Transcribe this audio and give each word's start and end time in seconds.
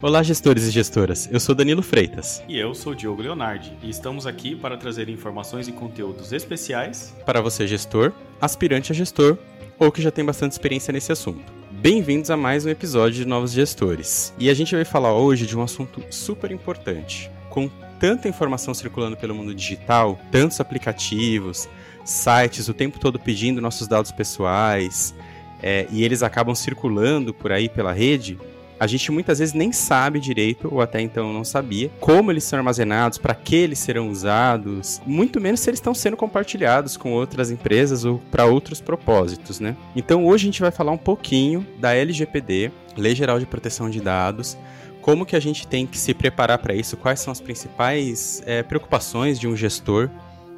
Olá, 0.00 0.22
gestores 0.22 0.62
e 0.62 0.70
gestoras. 0.70 1.28
Eu 1.28 1.40
sou 1.40 1.56
Danilo 1.56 1.82
Freitas. 1.82 2.40
E 2.48 2.56
eu 2.56 2.72
sou 2.72 2.94
Diogo 2.94 3.20
Leonardi. 3.20 3.76
E 3.82 3.90
estamos 3.90 4.28
aqui 4.28 4.54
para 4.54 4.76
trazer 4.76 5.08
informações 5.08 5.66
e 5.66 5.72
conteúdos 5.72 6.32
especiais 6.32 7.16
para 7.26 7.40
você, 7.40 7.66
gestor, 7.66 8.12
aspirante 8.40 8.92
a 8.92 8.94
gestor 8.94 9.36
ou 9.76 9.90
que 9.90 10.00
já 10.00 10.12
tem 10.12 10.24
bastante 10.24 10.52
experiência 10.52 10.92
nesse 10.92 11.10
assunto. 11.10 11.52
Bem-vindos 11.72 12.30
a 12.30 12.36
mais 12.36 12.64
um 12.64 12.68
episódio 12.68 13.24
de 13.24 13.24
Novos 13.24 13.50
Gestores. 13.50 14.32
E 14.38 14.48
a 14.48 14.54
gente 14.54 14.72
vai 14.72 14.84
falar 14.84 15.12
hoje 15.14 15.48
de 15.48 15.58
um 15.58 15.62
assunto 15.62 16.00
super 16.10 16.52
importante. 16.52 17.28
Com 17.50 17.68
tanta 17.98 18.28
informação 18.28 18.72
circulando 18.74 19.16
pelo 19.16 19.34
mundo 19.34 19.52
digital, 19.52 20.16
tantos 20.30 20.60
aplicativos, 20.60 21.68
sites 22.04 22.68
o 22.68 22.72
tempo 22.72 23.00
todo 23.00 23.18
pedindo 23.18 23.60
nossos 23.60 23.88
dados 23.88 24.12
pessoais, 24.12 25.12
é, 25.60 25.88
e 25.90 26.04
eles 26.04 26.22
acabam 26.22 26.54
circulando 26.54 27.34
por 27.34 27.50
aí 27.50 27.68
pela 27.68 27.92
rede, 27.92 28.38
a 28.78 28.86
gente 28.86 29.10
muitas 29.10 29.38
vezes 29.38 29.54
nem 29.54 29.72
sabe 29.72 30.20
direito, 30.20 30.68
ou 30.70 30.80
até 30.80 31.00
então 31.00 31.32
não 31.32 31.44
sabia, 31.44 31.90
como 32.00 32.30
eles 32.30 32.44
são 32.44 32.58
armazenados, 32.58 33.18
para 33.18 33.34
que 33.34 33.56
eles 33.56 33.78
serão 33.78 34.08
usados, 34.08 35.00
muito 35.06 35.40
menos 35.40 35.60
se 35.60 35.70
eles 35.70 35.78
estão 35.78 35.94
sendo 35.94 36.16
compartilhados 36.16 36.96
com 36.96 37.12
outras 37.12 37.50
empresas 37.50 38.04
ou 38.04 38.18
para 38.30 38.46
outros 38.46 38.80
propósitos, 38.80 39.60
né? 39.60 39.76
Então 39.96 40.26
hoje 40.26 40.44
a 40.44 40.48
gente 40.48 40.60
vai 40.60 40.70
falar 40.70 40.92
um 40.92 40.98
pouquinho 40.98 41.66
da 41.78 41.94
LGPD, 41.94 42.70
Lei 42.96 43.14
Geral 43.14 43.38
de 43.38 43.46
Proteção 43.46 43.90
de 43.90 44.00
Dados, 44.00 44.56
como 45.00 45.24
que 45.24 45.36
a 45.36 45.40
gente 45.40 45.66
tem 45.66 45.86
que 45.86 45.98
se 45.98 46.12
preparar 46.12 46.58
para 46.58 46.74
isso, 46.74 46.96
quais 46.96 47.20
são 47.20 47.32
as 47.32 47.40
principais 47.40 48.42
é, 48.44 48.62
preocupações 48.62 49.38
de 49.38 49.48
um 49.48 49.56
gestor 49.56 50.10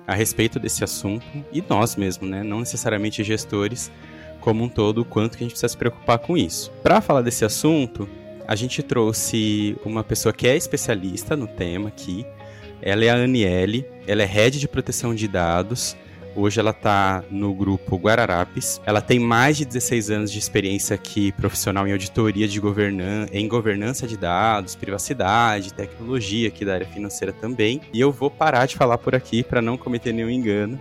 a 0.06 0.14
respeito 0.14 0.58
desse 0.58 0.82
assunto, 0.82 1.24
e 1.52 1.62
nós 1.68 1.94
mesmo, 1.94 2.26
né? 2.26 2.42
Não 2.42 2.58
necessariamente 2.58 3.22
gestores, 3.22 3.92
como 4.40 4.64
um 4.64 4.68
todo, 4.68 5.02
o 5.02 5.04
quanto 5.04 5.36
que 5.36 5.44
a 5.44 5.46
gente 5.46 5.52
precisa 5.52 5.68
se 5.68 5.76
preocupar 5.76 6.18
com 6.18 6.36
isso. 6.36 6.72
Para 6.82 7.00
falar 7.00 7.22
desse 7.22 7.44
assunto, 7.44 8.08
a 8.50 8.56
gente 8.56 8.82
trouxe 8.82 9.76
uma 9.84 10.02
pessoa 10.02 10.32
que 10.32 10.48
é 10.48 10.56
especialista 10.56 11.36
no 11.36 11.46
tema 11.46 11.86
aqui. 11.86 12.26
Ela 12.82 13.04
é 13.04 13.08
a 13.08 13.14
Aniele, 13.14 13.86
ela 14.08 14.24
é 14.24 14.26
head 14.26 14.58
de 14.58 14.66
proteção 14.66 15.14
de 15.14 15.28
dados. 15.28 15.96
Hoje 16.34 16.58
ela 16.58 16.72
está 16.72 17.22
no 17.30 17.54
grupo 17.54 17.96
Guararapes. 17.96 18.80
Ela 18.84 19.00
tem 19.00 19.20
mais 19.20 19.56
de 19.56 19.64
16 19.64 20.10
anos 20.10 20.32
de 20.32 20.40
experiência 20.40 20.96
aqui 20.96 21.30
profissional 21.30 21.86
em 21.86 21.92
auditoria 21.92 22.48
de 22.48 22.58
governan 22.58 23.28
em 23.32 23.46
governança 23.46 24.04
de 24.04 24.16
dados, 24.16 24.74
privacidade, 24.74 25.72
tecnologia 25.72 26.48
aqui 26.48 26.64
da 26.64 26.74
área 26.74 26.86
financeira 26.88 27.32
também. 27.32 27.80
E 27.92 28.00
eu 28.00 28.10
vou 28.10 28.32
parar 28.32 28.66
de 28.66 28.74
falar 28.74 28.98
por 28.98 29.14
aqui 29.14 29.44
para 29.44 29.62
não 29.62 29.76
cometer 29.76 30.12
nenhum 30.12 30.28
engano 30.30 30.76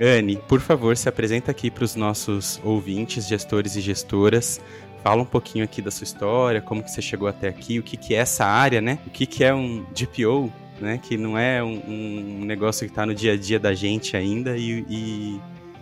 Anne, 0.00 0.36
por 0.48 0.60
favor, 0.60 0.96
se 0.96 1.08
apresenta 1.08 1.50
aqui 1.52 1.70
para 1.70 1.84
os 1.84 1.94
nossos 1.94 2.60
ouvintes, 2.64 3.28
gestores 3.28 3.76
e 3.76 3.80
gestoras. 3.80 4.60
Fala 5.04 5.20
um 5.20 5.26
pouquinho 5.26 5.62
aqui 5.66 5.82
da 5.82 5.90
sua 5.90 6.04
história, 6.04 6.62
como 6.62 6.82
que 6.82 6.90
você 6.90 7.02
chegou 7.02 7.28
até 7.28 7.46
aqui, 7.46 7.78
o 7.78 7.82
que, 7.82 7.94
que 7.94 8.14
é 8.14 8.20
essa 8.20 8.46
área, 8.46 8.80
né? 8.80 8.98
O 9.06 9.10
que, 9.10 9.26
que 9.26 9.44
é 9.44 9.54
um 9.54 9.84
DPO, 9.92 10.50
né? 10.80 10.96
Que 10.96 11.18
não 11.18 11.36
é 11.36 11.62
um, 11.62 12.40
um 12.40 12.44
negócio 12.46 12.86
que 12.86 12.90
está 12.90 13.04
no 13.04 13.14
dia 13.14 13.34
a 13.34 13.36
dia 13.36 13.60
da 13.60 13.74
gente 13.74 14.16
ainda 14.16 14.56
e, 14.56 14.82
e, 14.88 15.40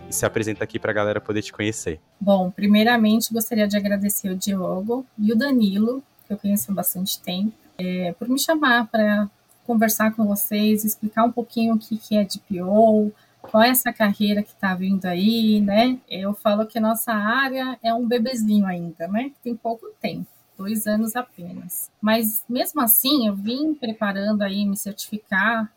e 0.09 0.13
se 0.13 0.25
apresenta 0.25 0.65
aqui 0.65 0.77
para 0.77 0.91
a 0.91 0.93
galera 0.93 1.21
poder 1.21 1.41
te 1.41 1.53
conhecer. 1.53 2.01
Bom, 2.19 2.51
primeiramente 2.51 3.33
gostaria 3.33 3.65
de 3.65 3.77
agradecer 3.77 4.29
o 4.29 4.35
Diogo 4.35 5.05
e 5.17 5.31
o 5.31 5.37
Danilo, 5.37 6.03
que 6.27 6.33
eu 6.33 6.37
conheço 6.37 6.69
há 6.69 6.73
bastante 6.73 7.17
tempo, 7.21 7.53
é, 7.77 8.13
por 8.19 8.27
me 8.27 8.37
chamar 8.37 8.87
para 8.87 9.29
conversar 9.65 10.13
com 10.13 10.27
vocês, 10.27 10.83
explicar 10.83 11.23
um 11.23 11.31
pouquinho 11.31 11.75
o 11.75 11.79
que, 11.79 11.97
que 11.97 12.17
é 12.17 12.25
DPO, 12.25 13.09
qual 13.53 13.61
é 13.61 13.69
essa 13.69 13.93
carreira 13.93 14.41
que 14.41 14.49
está 14.49 14.73
vindo 14.73 15.05
aí, 15.05 15.61
né? 15.61 15.99
Eu 16.09 16.33
falo 16.33 16.65
que 16.65 16.79
nossa 16.79 17.13
área 17.13 17.77
é 17.83 17.93
um 17.93 18.07
bebezinho 18.07 18.65
ainda, 18.65 19.07
né? 19.07 19.31
Tem 19.43 19.55
pouco 19.55 19.91
tempo, 20.01 20.25
dois 20.57 20.87
anos 20.87 21.15
apenas. 21.15 21.91
Mas 22.01 22.43
mesmo 22.49 22.81
assim, 22.81 23.27
eu 23.27 23.35
vim 23.35 23.75
preparando 23.75 24.41
aí 24.41 24.65
me 24.65 24.75
certificar 24.75 25.71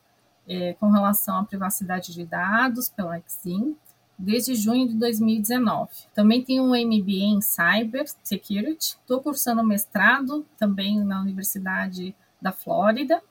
é, 0.48 0.72
com 0.80 0.90
relação 0.90 1.36
à 1.36 1.44
privacidade 1.44 2.14
de 2.14 2.24
dados 2.24 2.88
pela 2.88 3.18
Exim 3.18 3.76
desde 4.18 4.54
junho 4.54 4.88
de 4.88 4.94
2019. 4.94 5.90
Também 6.14 6.42
tenho 6.42 6.62
um 6.62 6.68
MBA 6.68 7.26
em 7.26 7.42
Cyber 7.42 8.06
Security. 8.22 8.96
Estou 9.02 9.20
cursando 9.20 9.62
mestrado 9.62 10.46
também 10.56 11.04
na 11.04 11.20
Universidade 11.20 12.16
da 12.40 12.52
Flórida 12.52 13.22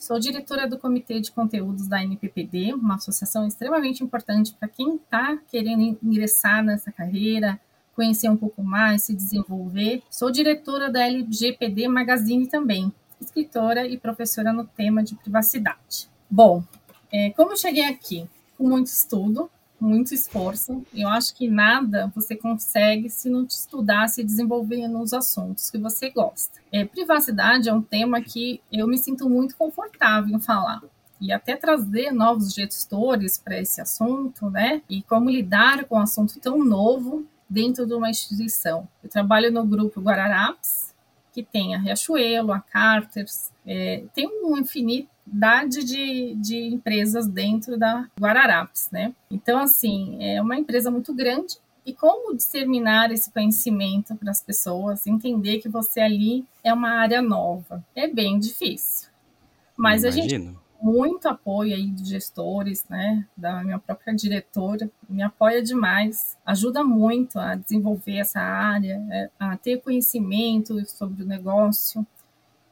Sou 0.00 0.18
diretora 0.18 0.66
do 0.66 0.78
Comitê 0.78 1.20
de 1.20 1.30
Conteúdos 1.30 1.86
da 1.86 2.02
NPPD, 2.02 2.72
uma 2.72 2.94
associação 2.94 3.46
extremamente 3.46 4.02
importante 4.02 4.54
para 4.58 4.66
quem 4.66 4.94
está 4.94 5.36
querendo 5.46 5.98
ingressar 6.02 6.64
nessa 6.64 6.90
carreira, 6.90 7.60
conhecer 7.94 8.30
um 8.30 8.36
pouco 8.36 8.62
mais, 8.62 9.02
se 9.02 9.14
desenvolver. 9.14 10.02
Sou 10.08 10.30
diretora 10.30 10.90
da 10.90 11.06
LGPD 11.06 11.86
Magazine 11.86 12.46
também, 12.46 12.90
escritora 13.20 13.86
e 13.86 13.98
professora 13.98 14.54
no 14.54 14.64
tema 14.64 15.02
de 15.02 15.14
privacidade. 15.16 16.08
Bom, 16.30 16.64
é, 17.12 17.28
como 17.32 17.52
eu 17.52 17.58
cheguei 17.58 17.84
aqui? 17.84 18.26
Com 18.56 18.70
muito 18.70 18.86
estudo, 18.86 19.50
muito 19.80 20.14
esforço. 20.14 20.84
Eu 20.94 21.08
acho 21.08 21.34
que 21.34 21.48
nada 21.48 22.12
você 22.14 22.36
consegue 22.36 23.08
se 23.08 23.30
não 23.30 23.46
te 23.46 23.52
estudar, 23.52 24.08
se 24.08 24.22
desenvolver 24.22 24.86
nos 24.88 25.12
assuntos 25.12 25.70
que 25.70 25.78
você 25.78 26.10
gosta. 26.10 26.60
É, 26.70 26.84
privacidade 26.84 27.68
é 27.68 27.72
um 27.72 27.82
tema 27.82 28.20
que 28.20 28.60
eu 28.70 28.86
me 28.86 28.98
sinto 28.98 29.28
muito 29.28 29.56
confortável 29.56 30.36
em 30.36 30.40
falar. 30.40 30.82
E 31.20 31.32
até 31.32 31.56
trazer 31.56 32.12
novos 32.12 32.54
gestores 32.54 33.36
para 33.36 33.58
esse 33.58 33.80
assunto, 33.80 34.48
né? 34.48 34.82
E 34.88 35.02
como 35.02 35.28
lidar 35.28 35.84
com 35.84 35.96
um 35.96 36.00
assunto 36.00 36.40
tão 36.40 36.64
novo 36.64 37.26
dentro 37.48 37.86
de 37.86 37.92
uma 37.92 38.08
instituição. 38.08 38.88
Eu 39.02 39.10
trabalho 39.10 39.52
no 39.52 39.66
grupo 39.66 40.00
Guararapes, 40.00 40.94
que 41.32 41.42
tem 41.42 41.74
a 41.74 41.78
Riachuelo, 41.78 42.52
a 42.52 42.60
Carters, 42.60 43.50
é, 43.66 44.04
tem 44.14 44.26
um 44.26 44.56
infinito 44.56 45.08
quantidade 45.30 45.84
de, 45.84 46.34
de 46.34 46.56
empresas 46.74 47.26
dentro 47.26 47.78
da 47.78 48.08
Guararapes, 48.20 48.88
né? 48.90 49.14
Então, 49.30 49.58
assim, 49.58 50.18
é 50.20 50.42
uma 50.42 50.56
empresa 50.56 50.90
muito 50.90 51.14
grande 51.14 51.56
e 51.86 51.94
como 51.94 52.36
disseminar 52.36 53.10
esse 53.10 53.30
conhecimento 53.30 54.14
para 54.16 54.30
as 54.30 54.42
pessoas, 54.42 55.06
entender 55.06 55.58
que 55.60 55.68
você 55.68 56.00
ali 56.00 56.44
é 56.62 56.72
uma 56.72 56.90
área 56.90 57.22
nova, 57.22 57.82
é 57.94 58.06
bem 58.06 58.38
difícil. 58.38 59.08
Mas 59.76 60.02
Imagino. 60.02 60.24
a 60.24 60.28
gente 60.28 60.60
muito 60.82 61.28
apoio 61.28 61.74
aí 61.74 61.88
dos 61.88 62.08
gestores, 62.08 62.84
né, 62.88 63.26
da 63.36 63.62
minha 63.62 63.78
própria 63.78 64.14
diretora, 64.14 64.90
me 65.08 65.22
apoia 65.22 65.62
demais, 65.62 66.38
ajuda 66.44 66.82
muito 66.82 67.38
a 67.38 67.54
desenvolver 67.54 68.16
essa 68.16 68.40
área, 68.40 69.02
é, 69.10 69.30
a 69.38 69.56
ter 69.58 69.82
conhecimento 69.82 70.82
sobre 70.88 71.22
o 71.22 71.26
negócio, 71.26 72.06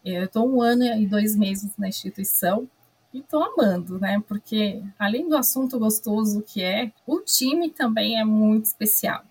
eu 0.04 0.24
estou 0.24 0.48
um 0.48 0.62
ano 0.62 0.84
e 0.84 1.06
dois 1.06 1.36
meses 1.36 1.72
na 1.76 1.88
instituição 1.88 2.68
e 3.12 3.18
estou 3.18 3.42
amando, 3.42 3.98
né? 3.98 4.22
Porque 4.26 4.82
além 4.98 5.28
do 5.28 5.36
assunto 5.36 5.78
gostoso 5.78 6.42
que 6.42 6.62
é, 6.62 6.92
o 7.06 7.20
time 7.20 7.70
também 7.70 8.18
é 8.18 8.24
muito 8.24 8.66
especial. 8.66 9.24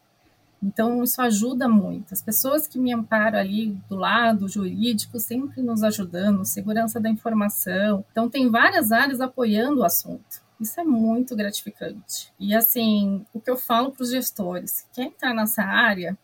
Então, 0.61 1.03
isso 1.03 1.21
ajuda 1.21 1.69
muito. 1.69 2.13
As 2.13 2.21
pessoas 2.21 2.67
que 2.67 2.79
me 2.79 2.91
amparam 2.91 3.37
ali 3.37 3.77
do 3.87 3.95
lado 3.95 4.49
jurídico 4.49 5.19
sempre 5.19 5.61
nos 5.61 5.83
ajudando, 5.83 6.43
segurança 6.45 6.99
da 6.99 7.09
informação. 7.09 8.03
Então, 8.11 8.27
tem 8.27 8.49
várias 8.49 8.91
áreas 8.91 9.21
apoiando 9.21 9.81
o 9.81 9.85
assunto. 9.85 10.41
Isso 10.59 10.79
é 10.79 10.83
muito 10.83 11.35
gratificante. 11.35 12.33
E, 12.39 12.55
assim, 12.55 13.23
o 13.31 13.39
que 13.39 13.51
eu 13.51 13.57
falo 13.57 13.91
para 13.91 14.01
os 14.01 14.09
gestores: 14.09 14.87
quer 14.91 15.03
entrar 15.03 15.33
nessa 15.33 15.61
área? 15.61 16.17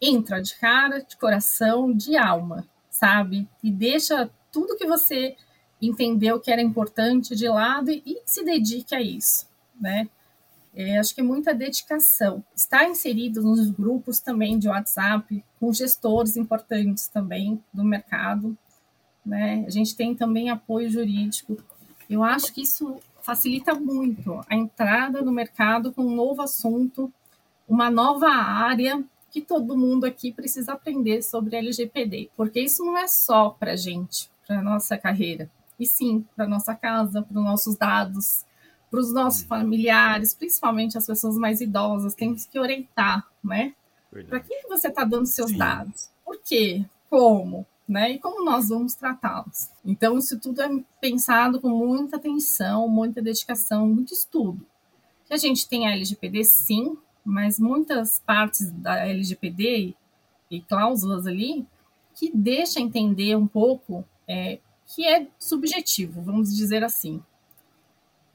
Entra 0.00 0.40
de 0.40 0.54
cara, 0.56 1.00
de 1.00 1.16
coração, 1.18 1.92
de 1.92 2.16
alma 2.16 2.66
sabe? 2.98 3.48
E 3.62 3.70
deixa 3.70 4.28
tudo 4.50 4.76
que 4.76 4.86
você 4.86 5.36
entendeu 5.80 6.40
que 6.40 6.50
era 6.50 6.60
importante 6.60 7.36
de 7.36 7.48
lado 7.48 7.90
e, 7.90 8.02
e 8.04 8.22
se 8.26 8.44
dedique 8.44 8.94
a 8.94 9.00
isso, 9.00 9.46
né? 9.80 10.08
É, 10.74 10.98
acho 10.98 11.14
que 11.14 11.20
é 11.20 11.24
muita 11.24 11.54
dedicação. 11.54 12.44
Está 12.54 12.88
inserido 12.88 13.42
nos 13.42 13.70
grupos 13.70 14.20
também 14.20 14.58
de 14.58 14.68
WhatsApp, 14.68 15.44
com 15.58 15.72
gestores 15.72 16.36
importantes 16.36 17.08
também 17.08 17.62
do 17.72 17.82
mercado. 17.82 18.56
Né? 19.24 19.64
A 19.66 19.70
gente 19.70 19.96
tem 19.96 20.14
também 20.14 20.50
apoio 20.50 20.88
jurídico. 20.88 21.56
Eu 22.08 22.22
acho 22.22 22.52
que 22.52 22.62
isso 22.62 22.96
facilita 23.22 23.74
muito 23.74 24.40
a 24.48 24.54
entrada 24.54 25.20
no 25.22 25.32
mercado 25.32 25.92
com 25.92 26.02
um 26.02 26.14
novo 26.14 26.42
assunto, 26.42 27.12
uma 27.68 27.90
nova 27.90 28.28
área 28.28 29.02
que 29.30 29.40
todo 29.40 29.76
mundo 29.76 30.04
aqui 30.04 30.32
precisa 30.32 30.72
aprender 30.72 31.22
sobre 31.22 31.56
LGPD, 31.56 32.30
porque 32.36 32.60
isso 32.60 32.84
não 32.84 32.96
é 32.96 33.06
só 33.06 33.50
para 33.50 33.76
gente, 33.76 34.30
para 34.46 34.62
nossa 34.62 34.96
carreira, 34.96 35.50
e 35.78 35.86
sim 35.86 36.24
para 36.34 36.46
nossa 36.46 36.74
casa, 36.74 37.22
para 37.22 37.38
os 37.38 37.44
nossos 37.44 37.76
dados, 37.76 38.44
para 38.90 39.00
os 39.00 39.12
nossos 39.12 39.42
uhum. 39.42 39.48
familiares, 39.48 40.34
principalmente 40.34 40.96
as 40.96 41.06
pessoas 41.06 41.36
mais 41.36 41.60
idosas, 41.60 42.14
temos 42.14 42.46
que 42.46 42.58
orientar, 42.58 43.26
né? 43.44 43.74
Para 44.10 44.40
quem 44.40 44.62
que 44.62 44.68
você 44.68 44.88
está 44.88 45.04
dando 45.04 45.26
seus 45.26 45.50
sim. 45.50 45.58
dados? 45.58 46.10
Por 46.24 46.40
quê? 46.42 46.84
Como? 47.10 47.66
Né? 47.86 48.12
E 48.12 48.18
como 48.18 48.44
nós 48.44 48.68
vamos 48.68 48.94
tratá-los? 48.94 49.70
Então, 49.84 50.18
isso 50.18 50.38
tudo 50.38 50.60
é 50.62 50.68
pensado 51.00 51.60
com 51.60 51.68
muita 51.68 52.16
atenção, 52.16 52.88
muita 52.88 53.22
dedicação, 53.22 53.86
muito 53.86 54.12
estudo. 54.12 54.66
Que 55.26 55.34
a 55.34 55.38
gente 55.38 55.68
tem 55.68 55.86
a 55.86 55.92
LGPD, 55.92 56.44
sim, 56.44 56.96
mas 57.28 57.58
muitas 57.58 58.20
partes 58.24 58.70
da 58.70 59.06
LGPD 59.06 59.94
e 60.50 60.60
cláusulas 60.62 61.26
ali 61.26 61.66
que 62.14 62.30
deixa 62.34 62.80
entender 62.80 63.36
um 63.36 63.46
pouco 63.46 64.04
é, 64.26 64.58
que 64.86 65.06
é 65.06 65.28
subjetivo, 65.38 66.22
vamos 66.22 66.56
dizer 66.56 66.82
assim. 66.82 67.22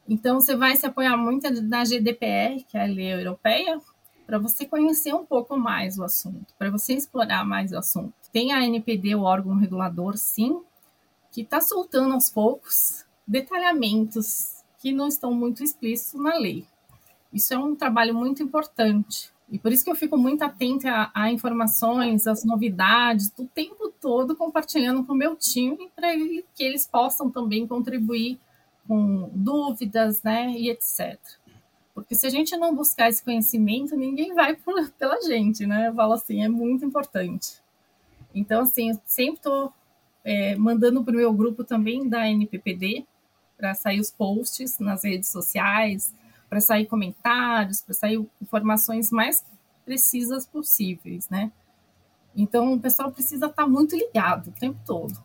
Então, 0.08 0.40
você 0.40 0.56
vai 0.56 0.76
se 0.76 0.86
apoiar 0.86 1.18
muito 1.18 1.50
na 1.64 1.84
GDPR, 1.84 2.64
que 2.68 2.78
é 2.78 2.84
a 2.84 2.86
lei 2.86 3.14
europeia, 3.14 3.82
para 4.26 4.38
você 4.38 4.66
conhecer 4.66 5.14
um 5.14 5.26
pouco 5.26 5.58
mais 5.58 5.98
o 5.98 6.04
assunto, 6.04 6.54
para 6.58 6.70
você 6.70 6.94
explorar 6.94 7.46
mais 7.46 7.72
o 7.72 7.78
assunto. 7.78 8.14
Tem 8.32 8.54
a 8.54 8.64
NPD, 8.64 9.16
o 9.16 9.24
órgão 9.24 9.56
regulador, 9.56 10.18
sim, 10.18 10.62
que 11.32 11.42
está 11.42 11.60
soltando 11.60 12.14
aos 12.14 12.30
poucos 12.30 13.06
detalhamentos 13.26 14.64
que 14.80 14.92
não 14.92 15.08
estão 15.08 15.34
muito 15.34 15.64
explícitos 15.64 16.22
na 16.22 16.36
lei. 16.36 16.66
Isso 17.34 17.54
é 17.54 17.58
um 17.58 17.76
trabalho 17.76 18.14
muito 18.14 18.44
importante. 18.44 19.32
E 19.50 19.60
por 19.60 19.72
isso 19.72 19.84
que 19.84 19.92
eu 19.92 19.96
fico 19.96 20.18
muito 20.18 20.44
atenta 20.44 20.90
a, 20.90 21.12
a 21.14 21.32
informações, 21.32 22.28
às 22.28 22.44
novidades, 22.44 23.32
o 23.38 23.46
tempo 23.46 23.92
todo 24.00 24.36
compartilhando 24.36 25.04
com 25.04 25.14
o 25.14 25.18
meu 25.18 25.36
time 25.36 25.92
para 25.96 26.14
que 26.56 26.64
eles 26.64 26.88
possam 26.88 27.30
também 27.30 27.68
contribuir 27.68 28.40
com 28.88 29.30
dúvidas, 29.34 30.22
né, 30.24 30.52
e 30.52 30.70
etc. 30.70 31.20
Porque 31.94 32.16
se 32.16 32.26
a 32.26 32.30
gente 32.30 32.56
não 32.58 32.76
buscar 32.76 33.10
esse 33.10 33.24
conhecimento, 33.24 33.96
ninguém 33.96 34.34
vai 34.34 34.56
por, 34.58 34.90
pela 34.92 35.22
gente, 35.22 35.66
né? 35.66 35.90
Eu 35.90 35.94
falo 35.94 36.14
assim, 36.14 36.44
é 36.44 36.50
muito 36.50 36.84
importante. 36.84 37.62
Então, 38.34 38.62
assim, 38.62 38.90
eu 38.90 39.00
sempre 39.06 39.36
estou 39.36 39.72
é, 40.24 40.56
mandando 40.56 41.04
para 41.04 41.14
o 41.14 41.18
meu 41.18 41.32
grupo 41.32 41.64
também 41.64 42.08
da 42.10 42.28
NPPD, 42.28 43.06
para 43.56 43.76
sair 43.76 44.00
os 44.00 44.10
posts 44.10 44.80
nas 44.80 45.04
redes 45.04 45.30
sociais, 45.30 46.14
para 46.54 46.62
sair 46.62 46.86
comentários, 46.86 47.82
para 47.82 47.96
sair 47.96 48.24
informações 48.40 49.10
mais 49.10 49.44
precisas 49.84 50.46
possíveis, 50.46 51.28
né? 51.28 51.52
Então, 52.36 52.74
o 52.74 52.80
pessoal 52.80 53.12
precisa 53.12 53.48
estar 53.48 53.64
tá 53.64 53.68
muito 53.68 53.96
ligado 53.96 54.50
o 54.50 54.52
tempo 54.52 54.80
todo. 54.86 55.18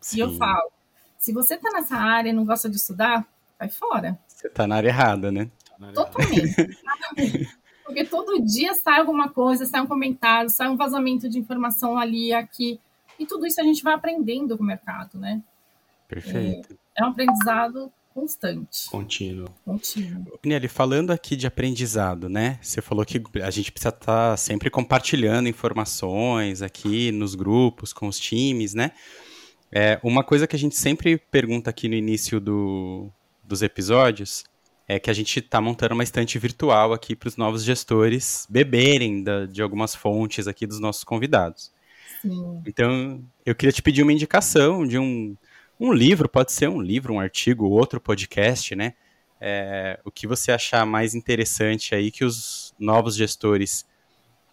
Sim. 0.00 0.18
E 0.18 0.20
eu 0.20 0.32
falo, 0.36 0.70
se 1.18 1.32
você 1.32 1.54
está 1.54 1.72
nessa 1.72 1.96
área 1.96 2.30
e 2.30 2.32
não 2.32 2.44
gosta 2.44 2.70
de 2.70 2.76
estudar, 2.76 3.26
vai 3.58 3.68
fora. 3.68 4.16
Você 4.28 4.46
está 4.46 4.64
na 4.64 4.76
área 4.76 4.88
errada, 4.90 5.32
né? 5.32 5.50
Totalmente. 5.92 6.78
Porque 7.84 8.04
todo 8.04 8.40
dia 8.40 8.72
sai 8.74 9.00
alguma 9.00 9.28
coisa, 9.28 9.66
sai 9.66 9.80
um 9.80 9.88
comentário, 9.88 10.48
sai 10.48 10.68
um 10.68 10.76
vazamento 10.76 11.28
de 11.28 11.36
informação 11.36 11.98
ali, 11.98 12.32
aqui. 12.32 12.78
E 13.18 13.26
tudo 13.26 13.44
isso 13.44 13.60
a 13.60 13.64
gente 13.64 13.82
vai 13.82 13.94
aprendendo 13.94 14.56
com 14.56 14.62
o 14.62 14.66
mercado, 14.66 15.18
né? 15.18 15.42
Perfeito. 16.06 16.78
É, 16.96 17.02
é 17.02 17.04
um 17.04 17.08
aprendizado 17.08 17.92
constante. 18.20 18.90
Contínuo. 18.90 19.48
Contínuo. 19.64 20.38
Nelly, 20.44 20.68
falando 20.68 21.10
aqui 21.10 21.34
de 21.34 21.46
aprendizado, 21.46 22.28
né? 22.28 22.58
Você 22.60 22.82
falou 22.82 23.04
que 23.04 23.22
a 23.42 23.50
gente 23.50 23.72
precisa 23.72 23.88
estar 23.88 24.30
tá 24.30 24.36
sempre 24.36 24.68
compartilhando 24.68 25.48
informações 25.48 26.60
aqui 26.60 27.10
nos 27.12 27.34
grupos, 27.34 27.92
com 27.92 28.06
os 28.06 28.18
times, 28.18 28.74
né? 28.74 28.92
É, 29.72 29.98
uma 30.02 30.22
coisa 30.22 30.46
que 30.46 30.54
a 30.54 30.58
gente 30.58 30.76
sempre 30.76 31.16
pergunta 31.16 31.70
aqui 31.70 31.88
no 31.88 31.94
início 31.94 32.40
do, 32.40 33.10
dos 33.42 33.62
episódios 33.62 34.44
é 34.86 34.98
que 34.98 35.08
a 35.08 35.14
gente 35.14 35.38
está 35.38 35.60
montando 35.60 35.94
uma 35.94 36.02
estante 36.02 36.36
virtual 36.38 36.92
aqui 36.92 37.14
para 37.14 37.28
os 37.28 37.36
novos 37.36 37.62
gestores 37.62 38.46
beberem 38.50 39.22
da, 39.22 39.46
de 39.46 39.62
algumas 39.62 39.94
fontes 39.94 40.48
aqui 40.48 40.66
dos 40.66 40.80
nossos 40.80 41.04
convidados. 41.04 41.72
Sim. 42.20 42.60
Então, 42.66 43.24
eu 43.46 43.54
queria 43.54 43.72
te 43.72 43.80
pedir 43.80 44.02
uma 44.02 44.12
indicação 44.12 44.84
de 44.84 44.98
um, 44.98 45.36
um 45.80 45.92
livro, 45.94 46.28
pode 46.28 46.52
ser 46.52 46.68
um 46.68 46.80
livro, 46.80 47.14
um 47.14 47.20
artigo, 47.20 47.66
outro 47.66 47.98
podcast, 47.98 48.76
né? 48.76 48.92
É, 49.40 49.98
o 50.04 50.10
que 50.10 50.26
você 50.26 50.52
achar 50.52 50.84
mais 50.84 51.14
interessante 51.14 51.94
aí 51.94 52.10
que 52.10 52.22
os 52.22 52.74
novos 52.78 53.16
gestores 53.16 53.86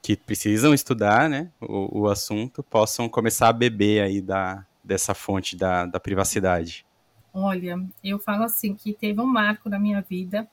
que 0.02 0.16
precisam 0.16 0.74
estudar, 0.74 1.30
né, 1.30 1.52
o, 1.60 2.04
o 2.04 2.08
assunto, 2.08 2.64
possam 2.64 3.10
começar 3.10 3.50
a 3.50 3.54
beber 3.54 4.02
aí 4.02 4.22
da, 4.22 4.66
dessa 4.82 5.14
fonte 5.14 5.58
da, 5.58 5.86
da 5.86 6.00
privacidade. 6.00 6.86
Olha, 7.34 7.78
eu 8.02 8.18
falo 8.18 8.44
assim 8.44 8.74
que 8.74 8.94
teve 8.94 9.20
um 9.20 9.26
marco 9.26 9.70
na 9.70 9.78
minha 9.78 10.02
vida 10.02 10.48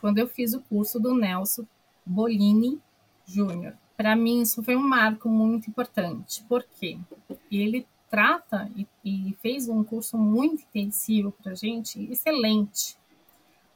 quando 0.00 0.16
eu 0.16 0.26
fiz 0.26 0.54
o 0.54 0.62
curso 0.62 0.98
do 0.98 1.14
Nelson 1.14 1.66
Bolini 2.06 2.80
Júnior. 3.26 3.74
Para 3.94 4.16
mim, 4.16 4.40
isso 4.40 4.62
foi 4.62 4.74
um 4.74 4.88
marco 4.88 5.28
muito 5.28 5.68
importante. 5.68 6.42
Por 6.48 6.64
quê? 6.80 6.98
Ele 7.50 7.86
trata 8.10 8.70
e, 8.76 8.86
e 9.04 9.36
fez 9.40 9.68
um 9.68 9.84
curso 9.84 10.16
muito 10.16 10.62
intensivo 10.62 11.32
para 11.32 11.54
gente, 11.54 12.02
excelente, 12.10 12.96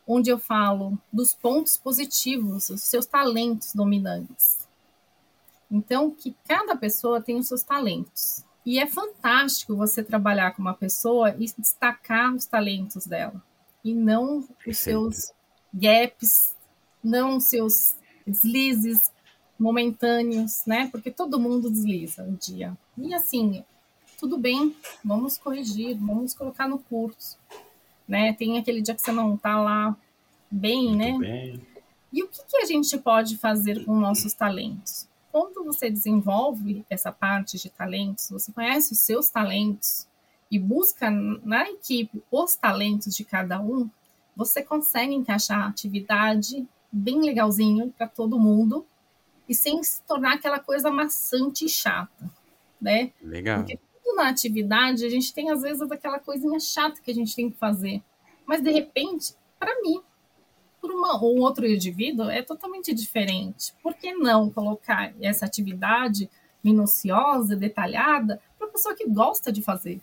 onde 0.07 0.31
eu 0.31 0.39
falo 0.39 0.99
dos 1.13 1.35
pontos 1.35 1.77
positivos, 1.77 2.71
os 2.71 2.83
seus 2.83 3.07
talentos 3.07 3.73
dominantes. 3.75 4.69
Então, 5.71 6.11
que 6.11 6.37
cada 6.47 6.77
pessoa 6.77 7.21
tem 7.21 7.37
os 7.37 7.49
seus 7.49 7.63
talentos. 7.63 8.45
E 8.65 8.79
é 8.79 8.87
fantástico 8.87 9.75
você 9.75 10.03
trabalhar 10.03 10.55
com 10.55 10.63
uma 10.63 10.75
pessoa 10.75 11.31
e 11.39 11.47
destacar 11.59 12.35
os 12.35 12.45
talentos 12.45 13.07
dela. 13.07 13.43
E 13.83 13.95
não 13.95 14.47
os 14.67 14.79
seus 14.79 15.33
gaps, 15.73 16.55
não 17.03 17.39
os 17.39 17.45
seus 17.45 17.97
deslizes 18.27 19.11
momentâneos, 19.59 20.63
né? 20.67 20.89
Porque 20.93 21.11
todo 21.11 21.41
mundo 21.41 21.71
desliza 21.71 22.23
um 22.23 22.35
dia. 22.35 22.77
E 22.99 23.15
assim, 23.15 23.65
tudo 24.23 24.39
bem, 24.39 24.77
vamos 25.05 25.37
corrigir, 25.37 25.99
vamos 25.99 26.33
colocar 26.33 26.69
no 26.69 26.79
curso. 26.79 27.37
Né? 28.07 28.33
Tem 28.33 28.57
aquele 28.57 28.81
dia 28.81 28.95
que 28.95 29.03
você 29.03 29.11
não 29.11 29.35
está 29.35 29.61
lá 29.61 29.97
bem, 30.49 30.95
Muito 30.95 30.97
né? 30.97 31.19
Bem. 31.19 31.67
E 32.13 32.23
o 32.23 32.29
que, 32.29 32.45
que 32.47 32.57
a 32.59 32.65
gente 32.65 32.97
pode 32.99 33.37
fazer 33.37 33.85
com 33.85 33.99
nossos 33.99 34.33
talentos? 34.33 35.09
Quando 35.33 35.65
você 35.65 35.91
desenvolve 35.91 36.87
essa 36.89 37.11
parte 37.11 37.59
de 37.59 37.69
talentos, 37.69 38.31
você 38.31 38.53
conhece 38.53 38.93
os 38.93 39.01
seus 39.01 39.29
talentos 39.29 40.07
e 40.49 40.57
busca 40.57 41.11
na 41.11 41.69
equipe 41.69 42.23
os 42.31 42.55
talentos 42.55 43.17
de 43.17 43.25
cada 43.25 43.61
um, 43.61 43.91
você 44.37 44.63
consegue 44.63 45.15
encaixar 45.15 45.65
a 45.65 45.67
atividade 45.67 46.65
bem 46.93 47.21
legalzinho 47.23 47.93
para 47.99 48.07
todo 48.07 48.39
mundo 48.39 48.87
e 49.49 49.55
sem 49.55 49.83
se 49.83 50.01
tornar 50.03 50.35
aquela 50.35 50.61
coisa 50.61 50.93
maçante 50.93 51.65
e 51.65 51.69
chata, 51.69 52.31
né? 52.81 53.11
Legal. 53.21 53.61
Porque 53.61 53.81
na 54.15 54.29
atividade, 54.29 55.05
a 55.05 55.09
gente 55.09 55.33
tem 55.33 55.51
às 55.51 55.63
vezes 55.63 55.91
aquela 55.91 56.19
coisinha 56.19 56.59
chata 56.61 57.01
que 57.01 57.11
a 57.11 57.15
gente 57.15 57.35
tem 57.35 57.51
que 57.51 57.57
fazer. 57.57 58.03
Mas 58.47 58.63
de 58.63 58.71
repente, 58.71 59.35
para 59.59 59.81
mim, 59.83 60.03
por 60.81 60.91
uma, 60.91 61.17
um 61.23 61.41
outro 61.41 61.67
indivíduo, 61.67 62.29
é 62.29 62.43
totalmente 62.43 62.93
diferente. 62.93 63.73
Por 63.83 63.95
que 63.95 64.13
não 64.13 64.51
colocar 64.51 65.15
essa 65.21 65.47
atividade 65.47 66.29
minuciosa, 66.63 67.55
detalhada, 67.55 68.41
para 68.59 68.67
a 68.67 68.71
pessoa 68.71 68.95
que 68.95 69.09
gosta 69.09 69.53
de 69.53 69.63
fazer? 69.63 70.01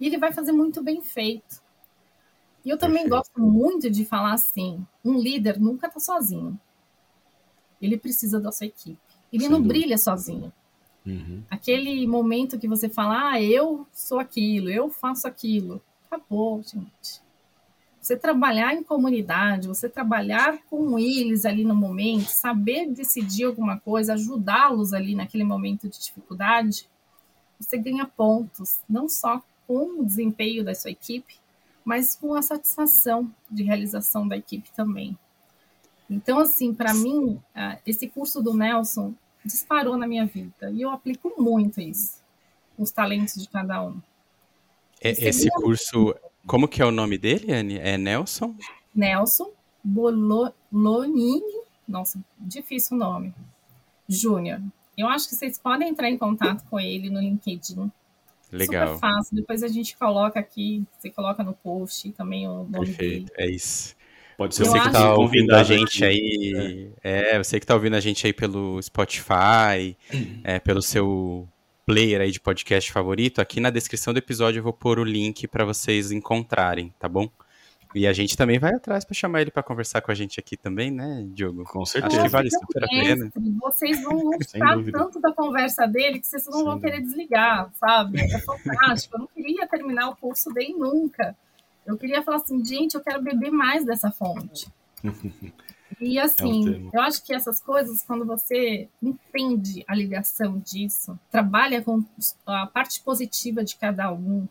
E 0.00 0.06
ele 0.06 0.18
vai 0.18 0.32
fazer 0.32 0.52
muito 0.52 0.82
bem 0.82 1.00
feito. 1.02 1.62
E 2.64 2.70
eu 2.70 2.76
também 2.76 3.04
Perfeito. 3.04 3.16
gosto 3.16 3.40
muito 3.40 3.88
de 3.88 4.04
falar 4.04 4.32
assim: 4.32 4.84
um 5.04 5.18
líder 5.18 5.58
nunca 5.60 5.86
está 5.86 6.00
sozinho. 6.00 6.58
Ele 7.80 7.96
precisa 7.96 8.40
da 8.40 8.50
sua 8.50 8.66
equipe. 8.66 8.98
Ele 9.32 9.48
não 9.48 9.62
brilha 9.62 9.96
sozinho. 9.96 10.52
Uhum. 11.08 11.42
Aquele 11.50 12.06
momento 12.06 12.58
que 12.58 12.68
você 12.68 12.88
fala, 12.88 13.30
ah, 13.30 13.42
eu 13.42 13.86
sou 13.92 14.18
aquilo, 14.18 14.68
eu 14.68 14.90
faço 14.90 15.26
aquilo. 15.26 15.80
Acabou, 16.06 16.62
gente. 16.62 17.20
Você 18.00 18.16
trabalhar 18.16 18.74
em 18.74 18.82
comunidade, 18.82 19.68
você 19.68 19.88
trabalhar 19.88 20.58
com 20.70 20.98
eles 20.98 21.44
ali 21.44 21.64
no 21.64 21.74
momento, 21.74 22.28
saber 22.28 22.86
decidir 22.90 23.44
alguma 23.44 23.78
coisa, 23.78 24.14
ajudá-los 24.14 24.92
ali 24.92 25.14
naquele 25.14 25.44
momento 25.44 25.88
de 25.88 25.98
dificuldade, 25.98 26.86
você 27.58 27.76
ganha 27.76 28.06
pontos, 28.06 28.78
não 28.88 29.08
só 29.08 29.42
com 29.66 30.00
o 30.00 30.04
desempenho 30.04 30.64
da 30.64 30.74
sua 30.74 30.90
equipe, 30.90 31.38
mas 31.84 32.14
com 32.14 32.34
a 32.34 32.42
satisfação 32.42 33.30
de 33.50 33.62
realização 33.62 34.26
da 34.26 34.36
equipe 34.36 34.70
também. 34.72 35.18
Então, 36.08 36.38
assim, 36.38 36.72
para 36.72 36.94
mim, 36.94 37.38
ah, 37.54 37.78
esse 37.84 38.08
curso 38.08 38.42
do 38.42 38.54
Nelson 38.54 39.14
disparou 39.44 39.96
na 39.96 40.06
minha 40.06 40.26
vida. 40.26 40.70
E 40.70 40.82
eu 40.82 40.90
aplico 40.90 41.32
muito 41.38 41.80
isso, 41.80 42.22
os 42.76 42.90
talentos 42.90 43.34
de 43.34 43.48
cada 43.48 43.82
um. 43.82 44.00
É, 45.00 45.10
esse 45.10 45.48
curso, 45.50 46.14
como 46.46 46.66
que 46.68 46.82
é 46.82 46.84
o 46.84 46.90
nome 46.90 47.16
dele, 47.18 47.52
Anne? 47.52 47.78
É 47.78 47.96
Nelson? 47.96 48.54
Nelson 48.94 49.52
Bolonini, 49.82 51.62
nossa, 51.86 52.20
difícil 52.38 52.96
o 52.96 53.00
nome, 53.00 53.34
Júnior. 54.08 54.60
Eu 54.96 55.06
acho 55.06 55.28
que 55.28 55.36
vocês 55.36 55.56
podem 55.56 55.88
entrar 55.88 56.10
em 56.10 56.18
contato 56.18 56.64
com 56.68 56.80
ele 56.80 57.08
no 57.08 57.20
LinkedIn. 57.20 57.90
Legal. 58.50 58.94
Super 58.94 59.00
fácil. 59.00 59.36
Depois 59.36 59.62
a 59.62 59.68
gente 59.68 59.96
coloca 59.96 60.40
aqui, 60.40 60.84
você 60.98 61.10
coloca 61.10 61.44
no 61.44 61.54
post 61.54 62.10
também 62.12 62.48
o 62.48 62.64
nome 62.64 62.86
Perfeito, 62.86 63.26
dele. 63.26 63.50
é 63.50 63.54
isso. 63.54 63.94
Pode 64.38 64.54
ser 64.54 64.66
você 64.66 64.78
que 64.78 64.86
está 64.86 65.14
ouvindo 65.16 65.52
a 65.52 65.64
gente 65.64 66.04
aí. 66.04 66.92
É. 67.02 67.34
é. 67.34 67.42
você 67.42 67.58
que 67.58 67.64
está 67.64 67.74
ouvindo 67.74 67.96
a 67.96 68.00
gente 68.00 68.24
aí 68.24 68.32
pelo 68.32 68.80
Spotify, 68.80 69.96
é, 70.44 70.60
pelo 70.60 70.80
seu 70.80 71.48
player 71.84 72.20
aí 72.20 72.30
de 72.30 72.38
podcast 72.38 72.92
favorito. 72.92 73.40
Aqui 73.40 73.58
na 73.58 73.68
descrição 73.68 74.12
do 74.12 74.18
episódio 74.18 74.60
eu 74.60 74.62
vou 74.62 74.72
pôr 74.72 75.00
o 75.00 75.04
link 75.04 75.48
para 75.48 75.64
vocês 75.64 76.12
encontrarem, 76.12 76.94
tá 77.00 77.08
bom? 77.08 77.28
E 77.92 78.06
a 78.06 78.12
gente 78.12 78.36
também 78.36 78.60
vai 78.60 78.74
atrás 78.74 79.04
para 79.04 79.14
chamar 79.14 79.40
ele 79.40 79.50
para 79.50 79.62
conversar 79.62 80.02
com 80.02 80.12
a 80.12 80.14
gente 80.14 80.38
aqui 80.38 80.56
também, 80.56 80.92
né, 80.92 81.26
Diogo? 81.32 81.64
Com 81.64 81.84
certeza. 81.84 82.14
Acho 82.14 82.24
que 82.24 82.30
vale 82.30 82.48
super 82.48 82.84
a 82.84 82.86
pena. 82.86 83.32
Vocês 83.60 84.00
vão 84.04 84.20
gostar 84.20 84.84
tanto 84.92 85.20
da 85.20 85.32
conversa 85.32 85.84
dele 85.84 86.20
que 86.20 86.26
vocês 86.28 86.44
não 86.46 86.52
Sem 86.52 86.64
vão 86.64 86.78
querer 86.78 87.00
desligar, 87.00 87.72
sabe? 87.74 88.20
É 88.20 88.38
fantástico. 88.38 89.16
Eu 89.16 89.20
não 89.20 89.28
queria 89.34 89.66
terminar 89.66 90.10
o 90.10 90.16
curso 90.16 90.52
dele 90.52 90.74
nunca. 90.74 91.34
Eu 91.88 91.96
queria 91.96 92.22
falar 92.22 92.36
assim, 92.36 92.62
gente, 92.62 92.94
eu 92.94 93.00
quero 93.00 93.22
beber 93.22 93.50
mais 93.50 93.84
dessa 93.84 94.10
fonte. 94.10 94.68
E 96.00 96.16
assim, 96.16 96.88
é 96.92 96.96
eu 96.96 97.00
acho 97.00 97.24
que 97.24 97.34
essas 97.34 97.60
coisas, 97.60 98.02
quando 98.02 98.24
você 98.24 98.88
entende 99.02 99.84
a 99.88 99.96
ligação 99.96 100.58
disso, 100.58 101.18
trabalha 101.28 101.82
com 101.82 102.04
a 102.46 102.66
parte 102.66 103.00
positiva 103.00 103.64
de 103.64 103.74
cada 103.74 104.12
um, 104.12 104.46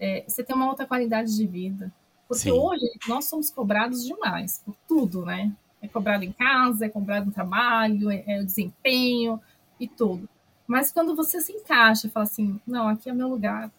é, 0.00 0.24
você 0.26 0.42
tem 0.42 0.56
uma 0.56 0.68
outra 0.68 0.86
qualidade 0.86 1.36
de 1.36 1.46
vida. 1.46 1.92
Porque 2.26 2.44
Sim. 2.44 2.52
hoje 2.52 2.90
nós 3.06 3.26
somos 3.26 3.50
cobrados 3.50 4.04
demais 4.04 4.62
por 4.64 4.74
tudo, 4.88 5.26
né? 5.26 5.52
É 5.82 5.88
cobrado 5.88 6.24
em 6.24 6.32
casa, 6.32 6.86
é 6.86 6.88
cobrado 6.88 7.26
no 7.26 7.32
trabalho, 7.32 8.10
é, 8.10 8.24
é 8.26 8.40
o 8.40 8.46
desempenho 8.46 9.38
e 9.78 9.86
tudo. 9.86 10.26
Mas 10.66 10.90
quando 10.90 11.14
você 11.14 11.40
se 11.40 11.52
encaixa 11.52 12.06
e 12.06 12.10
fala 12.10 12.24
assim, 12.24 12.58
não, 12.66 12.88
aqui 12.88 13.10
é 13.10 13.12
meu 13.12 13.28
lugar, 13.28 13.70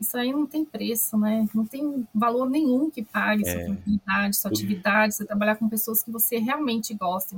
isso 0.00 0.16
aí 0.16 0.32
não 0.32 0.46
tem 0.46 0.64
preço, 0.64 1.18
né? 1.18 1.46
Não 1.52 1.66
tem 1.66 2.06
valor 2.14 2.48
nenhum 2.48 2.90
que 2.90 3.02
pague 3.02 3.46
é. 3.46 3.52
sua 3.52 3.64
tranquilidade, 3.64 4.36
sua 4.36 4.50
atividade, 4.50 5.14
você 5.14 5.24
trabalhar 5.24 5.56
com 5.56 5.68
pessoas 5.68 6.02
que 6.02 6.10
você 6.10 6.38
realmente 6.38 6.94
gosta, 6.94 7.36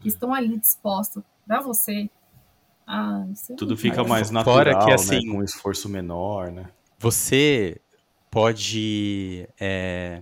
que 0.00 0.08
estão 0.08 0.34
ali 0.34 0.58
dispostas 0.58 1.22
para 1.46 1.60
você. 1.60 2.10
Ah, 2.86 3.24
é 3.50 3.54
Tudo 3.54 3.76
fica 3.76 4.04
mais 4.04 4.30
natural, 4.30 4.56
Fora 4.56 4.78
que, 4.80 4.86
né? 4.86 4.94
assim, 4.94 5.26
né? 5.26 5.32
com 5.32 5.38
um 5.38 5.42
esforço 5.42 5.88
menor, 5.88 6.52
né? 6.52 6.68
Você 6.98 7.80
pode 8.30 9.48
é, 9.58 10.20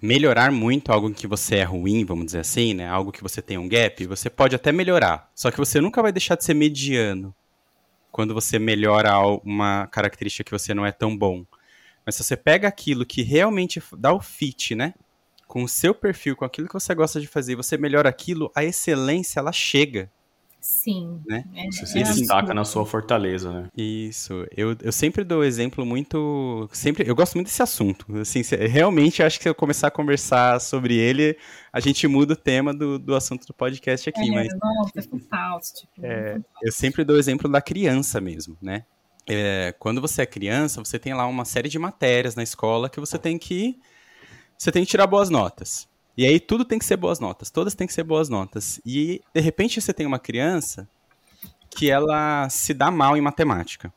melhorar 0.00 0.50
muito 0.50 0.90
algo 0.90 1.12
que 1.12 1.26
você 1.26 1.56
é 1.56 1.64
ruim, 1.64 2.04
vamos 2.04 2.26
dizer 2.26 2.40
assim, 2.40 2.72
né? 2.72 2.88
Algo 2.88 3.12
que 3.12 3.22
você 3.22 3.42
tem 3.42 3.58
um 3.58 3.68
gap, 3.68 4.06
você 4.06 4.30
pode 4.30 4.56
até 4.56 4.72
melhorar. 4.72 5.30
Só 5.34 5.50
que 5.50 5.58
você 5.58 5.80
nunca 5.80 6.00
vai 6.00 6.12
deixar 6.12 6.36
de 6.36 6.44
ser 6.44 6.54
mediano 6.54 7.34
quando 8.10 8.34
você 8.34 8.58
melhora 8.58 9.16
uma 9.44 9.86
característica 9.86 10.44
que 10.44 10.50
você 10.50 10.74
não 10.74 10.84
é 10.84 10.92
tão 10.92 11.16
bom. 11.16 11.44
Mas 12.04 12.16
se 12.16 12.24
você 12.24 12.36
pega 12.36 12.68
aquilo 12.68 13.06
que 13.06 13.22
realmente 13.22 13.82
dá 13.96 14.12
o 14.12 14.20
fit, 14.20 14.74
né? 14.74 14.94
Com 15.46 15.64
o 15.64 15.68
seu 15.68 15.94
perfil, 15.94 16.36
com 16.36 16.44
aquilo 16.44 16.68
que 16.68 16.74
você 16.74 16.94
gosta 16.94 17.20
de 17.20 17.26
fazer, 17.26 17.56
você 17.56 17.76
melhora 17.76 18.08
aquilo, 18.08 18.50
a 18.54 18.64
excelência 18.64 19.40
ela 19.40 19.52
chega. 19.52 20.10
Sim. 20.60 21.20
Né? 21.26 21.44
É, 21.54 21.66
Você 21.70 21.86
se 21.86 21.98
é 21.98 22.02
destaca 22.02 22.48
assim. 22.48 22.54
na 22.54 22.64
sua 22.64 22.84
fortaleza, 22.84 23.50
né? 23.50 23.68
Isso. 23.76 24.46
Eu, 24.54 24.76
eu 24.82 24.92
sempre 24.92 25.24
dou 25.24 25.42
exemplo 25.42 25.86
muito. 25.86 26.68
sempre 26.72 27.08
Eu 27.08 27.14
gosto 27.14 27.34
muito 27.34 27.46
desse 27.46 27.62
assunto. 27.62 28.06
Assim, 28.20 28.42
realmente 28.68 29.22
acho 29.22 29.38
que 29.38 29.44
se 29.44 29.48
eu 29.48 29.54
começar 29.54 29.88
a 29.88 29.90
conversar 29.90 30.60
sobre 30.60 30.96
ele, 30.96 31.36
a 31.72 31.80
gente 31.80 32.06
muda 32.06 32.34
o 32.34 32.36
tema 32.36 32.74
do, 32.74 32.98
do 32.98 33.14
assunto 33.14 33.46
do 33.46 33.54
podcast 33.54 34.08
aqui. 34.08 34.28
É, 34.28 34.34
mas, 34.34 34.48
nossa, 34.60 34.92
é 34.98 35.02
fantástico. 35.02 35.88
É, 36.02 36.38
eu 36.62 36.72
sempre 36.72 37.04
dou 37.04 37.16
o 37.16 37.18
exemplo 37.18 37.48
da 37.48 37.62
criança 37.62 38.20
mesmo, 38.20 38.56
né? 38.60 38.84
É, 39.26 39.74
quando 39.78 40.00
você 40.00 40.22
é 40.22 40.26
criança, 40.26 40.82
você 40.82 40.98
tem 40.98 41.14
lá 41.14 41.26
uma 41.26 41.44
série 41.44 41.68
de 41.68 41.78
matérias 41.78 42.34
na 42.34 42.42
escola 42.42 42.90
que 42.90 43.00
você 43.00 43.18
tem 43.18 43.38
que. 43.38 43.78
Você 44.58 44.70
tem 44.70 44.84
que 44.84 44.90
tirar 44.90 45.06
boas 45.06 45.30
notas. 45.30 45.88
E 46.20 46.26
aí 46.26 46.38
tudo 46.38 46.66
tem 46.66 46.78
que 46.78 46.84
ser 46.84 46.98
boas 46.98 47.18
notas, 47.18 47.50
todas 47.50 47.74
têm 47.74 47.86
que 47.86 47.94
ser 47.94 48.02
boas 48.04 48.28
notas. 48.28 48.78
E 48.84 49.22
de 49.34 49.40
repente 49.40 49.80
você 49.80 49.90
tem 49.90 50.04
uma 50.04 50.18
criança 50.18 50.86
que 51.70 51.90
ela 51.90 52.46
se 52.50 52.74
dá 52.74 52.90
mal 52.90 53.16
em 53.16 53.22
matemática, 53.22 53.90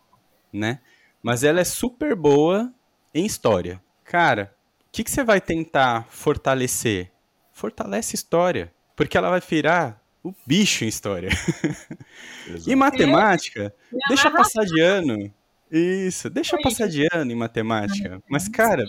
né? 0.53 0.80
Mas 1.22 1.44
ela 1.44 1.60
é 1.60 1.65
super 1.65 2.15
boa 2.15 2.74
em 3.13 3.25
história. 3.25 3.84
Cara, 4.06 4.56
o 4.80 4.86
que, 4.89 5.03
que 5.03 5.12
você 5.12 5.22
vai 5.22 5.42
tentar 5.42 6.08
fortalecer? 6.10 7.12
Fortalece 7.51 8.15
história. 8.15 8.74
Porque 8.96 9.18
ela 9.18 9.30
vai 9.30 9.42
virar 9.42 10.01
o 10.24 10.34
bicho 10.48 10.86
em 10.86 10.88
história. 10.88 11.27
e 12.65 12.74
matemática, 12.74 13.75
é. 13.94 13.98
deixa 14.08 14.32
passar 14.32 14.63
de 14.63 14.80
ano. 14.80 15.30
Isso, 15.70 16.30
deixa 16.30 16.58
passar 16.63 16.88
de 16.88 17.06
ano 17.12 17.34
em 17.34 17.36
matemática. 17.36 18.24
Mas, 18.30 18.48
cara. 18.48 18.86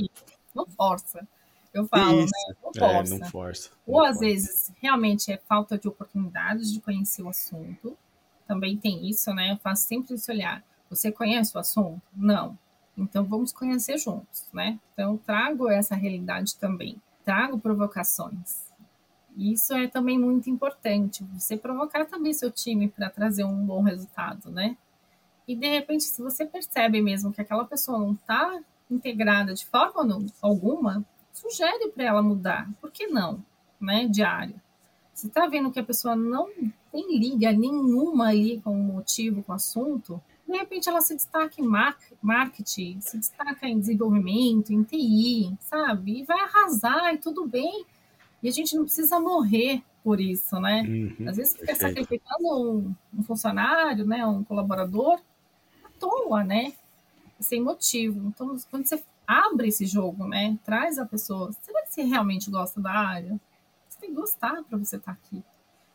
Não 0.54 0.68
força. 0.68 1.26
Eu 1.74 1.88
falo, 1.88 2.20
Isso. 2.20 2.32
né? 2.48 2.54
Não 2.62 2.72
força. 2.72 3.14
É, 3.14 3.18
não 3.18 3.26
força. 3.28 3.70
Ou 3.84 4.04
às 4.04 4.20
vezes 4.20 4.72
realmente 4.80 5.32
é 5.32 5.36
falta 5.36 5.76
de 5.76 5.88
oportunidades 5.88 6.72
de 6.72 6.80
conhecer 6.80 7.22
o 7.22 7.28
assunto. 7.28 7.98
Também 8.46 8.76
tem 8.76 9.08
isso, 9.08 9.34
né? 9.34 9.52
Eu 9.52 9.56
faço 9.56 9.88
sempre 9.88 10.14
esse 10.14 10.30
olhar. 10.30 10.62
Você 10.88 11.10
conhece 11.10 11.56
o 11.56 11.58
assunto? 11.58 12.00
Não. 12.14 12.56
Então 12.96 13.24
vamos 13.24 13.52
conhecer 13.52 13.98
juntos, 13.98 14.46
né? 14.52 14.78
Então 14.92 15.16
trago 15.16 15.68
essa 15.68 15.96
realidade 15.96 16.56
também. 16.56 16.96
Trago 17.24 17.58
provocações. 17.58 18.64
Isso 19.36 19.74
é 19.74 19.88
também 19.88 20.16
muito 20.16 20.48
importante. 20.48 21.24
Você 21.34 21.56
provocar 21.56 22.04
também 22.04 22.32
seu 22.32 22.52
time 22.52 22.88
para 22.88 23.10
trazer 23.10 23.42
um 23.42 23.66
bom 23.66 23.82
resultado, 23.82 24.48
né? 24.50 24.76
E 25.48 25.56
de 25.56 25.68
repente, 25.68 26.04
se 26.04 26.22
você 26.22 26.46
percebe 26.46 27.02
mesmo 27.02 27.32
que 27.32 27.40
aquela 27.40 27.64
pessoa 27.64 27.98
não 27.98 28.12
está 28.12 28.60
integrada 28.88 29.52
de 29.52 29.66
forma 29.66 30.24
alguma, 30.40 31.04
sugere 31.34 31.90
para 31.90 32.04
ela 32.04 32.22
mudar. 32.22 32.70
Por 32.80 32.90
que 32.90 33.06
não? 33.06 33.44
Né? 33.78 34.08
Diário. 34.08 34.58
Você 35.12 35.26
está 35.26 35.46
vendo 35.46 35.70
que 35.70 35.78
a 35.78 35.84
pessoa 35.84 36.16
não 36.16 36.48
tem 36.90 37.18
liga 37.18 37.52
nenhuma 37.52 38.28
ali 38.28 38.60
com 38.62 38.72
o 38.72 38.82
motivo, 38.82 39.42
com 39.42 39.52
o 39.52 39.54
assunto, 39.54 40.22
de 40.46 40.56
repente 40.56 40.88
ela 40.88 41.00
se 41.00 41.14
destaca 41.14 41.60
em 41.60 41.66
marketing, 42.22 43.00
se 43.00 43.18
destaca 43.18 43.66
em 43.66 43.78
desenvolvimento, 43.78 44.72
em 44.72 44.82
TI, 44.82 45.56
sabe? 45.60 46.20
E 46.20 46.24
vai 46.24 46.38
arrasar 46.38 47.14
e 47.14 47.18
tudo 47.18 47.46
bem. 47.46 47.84
E 48.42 48.48
a 48.48 48.52
gente 48.52 48.76
não 48.76 48.84
precisa 48.84 49.18
morrer 49.18 49.82
por 50.02 50.20
isso, 50.20 50.60
né? 50.60 50.82
Uhum, 50.82 51.28
Às 51.28 51.36
vezes 51.38 51.56
fica 51.56 51.74
sacrificando 51.74 52.46
um, 52.46 52.94
um, 53.18 53.22
funcionário, 53.22 54.04
né, 54.04 54.26
um 54.26 54.44
colaborador, 54.44 55.18
à 55.82 55.88
toa, 55.98 56.44
né? 56.44 56.74
Sem 57.40 57.62
motivo. 57.62 58.28
Então, 58.28 58.54
quando 58.70 58.86
você 58.86 59.02
abre 59.26 59.68
esse 59.68 59.86
jogo, 59.86 60.26
né? 60.26 60.58
Traz 60.64 60.98
a 60.98 61.06
pessoa. 61.06 61.52
Será 61.60 61.82
que 61.82 61.94
você 61.94 62.02
realmente 62.02 62.50
gosta 62.50 62.80
da 62.80 62.92
área? 62.92 63.38
Você 63.88 64.00
tem 64.00 64.10
que 64.10 64.16
gostar 64.16 64.62
para 64.64 64.78
você 64.78 64.96
estar 64.96 65.12
tá 65.12 65.18
aqui. 65.20 65.42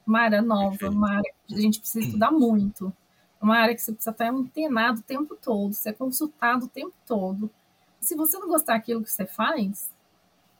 Uma 0.06 0.22
área 0.22 0.42
nova, 0.42 0.90
uma 0.90 1.12
área 1.12 1.32
que 1.48 1.56
a 1.56 1.60
gente 1.60 1.80
precisa 1.80 2.06
estudar 2.06 2.32
muito. 2.32 2.94
Uma 3.42 3.58
área 3.58 3.76
que 3.76 3.82
você 3.82 3.92
precisa 3.92 4.12
estar 4.12 4.30
antenado 4.30 5.00
o 5.00 5.04
tempo 5.04 5.36
todo, 5.36 5.74
ser 5.74 5.94
consultado 5.94 6.66
o 6.66 6.70
tempo 6.70 6.94
todo. 7.06 7.50
Se 8.00 8.16
você 8.16 8.38
não 8.38 8.48
gostar 8.48 8.74
daquilo 8.74 9.04
que 9.04 9.12
você 9.12 9.26
faz, 9.26 9.92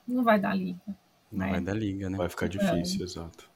não 0.08 0.24
vai 0.24 0.40
dar 0.40 0.54
liga. 0.54 0.80
Não 1.32 1.46
né? 1.46 1.52
vai 1.52 1.62
dar 1.62 1.74
liga, 1.74 2.10
né? 2.10 2.18
Vai 2.18 2.30
ficar 2.30 2.48
difícil, 2.48 3.02
é. 3.02 3.04
exato. 3.04 3.50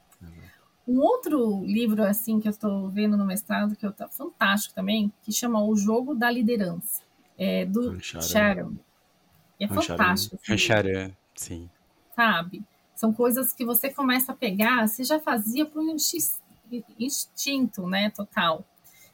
Um 0.88 1.00
outro 1.00 1.64
livro 1.64 2.04
assim 2.04 2.40
que 2.40 2.48
eu 2.48 2.52
estou 2.52 2.90
vendo 2.90 3.16
no 3.16 3.26
mestrado 3.26 3.76
que 3.76 3.86
eu 3.86 3.94
tá 3.94 4.10
fantástico 4.10 4.76
também, 4.76 5.12
que 5.22 5.32
chama 5.32 5.64
O 5.64 5.76
Jogo 5.76 6.14
da 6.14 6.30
Liderança, 6.30 7.02
é 7.38 7.66
do 7.66 7.98
Sharon. 8.02 8.74
E 8.74 8.93
é 9.60 9.68
fantástico. 9.68 10.40
Rancharan, 10.48 11.12
sim. 11.36 11.70
Sabe? 12.16 12.64
São 12.96 13.12
coisas 13.14 13.54
que 13.54 13.66
você 13.66 13.90
começa 13.90 14.32
a 14.32 14.36
pegar, 14.36 14.88
você 14.88 15.04
já 15.04 15.20
fazia 15.20 15.66
por 15.66 15.82
um 15.82 15.96
instinto, 17.00 17.88
né, 17.88 18.10
total. 18.12 18.64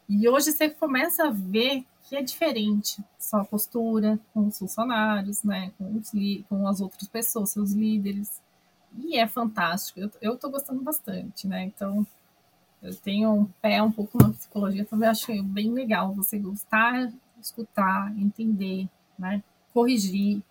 E 0.08 0.27
hoje 0.27 0.51
você 0.51 0.69
começa 0.69 1.27
a 1.27 1.29
ver 1.29 1.86
que 2.08 2.15
é 2.15 2.22
diferente, 2.22 3.03
sua 3.19 3.46
postura 3.46 4.19
com 4.34 4.48
os 4.48 4.58
funcionários, 4.58 5.43
né, 5.43 5.72
com, 5.77 5.96
os 5.96 6.12
com 6.50 6.67
as 6.67 6.81
outras 6.81 7.08
pessoas, 7.08 7.51
seus 7.51 7.72
líderes. 7.72 8.41
E 8.98 9.17
é 9.17 9.27
fantástico. 9.27 10.00
Eu, 10.00 10.12
eu 10.19 10.38
tô 10.38 10.50
gostando 10.50 10.81
bastante, 10.81 11.48
né? 11.48 11.63
Então, 11.65 12.05
eu 12.81 12.96
tenho 12.96 13.31
um 13.31 13.46
pé 13.62 13.81
um 13.84 13.91
pouco 13.91 14.17
na 14.17 14.31
psicologia, 14.31 14.84
também 14.84 15.08
acho 15.08 15.43
bem 15.43 15.72
legal 15.72 16.13
você 16.13 16.39
gostar, 16.39 17.12
escutar, 17.39 18.12
entender, 18.17 18.88
né? 19.17 19.43
Corrigir. 19.80 20.42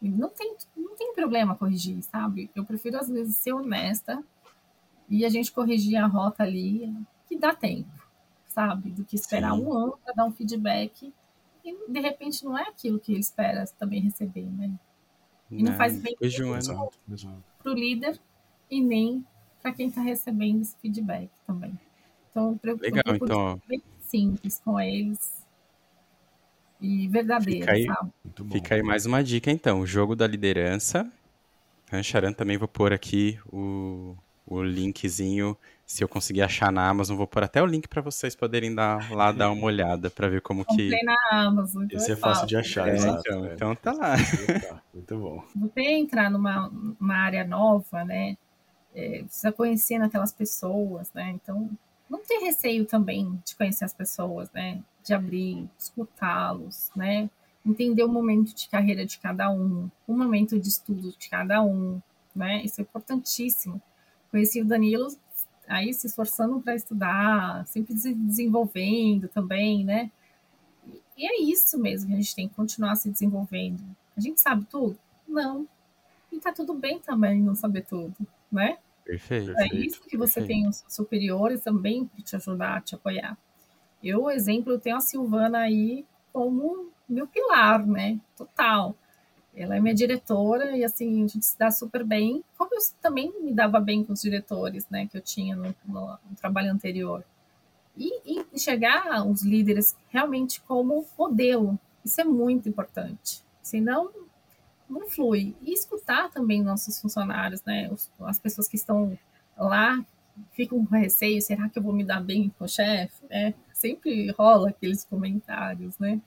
Não 0.00 0.30
tem, 0.30 0.56
não 0.76 0.96
tem 0.96 1.14
problema 1.14 1.54
corrigir, 1.54 2.02
sabe? 2.02 2.50
Eu 2.54 2.64
prefiro, 2.64 2.98
às 2.98 3.08
vezes, 3.08 3.36
ser 3.36 3.52
honesta 3.52 4.22
e 5.08 5.24
a 5.24 5.28
gente 5.28 5.52
corrigir 5.52 5.96
a 5.96 6.06
rota 6.06 6.42
ali, 6.42 6.92
que 7.28 7.36
dá 7.36 7.54
tempo, 7.54 7.90
sabe? 8.48 8.90
Do 8.90 9.04
que 9.04 9.14
esperar 9.14 9.54
Sim. 9.54 9.62
um 9.62 9.72
ano 9.72 9.98
para 10.02 10.14
dar 10.14 10.24
um 10.24 10.32
feedback 10.32 11.12
e, 11.64 11.92
de 11.92 12.00
repente, 12.00 12.44
não 12.44 12.58
é 12.58 12.62
aquilo 12.62 12.98
que 12.98 13.12
ele 13.12 13.20
espera 13.20 13.64
também 13.78 14.00
receber, 14.00 14.46
né? 14.46 14.72
E 15.50 15.62
não, 15.62 15.70
não 15.70 15.78
faz 15.78 16.00
bem 16.00 16.16
para 16.16 17.70
o 17.70 17.74
líder 17.74 18.18
e 18.70 18.80
nem 18.80 19.24
para 19.60 19.72
quem 19.72 19.88
está 19.88 20.00
recebendo 20.00 20.62
esse 20.62 20.76
feedback 20.78 21.30
também. 21.46 21.78
Então, 22.30 22.58
eu 22.62 22.76
Legal, 22.78 23.14
então. 23.14 23.60
bem 23.68 23.82
simples 24.00 24.58
com 24.64 24.80
eles 24.80 25.41
e 26.82 27.08
verdadeira, 27.08 27.60
fica 27.60 27.72
aí, 27.72 27.86
sabe? 27.86 28.10
Fica 28.52 28.74
aí 28.74 28.82
mais 28.82 29.06
uma 29.06 29.22
dica, 29.22 29.50
então. 29.50 29.80
O 29.80 29.86
jogo 29.86 30.14
da 30.16 30.26
liderança. 30.26 31.10
Rancharan 31.90 32.32
também 32.32 32.56
vou 32.56 32.68
pôr 32.68 32.92
aqui 32.92 33.38
o, 33.52 34.16
o 34.46 34.62
linkzinho. 34.62 35.56
Se 35.86 36.02
eu 36.02 36.08
conseguir 36.08 36.42
achar 36.42 36.72
na 36.72 36.88
Amazon, 36.88 37.16
vou 37.16 37.26
pôr 37.26 37.44
até 37.44 37.62
o 37.62 37.66
link 37.66 37.86
para 37.86 38.00
vocês 38.00 38.34
poderem 38.34 38.74
dar 38.74 39.12
lá 39.12 39.30
dar 39.30 39.50
uma 39.50 39.64
olhada 39.64 40.10
para 40.10 40.28
ver 40.28 40.40
como 40.40 40.64
Comprei 40.64 40.90
que. 40.90 41.04
na 41.04 41.16
Amazon. 41.30 41.84
Então 41.84 41.98
Esse 41.98 42.12
é 42.12 42.16
fácil 42.16 42.46
de 42.46 42.56
achar, 42.56 42.88
É, 42.88 42.94
exato. 42.94 43.20
então, 43.20 43.44
é. 43.44 43.54
então 43.54 43.74
tá 43.76 43.92
lá. 43.92 44.16
Muito 44.94 45.18
bom. 45.18 45.44
Você 45.54 45.80
entrar 45.82 46.30
numa 46.30 46.68
uma 46.98 47.16
área 47.16 47.44
nova, 47.44 48.04
né? 48.04 48.36
é, 48.94 49.22
precisa 49.22 49.52
conhecer 49.52 50.00
aquelas 50.00 50.32
pessoas, 50.32 51.10
né? 51.12 51.30
Então, 51.30 51.70
não 52.12 52.22
ter 52.22 52.38
receio 52.40 52.84
também 52.84 53.40
de 53.42 53.56
conhecer 53.56 53.86
as 53.86 53.94
pessoas, 53.94 54.50
né? 54.52 54.82
De 55.02 55.14
abrir, 55.14 55.66
escutá-los, 55.78 56.90
né? 56.94 57.30
Entender 57.64 58.04
o 58.04 58.08
momento 58.08 58.54
de 58.54 58.68
carreira 58.68 59.06
de 59.06 59.18
cada 59.18 59.50
um, 59.50 59.90
o 60.06 60.14
momento 60.14 60.60
de 60.60 60.68
estudo 60.68 61.14
de 61.18 61.28
cada 61.30 61.62
um, 61.62 62.02
né? 62.36 62.62
Isso 62.62 62.80
é 62.80 62.82
importantíssimo. 62.82 63.80
Conheci 64.30 64.60
o 64.60 64.64
Danilo 64.64 65.08
aí 65.66 65.94
se 65.94 66.06
esforçando 66.06 66.60
para 66.60 66.74
estudar, 66.74 67.66
sempre 67.66 67.96
se 67.96 68.12
desenvolvendo 68.12 69.26
também, 69.28 69.82
né? 69.82 70.10
E 71.16 71.26
é 71.26 71.40
isso 71.40 71.78
mesmo 71.78 72.08
que 72.08 72.14
a 72.14 72.16
gente 72.16 72.34
tem 72.34 72.46
que 72.46 72.54
continuar 72.54 72.94
se 72.96 73.10
desenvolvendo. 73.10 73.82
A 74.14 74.20
gente 74.20 74.38
sabe 74.38 74.66
tudo? 74.66 74.98
Não. 75.26 75.66
E 76.30 76.38
tá 76.38 76.52
tudo 76.52 76.74
bem 76.74 76.98
também 76.98 77.40
não 77.40 77.54
saber 77.54 77.86
tudo, 77.86 78.14
né? 78.50 78.76
Perfeito. 79.04 79.52
É 79.56 79.66
Perfeito, 79.66 79.76
isso 79.76 80.00
que 80.02 80.16
você 80.16 80.40
perfeito. 80.40 80.42
tem 80.42 80.68
os 80.68 80.84
superiores 80.88 81.62
também 81.62 82.06
para 82.06 82.22
te 82.24 82.36
ajudar, 82.36 82.82
te 82.82 82.94
apoiar. 82.94 83.36
Eu, 84.02 84.30
exemplo, 84.30 84.72
eu 84.72 84.80
tenho 84.80 84.96
a 84.96 85.00
Silvana 85.00 85.60
aí 85.60 86.06
como 86.32 86.90
meu 87.08 87.26
pilar, 87.26 87.86
né? 87.86 88.20
Total. 88.36 88.96
Ela 89.54 89.76
é 89.76 89.80
minha 89.80 89.94
diretora 89.94 90.76
e 90.76 90.84
assim, 90.84 91.24
a 91.24 91.28
gente 91.28 91.44
se 91.46 91.58
dá 91.58 91.70
super 91.70 92.04
bem. 92.04 92.44
Como 92.58 92.70
eu 92.74 92.80
também 93.02 93.32
me 93.42 93.52
dava 93.52 93.80
bem 93.80 94.04
com 94.04 94.12
os 94.14 94.22
diretores, 94.22 94.88
né? 94.90 95.06
Que 95.08 95.18
eu 95.18 95.22
tinha 95.22 95.56
no, 95.56 95.74
no- 95.86 96.18
no 96.30 96.36
trabalho 96.36 96.72
anterior. 96.72 97.24
E, 97.96 98.38
e 98.40 98.46
enxergar 98.52 99.26
os 99.26 99.42
líderes 99.42 99.96
realmente 100.10 100.60
como 100.62 101.06
modelo. 101.18 101.78
Isso 102.04 102.20
é 102.20 102.24
muito 102.24 102.68
importante. 102.68 103.42
Senão, 103.62 104.10
não 105.00 105.08
flui. 105.08 105.54
E 105.62 105.72
escutar 105.72 106.30
também 106.30 106.62
nossos 106.62 107.00
funcionários, 107.00 107.62
né? 107.64 107.90
As 108.20 108.38
pessoas 108.38 108.68
que 108.68 108.76
estão 108.76 109.18
lá 109.56 110.04
ficam 110.52 110.84
com 110.84 110.94
receio, 110.94 111.40
será 111.42 111.68
que 111.68 111.78
eu 111.78 111.82
vou 111.82 111.92
me 111.92 112.04
dar 112.04 112.22
bem 112.22 112.52
com 112.58 112.64
o 112.64 112.68
chefe? 112.68 113.24
É, 113.30 113.52
sempre 113.72 114.30
rola 114.32 114.70
aqueles 114.70 115.04
comentários, 115.04 115.98
né? 115.98 116.20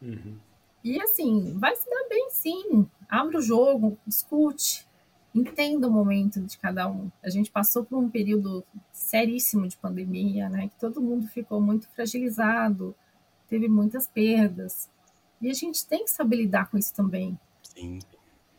Uhum. 0.00 0.36
E 0.82 1.00
assim, 1.00 1.58
vai 1.58 1.74
se 1.76 1.88
dar 1.88 2.08
bem 2.08 2.28
sim. 2.30 2.86
Abre 3.08 3.36
o 3.36 3.42
jogo, 3.42 3.98
escute, 4.06 4.86
entenda 5.34 5.88
o 5.88 5.90
momento 5.90 6.40
de 6.40 6.56
cada 6.58 6.88
um. 6.88 7.10
A 7.22 7.28
gente 7.28 7.50
passou 7.50 7.84
por 7.84 7.98
um 7.98 8.08
período 8.08 8.64
seríssimo 8.92 9.68
de 9.68 9.76
pandemia, 9.76 10.48
né? 10.48 10.68
Que 10.68 10.78
todo 10.78 11.02
mundo 11.02 11.26
ficou 11.28 11.60
muito 11.60 11.88
fragilizado, 11.90 12.94
teve 13.48 13.68
muitas 13.68 14.06
perdas. 14.06 14.88
E 15.40 15.50
a 15.50 15.54
gente 15.54 15.86
tem 15.86 16.04
que 16.04 16.10
saber 16.10 16.36
lidar 16.36 16.70
com 16.70 16.78
isso 16.78 16.94
também. 16.94 17.38
Sim. 17.80 17.98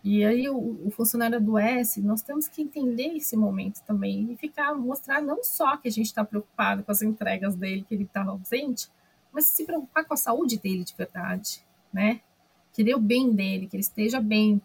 E 0.04 0.26
aí 0.26 0.50
o, 0.50 0.88
o 0.88 0.92
funcionário 0.92 1.38
adoece, 1.38 2.02
nós 2.02 2.24
temos 2.24 2.48
que 2.48 2.62
entender 2.62 3.16
esse 3.16 3.38
momento 3.38 3.82
também 3.84 4.32
e 4.32 4.36
ficar, 4.36 4.74
mostrar 4.74 5.22
não 5.22 5.44
só 5.44 5.78
que 5.78 5.88
a 5.88 5.92
gente 5.92 6.08
está 6.08 6.26
preocupado 6.26 6.84
com 6.84 6.92
as 6.92 7.04
entregas 7.04 7.56
dele, 7.56 7.86
que 7.88 7.94
ele 7.94 8.06
está 8.06 8.24
ausente, 8.24 8.90
mas 9.32 9.46
se 9.46 9.64
preocupar 9.64 10.04
com 10.06 10.14
a 10.14 10.18
saúde 10.18 10.58
dele 10.58 10.84
de 10.84 10.96
verdade, 10.96 11.64
né? 11.94 12.22
Querer 12.74 12.96
o 12.96 13.00
bem 13.00 13.32
dele, 13.32 13.68
que 13.68 13.76
ele 13.76 13.82
esteja 13.82 14.20
bem. 14.20 14.60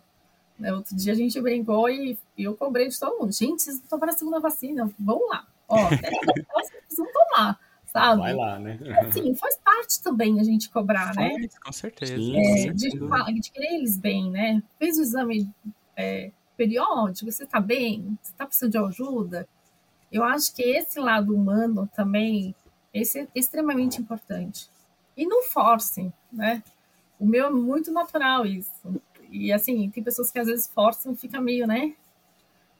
Né, 0.59 0.73
Outro 0.73 0.97
dia 0.97 1.13
a 1.13 1.17
gente 1.17 1.39
brincou 1.41 1.89
e, 1.91 2.19
e 2.37 2.45
eu 2.45 2.57
cobrei 2.57 2.89
de 2.89 2.99
todo 2.99 3.19
mundo. 3.19 3.33
Gente, 3.33 3.63
vocês 3.63 3.79
não 3.81 3.89
tomaram 3.89 4.15
a 4.15 4.17
segunda 4.17 4.41
vacina, 4.41 4.91
vamos 4.99 5.29
lá. 5.29 5.47
Ó, 5.69 5.77
vocês 6.55 6.81
precisam 6.87 7.07
tomar, 7.13 7.61
sabe? 8.01 8.21
Vai 8.23 8.35
lá, 8.35 8.59
né? 8.59 8.79
Assim, 9.09 9.35
faz 9.35 9.59
parte 9.59 10.03
também 10.03 10.41
a 10.41 10.45
gente 10.45 10.71
cobrar, 10.71 11.15
né? 11.15 11.31
Faz, 11.31 11.59
com 11.59 11.73
certeza. 11.73 12.17
Sim, 12.17 12.33
com 12.33 12.39
É, 12.39 12.57
certeza. 12.57 13.35
de, 13.35 13.41
de 13.41 13.51
querer 13.51 13.75
eles 13.75 13.97
bem, 13.99 14.31
né? 14.31 14.63
Fez 14.79 14.99
o 14.99 15.03
exame 15.03 15.49
é, 15.97 16.31
periódico, 16.57 17.31
você 17.31 17.45
está 17.45 17.61
bem? 17.61 18.19
Você 18.23 18.33
está 18.33 18.47
precisando 18.47 18.73
de 18.73 18.79
ajuda? 18.79 19.49
Eu 20.11 20.23
acho 20.25 20.55
que 20.55 20.63
esse 20.63 20.99
lado 21.01 21.35
humano 21.35 21.89
também 21.95 22.55
esse 22.93 23.21
é 23.21 23.29
extremamente 23.35 24.01
importante. 24.01 24.71
E 25.17 25.27
não 25.27 25.43
forcem, 25.43 26.13
né? 26.33 26.63
O 27.19 27.27
meu 27.27 27.47
é 27.47 27.51
muito 27.51 27.91
natural 27.93 28.47
isso. 28.47 28.73
E 29.31 29.53
assim, 29.53 29.91
tem 29.91 30.03
pessoas 30.03 30.31
que 30.31 30.39
às 30.39 30.47
vezes 30.47 30.67
forçam 30.69 31.13
e 31.13 31.17
fica 31.17 31.41
meio, 31.41 31.67
né? 31.67 31.95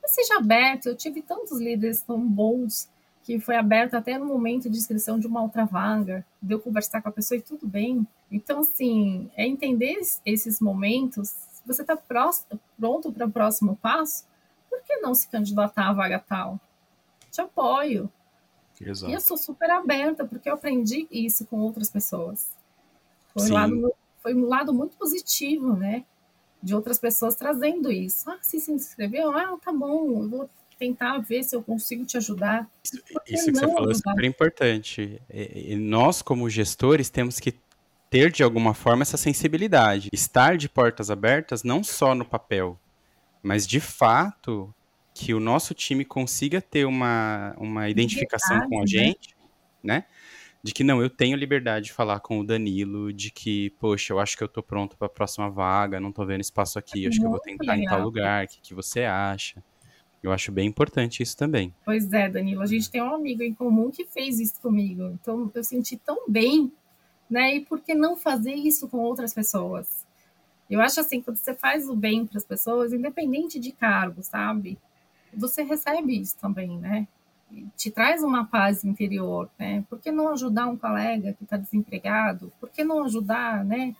Mas 0.01 0.11
seja 0.11 0.37
aberto. 0.37 0.87
Eu 0.87 0.95
tive 0.95 1.21
tantos 1.21 1.59
líderes 1.59 2.01
tão 2.01 2.19
bons 2.27 2.89
que 3.27 3.41
foi 3.41 3.57
aberto 3.57 3.93
até 3.95 4.17
no 4.17 4.25
momento 4.25 4.69
de 4.69 4.77
inscrição 4.77 5.19
de 5.19 5.27
uma 5.27 5.41
outra 5.41 5.65
vaga, 5.65 6.25
de 6.41 6.53
eu 6.53 6.61
conversar 6.61 7.01
com 7.01 7.09
a 7.09 7.11
pessoa 7.11 7.37
e 7.37 7.41
tudo 7.41 7.67
bem. 7.67 8.07
Então, 8.31 8.61
assim, 8.61 9.29
é 9.35 9.45
entender 9.45 9.95
es- 9.99 10.21
esses 10.25 10.61
momentos. 10.61 11.27
Se 11.51 11.61
você 11.65 11.81
está 11.81 11.97
pronto 11.97 13.11
para 13.11 13.25
o 13.25 13.29
próximo 13.29 13.75
passo, 13.81 14.23
por 14.69 14.81
que 14.81 14.95
não 14.99 15.13
se 15.13 15.27
candidatar 15.27 15.89
à 15.89 15.93
vaga 15.93 16.19
tal? 16.25 16.57
Te 17.29 17.41
apoio. 17.41 18.09
E 18.79 18.85
eu 18.85 18.89
Exato. 18.89 19.19
sou 19.19 19.35
super 19.35 19.69
aberta, 19.71 20.23
porque 20.23 20.49
eu 20.49 20.53
aprendi 20.53 21.05
isso 21.11 21.45
com 21.47 21.59
outras 21.59 21.89
pessoas. 21.89 22.47
Foi 23.33 23.49
um, 23.51 23.53
lado, 23.53 23.93
foi 24.23 24.33
um 24.35 24.47
lado 24.47 24.73
muito 24.73 24.95
positivo, 24.95 25.75
né? 25.75 26.05
De 26.63 26.73
outras 26.73 26.97
pessoas 26.97 27.35
trazendo 27.35 27.91
isso. 27.91 28.29
Ah, 28.31 28.39
você 28.41 28.57
se 28.57 28.71
inscreveu? 28.71 29.31
Ah, 29.37 29.57
tá 29.61 29.73
bom, 29.73 30.23
eu 30.23 30.29
vou 30.29 30.49
tentar 30.77 31.17
ver 31.19 31.43
se 31.43 31.55
eu 31.55 31.63
consigo 31.63 32.05
te 32.05 32.17
ajudar. 32.17 32.69
Isso, 33.27 33.51
que 33.51 33.57
você 33.57 33.67
falou 33.67 33.91
é 33.91 33.95
super 33.95 34.23
importante. 34.23 35.21
E- 35.29 35.75
nós, 35.75 36.21
como 36.21 36.49
gestores, 36.49 37.09
temos 37.09 37.39
que 37.39 37.53
ter 38.09 38.31
de 38.31 38.43
alguma 38.43 38.73
forma 38.73 39.01
essa 39.01 39.17
sensibilidade. 39.17 40.09
Estar 40.13 40.57
de 40.57 40.69
portas 40.69 41.09
abertas, 41.09 41.63
não 41.63 41.83
só 41.83 42.15
no 42.15 42.25
papel, 42.25 42.79
mas 43.43 43.67
de 43.67 43.79
fato 43.79 44.73
que 45.13 45.33
o 45.33 45.39
nosso 45.39 45.73
time 45.73 46.05
consiga 46.05 46.61
ter 46.61 46.85
uma, 46.85 47.55
uma 47.57 47.89
identificação 47.89 48.69
com 48.69 48.77
a 48.77 48.81
né? 48.81 48.87
gente, 48.87 49.35
né? 49.83 50.05
De 50.63 50.73
que 50.73 50.83
não, 50.83 51.01
eu 51.01 51.09
tenho 51.09 51.37
liberdade 51.37 51.87
de 51.87 51.93
falar 51.93 52.19
com 52.19 52.39
o 52.39 52.43
Danilo, 52.43 53.11
de 53.11 53.31
que, 53.31 53.69
poxa, 53.79 54.13
eu 54.13 54.19
acho 54.19 54.37
que 54.37 54.43
eu 54.43 54.47
tô 54.47 54.61
pronto 54.61 54.97
para 54.97 55.07
a 55.07 55.09
próxima 55.09 55.49
vaga, 55.49 55.99
não 55.99 56.11
tô 56.11 56.25
vendo 56.25 56.41
espaço 56.41 56.77
aqui, 56.77 57.05
eu 57.05 57.09
acho 57.09 57.19
que 57.19 57.25
eu 57.25 57.29
vou 57.29 57.39
tentar 57.39 57.77
em 57.77 57.85
tal 57.85 57.97
legal. 57.97 58.01
lugar, 58.01 58.45
o 58.45 58.47
que, 58.47 58.61
que 58.61 58.73
você 58.73 59.03
acha? 59.03 59.63
Eu 60.21 60.31
acho 60.31 60.51
bem 60.51 60.67
importante 60.67 61.21
isso 61.21 61.37
também. 61.37 61.73
Pois 61.85 62.11
é, 62.11 62.27
Danilo, 62.27 62.61
a 62.61 62.65
gente 62.65 62.89
tem 62.89 63.01
um 63.01 63.13
amigo 63.13 63.43
em 63.43 63.53
comum 63.53 63.91
que 63.91 64.05
fez 64.05 64.39
isso 64.39 64.59
comigo. 64.61 65.03
Então 65.21 65.51
eu 65.53 65.63
senti 65.63 65.95
tão 65.97 66.27
bem, 66.27 66.71
né? 67.29 67.55
E 67.55 67.65
por 67.65 67.79
que 67.79 67.93
não 67.93 68.17
fazer 68.17 68.53
isso 68.53 68.87
com 68.87 68.97
outras 68.97 69.33
pessoas? 69.33 70.05
Eu 70.69 70.81
acho 70.81 70.99
assim, 70.99 71.21
quando 71.21 71.37
você 71.37 71.53
faz 71.53 71.87
o 71.87 71.95
bem 71.95 72.25
para 72.25 72.37
as 72.37 72.45
pessoas, 72.45 72.91
independente 72.91 73.59
de 73.59 73.71
cargo, 73.71 74.21
sabe? 74.21 74.77
Você 75.33 75.63
recebe 75.63 76.19
isso 76.19 76.35
também, 76.37 76.77
né? 76.77 77.07
Te 77.77 77.89
traz 77.89 78.21
uma 78.23 78.45
paz 78.45 78.83
interior, 78.83 79.49
né? 79.57 79.85
Por 79.89 79.99
que 79.99 80.11
não 80.11 80.29
ajudar 80.29 80.67
um 80.67 80.75
colega 80.75 81.33
que 81.33 81.43
está 81.43 81.55
desempregado? 81.55 82.51
Por 82.59 82.69
que 82.69 82.83
não 82.83 83.03
ajudar, 83.05 83.63
né? 83.63 83.95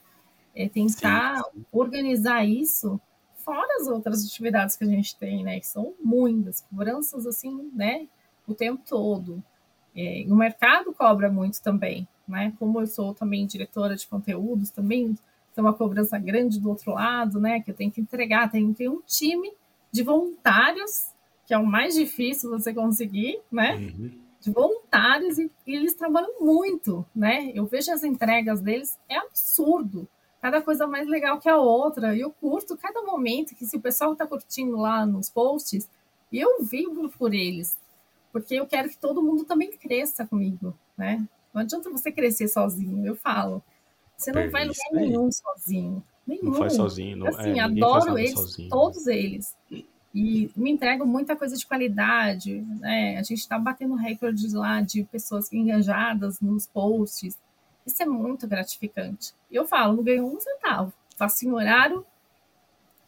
É 0.54 0.68
tentar 0.68 1.42
organizar 1.72 2.44
isso 2.44 3.00
fora 3.48 3.78
as 3.80 3.88
outras 3.88 4.26
atividades 4.26 4.76
que 4.76 4.84
a 4.84 4.88
gente 4.88 5.16
tem, 5.16 5.42
né? 5.42 5.58
Que 5.62 5.68
são 5.68 5.94
muitas, 6.04 6.60
cobranças 6.70 7.26
assim, 7.26 7.72
né? 7.74 8.06
O 8.46 8.54
tempo 8.54 8.84
todo. 8.86 9.42
É, 9.96 10.26
o 10.28 10.36
mercado 10.36 10.94
cobra 10.94 11.32
muito 11.32 11.62
também, 11.62 12.06
né? 12.28 12.54
Como 12.60 12.82
eu 12.82 12.86
sou 12.86 13.14
também 13.14 13.48
diretora 13.48 13.96
de 13.96 14.06
conteúdos, 14.06 14.70
também 14.70 15.16
tem 15.56 15.64
uma 15.64 15.74
cobrança 15.74 16.20
grande 16.20 16.60
do 16.60 16.70
outro 16.70 16.92
lado, 16.92 17.40
né? 17.40 17.62
Que 17.62 17.72
eu 17.72 17.76
tenho 17.76 17.90
que 17.90 18.02
entregar, 18.02 18.52
tem 18.52 18.68
que 18.74 18.80
ter 18.80 18.90
um 18.90 19.02
time 19.08 19.54
de 19.94 20.04
voluntários, 20.04 21.14
que 21.46 21.54
é 21.54 21.58
o 21.58 21.66
mais 21.66 21.96
difícil 21.96 22.50
você 22.50 22.74
conseguir, 22.74 23.40
né? 23.50 23.76
Uhum. 23.76 24.12
de 24.42 24.52
voluntários 24.52 25.40
e, 25.40 25.50
e 25.66 25.74
eles 25.74 25.94
trabalham 25.94 26.42
muito, 26.42 27.06
né? 27.16 27.50
Eu 27.56 27.66
vejo 27.66 27.94
as 27.94 28.04
entregas 28.04 28.60
deles, 28.60 29.00
é 29.08 29.16
absurdo. 29.16 30.06
Cada 30.42 30.62
coisa 30.62 30.86
mais 30.86 31.08
legal 31.08 31.40
que 31.40 31.50
a 31.50 31.58
outra. 31.58 32.16
E 32.16 32.22
eu 32.22 32.32
curto 32.32 32.78
cada 32.78 33.02
momento 33.02 33.56
que 33.56 33.66
se 33.66 33.78
o 33.78 33.82
pessoal 33.82 34.14
está 34.14 34.26
curtindo 34.26 34.78
lá 34.78 35.06
nos 35.06 35.30
posts, 35.30 35.90
eu 36.32 36.64
vibro 36.64 37.10
por 37.10 37.34
eles. 37.34 37.78
Porque 38.32 38.56
eu 38.56 38.68
quero 38.68 38.90
que 38.90 38.98
todo 38.98 39.22
mundo 39.22 39.46
também 39.46 39.72
cresça 39.72 40.26
comigo, 40.26 40.76
né? 40.98 41.26
Não 41.54 41.62
adianta 41.62 41.90
você 41.90 42.12
crescer 42.12 42.48
sozinho, 42.48 43.06
eu 43.06 43.16
falo. 43.16 43.64
Você 44.16 44.32
não 44.32 44.50
vai 44.52 44.64
É 44.64 44.68
isso 44.68 44.82
lugar 44.92 45.02
nenhum 45.02 45.32
sozinho. 45.32 46.04
Nenhum. 46.26 46.44
Não 46.44 46.54
faz 46.54 46.74
sozinho, 46.74 47.18
não, 47.18 47.28
Assim, 47.28 47.58
é, 47.58 47.62
adoro 47.62 48.18
eles, 48.18 48.34
sozinho. 48.34 48.70
todos 48.70 49.08
eles. 49.08 49.56
E 50.14 50.52
me 50.56 50.72
entregam 50.72 51.06
muita 51.06 51.36
coisa 51.36 51.56
de 51.56 51.66
qualidade, 51.66 52.62
né? 52.80 53.18
A 53.18 53.24
gente 53.24 53.40
está 53.40 53.58
batendo 53.58 53.96
recordes 53.96 54.54
lá 54.54 54.82
de 54.82 55.04
pessoas 55.04 55.52
engajadas 55.54 56.42
nos 56.42 56.66
posts. 56.66 57.38
Isso 57.88 58.04
é 58.04 58.06
muito 58.06 58.46
gratificante. 58.46 59.34
E 59.50 59.56
eu 59.56 59.66
falo, 59.66 59.96
não 59.96 60.04
ganho 60.04 60.28
um 60.28 60.38
centavo. 60.40 60.92
Faço 61.16 61.48
em 61.48 61.52
horário 61.54 62.06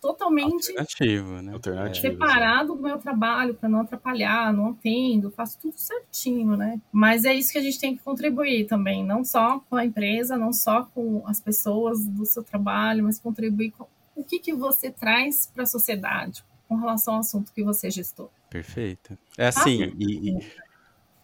totalmente 0.02 0.70
alternativo, 0.70 1.42
né? 1.42 1.54
Alternativo. 1.54 2.08
separado 2.08 2.74
do 2.74 2.82
meu 2.82 2.98
trabalho 2.98 3.54
para 3.54 3.68
não 3.68 3.82
atrapalhar, 3.82 4.54
não 4.54 4.70
atendo, 4.70 5.30
faço 5.30 5.60
tudo 5.60 5.78
certinho, 5.78 6.56
né? 6.56 6.80
Mas 6.94 7.26
é 7.26 7.34
isso 7.34 7.52
que 7.52 7.58
a 7.58 7.62
gente 7.62 7.78
tem 7.78 7.98
que 7.98 8.02
contribuir 8.02 8.66
também, 8.66 9.06
não 9.06 9.26
só 9.26 9.60
com 9.70 9.76
a 9.76 9.86
empresa, 9.86 10.38
não 10.38 10.54
só 10.54 10.84
com 10.84 11.22
as 11.28 11.42
pessoas 11.42 12.06
do 12.06 12.26
seu 12.26 12.42
trabalho, 12.42 13.04
mas 13.04 13.20
contribuir 13.20 13.72
com 13.72 13.86
o 14.16 14.24
que, 14.24 14.40
que 14.40 14.54
você 14.54 14.90
traz 14.90 15.52
para 15.54 15.64
a 15.64 15.68
sociedade 15.68 16.44
com 16.70 16.76
relação 16.76 17.16
ao 17.16 17.20
assunto 17.20 17.52
que 17.52 17.64
você 17.64 17.92
gestou. 17.92 18.32
Perfeito. 18.50 19.18
É 19.38 19.48
assim, 19.48 19.84
ah, 19.84 19.92
e, 19.98 20.30
e 20.30 20.40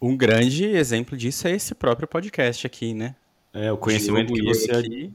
um 0.01 0.17
grande 0.17 0.65
exemplo 0.65 1.17
disso 1.17 1.47
é 1.47 1.51
esse 1.51 1.73
próprio 1.73 2.07
podcast 2.07 2.67
aqui, 2.67 2.93
né? 2.93 3.15
É, 3.55 3.71
o 3.71 3.77
conhecimento 3.77 4.33
que 4.33 4.43
você 4.43 4.71
aqui. 4.71 5.13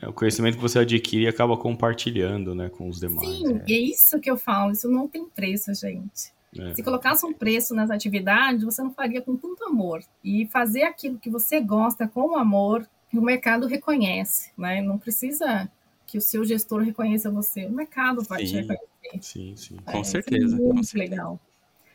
É, 0.00 0.08
o 0.08 0.12
conhecimento 0.12 0.56
que 0.56 0.62
você 0.62 0.78
adquire 0.80 1.24
e 1.24 1.28
acaba 1.28 1.56
compartilhando, 1.56 2.54
né, 2.54 2.70
com 2.70 2.88
os 2.88 2.98
demais. 2.98 3.28
Sim, 3.28 3.60
é. 3.68 3.72
é 3.72 3.78
isso 3.78 4.18
que 4.18 4.30
eu 4.30 4.36
falo, 4.36 4.72
isso 4.72 4.88
não 4.88 5.06
tem 5.06 5.26
preço, 5.26 5.72
gente. 5.74 6.32
É. 6.58 6.74
Se 6.74 6.82
colocasse 6.82 7.24
um 7.24 7.32
preço 7.32 7.74
nas 7.74 7.90
atividades, 7.90 8.64
você 8.64 8.82
não 8.82 8.92
faria 8.92 9.22
com 9.22 9.36
tanto 9.36 9.64
amor. 9.64 10.02
E 10.24 10.46
fazer 10.46 10.82
aquilo 10.82 11.18
que 11.18 11.30
você 11.30 11.60
gosta 11.60 12.08
com 12.08 12.36
amor, 12.36 12.88
o 13.12 13.20
mercado 13.20 13.66
reconhece, 13.66 14.50
né? 14.56 14.80
Não 14.82 14.98
precisa 14.98 15.70
que 16.06 16.18
o 16.18 16.20
seu 16.20 16.44
gestor 16.44 16.82
reconheça 16.82 17.30
você, 17.30 17.66
o 17.66 17.72
mercado 17.72 18.22
vai 18.22 18.44
sim, 18.44 18.52
te 18.52 18.56
reconhecer. 18.56 18.88
Sim, 19.20 19.56
sim, 19.56 19.76
é, 19.86 19.92
com 19.92 20.04
certeza. 20.04 20.56
É 20.56 20.58
muito 20.58 20.76
com 20.76 20.82
certeza. 20.82 21.10
legal. 21.10 21.40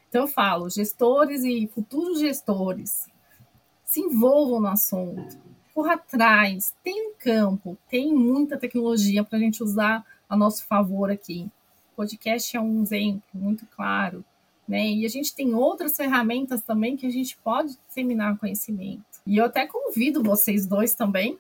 Então 0.10 0.22
eu 0.22 0.28
falo, 0.28 0.70
gestores 0.70 1.44
e 1.44 1.68
futuros 1.68 2.20
gestores 2.20 3.08
se 3.84 4.00
envolvam 4.00 4.62
no 4.62 4.68
assunto, 4.68 5.38
corra 5.78 5.94
atrás, 5.94 6.74
tem 6.84 7.10
um 7.10 7.13
campo, 7.20 7.78
tem 7.88 8.12
muita 8.12 8.58
tecnologia 8.58 9.24
para 9.24 9.38
a 9.38 9.40
gente 9.40 9.62
usar 9.62 10.04
a 10.28 10.36
nosso 10.36 10.66
favor 10.66 11.12
aqui. 11.12 11.52
O 11.94 11.98
podcast 11.98 12.58
é 12.58 12.60
um 12.60 12.82
exemplo 12.82 13.22
muito 13.32 13.63
claro, 13.68 14.26
né? 14.68 14.88
E 14.88 15.06
a 15.06 15.08
gente 15.08 15.36
tem 15.36 15.54
outras 15.54 15.96
ferramentas 15.96 16.63
também 16.63 16.98
que 16.98 17.06
a 17.06 17.12
gente 17.12 17.38
pode 17.44 17.78
disseminar 17.88 18.40
conhecimento. 18.40 19.06
E 19.24 19.38
eu 19.38 19.46
até 19.46 19.68
convido 19.68 20.24
vocês 20.24 20.66
dois 20.66 20.96
também 20.96 21.38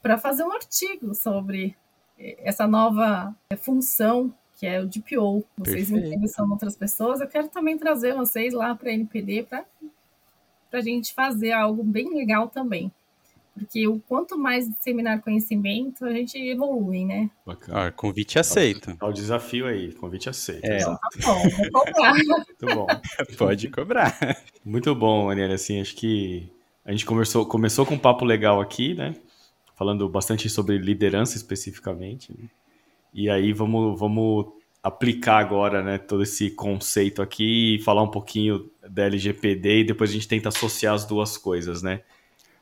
para 0.00 0.16
fazer 0.16 0.44
um 0.44 0.52
artigo 0.52 1.12
sobre 1.12 1.76
eh, 2.16 2.36
essa 2.38 2.68
nova 2.68 3.34
eh, 3.50 3.56
função 3.56 4.32
que 4.56 4.64
é 4.64 4.80
o 4.80 4.86
DPO. 4.86 5.44
Vocês 5.58 5.90
me 5.90 5.98
entrevistam 5.98 6.48
outras 6.48 6.76
pessoas, 6.76 7.20
eu 7.20 7.26
quero 7.26 7.48
também 7.48 7.76
trazer 7.76 8.14
vocês 8.14 8.54
lá 8.54 8.76
para 8.76 8.90
a 8.90 8.92
NPD 8.92 9.42
para 9.42 9.66
a 10.70 10.80
gente 10.80 11.12
fazer 11.12 11.50
algo 11.50 11.82
bem 11.82 12.14
legal 12.14 12.48
também. 12.48 12.92
Porque 13.54 13.86
o 13.86 14.00
quanto 14.00 14.36
mais 14.36 14.68
disseminar 14.68 15.22
conhecimento, 15.22 16.04
a 16.04 16.10
gente 16.10 16.36
evolui, 16.36 17.04
né? 17.04 17.30
Bacana. 17.46 17.86
Ah, 17.86 17.92
convite 17.92 18.36
aceito. 18.36 18.96
Olha 19.00 19.10
o 19.10 19.14
desafio 19.14 19.66
aí, 19.66 19.92
convite 19.92 20.28
aceito. 20.28 20.64
É. 20.64 20.78
Tá 20.78 20.98
bom, 21.22 21.42
vou 21.72 21.84
cobrar. 21.84 22.14
Muito 22.14 22.66
bom. 22.74 22.86
Pode 23.38 23.70
cobrar. 23.70 24.18
Muito 24.64 24.92
bom, 24.94 25.30
Aniela. 25.30 25.54
Assim, 25.54 25.80
acho 25.80 25.94
que 25.94 26.50
a 26.84 26.90
gente 26.90 27.06
conversou, 27.06 27.46
começou 27.46 27.86
com 27.86 27.94
um 27.94 27.98
papo 27.98 28.24
legal 28.24 28.60
aqui, 28.60 28.92
né? 28.94 29.14
Falando 29.76 30.08
bastante 30.08 30.50
sobre 30.50 30.76
liderança 30.76 31.36
especificamente. 31.36 32.32
Né? 32.36 32.48
E 33.12 33.30
aí 33.30 33.52
vamos, 33.52 33.98
vamos 33.98 34.46
aplicar 34.82 35.38
agora, 35.38 35.82
né, 35.82 35.96
todo 35.96 36.22
esse 36.22 36.50
conceito 36.50 37.22
aqui 37.22 37.76
e 37.76 37.82
falar 37.82 38.02
um 38.02 38.10
pouquinho 38.10 38.70
da 38.86 39.04
LGPD 39.04 39.80
e 39.80 39.84
depois 39.84 40.10
a 40.10 40.12
gente 40.12 40.28
tenta 40.28 40.50
associar 40.50 40.94
as 40.94 41.06
duas 41.06 41.38
coisas, 41.38 41.82
né? 41.82 42.02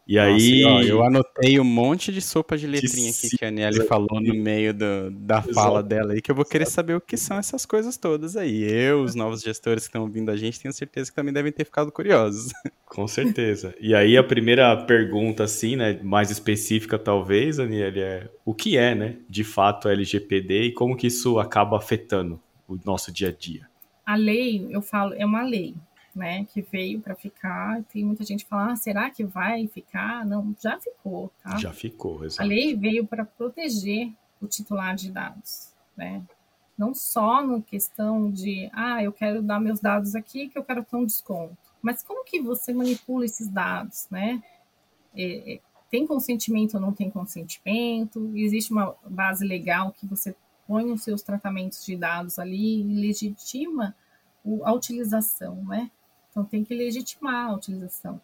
E 0.06 0.16
Nossa, 0.16 0.28
aí. 0.28 0.64
Ó, 0.64 0.82
eu 0.82 1.04
anotei 1.04 1.60
um 1.60 1.64
monte 1.64 2.12
de 2.12 2.20
sopa 2.20 2.56
de 2.56 2.66
letrinha 2.66 3.10
aqui 3.10 3.36
que 3.36 3.44
a 3.44 3.50
Nelly 3.50 3.86
falou 3.86 4.20
no 4.20 4.34
meio 4.34 4.74
do, 4.74 5.10
da 5.10 5.38
Exato. 5.38 5.54
fala 5.54 5.82
dela 5.82 6.12
aí, 6.12 6.20
que 6.20 6.30
eu 6.30 6.34
vou 6.34 6.44
querer 6.44 6.66
saber 6.66 6.94
o 6.94 7.00
que 7.00 7.16
são 7.16 7.38
essas 7.38 7.64
coisas 7.64 7.96
todas 7.96 8.36
aí. 8.36 8.62
Eu, 8.64 9.02
os 9.02 9.14
novos 9.14 9.42
gestores 9.42 9.84
que 9.84 9.88
estão 9.90 10.02
ouvindo 10.02 10.30
a 10.30 10.36
gente, 10.36 10.60
tenho 10.60 10.72
certeza 10.72 11.10
que 11.10 11.14
também 11.14 11.32
devem 11.32 11.52
ter 11.52 11.64
ficado 11.64 11.92
curiosos. 11.92 12.52
Com 12.84 13.06
certeza. 13.06 13.74
E 13.80 13.94
aí 13.94 14.16
a 14.16 14.24
primeira 14.24 14.76
pergunta, 14.84 15.44
assim, 15.44 15.76
né, 15.76 15.98
mais 16.02 16.30
específica 16.30 16.98
talvez, 16.98 17.58
Aniele, 17.58 18.00
é 18.00 18.28
o 18.44 18.52
que 18.52 18.76
é, 18.76 18.94
né, 18.94 19.16
de 19.28 19.44
fato 19.44 19.88
LGPD 19.88 20.64
e 20.64 20.72
como 20.72 20.96
que 20.96 21.06
isso 21.06 21.38
acaba 21.38 21.76
afetando 21.76 22.40
o 22.68 22.76
nosso 22.84 23.12
dia 23.12 23.28
a 23.28 23.32
dia? 23.32 23.68
A 24.04 24.16
lei, 24.16 24.66
eu 24.68 24.82
falo, 24.82 25.14
é 25.14 25.24
uma 25.24 25.42
lei 25.42 25.74
né, 26.14 26.44
que 26.44 26.62
veio 26.62 27.01
para 27.01 27.14
ficar. 27.14 27.83
Tem 27.85 28.05
muita 28.05 28.25
gente 28.25 28.44
falando, 28.44 28.70
ah, 28.70 28.77
será 28.77 29.11
que 29.11 29.25
vai 29.25 29.66
ficar? 29.66 30.25
Não, 30.27 30.55
já 30.62 30.79
ficou, 30.79 31.31
tá? 31.42 31.57
Já 31.59 31.72
ficou, 31.72 32.25
exato. 32.25 32.42
A 32.42 32.44
lei 32.44 32.77
veio 32.77 33.07
para 33.07 33.25
proteger 33.25 34.12
o 34.40 34.46
titular 34.46 34.94
de 34.94 35.11
dados, 35.11 35.72
né? 35.96 36.22
Não 36.77 36.94
só 36.94 37.46
no 37.46 37.62
questão 37.62 38.31
de, 38.31 38.68
ah, 38.72 39.03
eu 39.03 39.12
quero 39.12 39.42
dar 39.42 39.61
meus 39.61 39.81
dados 39.81 40.14
aqui 40.14 40.48
que 40.48 40.59
eu 40.59 40.64
quero 40.64 40.85
ter 40.85 40.96
um 40.96 41.05
desconto. 41.05 41.57
Mas 41.81 42.03
como 42.03 42.25
que 42.25 42.40
você 42.40 42.72
manipula 42.72 43.25
esses 43.25 43.48
dados, 43.48 44.07
né? 44.11 44.42
É, 45.14 45.55
é, 45.55 45.61
tem 45.90 46.07
consentimento 46.07 46.75
ou 46.75 46.81
não 46.81 46.92
tem 46.92 47.11
consentimento? 47.11 48.33
Existe 48.35 48.72
uma 48.72 48.96
base 49.05 49.44
legal 49.44 49.92
que 49.92 50.07
você 50.07 50.35
põe 50.66 50.90
os 50.90 51.03
seus 51.03 51.22
tratamentos 51.22 51.85
de 51.85 51.96
dados 51.96 52.38
ali 52.38 52.81
e 52.81 53.01
legitima 53.01 53.94
a 54.64 54.72
utilização, 54.72 55.57
né? 55.64 55.90
Então 56.32 56.44
tem 56.44 56.64
que 56.64 56.74
legitimar 56.74 57.50
a 57.50 57.54
utilização. 57.54 58.20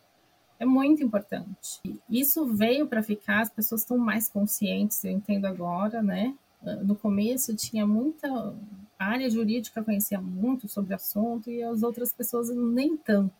É 0.59 0.65
muito 0.65 1.05
importante. 1.05 1.81
Isso 2.11 2.45
veio 2.47 2.89
para 2.89 3.03
ficar, 3.03 3.43
as 3.43 3.51
pessoas 3.51 3.83
estão 3.83 3.97
mais 3.97 4.29
conscientes, 4.29 5.05
eu 5.05 5.13
entendo 5.13 5.45
agora, 5.45 6.03
né? 6.03 6.35
No 6.83 6.97
começo 6.97 7.55
tinha 7.55 7.87
muita 7.87 8.53
a 8.99 9.05
área 9.07 9.31
jurídica 9.31 9.85
conhecia 9.85 10.21
muito 10.21 10.67
sobre 10.67 10.93
o 10.93 10.97
assunto 10.97 11.49
e 11.49 11.63
as 11.63 11.85
outras 11.85 12.13
pessoas 12.13 12.51
nem 12.51 12.97
tanto. 12.97 13.33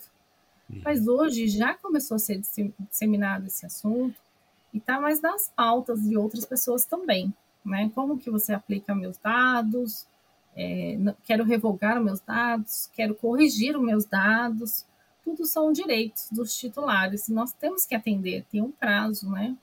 Uhum. 0.71 0.83
Mas 0.85 1.09
hoje 1.09 1.49
já 1.49 1.75
começou 1.75 2.15
a 2.15 2.19
ser 2.21 2.41
disseminado 2.89 3.47
esse 3.47 3.67
assunto 3.67 4.21
e 4.73 4.79
está 4.79 5.01
mais 5.01 5.21
nas 5.21 5.53
pautas 5.57 6.03
de 6.03 6.17
outras 6.17 6.45
pessoas 6.45 6.85
também, 6.85 7.35
né? 7.65 7.91
Como 7.93 8.19
que 8.19 8.31
você 8.31 8.53
aplica 8.53 8.95
meus 8.95 9.19
dados, 9.19 10.07
é, 10.61 10.99
quero 11.23 11.45
revogar 11.45 11.97
os 11.97 12.05
meus 12.05 12.21
dados, 12.21 12.91
quero 12.93 13.15
corrigir 13.15 13.77
os 13.77 13.83
meus 13.83 14.05
dados, 14.05 14.85
tudo 15.23 15.47
são 15.47 15.73
direitos 15.73 16.29
dos 16.33 16.53
titulares. 16.59 17.29
Nós 17.29 17.53
temos 17.53 17.87
que 17.87 17.95
atender, 17.95 18.45
tem 18.51 18.61
um 18.61 18.73
prazo, 18.73 19.31
né? 19.31 19.57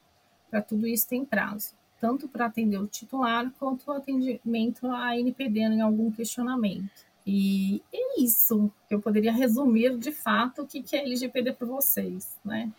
Para 0.49 0.61
tudo 0.61 0.87
isso 0.87 1.09
tem 1.09 1.25
prazo, 1.25 1.73
tanto 1.99 2.29
para 2.29 2.45
atender 2.45 2.77
o 2.77 2.87
titular 2.87 3.51
quanto 3.59 3.89
o 3.89 3.91
atendimento 3.91 4.87
à 4.87 5.19
NPD 5.19 5.59
em 5.59 5.81
algum 5.81 6.09
questionamento. 6.09 7.05
E 7.27 7.81
é 7.91 8.21
isso 8.21 8.71
que 8.87 8.95
eu 8.95 9.01
poderia 9.01 9.33
resumir 9.33 9.97
de 9.97 10.13
fato 10.13 10.61
o 10.61 10.65
que 10.65 10.95
é 10.95 10.99
LGPD 10.99 11.51
para 11.53 11.67
vocês, 11.67 12.37
né? 12.45 12.71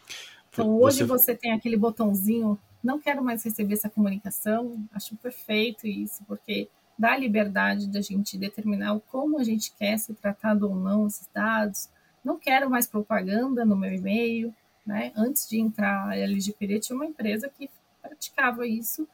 Então 0.49 0.75
hoje 0.81 1.05
você... 1.05 1.35
você 1.35 1.35
tem 1.35 1.53
aquele 1.53 1.77
botãozinho, 1.77 2.59
não 2.83 2.99
quero 2.99 3.23
mais 3.23 3.45
receber 3.45 3.75
essa 3.75 3.91
comunicação, 3.91 4.83
acho 4.95 5.15
perfeito 5.17 5.87
isso, 5.87 6.25
porque 6.27 6.71
dá 6.99 7.17
liberdade 7.17 7.89
da 7.89 8.01
gente 8.01 8.39
determinar 8.39 8.99
como 9.11 9.39
a 9.39 9.45
gente 9.45 9.73
quer 9.73 9.99
ser 9.99 10.15
tratado 10.15 10.69
ou 10.69 10.75
não 10.75 11.07
esses 11.07 11.29
dados. 11.33 11.89
Não 12.25 12.39
quero 12.39 12.71
mais 12.71 12.87
propaganda 12.87 13.65
no 13.65 13.77
meu 13.77 13.93
e-mail, 13.93 14.55
né? 14.85 15.13
Antes 15.15 15.49
de 15.49 15.61
entrar 15.61 16.09
a 16.09 16.17
LGPD, 16.17 16.81
tinha 16.81 16.97
uma 16.97 17.07
empresa 17.07 17.49
que 17.49 17.71
praticava 18.01 18.67
isso. 18.67 19.07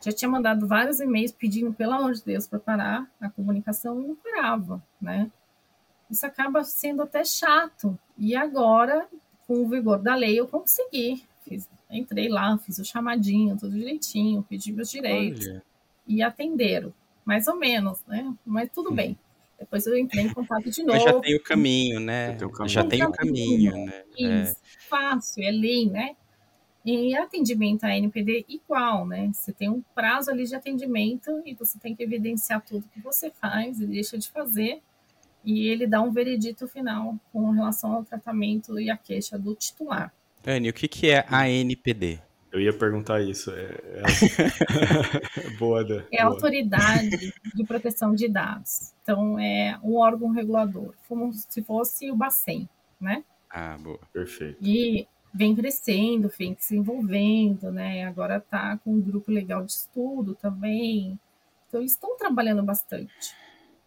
Já 0.00 0.12
tinha 0.12 0.28
mandado 0.28 0.68
vários 0.68 1.00
e-mails 1.00 1.32
pedindo, 1.32 1.72
pelo 1.72 1.94
amor 1.94 2.12
de 2.12 2.22
Deus, 2.22 2.46
para 2.46 2.58
parar 2.58 3.10
a 3.20 3.30
comunicação 3.30 4.02
e 4.02 4.06
não 4.06 4.14
parava, 4.16 4.82
né? 5.00 5.30
Isso 6.10 6.26
acaba 6.26 6.62
sendo 6.62 7.02
até 7.02 7.24
chato. 7.24 7.98
E 8.18 8.36
agora, 8.36 9.08
com 9.46 9.62
o 9.62 9.68
vigor 9.68 9.98
da 9.98 10.14
lei, 10.14 10.38
eu 10.38 10.46
consegui. 10.46 11.24
Fiz, 11.42 11.68
entrei 11.90 12.28
lá, 12.28 12.56
fiz 12.58 12.78
o 12.78 12.84
chamadinho, 12.84 13.56
tudo 13.56 13.72
direitinho, 13.72 14.42
pedi 14.42 14.72
meus 14.72 14.90
direitos. 14.90 15.46
Olha. 15.46 15.62
E 16.06 16.22
atenderam 16.22 16.92
mais 17.24 17.46
ou 17.46 17.56
menos, 17.56 18.00
né? 18.06 18.34
Mas 18.44 18.70
tudo 18.72 18.90
hum. 18.90 18.94
bem. 18.94 19.18
Depois 19.58 19.86
eu 19.86 19.96
entrei 19.96 20.24
em 20.24 20.32
contato 20.32 20.70
de 20.70 20.82
novo. 20.82 20.98
Mas 20.98 21.04
já 21.04 21.20
tem 21.20 21.36
o 21.36 21.42
caminho, 21.42 22.00
né? 22.00 22.36
Já 22.66 22.84
tem 22.84 23.04
o 23.04 23.12
caminho, 23.12 23.84
né? 23.86 24.04
Isso, 24.18 24.52
é. 24.52 24.88
fácil, 24.88 25.44
é 25.44 25.50
lei, 25.50 25.88
né? 25.88 26.16
E 26.84 27.16
atendimento 27.16 27.84
à 27.84 27.96
NPD 27.96 28.44
igual, 28.46 29.06
né? 29.06 29.30
Você 29.32 29.52
tem 29.52 29.70
um 29.70 29.82
prazo 29.94 30.30
ali 30.30 30.44
de 30.44 30.54
atendimento 30.54 31.40
e 31.46 31.54
você 31.54 31.78
tem 31.78 31.94
que 31.94 32.02
evidenciar 32.02 32.62
tudo 32.62 32.84
que 32.92 33.00
você 33.00 33.30
faz 33.30 33.80
e 33.80 33.86
deixa 33.86 34.18
de 34.18 34.28
fazer. 34.30 34.82
E 35.42 35.66
ele 35.66 35.86
dá 35.86 36.02
um 36.02 36.12
veredito 36.12 36.68
final 36.68 37.18
com 37.32 37.50
relação 37.50 37.94
ao 37.94 38.04
tratamento 38.04 38.78
e 38.78 38.90
a 38.90 38.96
queixa 38.98 39.38
do 39.38 39.54
titular. 39.54 40.12
Anne, 40.46 40.68
o 40.68 40.74
que, 40.74 40.86
que 40.86 41.10
é 41.10 41.24
a 41.28 41.48
NPD? 41.48 42.20
Eu 42.54 42.60
ia 42.60 42.72
perguntar 42.72 43.20
isso. 43.20 43.50
É, 43.50 43.64
é... 43.64 45.50
boa, 45.58 45.84
da, 45.84 46.04
É 46.12 46.22
a 46.22 46.26
autoridade 46.26 47.34
de 47.52 47.64
proteção 47.64 48.14
de 48.14 48.28
dados. 48.28 48.94
Então, 49.02 49.36
é 49.40 49.76
um 49.82 49.96
órgão 49.96 50.30
regulador, 50.30 50.94
como 51.08 51.32
se 51.32 51.64
fosse 51.64 52.12
o 52.12 52.14
Bacen, 52.14 52.68
né? 53.00 53.24
Ah, 53.50 53.76
boa. 53.76 53.98
Perfeito. 54.12 54.56
E 54.62 55.04
vem 55.34 55.56
crescendo, 55.56 56.30
vem 56.38 56.56
se 56.56 56.76
envolvendo, 56.76 57.72
né? 57.72 58.04
Agora 58.04 58.36
está 58.36 58.78
com 58.78 58.92
um 58.92 59.00
grupo 59.00 59.32
legal 59.32 59.64
de 59.64 59.72
estudo 59.72 60.36
também. 60.36 61.18
Então, 61.66 61.80
eles 61.80 61.90
estão 61.90 62.16
trabalhando 62.16 62.62
bastante. 62.62 63.34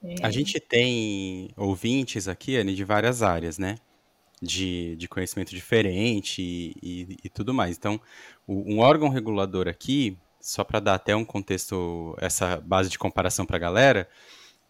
É... 0.04 0.16
A 0.22 0.30
gente 0.30 0.60
tem 0.60 1.52
ouvintes 1.56 2.28
aqui, 2.28 2.58
Anne, 2.58 2.76
de 2.76 2.84
várias 2.84 3.24
áreas, 3.24 3.58
né? 3.58 3.78
De, 4.40 4.96
de 4.98 5.08
conhecimento 5.08 5.50
diferente 5.50 6.44
e, 6.44 6.76
e, 6.84 7.18
e 7.24 7.30
tudo 7.30 7.56
mais. 7.56 7.76
Então, 7.76 8.00
o, 8.46 8.76
um 8.76 8.80
órgão 8.80 9.10
regulador 9.10 9.68
aqui, 9.68 10.16
só 10.40 10.64
para 10.64 10.80
dar 10.80 10.94
até 10.94 11.16
um 11.16 11.26
contexto, 11.26 12.16
essa 12.20 12.58
base 12.58 12.88
de 12.88 13.00
comparação 13.00 13.48
para 13.48 13.58
a 13.58 13.60
galera, 13.60 14.08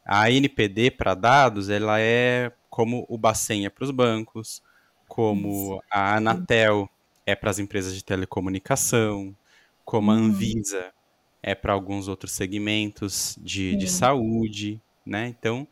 a 0.05 0.31
NPD 0.31 0.91
para 0.91 1.13
dados, 1.13 1.69
ela 1.69 1.99
é 1.99 2.49
como 2.69 3.05
o 3.09 3.17
Bacen 3.17 3.65
é 3.65 3.69
para 3.69 3.83
os 3.83 3.91
bancos, 3.91 4.61
como 5.07 5.83
a 5.91 6.15
Anatel 6.15 6.89
é 7.25 7.35
para 7.35 7.49
as 7.49 7.59
empresas 7.59 7.93
de 7.93 8.03
telecomunicação, 8.03 9.35
como 9.83 10.11
a 10.11 10.15
uhum. 10.15 10.25
Anvisa 10.25 10.93
é 11.41 11.55
para 11.55 11.73
alguns 11.73 12.07
outros 12.07 12.31
segmentos 12.31 13.37
de, 13.41 13.75
de 13.75 13.87
saúde, 13.89 14.81
né? 15.05 15.27
Então, 15.27 15.67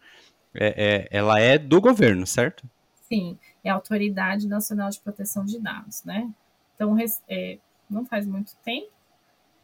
é, 0.54 1.08
é, 1.12 1.18
ela 1.18 1.40
é 1.40 1.58
do 1.58 1.80
governo, 1.80 2.26
certo? 2.26 2.70
Sim, 3.08 3.38
é 3.64 3.70
a 3.70 3.76
Autoridade 3.76 4.48
Nacional 4.48 4.90
de 4.90 5.00
Proteção 5.00 5.46
de 5.46 5.60
Dados, 5.60 6.04
né? 6.04 6.32
Então, 6.76 6.96
é, 7.30 7.58
não 7.90 8.06
faz 8.06 8.28
muito 8.28 8.56
tempo 8.64 8.92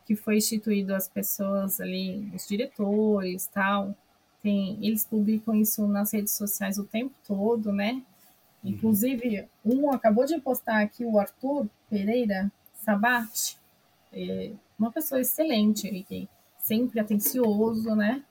que 0.06 0.16
foi 0.16 0.38
instituído 0.38 0.94
as 0.94 1.08
pessoas 1.08 1.80
ali, 1.80 2.32
os 2.36 2.48
diretores, 2.48 3.48
tal, 3.48 3.96
tem, 4.42 4.78
eles 4.86 5.06
publicam 5.06 5.56
isso 5.56 5.88
nas 5.88 6.12
redes 6.12 6.34
sociais 6.34 6.78
o 6.78 6.84
tempo 6.84 7.14
todo, 7.26 7.72
né? 7.72 7.94
Uhum. 8.64 8.72
Inclusive, 8.72 9.48
um 9.64 9.92
acabou 9.92 10.26
de 10.26 10.40
postar 10.40 10.82
aqui, 10.82 11.06
o 11.06 11.20
Arthur 11.20 11.68
Pereira 11.90 12.52
Sabate, 12.76 13.58
é 14.12 14.52
uma 14.78 14.92
pessoa 14.92 15.22
excelente, 15.22 16.28
sempre 16.58 17.00
atencioso, 17.00 17.96
né? 17.96 18.24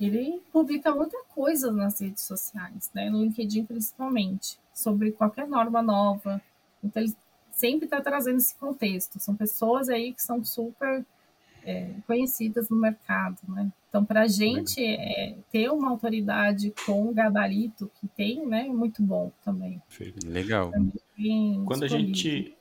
Ele 0.00 0.40
publica 0.50 0.94
muita 0.94 1.22
coisa 1.34 1.70
nas 1.70 2.00
redes 2.00 2.24
sociais, 2.24 2.90
né? 2.94 3.10
No 3.10 3.22
LinkedIn 3.22 3.66
principalmente, 3.66 4.58
sobre 4.72 5.12
qualquer 5.12 5.46
norma 5.46 5.82
nova. 5.82 6.40
Então, 6.82 7.02
ele 7.02 7.14
sempre 7.52 7.84
está 7.84 8.00
trazendo 8.00 8.38
esse 8.38 8.54
contexto. 8.54 9.20
São 9.20 9.36
pessoas 9.36 9.90
aí 9.90 10.14
que 10.14 10.22
são 10.22 10.42
super 10.42 11.04
é, 11.62 11.90
conhecidas 12.06 12.68
no 12.70 12.76
mercado, 12.76 13.38
né? 13.48 13.70
Então, 13.88 14.04
para 14.04 14.22
a 14.22 14.26
gente 14.28 14.82
é, 14.82 15.36
ter 15.50 15.68
uma 15.68 15.90
autoridade 15.90 16.72
com 16.86 17.08
o 17.08 17.12
gabarito 17.12 17.90
que 18.00 18.06
tem, 18.06 18.46
né, 18.46 18.68
é 18.68 18.72
muito 18.72 19.02
bom 19.02 19.32
também. 19.44 19.82
Legal. 20.24 20.70
Quando 21.66 21.82
a 21.82 21.88
gente 21.88 22.56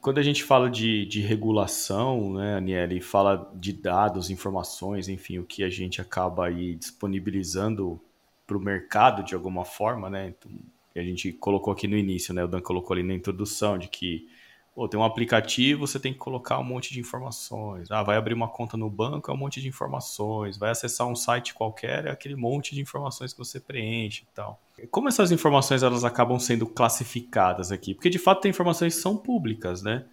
quando 0.00 0.18
a 0.18 0.22
gente 0.22 0.42
fala 0.42 0.68
de, 0.68 1.06
de 1.06 1.20
regulação, 1.20 2.32
né, 2.34 2.56
Aniele, 2.56 3.00
fala 3.00 3.50
de 3.54 3.72
dados, 3.72 4.30
informações, 4.30 5.08
enfim, 5.08 5.38
o 5.38 5.44
que 5.44 5.62
a 5.62 5.70
gente 5.70 6.00
acaba 6.00 6.46
aí 6.46 6.74
disponibilizando 6.74 8.00
para 8.46 8.56
o 8.56 8.60
mercado 8.60 9.22
de 9.22 9.34
alguma 9.34 9.64
forma, 9.64 10.08
né? 10.08 10.28
Então, 10.28 10.50
a 10.96 11.02
gente 11.02 11.32
colocou 11.32 11.72
aqui 11.72 11.86
no 11.86 11.96
início, 11.96 12.34
né? 12.34 12.42
O 12.42 12.48
Dan 12.48 12.60
colocou 12.60 12.94
ali 12.94 13.02
na 13.02 13.14
introdução 13.14 13.78
de 13.78 13.88
que 13.88 14.28
Pô, 14.78 14.86
tem 14.86 15.00
um 15.00 15.02
aplicativo, 15.02 15.88
você 15.88 15.98
tem 15.98 16.12
que 16.12 16.20
colocar 16.20 16.56
um 16.60 16.62
monte 16.62 16.92
de 16.92 17.00
informações. 17.00 17.90
Ah, 17.90 18.04
vai 18.04 18.16
abrir 18.16 18.32
uma 18.32 18.46
conta 18.46 18.76
no 18.76 18.88
banco, 18.88 19.28
é 19.28 19.34
um 19.34 19.36
monte 19.36 19.60
de 19.60 19.66
informações. 19.66 20.56
Vai 20.56 20.70
acessar 20.70 21.04
um 21.08 21.16
site 21.16 21.52
qualquer, 21.52 22.06
é 22.06 22.10
aquele 22.12 22.36
monte 22.36 22.76
de 22.76 22.80
informações 22.80 23.32
que 23.32 23.40
você 23.40 23.58
preenche 23.58 24.22
e 24.22 24.32
tal. 24.32 24.62
Como 24.88 25.08
essas 25.08 25.32
informações 25.32 25.82
elas 25.82 26.04
acabam 26.04 26.38
sendo 26.38 26.64
classificadas 26.64 27.72
aqui? 27.72 27.92
Porque 27.92 28.08
de 28.08 28.20
fato 28.20 28.42
tem 28.42 28.50
informações 28.50 28.94
que 28.94 29.02
são 29.02 29.16
públicas, 29.16 29.82
né? 29.82 30.04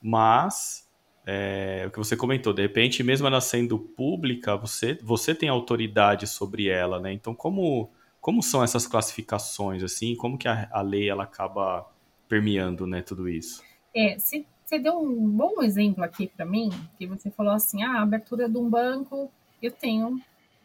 Mas 0.00 0.88
é, 1.26 1.86
o 1.88 1.90
que 1.90 1.98
você 1.98 2.16
comentou, 2.16 2.52
de 2.52 2.62
repente, 2.62 3.02
mesmo 3.02 3.26
ela 3.26 3.40
sendo 3.40 3.76
pública, 3.76 4.56
você, 4.56 4.96
você 5.02 5.34
tem 5.34 5.48
autoridade 5.48 6.28
sobre 6.28 6.68
ela, 6.68 7.00
né? 7.00 7.12
Então, 7.12 7.34
como, 7.34 7.90
como 8.20 8.40
são 8.40 8.62
essas 8.62 8.86
classificações, 8.86 9.82
assim? 9.82 10.14
Como 10.14 10.38
que 10.38 10.46
a, 10.46 10.68
a 10.70 10.80
lei 10.80 11.10
ela 11.10 11.24
acaba 11.24 11.90
permeando, 12.28 12.86
né, 12.86 13.02
tudo 13.02 13.28
isso? 13.28 13.71
É, 13.94 14.18
se 14.18 14.46
você 14.64 14.78
deu 14.78 14.98
um 14.98 15.28
bom 15.28 15.62
exemplo 15.62 16.02
aqui 16.02 16.26
para 16.26 16.46
mim, 16.46 16.70
que 16.96 17.06
você 17.06 17.30
falou 17.30 17.52
assim, 17.52 17.82
ah, 17.82 17.98
a 17.98 18.02
abertura 18.02 18.48
de 18.48 18.56
um 18.56 18.70
banco, 18.70 19.30
eu 19.60 19.70
tenho 19.70 20.18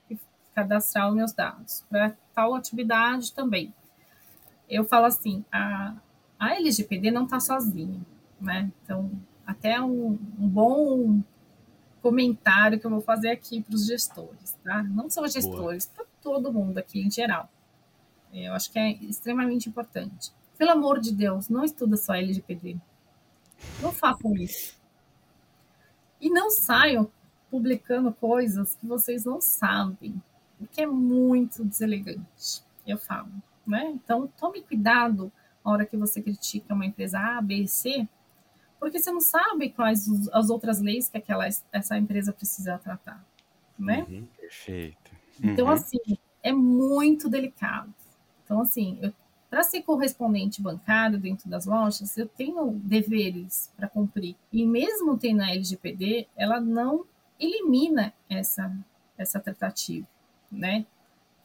que 0.08 0.18
cadastrar 0.56 1.10
os 1.10 1.16
meus 1.16 1.34
dados. 1.34 1.84
Para 1.90 2.16
tal 2.34 2.56
atividade 2.56 3.34
também. 3.34 3.74
Eu 4.70 4.86
falo 4.86 5.06
assim, 5.06 5.44
a, 5.52 5.94
a 6.40 6.56
LGPD 6.56 7.12
não 7.12 7.26
está 7.26 7.40
sozinha, 7.40 8.00
né? 8.40 8.72
Então, 8.84 9.12
até 9.46 9.82
um, 9.82 10.18
um, 10.40 10.48
bom 10.48 11.22
comentário 12.02 12.80
que 12.80 12.86
eu 12.86 12.92
vou 12.92 13.02
fazer 13.02 13.30
aqui 13.30 13.62
para 13.62 13.76
os 13.76 13.86
gestores, 13.86 14.56
tá? 14.64 14.84
Não 14.84 15.10
só 15.10 15.28
gestores, 15.28 15.86
para 15.88 16.06
todo 16.22 16.54
mundo 16.54 16.78
aqui 16.78 17.02
em 17.02 17.12
geral. 17.12 17.50
Eu 18.32 18.54
acho 18.54 18.72
que 18.72 18.80
é 18.80 18.92
extremamente 19.04 19.68
importante. 19.68 20.32
Pelo 20.58 20.72
amor 20.72 21.00
de 21.00 21.14
Deus, 21.14 21.50
não 21.50 21.64
estuda 21.64 21.98
só 21.98 22.14
LGPD. 22.14 22.78
Não 23.82 23.92
façam 23.92 24.34
isso. 24.36 24.78
E 26.20 26.30
não 26.30 26.50
saiam 26.50 27.12
publicando 27.50 28.12
coisas 28.12 28.76
que 28.76 28.86
vocês 28.86 29.24
não 29.24 29.40
sabem, 29.40 30.22
porque 30.58 30.82
é 30.82 30.88
muito 30.88 31.64
deselegante, 31.64 32.64
eu 32.86 32.98
falo. 32.98 33.32
Né? 33.66 33.92
Então, 33.92 34.28
tome 34.38 34.62
cuidado 34.62 35.32
na 35.64 35.72
hora 35.72 35.86
que 35.86 35.98
você 35.98 36.22
critica 36.22 36.74
uma 36.74 36.86
empresa 36.86 37.20
A, 37.20 37.42
B, 37.42 37.68
C, 37.68 38.08
porque 38.80 39.00
você 39.00 39.12
não 39.12 39.22
sabe 39.22 39.70
quais 39.70 40.08
as 40.32 40.50
outras 40.50 40.80
leis 40.80 41.10
que 41.10 41.18
aquela, 41.18 41.48
essa 41.72 41.98
empresa 41.98 42.32
precisa 42.32 42.78
tratar. 42.78 43.24
Né? 43.78 44.06
Uhum, 44.10 44.28
perfeito. 44.40 45.12
Então, 45.42 45.68
uhum. 45.68 45.72
assim, 45.74 46.00
é 46.42 46.52
muito 46.52 47.30
delicado. 47.30 47.94
Então, 48.44 48.62
assim, 48.62 48.98
eu 49.02 49.14
para 49.50 49.64
ser 49.64 49.82
correspondente 49.82 50.62
bancário 50.62 51.18
dentro 51.18 51.50
das 51.50 51.66
lojas, 51.66 52.18
eu 52.18 52.28
tenho 52.28 52.72
deveres 52.84 53.72
para 53.78 53.88
cumprir. 53.88 54.36
E 54.52 54.66
mesmo 54.66 55.18
tendo 55.18 55.42
a 55.42 55.52
LGPD, 55.52 56.28
ela 56.36 56.60
não 56.60 57.06
elimina 57.40 58.14
essa, 58.30 58.76
essa 59.18 59.40
tratativa, 59.40 60.08
né? 60.52 60.86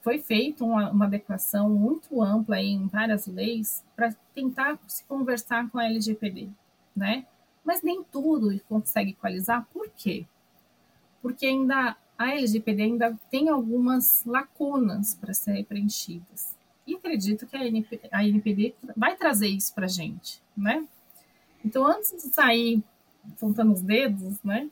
Foi 0.01 0.19
feita 0.19 0.65
uma, 0.65 0.91
uma 0.91 1.05
adequação 1.05 1.71
muito 1.71 2.21
ampla 2.21 2.61
em 2.61 2.88
várias 2.88 3.27
leis 3.29 3.85
para 3.95 4.12
tentar 4.35 4.79
se 4.88 5.05
conversar 5.05 5.71
com 5.71 5.79
a 5.79 5.85
LGPD, 5.85 6.49
né? 6.97 7.25
Mas 7.65 7.83
nem 7.83 8.03
tudo 8.03 8.59
consegue 8.69 9.12
equalizar. 9.12 9.65
Por 9.73 9.88
quê? 9.91 10.27
Porque 11.21 11.47
ainda 11.47 11.97
a 12.19 12.35
LGPD 12.35 12.83
ainda 12.83 13.17
tem 13.31 13.49
algumas 13.49 14.25
lacunas 14.25 15.15
para 15.15 15.33
serem 15.33 15.65
preenchidas. 15.65 16.57
E 16.87 16.95
acredito 16.95 17.47
que 17.47 17.57
a, 17.57 17.66
NP, 17.66 18.01
a 18.11 18.27
NPD 18.27 18.75
vai 18.97 19.16
trazer 19.16 19.49
isso 19.49 19.75
para 19.75 19.87
a 19.87 19.88
gente, 19.88 20.40
né? 20.57 20.85
Então, 21.64 21.87
antes 21.87 22.11
de 22.11 22.35
sair 22.35 22.83
apontando 23.33 23.73
os 23.73 23.83
dedos, 23.83 24.42
né? 24.42 24.68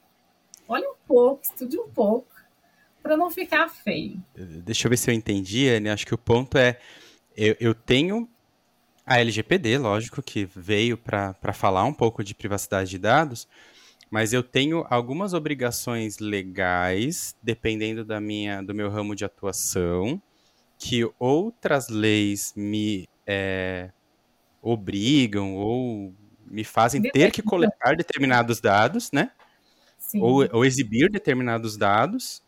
Olhe 0.66 0.86
um 0.86 0.96
pouco, 1.06 1.42
estude 1.42 1.78
um 1.78 1.88
pouco, 1.88 2.30
para 3.02 3.16
não 3.16 3.30
ficar 3.30 3.68
feio. 3.68 4.22
Deixa 4.34 4.86
eu 4.86 4.90
ver 4.90 4.96
se 4.96 5.10
eu 5.10 5.14
entendi, 5.14 5.68
Anne. 5.68 5.88
Acho 5.88 6.06
que 6.06 6.14
o 6.14 6.18
ponto 6.18 6.58
é, 6.58 6.78
eu, 7.36 7.56
eu 7.60 7.74
tenho 7.74 8.28
a 9.06 9.18
LGPD, 9.18 9.78
lógico, 9.78 10.22
que 10.22 10.44
veio 10.44 10.96
para 10.96 11.52
falar 11.52 11.84
um 11.84 11.92
pouco 11.92 12.22
de 12.22 12.34
privacidade 12.34 12.90
de 12.90 12.98
dados, 12.98 13.48
mas 14.10 14.32
eu 14.32 14.42
tenho 14.42 14.86
algumas 14.88 15.32
obrigações 15.32 16.18
legais, 16.18 17.34
dependendo 17.42 18.04
da 18.04 18.20
minha, 18.20 18.62
do 18.62 18.74
meu 18.74 18.90
ramo 18.90 19.14
de 19.14 19.24
atuação, 19.24 20.20
que 20.80 21.06
outras 21.18 21.90
leis 21.90 22.54
me 22.56 23.06
é, 23.26 23.90
obrigam 24.62 25.54
ou 25.54 26.14
me 26.46 26.64
fazem 26.64 27.02
ter 27.02 27.30
que 27.30 27.42
coletar 27.42 27.94
determinados 27.94 28.60
dados, 28.60 29.12
né? 29.12 29.30
Ou, 30.14 30.48
ou, 30.52 30.64
exibir 30.64 31.08
determinados 31.08 31.76
dados, 31.76 32.42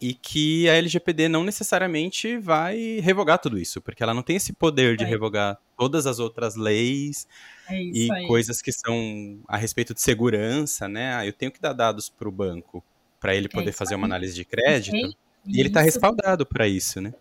e 0.00 0.14
que 0.14 0.68
a 0.68 0.74
LGPD 0.74 1.28
não 1.28 1.42
necessariamente 1.42 2.38
vai 2.38 3.00
revogar 3.02 3.38
tudo 3.38 3.58
isso, 3.58 3.82
porque 3.82 4.02
ela 4.02 4.14
não 4.14 4.22
tem 4.22 4.36
esse 4.36 4.52
poder 4.52 4.96
de 4.96 5.04
é. 5.04 5.06
revogar 5.06 5.58
todas 5.76 6.06
as 6.06 6.20
outras 6.20 6.54
leis 6.54 7.26
é 7.68 7.82
e 7.82 8.08
aí. 8.10 8.26
coisas 8.26 8.62
que 8.62 8.72
são 8.72 9.40
a 9.46 9.56
respeito 9.56 9.92
de 9.92 10.00
segurança, 10.00 10.88
né? 10.88 11.16
Ah, 11.16 11.26
eu 11.26 11.32
tenho 11.32 11.52
que 11.52 11.60
dar 11.60 11.72
dados 11.72 12.08
para 12.08 12.28
o 12.28 12.32
banco 12.32 12.82
para 13.20 13.34
ele 13.34 13.46
é 13.46 13.50
poder 13.50 13.70
é 13.70 13.72
fazer 13.72 13.96
uma 13.96 14.06
análise 14.06 14.34
de 14.34 14.44
crédito. 14.44 15.14
E 15.46 15.60
ele 15.60 15.68
está 15.68 15.80
respaldado 15.80 16.44
para 16.44 16.68
isso, 16.68 17.00
né? 17.00 17.14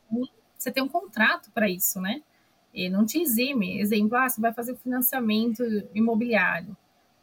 Você 0.57 0.71
tem 0.71 0.83
um 0.83 0.87
contrato 0.87 1.51
para 1.51 1.69
isso, 1.69 2.01
né? 2.01 2.21
E 2.73 2.89
não 2.89 3.05
te 3.05 3.19
exime. 3.19 3.79
Exemplo, 3.79 4.17
ah, 4.17 4.27
você 4.27 4.41
vai 4.41 4.53
fazer 4.53 4.75
financiamento 4.75 5.63
imobiliário. 5.93 6.75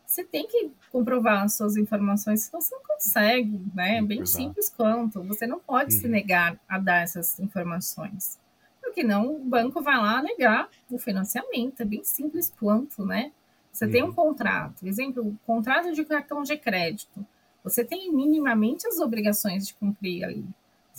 Você 0.06 0.22
tem 0.22 0.46
que 0.46 0.70
comprovar 0.92 1.42
as 1.42 1.54
suas 1.54 1.76
informações, 1.76 2.42
se 2.42 2.52
você 2.52 2.74
não 2.74 2.82
consegue, 2.82 3.60
né? 3.74 3.98
É 3.98 4.02
bem 4.02 4.20
Exato. 4.20 4.44
simples 4.44 4.68
quanto. 4.68 5.22
Você 5.24 5.46
não 5.46 5.58
pode 5.58 5.94
uhum. 5.94 6.00
se 6.00 6.08
negar 6.08 6.58
a 6.68 6.78
dar 6.78 7.02
essas 7.02 7.38
informações. 7.40 8.38
Porque 8.80 9.02
não, 9.02 9.36
o 9.36 9.44
banco 9.44 9.82
vai 9.82 9.96
lá 9.96 10.22
negar 10.22 10.68
o 10.90 10.98
financiamento. 10.98 11.80
É 11.80 11.84
bem 11.84 12.04
simples 12.04 12.52
quanto, 12.58 13.04
né? 13.04 13.32
Você 13.72 13.86
uhum. 13.86 13.90
tem 13.90 14.02
um 14.02 14.06
uhum. 14.06 14.14
contrato. 14.14 14.86
Exemplo, 14.86 15.36
contrato 15.44 15.92
de 15.92 16.04
cartão 16.04 16.42
de 16.42 16.56
crédito 16.56 17.26
Você 17.64 17.84
tem 17.84 18.12
minimamente 18.12 18.86
as 18.86 19.00
obrigações 19.00 19.66
de 19.66 19.74
cumprir 19.74 20.22
ali. 20.24 20.44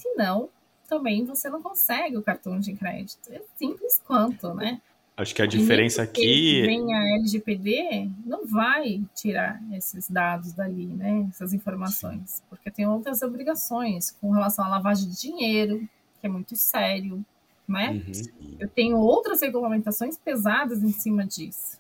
Senão, 0.05 0.49
também 0.87 1.25
você 1.25 1.49
não 1.49 1.61
consegue 1.61 2.15
o 2.17 2.21
cartão 2.21 2.59
de 2.59 2.73
crédito. 2.73 3.31
É 3.31 3.41
simples 3.57 4.01
quanto, 4.05 4.53
né? 4.53 4.81
Acho 5.17 5.33
que 5.33 5.41
a 5.41 5.45
diferença 5.45 6.01
aqui. 6.01 6.61
Vem 6.61 6.93
a 6.93 7.15
LGPD, 7.15 8.09
não 8.25 8.45
vai 8.45 9.01
tirar 9.15 9.61
esses 9.73 10.09
dados 10.09 10.51
dali, 10.51 10.87
né? 10.87 11.25
Essas 11.29 11.53
informações. 11.53 12.29
Sim. 12.29 12.43
Porque 12.49 12.69
tem 12.69 12.85
outras 12.85 13.21
obrigações 13.21 14.11
com 14.11 14.31
relação 14.31 14.65
à 14.65 14.67
lavagem 14.67 15.09
de 15.09 15.19
dinheiro, 15.19 15.87
que 16.19 16.27
é 16.27 16.29
muito 16.29 16.55
sério, 16.55 17.25
né? 17.65 17.91
Uhum. 17.91 18.57
Eu 18.59 18.67
tenho 18.67 18.97
outras 18.97 19.41
regulamentações 19.41 20.17
pesadas 20.17 20.83
em 20.83 20.91
cima 20.91 21.25
disso. 21.25 21.79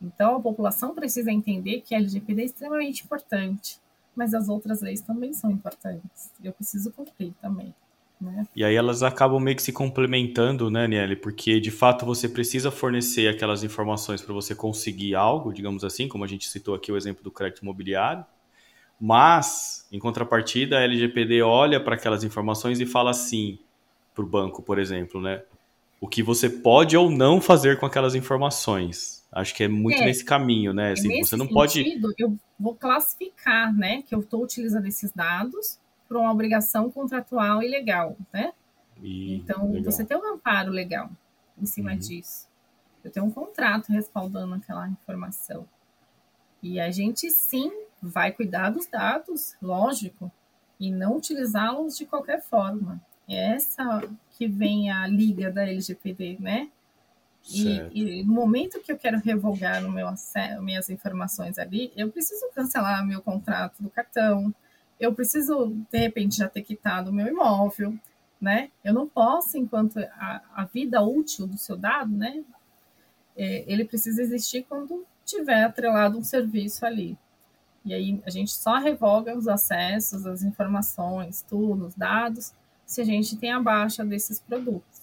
Então 0.00 0.36
a 0.36 0.40
população 0.40 0.94
precisa 0.94 1.32
entender 1.32 1.80
que 1.80 1.94
a 1.94 1.98
LGPD 1.98 2.42
é 2.42 2.44
extremamente 2.44 3.04
importante, 3.04 3.80
mas 4.16 4.34
as 4.34 4.48
outras 4.48 4.80
leis 4.80 5.00
também 5.00 5.32
são 5.34 5.50
importantes. 5.50 6.32
Eu 6.42 6.52
preciso 6.52 6.90
cumprir 6.90 7.34
também. 7.40 7.74
Né? 8.18 8.46
E 8.56 8.64
aí 8.64 8.74
elas 8.74 9.02
acabam 9.02 9.38
meio 9.38 9.56
que 9.56 9.62
se 9.62 9.72
complementando, 9.72 10.70
né, 10.70 10.88
Niele? 10.88 11.16
Porque 11.16 11.60
de 11.60 11.70
fato 11.70 12.06
você 12.06 12.28
precisa 12.28 12.70
fornecer 12.70 13.28
aquelas 13.28 13.62
informações 13.62 14.22
para 14.22 14.32
você 14.32 14.54
conseguir 14.54 15.14
algo, 15.14 15.52
digamos 15.52 15.84
assim, 15.84 16.08
como 16.08 16.24
a 16.24 16.26
gente 16.26 16.48
citou 16.48 16.74
aqui 16.74 16.90
o 16.90 16.96
exemplo 16.96 17.22
do 17.22 17.30
crédito 17.30 17.60
imobiliário. 17.60 18.24
Mas, 18.98 19.86
em 19.92 19.98
contrapartida, 19.98 20.78
a 20.78 20.82
LGPD 20.82 21.42
olha 21.42 21.78
para 21.78 21.94
aquelas 21.94 22.24
informações 22.24 22.80
e 22.80 22.86
fala 22.86 23.10
assim 23.10 23.58
para 24.14 24.24
o 24.24 24.26
banco, 24.26 24.62
por 24.62 24.78
exemplo, 24.78 25.20
né? 25.20 25.42
O 26.00 26.08
que 26.08 26.22
você 26.22 26.48
pode 26.48 26.96
ou 26.96 27.10
não 27.10 27.38
fazer 27.38 27.78
com 27.78 27.84
aquelas 27.84 28.14
informações. 28.14 29.15
Acho 29.36 29.54
que 29.54 29.64
é 29.64 29.68
muito 29.68 30.00
é, 30.00 30.06
nesse 30.06 30.24
caminho, 30.24 30.72
né? 30.72 30.92
Assim, 30.92 31.08
nesse 31.08 31.28
você 31.28 31.36
não 31.36 31.44
sentido, 31.44 32.08
pode. 32.08 32.14
Eu 32.18 32.38
vou 32.58 32.74
classificar, 32.74 33.70
né? 33.70 34.00
Que 34.00 34.14
eu 34.14 34.20
estou 34.20 34.42
utilizando 34.42 34.86
esses 34.86 35.12
dados 35.12 35.78
para 36.08 36.18
uma 36.18 36.32
obrigação 36.32 36.90
contratual 36.90 37.62
e 37.62 37.68
legal, 37.68 38.16
né? 38.32 38.54
E, 39.02 39.34
então, 39.34 39.70
legal. 39.72 39.92
você 39.92 40.06
tem 40.06 40.16
um 40.16 40.34
amparo 40.34 40.70
legal 40.70 41.10
em 41.60 41.66
cima 41.66 41.92
uhum. 41.92 41.98
disso. 41.98 42.48
Eu 43.04 43.10
tenho 43.10 43.26
um 43.26 43.30
contrato 43.30 43.92
respaldando 43.92 44.54
aquela 44.54 44.88
informação. 44.88 45.68
E 46.62 46.80
a 46.80 46.90
gente 46.90 47.30
sim 47.30 47.70
vai 48.00 48.32
cuidar 48.32 48.70
dos 48.70 48.86
dados, 48.86 49.54
lógico, 49.60 50.32
e 50.80 50.90
não 50.90 51.14
utilizá-los 51.14 51.98
de 51.98 52.06
qualquer 52.06 52.42
forma. 52.42 53.02
É 53.28 53.52
essa 53.52 54.02
que 54.30 54.48
vem 54.48 54.90
a 54.90 55.06
liga 55.06 55.52
da 55.52 55.62
LGPD, 55.62 56.38
né? 56.40 56.70
E, 57.48 58.20
e, 58.20 58.24
no 58.24 58.32
momento 58.32 58.80
que 58.80 58.90
eu 58.90 58.98
quero 58.98 59.18
revogar 59.18 59.82
no 59.82 59.90
meu 59.90 60.08
minhas 60.60 60.90
informações 60.90 61.58
ali, 61.58 61.92
eu 61.96 62.10
preciso 62.10 62.48
cancelar 62.54 63.06
meu 63.06 63.22
contrato 63.22 63.82
do 63.82 63.88
cartão, 63.88 64.52
eu 64.98 65.14
preciso, 65.14 65.76
de 65.90 65.98
repente, 65.98 66.36
já 66.36 66.48
ter 66.48 66.62
quitado 66.62 67.10
o 67.10 67.12
meu 67.12 67.26
imóvel, 67.26 67.96
né? 68.40 68.70
Eu 68.82 68.94
não 68.94 69.06
posso, 69.06 69.56
enquanto 69.56 69.98
a, 69.98 70.40
a 70.54 70.64
vida 70.64 71.00
útil 71.02 71.46
do 71.46 71.58
seu 71.58 71.76
dado, 71.76 72.10
né? 72.16 72.42
É, 73.36 73.64
ele 73.66 73.84
precisa 73.84 74.22
existir 74.22 74.64
quando 74.68 75.04
tiver 75.24 75.64
atrelado 75.64 76.18
um 76.18 76.24
serviço 76.24 76.86
ali. 76.86 77.18
E 77.84 77.94
aí 77.94 78.20
a 78.26 78.30
gente 78.30 78.50
só 78.50 78.78
revoga 78.78 79.36
os 79.36 79.46
acessos, 79.46 80.26
as 80.26 80.42
informações, 80.42 81.44
tudo, 81.48 81.86
os 81.86 81.94
dados, 81.94 82.52
se 82.84 83.00
a 83.00 83.04
gente 83.04 83.36
tem 83.36 83.52
a 83.52 83.60
baixa 83.60 84.04
desses 84.04 84.40
produtos. 84.40 84.95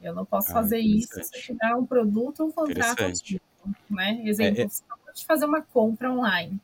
Eu 0.00 0.14
não 0.14 0.24
posso 0.24 0.50
ah, 0.50 0.54
fazer 0.54 0.78
isso 0.78 1.22
se 1.22 1.36
eu 1.36 1.42
tiver 1.42 1.74
um 1.74 1.84
produto 1.84 2.40
ou 2.40 2.48
um 2.48 2.52
contrato 2.52 3.04
ativo, 3.04 3.42
né? 3.88 4.20
Exemplo, 4.24 4.60
é, 4.60 4.64
é... 4.64 4.68
você 4.68 4.82
pode 5.04 5.26
fazer 5.26 5.44
uma 5.44 5.62
compra 5.62 6.10
online. 6.10 6.58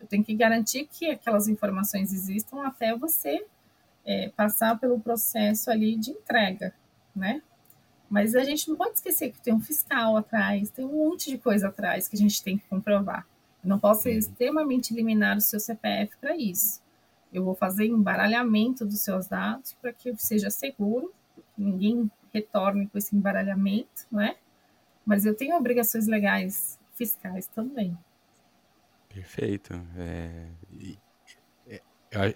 Eu 0.00 0.06
tenho 0.06 0.22
que 0.22 0.34
garantir 0.34 0.86
que 0.90 1.10
aquelas 1.10 1.48
informações 1.48 2.12
existam 2.12 2.62
até 2.66 2.94
você 2.94 3.44
é, 4.04 4.28
passar 4.28 4.78
pelo 4.78 5.00
processo 5.00 5.70
ali 5.70 5.96
de 5.96 6.10
entrega, 6.10 6.74
né? 7.16 7.40
Mas 8.10 8.34
a 8.34 8.44
gente 8.44 8.68
não 8.68 8.76
pode 8.76 8.96
esquecer 8.96 9.32
que 9.32 9.40
tem 9.40 9.54
um 9.54 9.60
fiscal 9.60 10.16
atrás, 10.16 10.70
tem 10.70 10.84
um 10.84 10.92
monte 10.92 11.30
de 11.30 11.38
coisa 11.38 11.68
atrás 11.68 12.06
que 12.06 12.16
a 12.16 12.18
gente 12.18 12.42
tem 12.42 12.58
que 12.58 12.68
comprovar. 12.68 13.26
Eu 13.62 13.70
não 13.70 13.78
posso 13.78 14.08
uhum. 14.08 14.14
extremamente 14.14 14.92
eliminar 14.92 15.38
o 15.38 15.40
seu 15.40 15.58
CPF 15.58 16.14
para 16.20 16.36
isso. 16.36 16.82
Eu 17.32 17.42
vou 17.42 17.54
fazer 17.54 17.86
embaralhamento 17.86 18.84
dos 18.84 19.00
seus 19.00 19.26
dados 19.26 19.72
para 19.80 19.92
que 19.92 20.14
seja 20.16 20.50
seguro, 20.50 21.12
ninguém 21.56 22.10
retorne 22.34 22.88
com 22.88 22.98
esse 22.98 23.14
embaralhamento, 23.14 24.06
né? 24.10 24.36
Mas 25.06 25.24
eu 25.24 25.34
tenho 25.34 25.56
obrigações 25.56 26.08
legais 26.08 26.78
fiscais 26.94 27.46
também. 27.46 27.96
Perfeito. 29.08 29.72
É, 29.96 30.48
é 31.68 31.80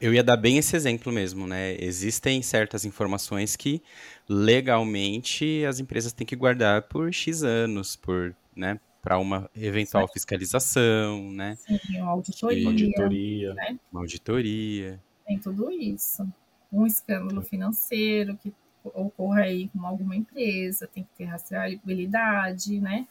eu 0.01 0.15
ia 0.15 0.23
dar 0.23 0.37
bem 0.37 0.59
esse 0.59 0.77
exemplo 0.77 1.13
mesmo, 1.13 1.47
né? 1.47 1.77
Existem 1.81 2.41
certas 2.43 2.85
informações 2.85 3.57
que 3.57 3.83
legalmente 4.29 5.65
as 5.65 5.81
empresas 5.81 6.13
têm 6.13 6.27
que 6.27 6.37
guardar 6.37 6.83
por 6.83 7.13
X 7.13 7.43
anos, 7.43 7.97
por, 7.97 8.35
né, 8.55 8.79
para 9.03 9.19
uma 9.19 9.51
eventual 9.57 10.07
Sim. 10.07 10.13
fiscalização, 10.13 11.33
né? 11.33 11.57
Sim, 11.57 12.01
uma 12.01 12.11
auditoria. 12.11 12.63
Uma 12.63 12.71
auditoria. 12.71 13.55
Né? 13.55 13.79
Uma 13.91 14.01
auditoria. 14.03 15.01
Tem 15.27 15.39
tudo 15.39 15.71
isso. 15.71 16.27
Um 16.73 16.87
escândalo 16.87 17.41
financeiro 17.43 18.37
que 18.37 18.53
ocorra 18.85 19.43
aí 19.43 19.69
com 19.69 19.85
alguma 19.87 20.17
empresa, 20.17 20.87
tem 20.87 21.05
que 21.05 21.11
ter 21.17 21.25
rastreabilidade, 21.25 22.81
né? 22.81 23.07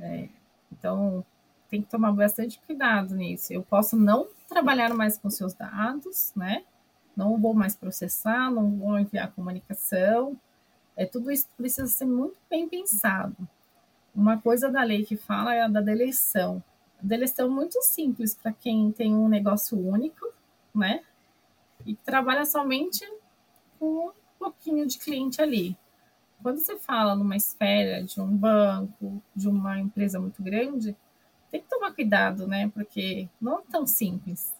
É, 0.00 0.28
então, 0.70 1.24
tem 1.68 1.82
que 1.82 1.88
tomar 1.88 2.12
bastante 2.12 2.60
cuidado 2.66 3.14
nisso. 3.14 3.52
Eu 3.52 3.62
posso 3.62 3.96
não 3.96 4.28
trabalhar 4.48 4.92
mais 4.94 5.16
com 5.16 5.30
seus 5.30 5.54
dados, 5.54 6.32
né? 6.36 6.64
Não 7.16 7.38
vou 7.38 7.54
mais 7.54 7.76
processar, 7.76 8.50
não 8.50 8.70
vou 8.70 8.98
enviar 8.98 9.32
comunicação. 9.32 10.36
É, 10.96 11.06
tudo 11.06 11.30
isso 11.30 11.48
precisa 11.56 11.86
ser 11.86 12.04
muito 12.04 12.36
bem 12.50 12.68
pensado. 12.68 13.36
Uma 14.14 14.38
coisa 14.38 14.70
da 14.70 14.82
lei 14.82 15.04
que 15.04 15.16
fala 15.16 15.54
é 15.54 15.62
a 15.62 15.68
da 15.68 15.80
deleção. 15.80 16.62
A 17.02 17.06
deleção 17.06 17.46
é 17.46 17.50
muito 17.50 17.80
simples 17.82 18.34
para 18.34 18.52
quem 18.52 18.92
tem 18.92 19.14
um 19.14 19.28
negócio 19.28 19.78
único, 19.78 20.26
né? 20.74 21.02
E 21.86 21.94
trabalha 21.96 22.44
somente 22.44 23.04
com 23.78 24.12
pouquinho 24.42 24.86
de 24.86 24.98
cliente 24.98 25.40
ali. 25.40 25.76
Quando 26.42 26.58
você 26.58 26.76
fala 26.76 27.14
numa 27.14 27.36
esfera 27.36 28.02
de 28.02 28.20
um 28.20 28.36
banco, 28.36 29.22
de 29.34 29.48
uma 29.48 29.78
empresa 29.78 30.18
muito 30.18 30.42
grande, 30.42 30.96
tem 31.50 31.60
que 31.60 31.68
tomar 31.68 31.92
cuidado, 31.92 32.46
né? 32.46 32.68
Porque 32.74 33.28
não 33.40 33.60
é 33.60 33.62
tão 33.70 33.86
simples. 33.86 34.54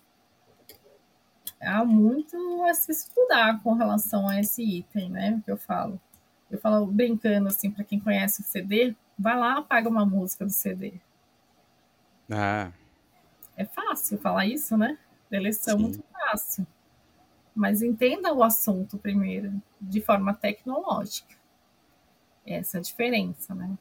Há 1.60 1.84
muito 1.84 2.36
a 2.64 2.74
se 2.74 2.92
estudar 2.92 3.60
com 3.62 3.72
relação 3.72 4.28
a 4.28 4.38
esse 4.38 4.62
item, 4.62 5.10
né? 5.10 5.42
Que 5.44 5.50
eu 5.50 5.56
falo. 5.56 6.00
Eu 6.50 6.58
falo 6.58 6.86
brincando 6.86 7.48
assim, 7.48 7.70
para 7.70 7.82
quem 7.82 7.98
conhece 7.98 8.42
o 8.42 8.44
CD, 8.44 8.94
vai 9.18 9.36
lá, 9.36 9.58
apaga 9.58 9.88
uma 9.88 10.04
música 10.04 10.44
do 10.44 10.52
CD. 10.52 10.94
Ah. 12.30 12.70
É 13.56 13.64
fácil 13.64 14.18
falar 14.18 14.46
isso, 14.46 14.76
né? 14.76 14.98
Deleção 15.30 15.74
é 15.74 15.80
muito 15.80 16.04
fácil. 16.12 16.66
Mas 17.54 17.82
entenda 17.82 18.32
o 18.32 18.42
assunto 18.42 18.96
primeiro, 18.96 19.52
de 19.80 20.00
forma 20.00 20.32
tecnológica. 20.32 21.34
Essa 22.46 22.78
é 22.78 22.80
a 22.80 22.82
diferença, 22.82 23.54
né? 23.54 23.76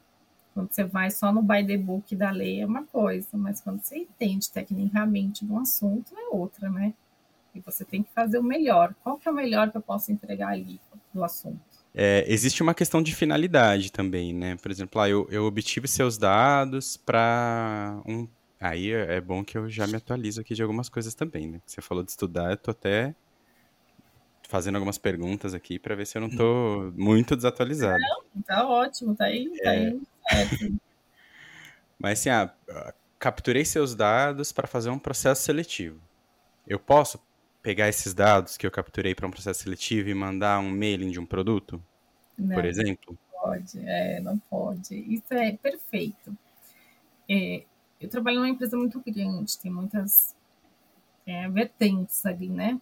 Quando 0.54 0.72
você 0.72 0.84
vai 0.84 1.10
só 1.10 1.32
no 1.32 1.42
by 1.42 1.66
the 1.66 1.78
book 1.78 2.14
da 2.16 2.30
lei 2.30 2.62
é 2.62 2.66
uma 2.66 2.84
coisa, 2.84 3.30
mas 3.34 3.62
quando 3.62 3.82
você 3.82 4.00
entende 4.00 4.52
tecnicamente 4.52 5.46
de 5.46 5.52
um 5.52 5.60
assunto 5.60 6.14
é 6.18 6.36
outra, 6.36 6.70
né? 6.70 6.94
E 7.56 7.60
você 7.62 7.84
tem 7.86 8.04
que 8.04 8.12
fazer 8.14 8.38
o 8.38 8.44
melhor. 8.44 8.94
Qual 9.04 9.18
que 9.18 9.28
é 9.28 9.32
o 9.32 9.36
melhor 9.36 9.72
que 9.72 9.78
eu 9.78 9.82
posso 9.82 10.12
entregar 10.12 10.50
ali 10.50 10.80
do 11.14 11.24
assunto? 11.24 11.60
É, 11.94 12.26
existe 12.28 12.62
uma 12.62 12.74
questão 12.74 13.02
de 13.02 13.14
finalidade 13.14 13.92
também, 13.92 14.34
né? 14.34 14.56
Por 14.56 14.72
exemplo, 14.72 15.02
ah, 15.02 15.10
eu, 15.10 15.28
eu 15.30 15.46
obtive 15.46 15.88
seus 15.88 16.18
dados 16.18 16.96
para 16.98 18.02
um. 18.06 18.28
Aí 18.60 18.92
é, 18.92 19.20
bom 19.20 19.44
que 19.44 19.58
eu 19.58 19.70
já 19.70 19.88
me 19.88 19.96
atualizo 19.96 20.40
aqui 20.40 20.54
de 20.54 20.62
algumas 20.62 20.88
coisas 20.88 21.14
também, 21.14 21.48
né? 21.48 21.62
Você 21.66 21.82
falou 21.82 22.04
de 22.04 22.12
estudar, 22.12 22.52
eu 22.52 22.58
tô 22.58 22.72
até 22.72 23.16
fazendo 24.52 24.76
algumas 24.76 24.98
perguntas 24.98 25.54
aqui 25.54 25.80
para 25.80 25.96
ver 25.96 26.06
se 26.06 26.18
eu 26.18 26.22
não 26.22 26.30
tô 26.30 26.92
muito 26.94 27.38
desatualizado. 27.38 27.98
Não, 28.00 28.42
tá 28.42 28.68
ótimo, 28.68 29.16
tá 29.16 29.26
aí, 29.26 29.50
tá 29.64 29.74
é... 29.74 29.88
aí 30.30 30.74
Mas 31.98 32.20
assim, 32.20 32.30
ah, 32.30 32.54
capturei 33.18 33.64
seus 33.64 33.96
dados 33.96 34.52
para 34.52 34.68
fazer 34.68 34.90
um 34.90 35.00
processo 35.00 35.44
seletivo. 35.44 36.02
Eu 36.68 36.80
posso 36.80 37.22
pegar 37.62 37.88
esses 37.88 38.14
dados 38.14 38.58
que 38.58 38.68
eu 38.68 38.72
capturei 38.72 39.16
para 39.16 39.26
um 39.26 39.32
processo 39.32 39.64
seletivo 39.64 40.10
e 40.10 40.14
mandar 40.14 40.60
um 40.60 40.70
mailing 40.70 41.12
de 41.12 41.20
um 41.20 41.26
produto, 41.26 41.82
não, 42.38 42.56
por 42.56 42.66
exemplo? 42.66 43.18
Não 43.32 43.42
pode, 43.42 43.80
é, 43.86 44.20
não 44.20 44.38
pode. 44.38 44.96
Isso 44.96 45.34
é 45.34 45.54
perfeito. 45.54 46.36
É, 47.30 47.64
eu 48.02 48.10
trabalho 48.10 48.40
numa 48.40 48.50
empresa 48.50 48.76
muito 48.76 49.00
grande, 49.00 49.58
tem 49.60 49.72
muitas 49.72 50.36
é, 51.26 51.48
vertentes 51.48 52.26
ali, 52.26 52.50
né? 52.50 52.82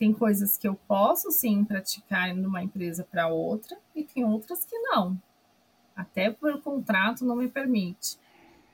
Tem 0.00 0.14
coisas 0.14 0.56
que 0.56 0.66
eu 0.66 0.74
posso 0.88 1.30
sim 1.30 1.62
praticar 1.62 2.34
numa 2.34 2.64
empresa 2.64 3.04
para 3.04 3.28
outra 3.28 3.76
e 3.94 4.02
tem 4.02 4.24
outras 4.24 4.64
que 4.64 4.78
não. 4.78 5.20
Até 5.94 6.30
por 6.30 6.58
contrato 6.62 7.22
não 7.22 7.36
me 7.36 7.48
permite. 7.48 8.18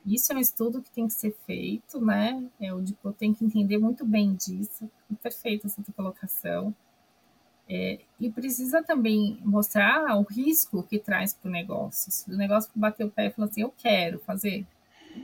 Isso 0.07 0.33
é 0.33 0.37
um 0.37 0.39
estudo 0.39 0.81
que 0.81 0.89
tem 0.89 1.09
que 1.09 1.13
ser 1.13 1.37
feito, 1.45 2.01
né? 2.01 2.49
É, 2.61 2.73
o 2.73 2.81
DIPO 2.81 3.13
tem 3.13 3.35
que 3.35 3.45
entender 3.45 3.77
muito 3.77 4.07
bem 4.07 4.37
disso. 4.37 4.89
Perfeita 5.21 5.67
essa 5.67 5.83
colocação. 5.97 6.73
É, 7.69 7.99
e 8.21 8.31
precisa 8.31 8.81
também 8.81 9.41
mostrar 9.45 10.17
o 10.17 10.23
risco 10.23 10.85
que 10.85 10.97
traz 10.97 11.35
para 11.35 11.49
o 11.49 11.53
negócio. 11.53 12.13
Se 12.13 12.31
o 12.31 12.37
negócio 12.37 12.71
bater 12.73 13.05
o 13.05 13.11
pé 13.11 13.27
e 13.27 13.31
falar 13.33 13.49
assim, 13.49 13.63
eu 13.63 13.75
quero 13.77 14.21
fazer, 14.21 14.65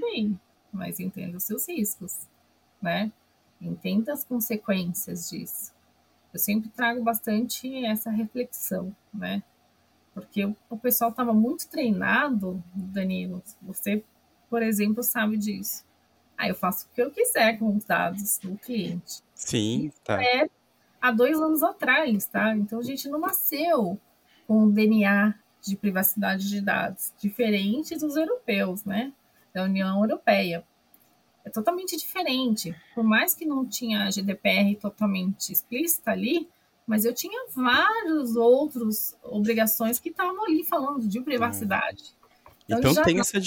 bem, 0.01 0.37
mas 0.73 0.99
entenda 0.99 1.37
os 1.37 1.45
seus 1.45 1.69
riscos, 1.69 2.27
né? 2.83 3.13
Entenda 3.61 4.13
as 4.13 4.25
consequências 4.25 5.31
disso. 5.31 5.73
Eu 6.33 6.39
sempre 6.39 6.69
trago 6.71 7.03
bastante 7.03 7.85
essa 7.85 8.11
reflexão, 8.11 8.95
né? 9.13 9.43
Porque 10.15 10.45
o, 10.69 10.77
pessoal 10.77 11.11
estava 11.11 11.33
muito 11.33 11.69
treinado, 11.69 12.63
Danilo. 12.75 13.43
Você, 13.63 14.05
por 14.49 14.63
exemplo, 14.63 15.03
sabe 15.03 15.37
disso. 15.37 15.85
Ah, 16.37 16.49
eu 16.49 16.55
faço 16.55 16.87
o 16.87 16.95
que 16.95 17.03
eu 17.03 17.11
quiser 17.11 17.59
com 17.59 17.75
os 17.77 17.85
dados 17.85 18.39
do 18.39 18.57
cliente. 18.57 19.23
Sim, 19.35 19.91
tá. 20.05 20.23
É 20.23 20.49
há 21.03 21.11
dois 21.11 21.39
anos 21.39 21.63
atrás, 21.65 22.27
tá? 22.27 22.57
Então 22.57 22.79
a 22.79 22.83
gente 22.83 23.09
não 23.09 23.19
nasceu 23.19 23.99
com 24.47 24.65
um 24.65 24.71
DNA 24.71 25.35
de 25.61 25.77
privacidade 25.77 26.49
de 26.49 26.61
dados 26.61 27.13
diferente 27.19 27.99
dos 27.99 28.17
europeus, 28.17 28.85
né? 28.85 29.13
Da 29.53 29.65
União 29.65 30.01
Europeia. 30.01 30.65
É 31.45 31.51
totalmente 31.51 31.97
diferente. 31.97 32.75
Por 32.95 33.03
mais 33.05 33.35
que 33.35 33.45
não 33.45 33.67
tinha 33.67 34.05
a 34.05 34.11
GDPR 34.11 34.77
totalmente 34.81 35.53
explícita 35.53 36.11
ali, 36.11 36.49
mas 36.87 37.05
eu 37.05 37.15
tinha 37.15 37.47
vários 37.55 38.37
outros 38.37 39.15
obrigações 39.23 39.99
que 39.99 40.09
estavam 40.09 40.45
ali 40.45 40.65
falando 40.65 41.07
de 41.07 41.21
privacidade. 41.21 42.05
Então, 42.69 42.91
então 42.93 43.05
tem, 43.05 43.19
essa 43.19 43.41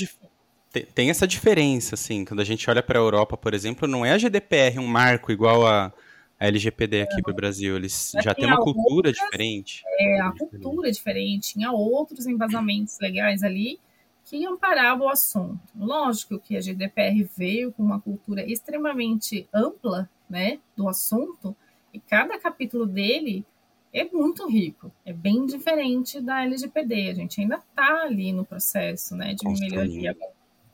tem 0.94 1.10
essa 1.10 1.26
diferença, 1.26 1.96
assim, 1.96 2.26
quando 2.26 2.42
a 2.42 2.44
gente 2.44 2.70
olha 2.70 2.84
para 2.84 3.00
a 3.00 3.02
Europa, 3.02 3.38
por 3.38 3.54
exemplo, 3.54 3.88
não 3.88 4.06
é 4.06 4.12
a 4.12 4.18
GDPR 4.18 4.80
um 4.80 4.88
marco 4.88 5.32
igual 5.32 5.66
a, 5.66 5.94
a 6.38 6.48
LGPD 6.48 7.04
aqui 7.04 7.20
é. 7.20 7.22
para 7.22 7.32
o 7.32 7.36
Brasil, 7.36 7.78
eles 7.78 8.12
já 8.22 8.34
têm 8.34 8.46
uma 8.46 8.58
cultura 8.58 9.10
outras, 9.10 9.16
diferente. 9.16 9.84
É, 10.00 10.20
a 10.20 10.32
cultura 10.32 10.90
é 10.90 10.92
diferente, 10.92 11.54
tinha 11.54 11.72
outros 11.72 12.26
embasamentos 12.26 13.00
legais 13.00 13.42
ali 13.42 13.80
que 14.26 14.46
amparavam 14.46 15.08
o 15.08 15.10
assunto. 15.10 15.60
Lógico 15.76 16.40
que 16.40 16.58
a 16.58 16.62
GDPR 16.62 17.24
veio 17.38 17.72
com 17.72 17.84
uma 17.84 18.02
cultura 18.02 18.44
extremamente 18.44 19.48
ampla, 19.54 20.10
né, 20.28 20.60
do 20.76 20.90
assunto, 20.90 21.56
e 21.94 22.00
cada 22.00 22.38
capítulo 22.40 22.86
dele 22.86 23.46
é 23.94 24.04
muito 24.04 24.48
rico, 24.50 24.92
é 25.06 25.14
bem 25.14 25.46
diferente 25.46 26.20
da 26.20 26.44
LGPD. 26.44 27.10
A 27.12 27.14
gente 27.14 27.40
ainda 27.40 27.56
está 27.56 28.02
ali 28.02 28.34
no 28.34 28.44
processo, 28.44 29.16
né, 29.16 29.34
de 29.34 29.48
melhoria 29.48 30.18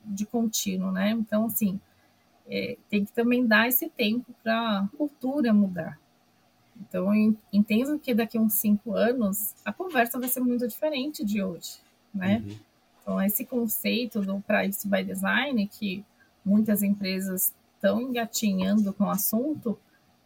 de 0.04 0.26
contínuo, 0.26 0.92
né? 0.92 1.12
Então, 1.12 1.46
assim, 1.46 1.80
é, 2.50 2.78
tem 2.90 3.06
que 3.06 3.12
também 3.12 3.46
dar 3.46 3.68
esse 3.68 3.88
tempo 3.90 4.34
para 4.42 4.80
a 4.80 4.88
cultura 4.98 5.54
mudar. 5.54 6.00
Então, 6.80 7.14
eu 7.14 7.38
entendo 7.54 8.00
que 8.00 8.14
daqui 8.14 8.38
a 8.38 8.42
uns 8.42 8.54
cinco 8.54 8.96
anos 8.96 9.54
a 9.64 9.72
conversa 9.72 10.20
vai 10.20 10.28
ser 10.28 10.40
muito 10.40 10.68
diferente 10.68 11.24
de 11.24 11.44
hoje, 11.44 11.78
né? 12.12 12.44
Uhum. 12.44 12.71
Então, 13.02 13.22
esse 13.22 13.46
conceito 13.46 14.22
do 14.22 14.40
Price 14.42 14.88
by 14.88 15.04
Design, 15.04 15.68
que 15.68 16.06
muitas 16.46 16.84
empresas 16.84 17.54
estão 17.76 18.02
engatinhando 18.02 18.94
com 18.94 19.06
o 19.06 19.10
assunto, 19.10 19.78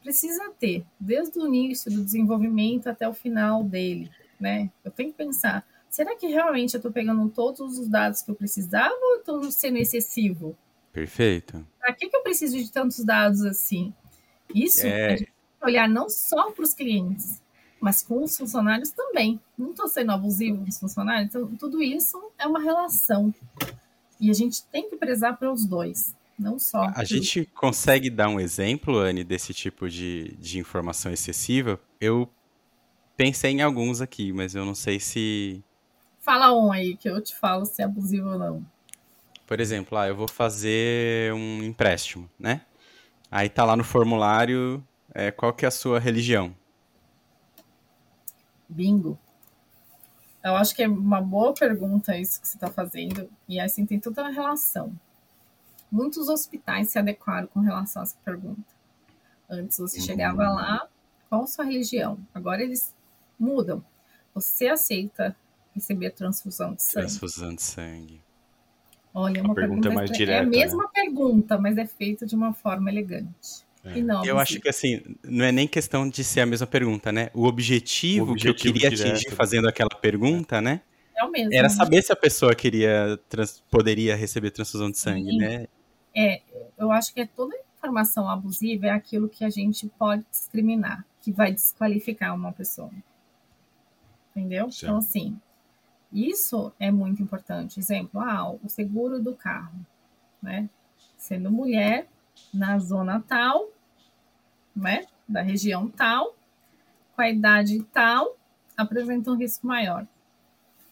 precisa 0.02 0.52
ter, 0.60 0.86
desde 1.00 1.40
o 1.40 1.48
início 1.48 1.92
do 1.92 2.04
desenvolvimento 2.04 2.88
até 2.88 3.08
o 3.08 3.14
final 3.14 3.64
dele, 3.64 4.12
né? 4.40 4.70
Eu 4.84 4.92
tenho 4.92 5.12
que 5.12 5.18
pensar, 5.18 5.66
será 5.90 6.16
que 6.16 6.28
realmente 6.28 6.76
eu 6.76 6.78
estou 6.78 6.92
pegando 6.92 7.28
todos 7.30 7.80
os 7.80 7.88
dados 7.88 8.22
que 8.22 8.30
eu 8.30 8.36
precisava 8.36 8.94
ou 8.94 9.18
estou 9.18 9.52
sendo 9.52 9.78
excessivo? 9.78 10.56
Perfeito. 10.92 11.66
Para 11.80 11.94
que, 11.94 12.08
que 12.08 12.16
eu 12.16 12.22
preciso 12.22 12.56
de 12.58 12.72
tantos 12.72 13.04
dados 13.04 13.44
assim? 13.44 13.94
Isso 14.54 14.86
é... 14.86 15.18
olhar 15.62 15.90
não 15.90 16.08
só 16.08 16.52
para 16.52 16.64
os 16.64 16.74
clientes, 16.74 17.42
mas 17.82 18.04
com 18.04 18.24
os 18.24 18.38
funcionários 18.38 18.92
também. 18.92 19.40
Não 19.58 19.72
estou 19.72 19.88
sendo 19.88 20.12
abusivo 20.12 20.60
com 20.60 20.70
os 20.70 20.80
funcionários, 20.80 21.30
então 21.30 21.56
tudo 21.56 21.82
isso 21.82 22.25
é 22.38 22.48
uma 22.48 22.60
relação. 22.60 23.34
E 24.20 24.30
a 24.30 24.34
gente 24.34 24.64
tem 24.66 24.90
que 24.90 24.96
prezar 24.96 25.38
para 25.38 25.52
os 25.52 25.66
dois. 25.66 26.16
Não 26.38 26.60
só. 26.60 26.92
A 26.94 27.04
gente 27.06 27.46
consegue 27.54 28.10
dar 28.10 28.28
um 28.28 28.40
exemplo, 28.40 28.98
Anne, 28.98 29.24
desse 29.24 29.54
tipo 29.54 29.90
de, 29.90 30.36
de 30.38 30.60
informação 30.60 31.12
excessiva? 31.12 31.80
Eu 32.00 32.30
pensei 33.16 33.52
em 33.52 33.62
alguns 33.62 34.02
aqui, 34.02 34.34
mas 34.34 34.54
eu 34.54 34.66
não 34.66 34.76
sei 34.76 35.00
se. 35.00 35.64
Fala 36.20 36.54
um 36.54 36.72
aí, 36.72 36.98
que 36.98 37.10
eu 37.10 37.22
te 37.22 37.36
falo 37.36 37.66
se 37.66 37.82
é 37.82 37.86
abusivo 37.86 38.30
ou 38.30 38.40
não. 38.40 38.66
Por 39.48 39.60
exemplo, 39.60 39.98
ah, 39.98 40.08
eu 40.08 40.16
vou 40.16 40.28
fazer 40.28 41.32
um 41.34 41.64
empréstimo, 41.64 42.30
né? 42.38 42.62
Aí 43.32 43.48
tá 43.48 43.64
lá 43.64 43.76
no 43.76 43.84
formulário 43.84 44.84
é, 45.14 45.32
qual 45.32 45.54
que 45.54 45.66
é 45.66 45.68
a 45.68 45.72
sua 45.72 46.00
religião. 46.00 46.54
Bingo. 48.68 49.18
Eu 50.46 50.56
acho 50.56 50.74
que 50.76 50.84
é 50.84 50.88
uma 50.88 51.20
boa 51.20 51.54
pergunta 51.54 52.18
isso 52.18 52.40
que 52.40 52.48
você 52.48 52.56
está 52.56 52.70
fazendo, 52.70 53.30
e 53.50 53.60
assim 53.60 53.86
tem 53.86 54.00
toda 54.00 54.26
a 54.26 54.30
relação 54.30 54.96
muitos 55.96 56.28
hospitais 56.28 56.90
se 56.90 57.00
adequaram 57.00 57.48
com 57.48 57.62
relação 57.62 58.02
a 58.02 58.04
essa 58.04 58.18
pergunta. 58.24 58.64
Antes 59.50 59.78
você 59.78 60.00
uhum. 60.00 60.06
chegava 60.06 60.50
lá, 60.50 60.88
qual 61.30 61.44
a 61.44 61.48
sua 61.48 61.64
religião? 61.64 62.20
Agora 62.34 62.62
eles 62.62 62.94
mudam. 63.40 63.84
Você 64.34 64.68
aceita 64.68 65.36
receber 65.74 66.12
transfusão 66.12 66.74
de 66.74 66.84
sangue? 66.84 67.08
Transfusão 67.08 67.56
de 67.56 67.62
sangue. 67.62 68.22
Olha, 69.14 69.42
uma 69.42 69.56
pergunta, 69.56 69.82
pergunta 69.84 69.92
mais 69.92 70.12
direta. 70.12 70.40
É 70.40 70.46
a 70.46 70.46
mesma 70.46 70.84
né? 70.84 70.90
pergunta, 70.94 71.58
mas 71.58 71.78
é 71.78 71.86
feita 71.86 72.26
de 72.26 72.36
uma 72.36 72.54
forma 72.54 72.90
elegante. 72.90 73.65
É. 73.86 74.02
Não, 74.02 74.26
eu 74.26 74.40
acho 74.40 74.60
que 74.60 74.68
assim, 74.68 75.02
não 75.24 75.46
é 75.46 75.52
nem 75.52 75.68
questão 75.68 76.10
de 76.10 76.24
ser 76.24 76.42
a 76.42 76.46
mesma 76.46 76.66
pergunta, 76.66 77.12
né? 77.12 77.30
O 77.34 77.46
objetivo, 77.46 78.26
o 78.26 78.32
objetivo 78.32 78.56
que 78.56 78.68
eu 78.68 78.74
queria 78.74 78.90
direto. 78.90 79.12
atingir 79.12 79.36
fazendo 79.36 79.70
aquela 79.70 79.90
pergunta, 79.90 80.60
né? 80.60 80.82
É 81.16 81.24
o 81.24 81.32
mesmo. 81.32 81.54
Era 81.54 81.70
saber 81.70 82.02
se 82.02 82.12
a 82.12 82.16
pessoa 82.16 82.56
queria 82.56 83.20
trans, 83.30 83.64
poderia 83.70 84.16
receber 84.16 84.50
transfusão 84.50 84.90
de 84.90 84.98
sangue, 84.98 85.30
Sim. 85.30 85.38
né? 85.38 85.68
É, 86.18 86.42
eu 86.78 86.92
acho 86.92 87.14
que 87.14 87.22
é 87.22 87.28
toda 87.28 87.56
informação 87.78 88.28
abusiva 88.28 88.88
é 88.88 88.90
aquilo 88.90 89.30
que 89.30 89.46
a 89.46 89.50
gente 89.50 89.88
pode 90.00 90.26
discriminar, 90.32 91.06
que 91.22 91.32
vai 91.32 91.54
desqualificar 91.54 92.34
uma 92.34 92.52
pessoa. 92.52 92.92
Entendeu? 94.32 94.72
Sim. 94.72 94.86
Então, 94.86 94.98
assim, 94.98 95.40
isso 96.12 96.74
é 96.80 96.92
muito 96.92 97.22
importante. 97.22 97.80
Exemplo, 97.80 98.20
ah, 98.20 98.52
o 98.52 98.68
seguro 98.68 99.22
do 99.22 99.36
carro, 99.36 99.86
né? 100.42 100.68
Sendo 101.18 101.52
mulher, 101.52 102.08
na 102.54 102.80
zona 102.80 103.24
tal, 103.28 103.70
né? 104.76 105.06
Da 105.28 105.42
região 105.42 105.88
tal, 105.90 106.36
com 107.16 107.22
a 107.22 107.30
idade 107.30 107.82
tal, 107.94 108.36
apresenta 108.76 109.32
um 109.32 109.36
risco 109.36 109.66
maior. 109.66 110.06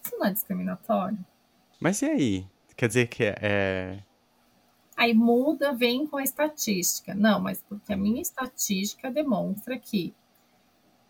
Isso 0.03 0.17
não 0.17 0.25
é 0.25 0.31
discriminatório. 0.31 1.17
Mas 1.79 2.01
e 2.01 2.05
aí? 2.05 2.47
Quer 2.75 2.88
dizer 2.88 3.07
que 3.07 3.23
é. 3.23 3.36
é 3.41 3.99
aí 4.95 5.13
muda, 5.13 5.73
vem 5.73 6.07
com 6.07 6.17
a 6.17 6.23
estatística. 6.23 7.13
Não, 7.13 7.39
mas 7.39 7.61
porque 7.61 7.93
a 7.93 7.97
minha 7.97 8.21
estatística 8.21 9.11
demonstra 9.11 9.77
que 9.77 10.13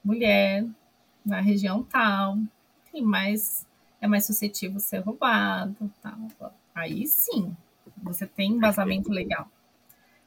mulher 0.04 0.66
na 1.26 1.40
região 1.40 1.84
tal 1.84 2.38
tem 2.92 3.02
mais 3.02 3.66
é 4.02 4.08
mais 4.08 4.26
suscetível 4.26 4.78
a 4.78 4.80
ser 4.82 5.00
roubado, 5.00 5.92
tal. 6.02 6.54
Aí 6.76 7.08
sim, 7.08 7.56
você 8.02 8.28
tem 8.28 8.52
embasamento 8.52 9.10
legal. 9.10 9.50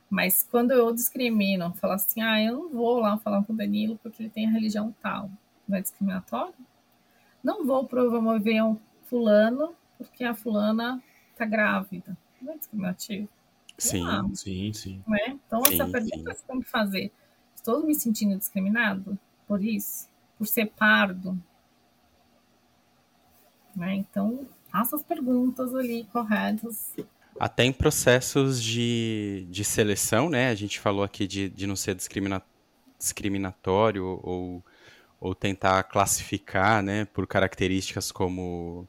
Mas 0.09 0.47
quando 0.51 0.71
eu 0.71 0.93
discrimino, 0.95 1.75
falo 1.75 1.95
assim, 1.95 2.23
ah, 2.23 2.41
eu 2.43 2.55
não 2.55 2.69
vou 2.71 3.01
lá 3.01 3.19
falar 3.19 3.43
com 3.45 3.53
o 3.53 3.57
Danilo 3.57 3.99
porque 4.03 4.23
ele 4.23 4.31
tem 4.31 4.47
a 4.47 4.51
religião 4.51 4.95
tal, 5.03 5.31
não 5.67 5.77
é 5.77 5.81
discriminatório? 5.81 6.55
Não 7.43 7.67
vou 7.67 7.87
promover 7.87 8.63
um 8.63 8.79
fulano 9.05 9.75
porque 9.99 10.25
a 10.25 10.35
fulana 10.35 11.03
tá 11.37 11.45
grávida, 11.45 12.17
não 12.41 12.53
é 12.53 12.57
discriminativo? 12.57 13.29
Sim, 13.79 14.35
sim, 14.35 14.73
sim. 14.73 15.03
Né? 15.07 15.39
Então, 15.47 15.63
sim, 15.65 15.75
essa 15.75 15.91
pergunta 15.91 16.17
sim. 16.17 16.25
você 16.25 16.47
tem 16.47 16.61
que 16.61 16.69
fazer. 16.69 17.13
Estou 17.55 17.85
me 17.85 17.95
sentindo 17.95 18.37
discriminado 18.39 19.19
por 19.47 19.63
isso? 19.63 20.09
Por 20.39 20.47
ser 20.47 20.67
pardo? 20.67 21.39
Né? 23.75 23.97
Então, 23.97 24.47
faça 24.71 24.97
as 24.97 25.03
perguntas 25.03 25.75
ali 25.75 26.05
corretas. 26.05 26.95
Até 27.39 27.65
em 27.65 27.73
processos 27.73 28.63
de, 28.63 29.47
de 29.51 29.65
seleção, 29.65 30.31
né? 30.31 30.49
A 30.49 30.55
gente 30.55 30.81
falou 30.81 31.05
aqui 31.05 31.27
de, 31.27 31.49
de 31.51 31.67
não 31.67 31.77
ser 31.77 31.95
discrimina, 31.95 32.43
discriminatório 32.99 34.21
ou, 34.23 34.65
ou 35.21 35.35
tentar 35.35 35.83
classificar, 35.85 36.83
né? 36.83 37.05
Por 37.07 37.27
características 37.27 38.11
como 38.11 38.89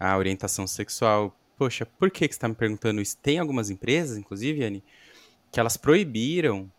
a 0.00 0.16
orientação 0.16 0.66
sexual, 0.66 1.36
poxa, 1.56 1.86
por 1.86 2.10
que, 2.10 2.26
que 2.26 2.34
você 2.34 2.38
está 2.38 2.48
me 2.48 2.54
perguntando 2.54 3.00
isso? 3.00 3.16
Tem 3.18 3.38
algumas 3.38 3.70
empresas, 3.70 4.16
inclusive, 4.16 4.64
Anne, 4.64 4.82
que 5.50 5.60
elas 5.60 5.76
proibiram 5.76 6.70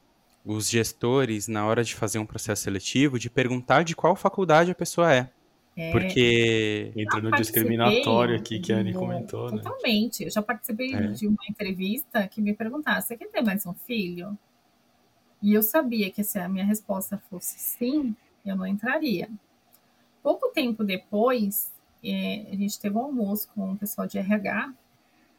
os 0.43 0.69
gestores, 0.69 1.47
na 1.47 1.65
hora 1.65 1.83
de 1.83 1.95
fazer 1.95 2.19
um 2.19 2.25
processo 2.25 2.63
seletivo, 2.63 3.17
de 3.17 3.29
perguntar 3.29 3.83
de 3.83 3.95
qual 3.95 4.15
faculdade 4.15 4.71
a 4.71 4.75
pessoa 4.75 5.13
é. 5.13 5.29
É, 5.75 5.91
Porque. 5.91 6.91
Entra 6.95 7.21
no 7.21 7.31
discriminatório 7.31 8.35
aqui 8.35 8.59
que 8.59 8.71
a 8.71 8.77
Anne 8.77 8.93
comentou. 8.93 9.51
Né? 9.51 9.61
Totalmente. 9.61 10.23
Eu 10.23 10.29
já 10.29 10.41
participei 10.41 10.93
é. 10.93 11.07
de 11.07 11.27
uma 11.27 11.43
entrevista 11.49 12.27
que 12.27 12.41
me 12.41 12.53
perguntaram: 12.53 13.01
você 13.01 13.17
quer 13.17 13.29
ter 13.29 13.41
mais 13.41 13.65
um 13.65 13.73
filho? 13.73 14.37
E 15.41 15.53
eu 15.53 15.61
sabia 15.61 16.09
que 16.09 16.23
se 16.23 16.39
a 16.39 16.47
minha 16.47 16.63
resposta 16.63 17.17
fosse 17.29 17.59
sim, 17.59 18.15
eu 18.45 18.55
não 18.55 18.65
entraria. 18.65 19.29
Pouco 20.21 20.49
tempo 20.49 20.85
depois, 20.85 21.73
é, 22.03 22.45
a 22.49 22.55
gente 22.55 22.79
teve 22.79 22.95
um 22.95 23.01
almoço 23.01 23.49
com 23.53 23.73
o 23.73 23.77
pessoal 23.77 24.07
de 24.07 24.17
RH 24.17 24.73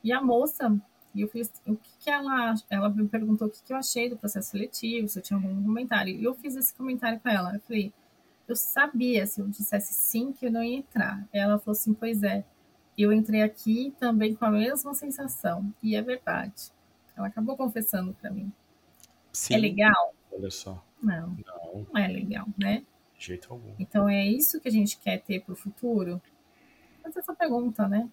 e 0.03 0.13
a 0.13 0.21
moça, 0.21 0.79
e 1.15 1.23
eu 1.23 1.29
fiz 1.29 1.51
o 1.67 1.77
que, 1.77 1.91
que 2.01 2.11
ela, 2.11 2.55
ela 2.69 2.91
me 2.91 3.09
perguntou 3.09 3.49
o 3.49 3.51
que, 3.51 3.63
que 3.63 3.73
eu 3.73 3.77
achei 3.79 4.11
do 4.11 4.17
processo 4.17 4.51
seletivo, 4.51 5.09
se 5.09 5.19
eu 5.19 5.23
tinha 5.23 5.39
algum 5.39 5.65
comentário. 5.65 6.15
E 6.15 6.23
eu 6.23 6.35
fiz 6.35 6.55
esse 6.55 6.75
comentário 6.75 7.19
com 7.21 7.29
ela. 7.31 7.55
Eu 7.55 7.61
falei, 7.61 7.93
eu 8.47 8.57
sabia, 8.57 9.27
se 9.27 9.41
eu 9.41 9.49
dissesse 9.49 9.95
sim, 9.95 10.33
que 10.33 10.47
eu 10.47 10.53
não 10.53 10.63
ia 10.63 10.79
entrar. 10.79 11.27
Ela 11.33 11.59
falou 11.59 11.73
assim: 11.73 11.95
Pois 11.95 12.23
é, 12.23 12.45
eu 12.97 13.13
entrei 13.13 13.43
aqui 13.43 13.95
também 13.99 14.35
com 14.35 14.45
a 14.45 14.51
mesma 14.51 14.95
sensação. 14.95 15.73
E 15.83 15.97
é 15.97 16.03
verdade. 16.03 16.73
Ela 17.17 17.29
acabou 17.29 17.57
confessando 17.57 18.15
para 18.15 18.31
mim. 18.31 18.53
Sim. 19.33 19.55
É 19.55 19.59
legal? 19.59 20.15
Olha 20.33 20.51
só. 20.51 20.85
Não, 21.03 21.37
não, 21.47 21.87
não 21.93 22.01
é 22.01 22.09
legal, 22.09 22.47
né? 22.59 22.85
De 23.19 23.27
jeito 23.27 23.53
algum. 23.53 23.75
Então 23.79 24.09
é 24.09 24.27
isso 24.27 24.61
que 24.61 24.69
a 24.69 24.73
gente 24.73 24.99
quer 24.99 25.19
ter 25.19 25.41
para 25.41 25.53
o 25.53 25.57
futuro? 25.57 26.21
Fazer 27.03 27.21
essa 27.21 27.35
pergunta, 27.35 27.87
né? 27.89 28.09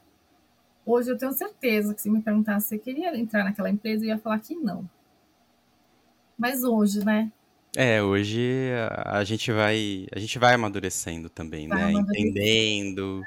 Hoje 0.85 1.11
eu 1.11 1.17
tenho 1.17 1.31
certeza 1.31 1.93
que 1.93 2.01
se 2.01 2.09
me 2.09 2.21
perguntasse 2.21 2.69
se 2.69 2.75
eu 2.75 2.79
queria 2.79 3.15
entrar 3.17 3.43
naquela 3.43 3.69
empresa, 3.69 4.03
eu 4.03 4.09
ia 4.09 4.17
falar 4.17 4.39
que 4.39 4.55
não. 4.55 4.89
Mas 6.37 6.63
hoje, 6.63 7.05
né? 7.05 7.31
É, 7.75 8.03
hoje 8.03 8.69
a, 9.05 9.23
gente 9.23 9.49
vai 9.51 10.05
a 10.11 10.19
gente 10.19 10.37
vai 10.37 10.53
amadurecendo 10.53 11.29
também, 11.29 11.67
vai 11.67 11.77
né? 11.77 11.83
Amadurecendo. 11.85 12.29
Entendendo 12.29 13.23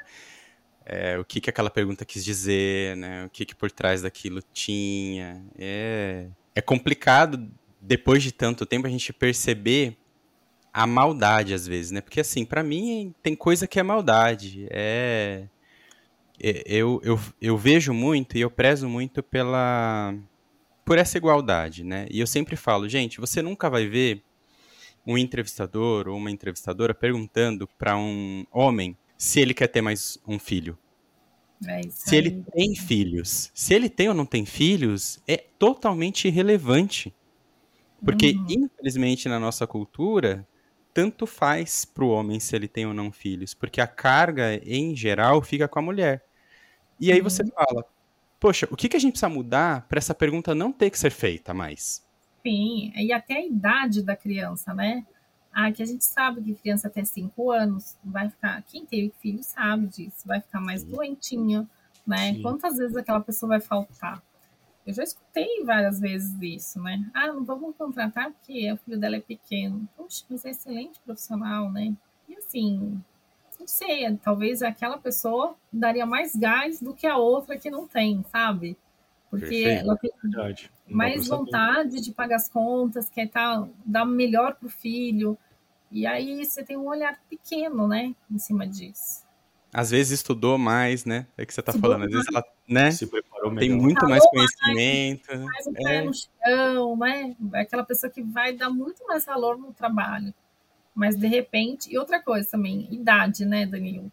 é, 0.85 1.17
o 1.17 1.25
que, 1.25 1.41
que 1.41 1.49
aquela 1.49 1.69
pergunta 1.69 2.05
quis 2.05 2.23
dizer, 2.23 2.95
né? 2.95 3.25
O 3.25 3.29
que, 3.29 3.43
que 3.43 3.55
por 3.55 3.71
trás 3.71 4.03
daquilo 4.03 4.41
tinha. 4.53 5.43
É, 5.57 6.27
é 6.53 6.61
complicado 6.61 7.49
depois 7.81 8.21
de 8.21 8.31
tanto 8.31 8.65
tempo 8.65 8.85
a 8.85 8.89
gente 8.89 9.11
perceber 9.11 9.97
a 10.71 10.85
maldade 10.85 11.53
às 11.53 11.65
vezes, 11.65 11.91
né? 11.91 12.01
Porque 12.01 12.19
assim, 12.19 12.45
para 12.45 12.61
mim 12.61 13.15
tem 13.23 13.35
coisa 13.35 13.67
que 13.67 13.79
é 13.79 13.83
maldade. 13.83 14.67
É, 14.69 15.47
é 16.39 16.63
eu, 16.67 17.01
eu, 17.03 17.19
eu 17.41 17.57
vejo 17.57 17.93
muito 17.93 18.37
e 18.37 18.41
eu 18.41 18.51
prezo 18.51 18.87
muito 18.87 19.23
pela 19.23 20.13
por 20.85 20.99
essa 20.99 21.17
igualdade, 21.17 21.83
né? 21.83 22.05
E 22.11 22.19
eu 22.19 22.27
sempre 22.27 22.55
falo, 22.55 22.87
gente, 22.87 23.19
você 23.19 23.41
nunca 23.41 23.71
vai 23.71 23.87
ver 23.87 24.21
um 25.05 25.17
entrevistador 25.17 26.07
ou 26.07 26.17
uma 26.17 26.31
entrevistadora 26.31 26.93
perguntando 26.93 27.67
para 27.77 27.97
um 27.97 28.45
homem 28.51 28.97
se 29.17 29.39
ele 29.39 29.53
quer 29.53 29.67
ter 29.67 29.81
mais 29.81 30.17
um 30.27 30.39
filho. 30.39 30.77
É 31.67 31.81
se 31.89 32.15
ele 32.15 32.43
tem 32.53 32.75
filhos. 32.75 33.51
Se 33.53 33.73
ele 33.73 33.89
tem 33.89 34.09
ou 34.09 34.13
não 34.13 34.25
tem 34.25 34.45
filhos, 34.45 35.19
é 35.27 35.37
totalmente 35.37 36.27
irrelevante. 36.27 37.13
Porque, 38.03 38.31
uhum. 38.31 38.45
infelizmente, 38.49 39.29
na 39.29 39.39
nossa 39.39 39.65
cultura, 39.65 40.47
tanto 40.93 41.25
faz 41.25 41.85
para 41.85 42.03
o 42.03 42.09
homem 42.09 42.39
se 42.39 42.55
ele 42.55 42.67
tem 42.67 42.85
ou 42.85 42.93
não 42.93 43.11
filhos. 43.11 43.53
Porque 43.53 43.81
a 43.81 43.87
carga, 43.87 44.61
em 44.65 44.95
geral, 44.95 45.41
fica 45.41 45.67
com 45.67 45.79
a 45.79 45.81
mulher. 45.81 46.23
E 46.99 47.11
aí 47.11 47.19
uhum. 47.19 47.23
você 47.23 47.43
fala, 47.45 47.85
poxa, 48.39 48.67
o 48.69 48.75
que, 48.75 48.89
que 48.89 48.97
a 48.97 48.99
gente 48.99 49.13
precisa 49.13 49.29
mudar 49.29 49.87
para 49.87 49.97
essa 49.97 50.13
pergunta 50.13 50.53
não 50.53 50.71
ter 50.71 50.89
que 50.89 50.99
ser 50.99 51.09
feita 51.09 51.53
mais? 51.53 52.04
Sim, 52.45 52.93
e 52.95 53.11
até 53.11 53.37
a 53.37 53.45
idade 53.45 54.03
da 54.03 54.15
criança, 54.15 54.71
né? 54.71 55.03
Ah, 55.51 55.71
que 55.71 55.81
a 55.81 55.85
gente 55.85 56.05
sabe 56.05 56.43
que 56.43 56.53
criança 56.53 56.87
até 56.87 57.03
5 57.03 57.49
anos 57.49 57.97
vai 58.03 58.29
ficar. 58.29 58.61
Quem 58.63 58.85
teve 58.85 59.11
filho 59.19 59.41
sabe 59.41 59.87
disso, 59.87 60.27
vai 60.27 60.39
ficar 60.39 60.61
mais 60.61 60.81
Sim. 60.81 60.91
doentinho, 60.91 61.69
né? 62.05 62.33
Sim. 62.33 62.41
Quantas 62.43 62.77
vezes 62.77 62.95
aquela 62.95 63.19
pessoa 63.19 63.49
vai 63.49 63.59
faltar? 63.59 64.21
Eu 64.85 64.93
já 64.93 65.01
escutei 65.01 65.63
várias 65.63 65.99
vezes 65.99 66.39
isso, 66.39 66.79
né? 66.79 67.09
Ah, 67.15 67.27
não 67.27 67.43
vamos 67.43 67.75
contratar 67.75 68.31
porque 68.31 68.71
o 68.71 68.77
filho 68.77 68.99
dela 68.99 69.15
é 69.15 69.21
pequeno. 69.21 69.89
Poxa, 69.97 70.23
mas 70.29 70.45
é 70.45 70.51
excelente 70.51 70.99
profissional, 70.99 71.71
né? 71.71 71.95
E 72.29 72.35
assim, 72.35 73.01
não 73.59 73.67
sei, 73.67 74.15
talvez 74.17 74.61
aquela 74.61 74.99
pessoa 74.99 75.55
daria 75.73 76.05
mais 76.05 76.35
gás 76.35 76.79
do 76.79 76.93
que 76.93 77.07
a 77.07 77.17
outra 77.17 77.57
que 77.57 77.71
não 77.71 77.87
tem, 77.87 78.23
sabe? 78.31 78.77
Porque 79.29 79.47
Perfeito. 79.47 79.81
ela 79.81 79.97
tem 79.97 80.11
Verdade. 80.23 80.71
mais 80.87 81.27
vontade 81.27 81.99
de 82.01 82.11
pagar 82.11 82.37
as 82.37 82.49
contas, 82.49 83.09
quer 83.09 83.29
tá, 83.29 83.67
dar 83.85 84.05
melhor 84.05 84.55
para 84.55 84.67
o 84.67 84.69
filho. 84.69 85.37
E 85.91 86.05
aí 86.05 86.45
você 86.45 86.63
tem 86.63 86.77
um 86.77 86.87
olhar 86.87 87.19
pequeno, 87.29 87.87
né, 87.87 88.15
em 88.29 88.37
cima 88.37 88.67
disso. 88.67 89.25
Às 89.73 89.91
vezes 89.91 90.19
estudou 90.19 90.57
mais, 90.57 91.03
né? 91.03 91.27
É 91.37 91.45
que 91.45 91.53
você 91.53 91.59
está 91.59 91.73
falando. 91.73 92.05
Às 92.05 92.11
vezes 92.11 92.27
ela 92.29 92.41
né? 92.67 92.91
Se 92.91 93.05
preparou 93.05 93.51
melhor. 93.51 93.67
Tem 93.67 93.77
muito 93.77 94.07
mais 94.07 94.25
conhecimento. 94.25 95.27
Mais, 95.29 95.45
mais 95.45 95.67
um 95.67 95.73
pé 95.73 95.95
é. 95.95 96.01
no 96.03 96.13
chão, 96.13 96.97
né? 96.97 97.35
É 97.53 97.61
aquela 97.61 97.83
pessoa 97.83 98.11
que 98.11 98.21
vai 98.21 98.53
dar 98.53 98.69
muito 98.69 99.05
mais 99.05 99.25
valor 99.25 99.57
no 99.57 99.71
trabalho. 99.73 100.33
Mas 100.93 101.15
de 101.15 101.27
repente, 101.27 101.93
e 101.93 101.97
outra 101.97 102.21
coisa 102.21 102.49
também, 102.49 102.87
idade, 102.91 103.45
né, 103.45 103.65
Danilo? 103.65 104.11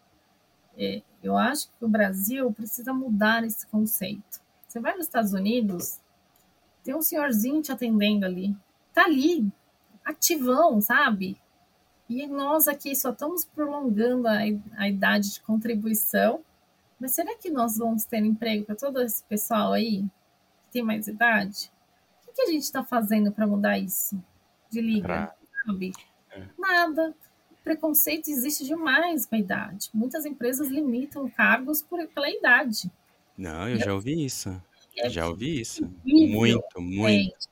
É, 0.77 1.01
eu 1.23 1.37
acho 1.37 1.69
que 1.69 1.85
o 1.85 1.87
Brasil 1.87 2.51
precisa 2.51 2.93
mudar 2.93 3.43
esse 3.45 3.65
conceito. 3.67 4.41
Você 4.73 4.79
vai 4.79 4.95
nos 4.97 5.05
Estados 5.05 5.33
Unidos, 5.33 5.99
tem 6.83 6.95
um 6.95 7.01
senhorzinho 7.03 7.61
te 7.61 7.71
atendendo 7.71 8.25
ali. 8.25 8.57
Tá 8.91 9.03
ali, 9.03 9.47
ativão, 10.03 10.81
sabe? 10.81 11.39
E 12.09 12.25
nós 12.25 12.67
aqui 12.67 12.95
só 12.95 13.11
estamos 13.11 13.45
prolongando 13.45 14.27
a, 14.27 14.39
a 14.75 14.89
idade 14.89 15.31
de 15.31 15.41
contribuição. 15.41 16.43
Mas 16.99 17.11
será 17.11 17.37
que 17.37 17.51
nós 17.51 17.77
vamos 17.77 18.05
ter 18.05 18.25
emprego 18.25 18.65
para 18.65 18.73
todo 18.73 18.99
esse 18.99 19.21
pessoal 19.25 19.73
aí 19.73 20.01
que 20.63 20.71
tem 20.71 20.81
mais 20.81 21.07
idade? 21.07 21.71
O 22.23 22.25
que, 22.25 22.31
que 22.31 22.41
a 22.41 22.51
gente 22.51 22.63
está 22.63 22.83
fazendo 22.83 23.31
para 23.31 23.45
mudar 23.45 23.77
isso? 23.77 24.19
De 24.71 24.81
liga, 24.81 25.35
sabe? 25.67 25.93
É. 26.31 26.47
Nada. 26.57 27.13
Preconceito 27.63 28.27
existe 28.27 28.65
demais 28.65 29.27
com 29.27 29.35
a 29.35 29.39
idade. 29.39 29.91
Muitas 29.93 30.25
empresas 30.25 30.67
limitam 30.69 31.29
cargos 31.29 31.83
por, 31.83 32.03
pela 32.07 32.27
idade. 32.27 32.91
Não, 33.37 33.67
eu 33.67 33.77
já 33.77 33.93
ouvi 33.93 34.25
isso. 34.25 34.61
É 34.97 35.09
já 35.09 35.27
ouvi 35.27 35.59
isso. 35.59 35.83
Incrível, 36.05 36.39
muito, 36.39 36.81
muito. 36.81 37.49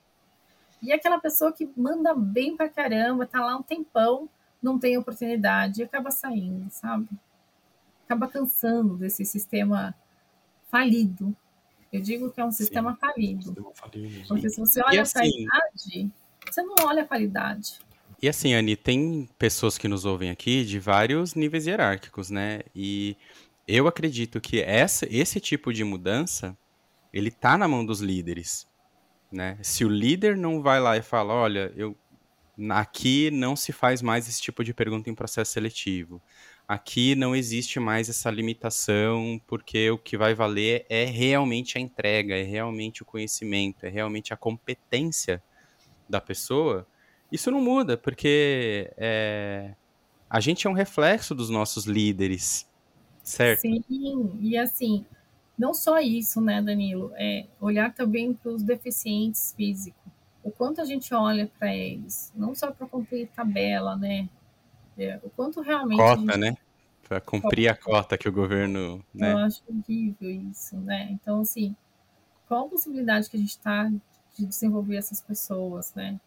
E 0.82 0.92
aquela 0.92 1.20
pessoa 1.20 1.52
que 1.52 1.70
manda 1.76 2.14
bem 2.14 2.56
pra 2.56 2.70
caramba, 2.70 3.26
tá 3.26 3.44
lá 3.44 3.56
um 3.56 3.64
tempão, 3.64 4.30
não 4.62 4.80
tem 4.80 4.98
oportunidade 4.98 5.82
e 5.82 5.84
acaba 5.84 6.12
saindo, 6.12 6.70
sabe? 6.72 7.08
Acaba 8.06 8.28
cansando 8.28 8.98
desse 8.98 9.24
sistema 9.26 9.96
falido. 10.70 11.36
Eu 11.92 12.02
digo 12.02 12.32
que 12.32 12.40
é 12.40 12.46
um 12.46 12.52
sistema 12.52 12.94
Sim, 12.94 13.00
falido. 13.00 13.44
Sistema 13.44 13.72
falido 13.74 14.28
Porque 14.28 14.50
se 14.50 14.60
você 14.60 14.82
olha 14.84 15.02
assim, 15.02 15.20
a 15.20 15.26
idade, 15.26 16.12
você 16.50 16.62
não 16.64 16.76
olha 16.84 17.04
a 17.04 17.06
qualidade. 17.06 17.80
E 18.22 18.30
assim, 18.30 18.54
Anne, 18.54 18.76
tem 18.76 19.28
pessoas 19.38 19.78
que 19.78 19.88
nos 19.88 20.06
ouvem 20.06 20.30
aqui 20.30 20.64
de 20.64 20.80
vários 20.80 21.36
níveis 21.36 21.66
hierárquicos, 21.66 22.30
né? 22.30 22.62
E 22.76 23.18
eu 23.76 23.88
acredito 23.88 24.42
que 24.42 24.62
essa, 24.62 25.08
esse 25.10 25.40
tipo 25.40 25.74
de 25.74 25.84
mudança 25.84 26.58
ele 27.14 27.30
está 27.30 27.58
na 27.58 27.68
mão 27.68 27.86
dos 27.86 28.02
líderes, 28.02 28.68
né? 29.32 29.58
Se 29.62 29.86
o 29.86 29.90
líder 29.90 30.38
não 30.38 30.62
vai 30.62 30.80
lá 30.80 30.98
e 30.98 31.02
fala, 31.02 31.34
olha, 31.34 31.72
eu 31.76 31.96
aqui 32.70 33.32
não 33.32 33.56
se 33.56 33.72
faz 33.72 34.02
mais 34.02 34.28
esse 34.28 34.42
tipo 34.42 34.64
de 34.64 34.74
pergunta 34.74 35.10
em 35.10 35.16
processo 35.16 35.52
seletivo. 35.52 36.22
Aqui 36.68 37.16
não 37.16 37.36
existe 37.36 37.80
mais 37.80 38.08
essa 38.08 38.30
limitação, 38.30 39.42
porque 39.48 39.90
o 39.92 39.98
que 39.98 40.18
vai 40.18 40.34
valer 40.34 40.86
é 40.90 41.06
realmente 41.06 41.78
a 41.78 41.82
entrega, 41.82 42.36
é 42.36 42.44
realmente 42.44 43.02
o 43.02 43.06
conhecimento, 43.06 43.86
é 43.86 43.90
realmente 43.90 44.34
a 44.34 44.38
competência 44.38 45.44
da 46.08 46.22
pessoa. 46.22 46.88
Isso 47.32 47.52
não 47.52 47.62
muda, 47.62 47.98
porque 47.98 48.92
é, 48.98 49.74
a 50.30 50.40
gente 50.40 50.66
é 50.66 50.70
um 50.70 50.74
reflexo 50.74 51.36
dos 51.36 51.50
nossos 51.50 51.86
líderes. 51.86 52.71
Certo. 53.32 53.62
Sim, 53.62 54.38
e 54.42 54.58
assim, 54.58 55.06
não 55.58 55.74
só 55.74 56.00
isso, 56.00 56.42
né, 56.42 56.62
Danilo? 56.62 57.14
É 57.16 57.46
olhar 57.62 57.94
também 57.94 58.34
para 58.34 58.52
os 58.52 58.62
deficientes 58.62 59.54
físicos. 59.56 60.02
O 60.44 60.52
quanto 60.52 60.82
a 60.82 60.86
gente 60.86 61.14
olha 61.14 61.50
para 61.58 61.74
eles, 61.74 62.34
não 62.36 62.54
só 62.54 62.72
para 62.72 62.86
cumprir 62.88 63.30
tabela, 63.30 63.96
né? 63.96 64.28
É, 64.98 65.18
o 65.24 65.30
quanto 65.30 65.62
realmente. 65.62 65.98
Cota, 65.98 66.20
gente... 66.20 66.38
né? 66.38 66.58
Para 67.08 67.22
cumprir 67.22 67.70
a 67.70 67.76
cota 67.76 68.18
que 68.18 68.28
o 68.28 68.34
governo. 68.34 69.02
Né? 69.14 69.32
Eu 69.32 69.38
acho 69.38 69.62
horrível 69.66 70.30
isso, 70.30 70.76
né? 70.78 71.08
Então, 71.12 71.40
assim, 71.40 71.74
qual 72.50 72.66
a 72.66 72.70
possibilidade 72.70 73.30
que 73.30 73.38
a 73.38 73.40
gente 73.40 73.52
está 73.52 73.86
de 74.38 74.46
desenvolver 74.46 74.98
essas 74.98 75.22
pessoas, 75.22 75.94
né? 75.96 76.20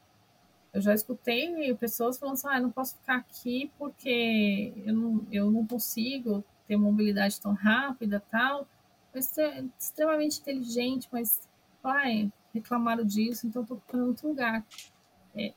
Eu 0.72 0.80
já 0.80 0.94
escutei 0.94 1.74
pessoas 1.74 2.18
falando 2.18 2.34
assim, 2.34 2.48
ah, 2.48 2.56
eu 2.56 2.62
não 2.62 2.70
posso 2.70 2.96
ficar 2.96 3.16
aqui 3.16 3.70
porque 3.78 4.72
eu 4.86 4.94
não, 4.94 5.26
eu 5.30 5.50
não 5.50 5.66
consigo, 5.66 6.42
ter 6.66 6.76
mobilidade 6.76 7.40
tão 7.40 7.52
rápida 7.52 8.22
tal, 8.30 8.66
mas 9.14 9.36
é 9.38 9.64
extremamente 9.78 10.40
inteligente, 10.40 11.08
mas 11.12 11.48
ai, 11.82 12.32
reclamaram 12.52 13.04
disso, 13.04 13.46
então 13.46 13.62
estou 13.62 13.76
procurando 13.76 14.08
outro 14.08 14.28
lugar. 14.28 14.64
É, 15.34 15.52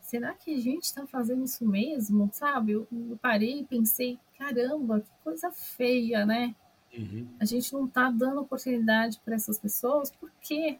será 0.00 0.34
que 0.34 0.54
a 0.54 0.60
gente 0.60 0.84
está 0.84 1.06
fazendo 1.06 1.44
isso 1.44 1.66
mesmo? 1.66 2.28
Sabe? 2.32 2.72
Eu, 2.72 2.86
eu, 2.92 3.16
parei 3.20 3.60
e 3.60 3.64
pensei, 3.64 4.18
caramba, 4.38 5.00
que 5.00 5.10
coisa 5.24 5.50
feia, 5.50 6.26
né? 6.26 6.54
Uhum. 6.96 7.26
A 7.40 7.44
gente 7.44 7.72
não 7.72 7.86
está 7.86 8.10
dando 8.10 8.40
oportunidade 8.40 9.18
para 9.24 9.34
essas 9.34 9.58
pessoas, 9.58 10.10
por 10.10 10.30
quê? 10.40 10.78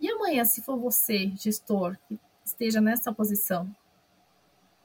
E 0.00 0.08
amanhã, 0.08 0.44
se 0.44 0.62
for 0.62 0.78
você, 0.78 1.32
gestor, 1.36 1.98
que 2.08 2.18
esteja 2.44 2.80
nessa 2.80 3.12
posição? 3.12 3.74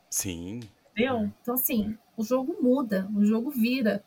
Sim. 0.09 0.61
Entendeu? 0.91 1.31
Então, 1.41 1.53
assim, 1.53 1.97
o 2.17 2.23
jogo 2.23 2.57
muda, 2.61 3.09
o 3.15 3.23
jogo 3.23 3.49
vira. 3.51 4.03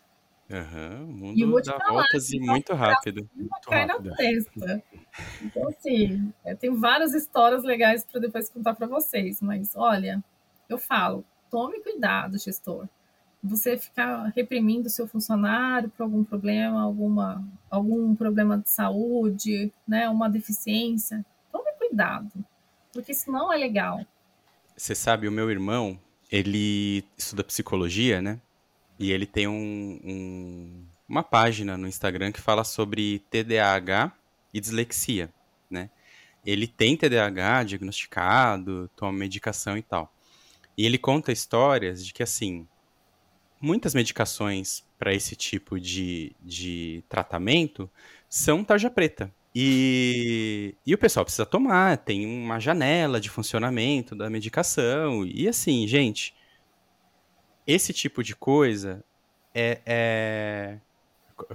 O 0.51 1.07
mundo 1.07 1.63
dá 1.63 1.79
falar, 1.79 1.93
voltas 1.93 2.31
e 2.31 2.41
muito 2.41 2.73
rápido. 2.73 3.29
Muito 3.35 3.69
cai 3.69 3.87
rápido. 3.87 4.11
na 4.11 4.17
testa. 4.17 4.83
Então, 5.43 5.69
assim, 5.69 6.33
eu 6.45 6.57
tenho 6.57 6.79
várias 6.79 7.13
histórias 7.13 7.63
legais 7.65 8.05
para 8.05 8.21
depois 8.21 8.49
contar 8.49 8.75
para 8.75 8.87
vocês, 8.87 9.43
mas 9.43 9.77
olha, 9.77 10.25
eu 10.69 10.79
falo, 10.79 11.23
tome 11.51 11.81
cuidado, 11.81 12.39
gestor. 12.39 12.89
Você 13.43 13.77
ficar 13.77 14.33
reprimindo 14.35 14.89
seu 14.89 15.07
funcionário 15.07 15.91
por 15.91 16.03
algum 16.03 16.25
problema, 16.25 16.83
alguma, 16.83 17.47
algum 17.71 18.15
problema 18.15 18.59
de 18.59 18.69
saúde, 18.71 19.73
né, 19.87 20.09
uma 20.09 20.29
deficiência, 20.29 21.25
tome 21.53 21.71
cuidado, 21.79 22.33
porque 22.93 23.13
isso 23.13 23.31
não 23.31 23.53
é 23.53 23.57
legal. 23.57 24.05
Você 24.77 24.95
sabe, 24.95 25.29
o 25.29 25.33
meu 25.33 25.51
irmão, 25.51 25.99
ele 26.33 27.05
estuda 27.17 27.45
psicologia, 27.45 28.21
né? 28.21 28.41
E 28.99 29.13
ele 29.13 29.27
tem 29.27 29.47
um, 29.47 30.01
um, 30.05 30.85
uma 31.09 31.23
página 31.23 31.77
no 31.77 31.87
Instagram 31.87 32.33
que 32.33 32.41
fala 32.41 32.65
sobre 32.65 33.21
TDAH 33.31 34.13
e 34.53 34.61
dislexia, 34.61 35.33
né? 35.71 35.91
Ele 36.45 36.67
tem 36.67 36.97
TDAH 36.97 37.65
diagnosticado, 37.65 38.91
toma 38.97 39.13
medicação 39.13 39.77
e 39.77 39.83
tal. 39.83 40.13
E 40.77 40.87
ele 40.87 40.99
conta 40.99 41.33
histórias 41.33 42.05
de 42.05 42.13
que, 42.13 42.23
assim, 42.23 42.67
muitas 43.61 43.95
medicações 43.95 44.85
para 44.99 45.15
esse 45.15 45.37
tipo 45.37 45.79
de, 45.79 46.33
de 46.41 47.03
tratamento 47.09 47.91
são 48.29 48.65
tarja 48.65 48.91
preta. 48.91 49.33
E, 49.55 50.75
e 50.87 50.95
o 50.95 50.99
pessoal 50.99 51.25
precisa 51.25 51.47
tomar, 51.47 51.99
tem 51.99 52.27
uma 52.27 52.61
janela 52.61 53.21
de 53.21 53.29
funcionamento 53.29 54.15
da 54.15 54.31
medicação. 54.31 55.27
E 55.27 55.49
assim, 55.49 55.87
gente, 55.87 56.35
esse 57.69 57.93
tipo 57.93 58.23
de 58.25 58.35
coisa 58.35 59.05
é, 59.55 59.81
é, 59.85 60.79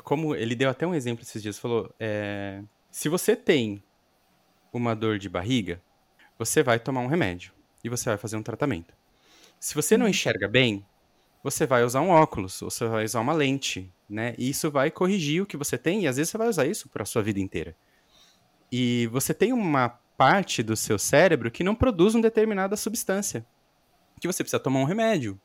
Como 0.03 0.35
ele 0.35 0.55
deu 0.55 0.69
até 0.69 0.85
um 0.85 0.93
exemplo 0.93 1.23
esses 1.23 1.41
dias, 1.41 1.57
falou: 1.57 1.93
é, 1.99 2.61
se 2.91 3.09
você 3.09 3.35
tem 3.35 3.83
uma 4.71 4.95
dor 4.95 5.17
de 5.17 5.27
barriga, 5.27 5.81
você 6.37 6.61
vai 6.61 6.79
tomar 6.79 7.01
um 7.01 7.07
remédio 7.07 7.51
e 7.83 7.89
você 7.89 8.09
vai 8.09 8.17
fazer 8.17 8.37
um 8.37 8.43
tratamento. 8.43 8.93
Se 9.59 9.73
você 9.73 9.97
não 9.97 10.05
uhum. 10.05 10.11
enxerga 10.11 10.47
bem, 10.47 10.85
você 11.43 11.65
vai 11.65 11.83
usar 11.83 12.01
um 12.01 12.09
óculos, 12.09 12.59
você 12.59 12.87
vai 12.87 13.05
usar 13.05 13.19
uma 13.19 13.33
lente, 13.33 13.91
né? 14.07 14.35
E 14.37 14.49
isso 14.49 14.69
vai 14.69 14.91
corrigir 14.91 15.41
o 15.41 15.45
que 15.45 15.57
você 15.57 15.77
tem, 15.77 16.03
e 16.03 16.07
às 16.07 16.17
vezes 16.17 16.29
você 16.29 16.37
vai 16.37 16.47
usar 16.47 16.65
isso 16.65 16.89
para 16.89 17.03
a 17.03 17.05
sua 17.05 17.23
vida 17.23 17.39
inteira. 17.39 17.75
E 18.71 19.07
você 19.07 19.33
tem 19.33 19.51
uma 19.53 19.89
parte 20.17 20.63
do 20.63 20.75
seu 20.75 20.97
cérebro 20.97 21.51
que 21.51 21.63
não 21.63 21.75
produz 21.75 22.15
uma 22.15 22.21
determinada 22.21 22.75
substância, 22.75 23.45
que 24.19 24.27
você 24.27 24.43
precisa 24.43 24.59
tomar 24.59 24.79
um 24.79 24.85
remédio, 24.85 25.39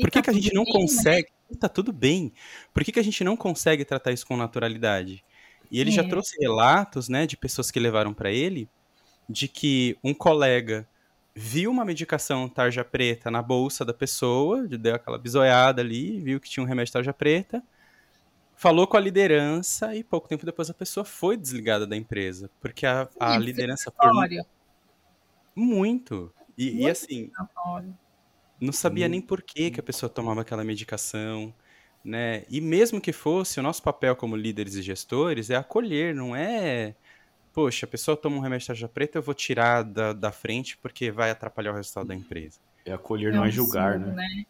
por 0.00 0.10
que, 0.10 0.18
tá 0.18 0.22
que 0.22 0.30
a 0.30 0.32
gente 0.32 0.54
não 0.54 0.64
bem, 0.64 0.72
né? 0.72 0.80
consegue. 0.80 1.28
Né? 1.50 1.56
Tá 1.58 1.68
tudo 1.68 1.92
bem. 1.92 2.32
Por 2.72 2.84
que, 2.84 2.92
que 2.92 3.00
a 3.00 3.04
gente 3.04 3.24
não 3.24 3.36
consegue 3.36 3.84
tratar 3.84 4.12
isso 4.12 4.26
com 4.26 4.36
naturalidade? 4.36 5.24
E 5.70 5.80
ele 5.80 5.90
é. 5.90 5.92
já 5.92 6.04
trouxe 6.04 6.36
relatos, 6.40 7.08
né, 7.08 7.26
de 7.26 7.36
pessoas 7.36 7.70
que 7.70 7.78
levaram 7.78 8.14
para 8.14 8.30
ele, 8.30 8.68
de 9.28 9.48
que 9.48 9.96
um 10.02 10.14
colega 10.14 10.88
viu 11.34 11.70
uma 11.70 11.84
medicação 11.84 12.48
tarja 12.48 12.84
preta 12.84 13.30
na 13.30 13.40
bolsa 13.40 13.84
da 13.84 13.94
pessoa, 13.94 14.66
deu 14.66 14.94
aquela 14.94 15.18
bisoiada 15.18 15.80
ali, 15.80 16.20
viu 16.20 16.40
que 16.40 16.48
tinha 16.50 16.64
um 16.64 16.66
remédio 16.66 16.92
tarja 16.92 17.12
preta, 17.12 17.62
falou 18.56 18.88
com 18.88 18.96
a 18.96 19.00
liderança 19.00 19.94
e 19.94 20.02
pouco 20.02 20.28
tempo 20.28 20.44
depois 20.44 20.68
a 20.68 20.74
pessoa 20.74 21.04
foi 21.04 21.36
desligada 21.36 21.86
da 21.86 21.96
empresa, 21.96 22.50
porque 22.60 22.84
a, 22.84 23.08
a 23.20 23.38
liderança 23.38 23.90
por 23.90 24.12
muito. 25.54 26.32
E, 26.56 26.70
muito 26.72 26.82
e 26.82 26.90
assim, 26.90 27.30
não 28.60 28.72
sabia 28.72 29.08
nem 29.08 29.20
por 29.20 29.42
que, 29.42 29.70
que 29.70 29.80
a 29.80 29.82
pessoa 29.82 30.10
tomava 30.10 30.40
aquela 30.40 30.64
medicação, 30.64 31.54
né? 32.04 32.44
E 32.48 32.60
mesmo 32.60 33.00
que 33.00 33.12
fosse, 33.12 33.60
o 33.60 33.62
nosso 33.62 33.82
papel 33.82 34.16
como 34.16 34.36
líderes 34.36 34.74
e 34.74 34.82
gestores 34.82 35.50
é 35.50 35.56
acolher, 35.56 36.14
não 36.14 36.34
é... 36.34 36.94
Poxa, 37.52 37.86
a 37.86 37.88
pessoa 37.88 38.16
toma 38.16 38.36
um 38.36 38.40
remédio 38.40 38.62
de 38.62 38.66
tarja 38.68 38.88
preta, 38.88 39.18
eu 39.18 39.22
vou 39.22 39.34
tirar 39.34 39.82
da, 39.82 40.12
da 40.12 40.30
frente 40.30 40.76
porque 40.76 41.10
vai 41.10 41.30
atrapalhar 41.30 41.72
o 41.72 41.76
resultado 41.76 42.06
da 42.06 42.14
empresa. 42.14 42.60
É 42.84 42.92
acolher, 42.92 43.32
não 43.32 43.44
é, 43.44 43.48
é 43.48 43.50
julgar, 43.50 43.98
né? 43.98 44.12
né? 44.12 44.44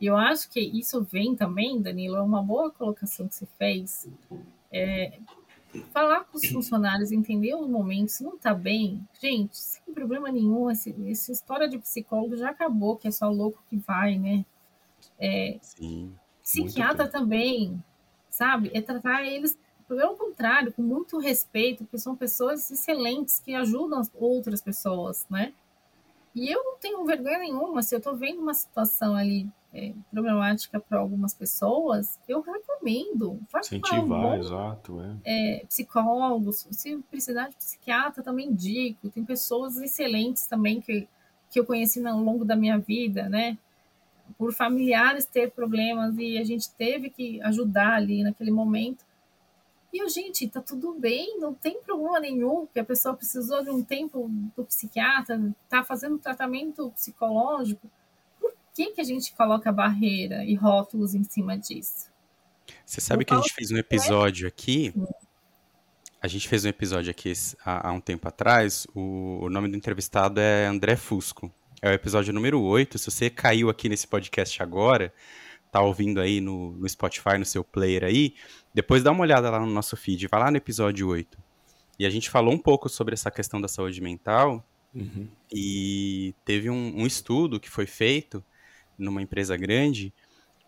E 0.00 0.06
eu 0.06 0.16
acho 0.16 0.48
que 0.50 0.60
isso 0.60 1.02
vem 1.02 1.34
também, 1.34 1.82
Danilo, 1.82 2.16
é 2.16 2.22
uma 2.22 2.42
boa 2.42 2.70
colocação 2.70 3.28
que 3.28 3.34
você 3.34 3.46
fez. 3.58 4.08
É, 4.72 5.18
falar 5.92 6.24
com 6.24 6.38
os 6.38 6.46
funcionários, 6.46 7.12
entender 7.12 7.54
o 7.54 7.68
momento, 7.68 8.10
se 8.10 8.24
não 8.24 8.34
está 8.34 8.54
bem, 8.54 9.06
gente, 9.20 9.56
sem 9.56 9.82
problema 9.92 10.30
nenhum, 10.30 10.70
esse, 10.70 10.94
essa 11.10 11.32
história 11.32 11.68
de 11.68 11.78
psicólogo 11.78 12.36
já 12.36 12.50
acabou, 12.50 12.96
que 12.96 13.08
é 13.08 13.10
só 13.10 13.28
louco 13.28 13.62
que 13.68 13.76
vai, 13.76 14.18
né? 14.18 14.44
É, 15.18 15.58
Sim. 15.60 16.14
Psiquiatra 16.42 17.08
também, 17.08 17.82
sabe? 18.30 18.70
É 18.72 18.80
tratar 18.80 19.24
eles, 19.24 19.58
pelo 19.86 20.16
contrário, 20.16 20.72
com 20.72 20.82
muito 20.82 21.18
respeito, 21.18 21.84
porque 21.84 21.98
são 21.98 22.16
pessoas 22.16 22.70
excelentes 22.70 23.38
que 23.38 23.54
ajudam 23.54 24.02
outras 24.14 24.62
pessoas, 24.62 25.26
né? 25.28 25.52
E 26.38 26.52
eu 26.52 26.62
não 26.62 26.76
tenho 26.78 27.04
vergonha 27.04 27.38
nenhuma, 27.38 27.82
se 27.82 27.94
eu 27.94 27.98
estou 27.98 28.16
vendo 28.16 28.40
uma 28.40 28.54
situação 28.54 29.16
ali 29.16 29.48
é, 29.74 29.92
problemática 30.10 30.78
para 30.78 30.98
algumas 30.98 31.34
pessoas, 31.34 32.18
eu 32.28 32.40
recomendo. 32.40 33.40
Incentivar, 33.58 34.06
um 34.06 34.34
exato. 34.34 35.00
É. 35.24 35.58
É, 35.58 35.66
psicólogos, 35.66 36.66
se 36.70 36.96
precisar 37.10 37.48
de 37.48 37.56
psiquiatra, 37.56 38.22
também 38.22 38.48
indico. 38.48 39.10
Tem 39.10 39.24
pessoas 39.24 39.76
excelentes 39.78 40.46
também 40.46 40.80
que, 40.80 41.08
que 41.50 41.58
eu 41.58 41.66
conheci 41.66 42.04
ao 42.06 42.20
longo 42.20 42.44
da 42.44 42.54
minha 42.54 42.78
vida, 42.78 43.28
né? 43.28 43.58
Por 44.36 44.52
familiares 44.52 45.24
ter 45.26 45.50
problemas 45.50 46.16
e 46.18 46.38
a 46.38 46.44
gente 46.44 46.70
teve 46.70 47.10
que 47.10 47.40
ajudar 47.42 47.94
ali 47.94 48.22
naquele 48.22 48.50
momento. 48.50 49.04
E 49.92 50.02
eu, 50.02 50.08
gente, 50.08 50.46
tá 50.48 50.60
tudo 50.60 50.94
bem, 50.94 51.38
não 51.38 51.54
tem 51.54 51.80
problema 51.82 52.20
nenhum, 52.20 52.66
que 52.66 52.78
a 52.78 52.84
pessoa 52.84 53.14
precisou 53.14 53.64
de 53.64 53.70
um 53.70 53.82
tempo 53.82 54.30
do 54.56 54.64
psiquiatra, 54.64 55.40
tá 55.68 55.82
fazendo 55.82 56.18
tratamento 56.18 56.90
psicológico 56.90 57.90
que, 58.78 58.92
que 58.92 59.00
a 59.00 59.04
gente 59.04 59.32
coloca 59.32 59.72
barreira 59.72 60.44
e 60.44 60.54
rótulos 60.54 61.12
em 61.12 61.24
cima 61.24 61.58
disso? 61.58 62.08
Você 62.86 63.00
sabe 63.00 63.24
que 63.24 63.34
a 63.34 63.36
gente 63.38 63.52
fez 63.52 63.72
um 63.72 63.76
episódio 63.76 64.46
aqui. 64.46 64.94
A 66.22 66.28
gente 66.28 66.48
fez 66.48 66.64
um 66.64 66.68
episódio 66.68 67.10
aqui 67.10 67.32
há, 67.64 67.88
há 67.88 67.92
um 67.92 68.00
tempo 68.00 68.28
atrás. 68.28 68.86
O, 68.94 69.40
o, 69.42 69.50
nome 69.50 69.68
do 69.68 69.76
entrevistado 69.76 70.40
é 70.40 70.66
André 70.66 70.94
Fusco. 70.94 71.52
É 71.82 71.90
o 71.90 71.92
episódio 71.92 72.32
número 72.32 72.60
8. 72.60 72.98
Se 72.98 73.10
você 73.10 73.28
caiu 73.28 73.68
aqui 73.68 73.88
nesse 73.88 74.06
podcast 74.06 74.62
agora, 74.62 75.12
tá 75.72 75.80
ouvindo 75.80 76.20
aí 76.20 76.40
no, 76.40 76.72
no 76.72 76.88
Spotify, 76.88 77.36
no 77.36 77.44
seu 77.44 77.64
player 77.64 78.04
aí, 78.04 78.34
depois 78.78 79.02
dá 79.02 79.10
uma 79.10 79.22
olhada 79.22 79.50
lá 79.50 79.58
no 79.58 79.66
nosso 79.66 79.96
feed, 79.96 80.28
vai 80.28 80.38
lá 80.38 80.52
no 80.52 80.56
episódio 80.56 81.08
8. 81.08 81.36
E 81.98 82.06
a 82.06 82.10
gente 82.10 82.30
falou 82.30 82.54
um 82.54 82.58
pouco 82.58 82.88
sobre 82.88 83.12
essa 83.12 83.28
questão 83.28 83.60
da 83.60 83.66
saúde 83.66 84.00
mental. 84.00 84.64
Uhum. 84.94 85.26
E 85.52 86.32
teve 86.44 86.70
um, 86.70 87.00
um 87.00 87.04
estudo 87.04 87.58
que 87.58 87.68
foi 87.68 87.86
feito 87.86 88.42
numa 88.96 89.20
empresa 89.20 89.56
grande, 89.56 90.14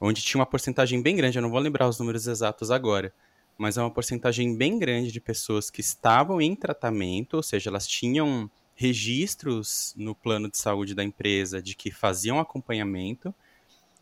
onde 0.01 0.23
tinha 0.23 0.41
uma 0.41 0.47
porcentagem 0.47 1.01
bem 1.01 1.15
grande, 1.15 1.39
eu 1.39 1.43
não 1.43 1.53
vou 1.53 1.61
lembrar 1.61 1.89
os 1.89 2.01
números 2.01 2.27
exatos 2.27 2.73
agora, 2.73 3.15
mas 3.57 3.79
é 3.79 3.81
uma 3.81 3.93
porcentagem 3.93 4.57
bem 4.57 4.77
grande 4.77 5.13
de 5.13 5.21
pessoas 5.21 5.71
que 5.71 5.81
estavam 5.81 6.41
em 6.41 6.57
tratamento, 6.57 7.35
ou 7.35 7.45
seja, 7.45 7.71
elas 7.71 7.87
tinham 7.87 8.51
registros 8.75 9.95
no 9.97 10.17
plano 10.17 10.51
de 10.51 10.59
saúde 10.59 10.97
da 10.97 11.05
empresa 11.05 11.63
de 11.63 11.77
que 11.77 11.93
faziam 11.93 12.41
acompanhamento 12.41 13.33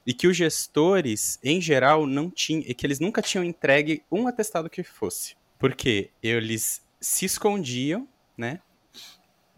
e 0.08 0.14
que 0.14 0.26
os 0.26 0.34
gestores, 0.34 1.38
em 1.44 1.60
geral, 1.60 2.06
não 2.06 2.30
tinham, 2.30 2.64
e 2.66 2.72
que 2.72 2.86
eles 2.86 2.98
nunca 2.98 3.20
tinham 3.20 3.44
entregue 3.44 4.02
um 4.10 4.26
atestado 4.26 4.70
que 4.70 4.82
fosse. 4.82 5.36
Porque 5.58 6.08
eles 6.22 6.82
se 6.98 7.26
escondiam, 7.26 8.08
né? 8.34 8.58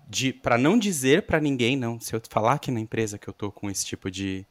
De, 0.09 0.33
para 0.33 0.59
não 0.59 0.77
dizer 0.77 1.23
para 1.23 1.39
ninguém, 1.39 1.77
não, 1.77 2.01
se 2.01 2.13
eu 2.17 2.21
falar 2.29 2.55
aqui 2.55 2.73
na 2.73 2.81
empresa 2.81 3.17
que 3.17 3.29
eu 3.29 3.33
tô 3.33 3.53
com 3.53 3.71
esse 3.71 3.87
tipo 3.87 4.11
de, 4.11 4.45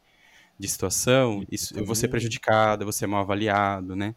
de 0.58 0.70
situação, 0.70 1.46
isso, 1.52 1.78
eu 1.78 1.84
vou 1.84 1.96
ser 1.96 2.08
prejudicado, 2.08 2.84
eu 2.84 2.86
vou 2.86 2.94
ser 2.94 3.06
mal 3.06 3.20
avaliado, 3.20 3.94
né? 3.94 4.16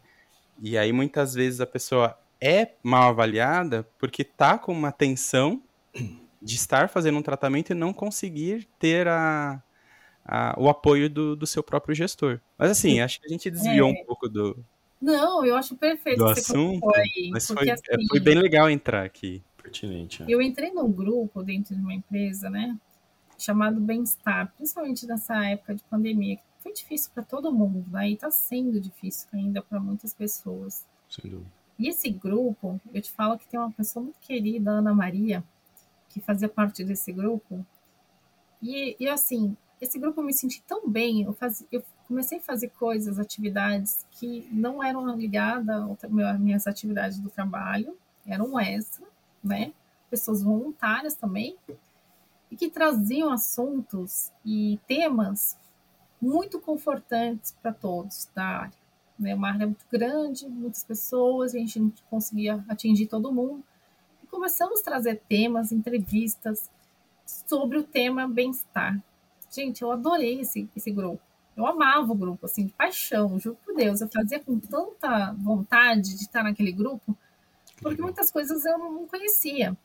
E 0.61 0.77
aí 0.77 0.93
muitas 0.93 1.33
vezes 1.33 1.59
a 1.59 1.67
pessoa 1.67 2.17
é 2.39 2.75
mal 2.81 3.09
avaliada 3.09 3.85
porque 3.99 4.23
tá 4.23 4.57
com 4.57 4.71
uma 4.71 4.93
tensão 4.93 5.61
de 6.41 6.55
estar 6.55 6.87
fazendo 6.87 7.17
um 7.17 7.21
tratamento 7.21 7.71
e 7.71 7.75
não 7.75 7.91
conseguir 7.91 8.69
ter 8.79 9.05
a, 9.05 9.61
a 10.25 10.55
o 10.57 10.69
apoio 10.69 11.09
do, 11.09 11.35
do, 11.35 11.45
seu 11.45 11.63
próprio 11.63 11.95
gestor. 11.95 12.39
Mas 12.57 12.71
assim, 12.71 12.99
acho 12.99 13.19
que 13.19 13.27
a 13.27 13.29
gente 13.29 13.49
desviou 13.49 13.89
é. 13.89 13.91
um 13.91 14.05
pouco 14.05 14.29
do. 14.29 14.57
Não, 15.01 15.45
eu 15.45 15.55
acho 15.55 15.75
perfeito 15.75 16.19
do 16.19 16.25
assunto. 16.27 16.89
Aí, 16.95 17.29
mas 17.31 17.45
foi, 17.45 17.67
é, 17.67 17.73
assim, 17.73 18.07
foi 18.09 18.19
bem 18.19 18.35
legal 18.35 18.69
entrar 18.69 19.03
aqui. 19.05 19.41
Pertinente. 19.61 20.23
É. 20.23 20.25
Eu 20.27 20.41
entrei 20.41 20.71
num 20.71 20.91
grupo 20.91 21.43
dentro 21.43 21.75
de 21.75 21.81
uma 21.81 21.93
empresa, 21.93 22.49
né? 22.49 22.77
chamado 23.43 23.79
bem-estar, 23.79 24.53
principalmente 24.55 25.05
nessa 25.05 25.45
época 25.45 25.75
de 25.75 25.83
pandemia, 25.83 26.37
que 26.37 26.43
foi 26.59 26.71
difícil 26.73 27.11
para 27.13 27.23
todo 27.23 27.51
mundo, 27.51 27.89
né? 27.91 28.09
E 28.09 28.13
está 28.13 28.31
sendo 28.31 28.79
difícil 28.79 29.27
ainda 29.33 29.61
para 29.61 29.79
muitas 29.79 30.13
pessoas. 30.13 30.87
Sem 31.09 31.29
dúvida. 31.29 31.51
E 31.77 31.89
esse 31.89 32.09
grupo, 32.09 32.79
eu 32.93 33.01
te 33.01 33.11
falo 33.11 33.37
que 33.37 33.47
tem 33.47 33.59
uma 33.59 33.71
pessoa 33.71 34.03
muito 34.03 34.19
querida, 34.19 34.71
Ana 34.71 34.93
Maria, 34.93 35.43
que 36.09 36.21
fazia 36.21 36.47
parte 36.47 36.83
desse 36.83 37.11
grupo. 37.11 37.65
E, 38.61 38.95
e 38.99 39.09
assim, 39.09 39.57
esse 39.83 39.99
grupo 39.99 40.21
eu 40.21 40.25
me 40.25 40.33
senti 40.33 40.63
tão 40.63 40.87
bem. 40.87 41.23
Eu, 41.23 41.33
faz, 41.33 41.65
eu 41.71 41.83
comecei 42.07 42.37
a 42.37 42.41
fazer 42.41 42.69
coisas, 42.69 43.19
atividades 43.19 44.05
que 44.11 44.47
não 44.51 44.83
eram 44.83 45.15
ligadas 45.15 46.03
às 46.03 46.39
minhas 46.39 46.65
atividades 46.65 47.19
do 47.19 47.29
trabalho, 47.29 47.97
eram 48.25 48.59
extra, 48.59 49.05
né? 49.43 49.73
Pessoas 50.09 50.41
voluntárias 50.41 51.15
também, 51.15 51.57
e 52.49 52.55
que 52.55 52.69
traziam 52.69 53.31
assuntos 53.31 54.31
e 54.45 54.79
temas 54.87 55.57
muito 56.21 56.59
confortantes 56.59 57.53
para 57.61 57.73
todos 57.73 58.29
da 58.33 58.45
área. 58.45 58.77
Né? 59.19 59.35
Uma 59.35 59.49
área 59.49 59.65
muito 59.65 59.85
grande, 59.91 60.47
muitas 60.47 60.83
pessoas, 60.83 61.53
a 61.53 61.57
gente 61.57 61.79
não 61.79 61.91
conseguia 62.09 62.63
atingir 62.69 63.07
todo 63.07 63.33
mundo. 63.33 63.63
E 64.23 64.27
começamos 64.27 64.79
a 64.79 64.83
trazer 64.83 65.21
temas, 65.27 65.71
entrevistas 65.71 66.69
sobre 67.25 67.77
o 67.77 67.83
tema 67.83 68.27
bem-estar. 68.27 69.01
Gente, 69.53 69.81
eu 69.83 69.91
adorei 69.91 70.41
esse, 70.41 70.67
esse 70.75 70.89
grupo. 70.91 71.21
Eu 71.55 71.67
amava 71.67 72.11
o 72.11 72.15
grupo, 72.15 72.47
assim, 72.47 72.65
de 72.65 72.73
paixão, 72.73 73.39
juro 73.39 73.57
por 73.63 73.75
Deus. 73.75 74.01
Eu 74.01 74.09
fazia 74.09 74.39
com 74.39 74.59
tanta 74.59 75.33
vontade 75.33 76.15
de 76.15 76.23
estar 76.23 76.43
naquele 76.43 76.71
grupo, 76.71 77.15
porque 77.79 78.01
muitas 78.01 78.31
coisas 78.31 78.65
eu 78.65 78.77
não 78.79 79.07
conhecia, 79.07 79.77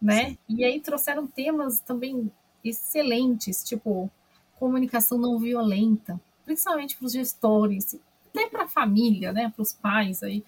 né? 0.00 0.30
Sim. 0.30 0.38
E 0.48 0.64
aí 0.64 0.80
trouxeram 0.80 1.26
temas 1.26 1.80
também 1.80 2.32
excelentes, 2.64 3.62
tipo 3.62 4.10
comunicação 4.58 5.16
não 5.16 5.38
violenta, 5.38 6.20
principalmente 6.44 6.96
para 6.96 7.06
os 7.06 7.12
gestores, 7.12 7.98
até 8.28 8.46
para 8.46 8.64
a 8.64 8.68
família, 8.68 9.32
né? 9.32 9.50
Para 9.54 9.62
os 9.62 9.72
pais 9.72 10.22
aí. 10.22 10.44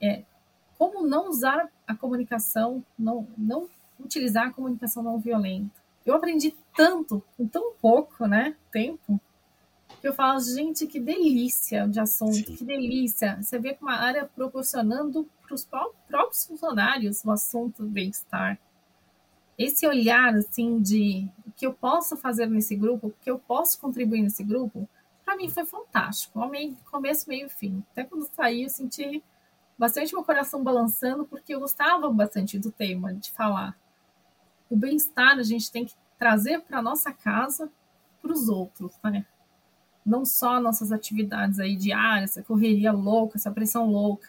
É, 0.00 0.22
como 0.78 1.06
não 1.06 1.28
usar 1.28 1.70
a 1.86 1.94
comunicação, 1.94 2.84
não, 2.98 3.26
não 3.36 3.68
utilizar 3.98 4.48
a 4.48 4.52
comunicação 4.52 5.02
não 5.02 5.18
violenta. 5.18 5.79
Eu 6.10 6.16
aprendi 6.16 6.54
tanto 6.76 7.22
com 7.36 7.46
tão 7.46 7.72
pouco, 7.80 8.26
né? 8.26 8.56
Tempo 8.72 9.20
que 10.00 10.08
eu 10.08 10.14
falo, 10.14 10.40
gente, 10.40 10.86
que 10.86 10.98
delícia 10.98 11.86
de 11.86 12.00
assunto, 12.00 12.34
Sim. 12.34 12.56
que 12.56 12.64
delícia. 12.64 13.38
Você 13.40 13.58
vê 13.58 13.76
uma 13.80 13.94
área 13.94 14.24
proporcionando 14.24 15.28
para 15.42 15.54
os 15.54 15.64
próprios 15.64 16.46
funcionários 16.46 17.24
o 17.24 17.30
assunto 17.30 17.84
bem-estar. 17.84 18.58
Esse 19.58 19.86
olhar, 19.86 20.34
assim, 20.34 20.80
de 20.80 21.28
o 21.46 21.52
que 21.52 21.66
eu 21.66 21.72
posso 21.74 22.16
fazer 22.16 22.46
nesse 22.46 22.74
grupo, 22.74 23.08
o 23.08 23.14
que 23.22 23.30
eu 23.30 23.38
posso 23.38 23.78
contribuir 23.78 24.22
nesse 24.22 24.42
grupo, 24.42 24.88
para 25.24 25.36
mim 25.36 25.48
foi 25.48 25.66
fantástico. 25.66 26.40
Amei 26.40 26.76
começo, 26.90 27.28
meio 27.28 27.46
e 27.46 27.50
fim. 27.50 27.84
Até 27.92 28.04
quando 28.04 28.28
saí, 28.34 28.64
eu 28.64 28.70
senti 28.70 29.22
bastante 29.78 30.12
meu 30.12 30.24
coração 30.24 30.64
balançando, 30.64 31.24
porque 31.24 31.54
eu 31.54 31.60
gostava 31.60 32.10
bastante 32.10 32.58
do 32.58 32.72
tema, 32.72 33.12
de 33.12 33.30
falar. 33.30 33.78
O 34.70 34.76
bem-estar 34.76 35.38
a 35.38 35.42
gente 35.42 35.70
tem 35.70 35.84
que 35.84 35.94
trazer 36.18 36.60
para 36.60 36.80
nossa 36.80 37.12
casa, 37.12 37.70
para 38.22 38.32
os 38.32 38.48
outros, 38.48 38.92
né? 39.02 39.26
não 40.04 40.24
só 40.24 40.60
nossas 40.60 40.92
atividades 40.92 41.58
aí 41.58 41.76
diárias, 41.76 42.30
essa 42.30 42.42
correria 42.42 42.92
louca, 42.92 43.36
essa 43.36 43.50
pressão 43.50 43.86
louca, 43.86 44.28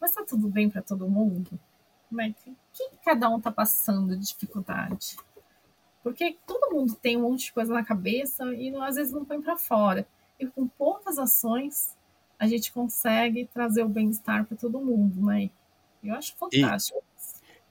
mas 0.00 0.12
tá 0.12 0.24
tudo 0.24 0.48
bem 0.48 0.70
para 0.70 0.82
todo 0.82 1.08
mundo? 1.08 1.58
Né? 2.10 2.34
O 2.46 2.52
que 2.72 2.88
cada 3.04 3.28
um 3.28 3.40
tá 3.40 3.50
passando 3.50 4.16
de 4.16 4.26
dificuldade? 4.26 5.16
Porque 6.02 6.38
todo 6.46 6.74
mundo 6.74 6.94
tem 6.94 7.16
um 7.16 7.22
monte 7.22 7.46
de 7.46 7.52
coisa 7.52 7.72
na 7.74 7.84
cabeça 7.84 8.44
e 8.54 8.74
às 8.76 8.96
vezes 8.96 9.12
não 9.12 9.24
põe 9.24 9.42
para 9.42 9.56
fora. 9.56 10.06
E 10.38 10.46
com 10.46 10.66
poucas 10.66 11.18
ações 11.18 11.94
a 12.38 12.46
gente 12.46 12.72
consegue 12.72 13.46
trazer 13.52 13.82
o 13.82 13.88
bem-estar 13.88 14.46
para 14.46 14.56
todo 14.56 14.80
mundo, 14.80 15.26
né? 15.26 15.50
Eu 16.02 16.14
acho 16.14 16.36
fantástico. 16.36 16.98
E, 16.98 17.07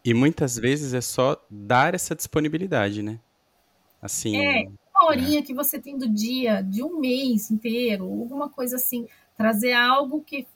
e, 0.09 0.13
muitas 0.13 0.55
vezes 0.55 0.93
é 0.93 1.01
só 1.01 1.41
dar 1.49 1.93
essa 1.93 2.15
disponibilidade, 2.15 3.01
né? 3.01 3.19
Assim. 4.01 4.37
É, 4.37 4.67
uma 4.91 5.09
horinha 5.09 5.43
que 5.43 5.53
você 5.53 5.79
tem 5.79 5.97
do 5.97 6.07
dia, 6.07 6.61
de 6.61 6.83
um 6.83 6.99
mês 6.99 7.51
inteiro, 7.51 8.05
alguma 8.05 8.49
coisa 8.49 8.77
assim, 8.77 9.07
trazer 9.35 9.73
algo 9.73 10.23
que 10.23 10.47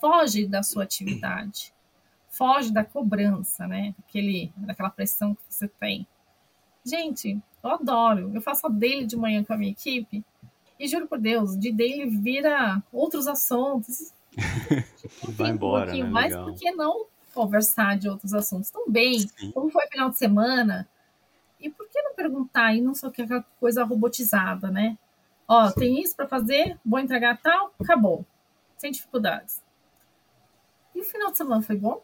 foge 0.00 0.46
da 0.46 0.62
sua 0.62 0.84
atividade, 0.84 1.72
foge 2.28 2.72
da 2.72 2.84
cobrança, 2.84 3.66
né? 3.66 3.94
Aquele, 3.98 4.52
daquela 4.56 4.90
pressão 4.90 5.34
que 5.34 5.42
você 5.48 5.68
tem. 5.68 6.06
Gente, 6.84 7.38
eu 7.62 7.70
adoro. 7.70 8.30
Eu 8.34 8.40
faço 8.40 8.66
a 8.66 8.70
dele 8.70 9.06
de 9.06 9.16
manhã 9.16 9.44
com 9.44 9.52
a 9.52 9.56
minha 9.56 9.72
equipe 9.72 10.24
e 10.78 10.88
juro 10.88 11.06
por 11.06 11.18
Deus, 11.18 11.58
de 11.58 11.70
dele 11.70 12.06
vira 12.06 12.82
outros 12.92 13.26
assuntos. 13.26 14.12
vai 15.36 15.50
embora, 15.50 15.92
um 15.92 16.04
né? 16.04 16.10
Mas 16.10 16.34
por 16.34 16.54
que 16.54 16.70
não 16.72 17.06
conversar 17.32 17.96
de 17.98 18.08
outros 18.08 18.34
assuntos 18.34 18.70
também? 18.70 19.20
Sim. 19.20 19.52
Como 19.52 19.70
foi 19.70 19.84
o 19.84 19.88
final 19.88 20.10
de 20.10 20.18
semana? 20.18 20.88
E 21.60 21.68
por 21.68 21.88
que 21.88 22.00
não 22.02 22.14
perguntar 22.14 22.74
e 22.74 22.80
não 22.80 22.94
só 22.94 23.10
que 23.10 23.22
aquela 23.22 23.44
coisa 23.58 23.84
robotizada, 23.84 24.70
né? 24.70 24.96
Ó, 25.46 25.68
Sim. 25.68 25.74
tem 25.80 26.02
isso 26.02 26.16
para 26.16 26.28
fazer, 26.28 26.78
vou 26.84 26.98
entregar 26.98 27.38
tal, 27.42 27.74
acabou. 27.80 28.24
Sem 28.76 28.90
dificuldades. 28.92 29.62
E 30.94 31.00
o 31.00 31.04
final 31.04 31.30
de 31.30 31.36
semana 31.36 31.62
foi 31.62 31.76
bom? 31.76 32.02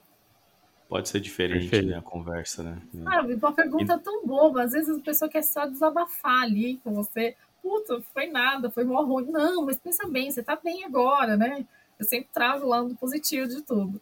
Pode 0.88 1.08
ser 1.08 1.20
diferente, 1.20 1.82
né, 1.82 1.96
a 1.96 2.02
conversa, 2.02 2.62
né? 2.62 2.80
Sabe, 3.02 3.34
uma 3.34 3.52
pergunta 3.52 3.94
e... 3.94 3.98
tão 3.98 4.24
boba. 4.24 4.62
Às 4.62 4.72
vezes 4.72 4.96
a 4.96 5.00
pessoa 5.00 5.28
quer 5.28 5.42
só 5.42 5.66
desabafar 5.66 6.42
ali 6.42 6.78
com 6.84 6.94
você. 6.94 7.36
Puta, 7.60 8.00
foi 8.14 8.28
nada, 8.28 8.70
foi 8.70 8.84
mó 8.84 9.02
ruim. 9.02 9.26
Não, 9.26 9.64
mas 9.64 9.78
pensa 9.78 10.06
bem, 10.08 10.30
você 10.30 10.42
tá 10.42 10.56
bem 10.56 10.84
agora, 10.84 11.36
né? 11.36 11.66
Eu 11.98 12.04
sempre 12.04 12.28
trago 12.32 12.66
lá 12.66 12.82
no 12.82 12.94
positivo 12.94 13.48
de 13.48 13.62
tudo. 13.62 14.00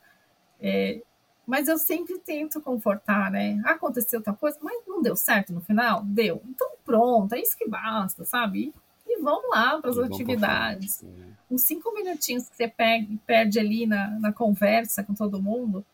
É, 0.61 1.01
mas 1.47 1.69
eu 1.69 1.79
sempre 1.79 2.19
tento 2.19 2.61
confortar, 2.61 3.31
né? 3.31 3.61
Aconteceu 3.65 4.23
tal 4.23 4.35
coisa, 4.35 4.59
mas 4.63 4.83
não 4.87 5.03
deu 5.03 5.17
certo 5.17 5.53
no 5.53 5.61
final? 5.61 6.03
Deu. 6.05 6.43
Então 6.49 6.71
pronto, 6.85 7.35
é 7.35 7.41
isso 7.41 7.57
que 7.57 7.69
basta, 7.69 8.25
sabe? 8.25 8.73
E 9.07 9.21
vamos 9.21 9.51
lá 9.51 9.79
para 9.81 9.91
as 9.91 9.99
atividades. 9.99 11.03
Né? 11.03 11.27
Uns 11.51 11.63
cinco 11.63 11.93
minutinhos 11.93 12.49
que 12.49 12.57
você 12.57 12.69
perde, 12.69 13.19
perde 13.27 13.59
ali 13.59 13.87
na, 13.87 14.19
na 14.19 14.33
conversa 14.33 15.05
com 15.05 15.15
todo 15.15 15.41
mundo. 15.41 15.85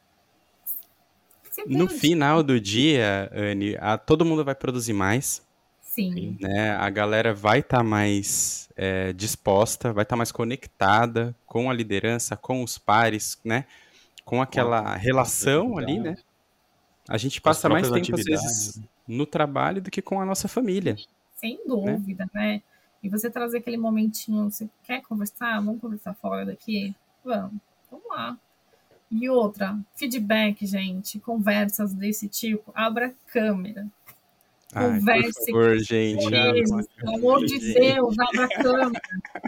No 1.67 1.89
final 1.89 2.43
do 2.43 2.61
dia, 2.61 3.31
Anne, 3.35 3.77
a, 3.79 3.99
todo 3.99 4.25
mundo 4.25 4.45
vai 4.45 4.55
produzir 4.55 4.93
mais. 4.93 5.43
Sim. 5.83 6.37
Né? 6.41 6.71
A 6.71 6.89
galera 6.89 7.35
vai 7.35 7.59
estar 7.59 7.79
tá 7.79 7.85
mais 7.85 8.69
é, 8.77 9.13
disposta, 9.13 9.93
vai 9.93 10.05
estar 10.05 10.15
tá 10.15 10.17
mais 10.17 10.31
conectada 10.31 11.35
com 11.45 11.69
a 11.69 11.75
liderança, 11.75 12.37
com 12.37 12.63
os 12.63 12.79
pares, 12.79 13.39
né? 13.45 13.67
Com 14.31 14.41
aquela 14.41 14.95
relação 14.95 15.76
ali, 15.76 15.99
né? 15.99 16.16
A 17.09 17.18
gente 17.18 17.41
passa 17.41 17.68
mais 17.68 17.91
tempo, 17.91 18.14
às 18.14 18.24
vezes, 18.24 18.76
né? 18.76 18.85
no 19.09 19.26
trabalho 19.26 19.83
do 19.83 19.91
que 19.91 20.01
com 20.01 20.20
a 20.20 20.24
nossa 20.24 20.47
família. 20.47 20.97
Sem 21.35 21.59
dúvida, 21.66 22.31
né? 22.33 22.41
né? 22.53 22.62
E 23.03 23.09
você 23.09 23.28
trazer 23.28 23.59
aquele 23.59 23.76
momentinho, 23.76 24.49
você 24.49 24.70
quer 24.85 25.03
conversar? 25.03 25.57
Vamos 25.57 25.81
conversar 25.81 26.14
fora 26.14 26.47
daqui? 26.47 26.95
Vamos, 27.24 27.55
vamos 27.91 28.07
lá. 28.09 28.39
E 29.11 29.28
outra, 29.28 29.76
feedback, 29.97 30.64
gente, 30.64 31.18
conversas 31.18 31.93
desse 31.93 32.28
tipo, 32.28 32.70
abra 32.72 33.09
a 33.09 33.33
câmera. 33.33 33.85
Converse. 34.73 35.47
Por 35.47 35.62
favor, 35.62 35.79
gente. 35.79 36.31
Pelo 36.31 37.14
amor 37.16 37.45
de 37.45 37.59
Deus, 37.59 38.16
abra 38.18 38.45
a 38.45 38.49
câmera. 38.49 39.01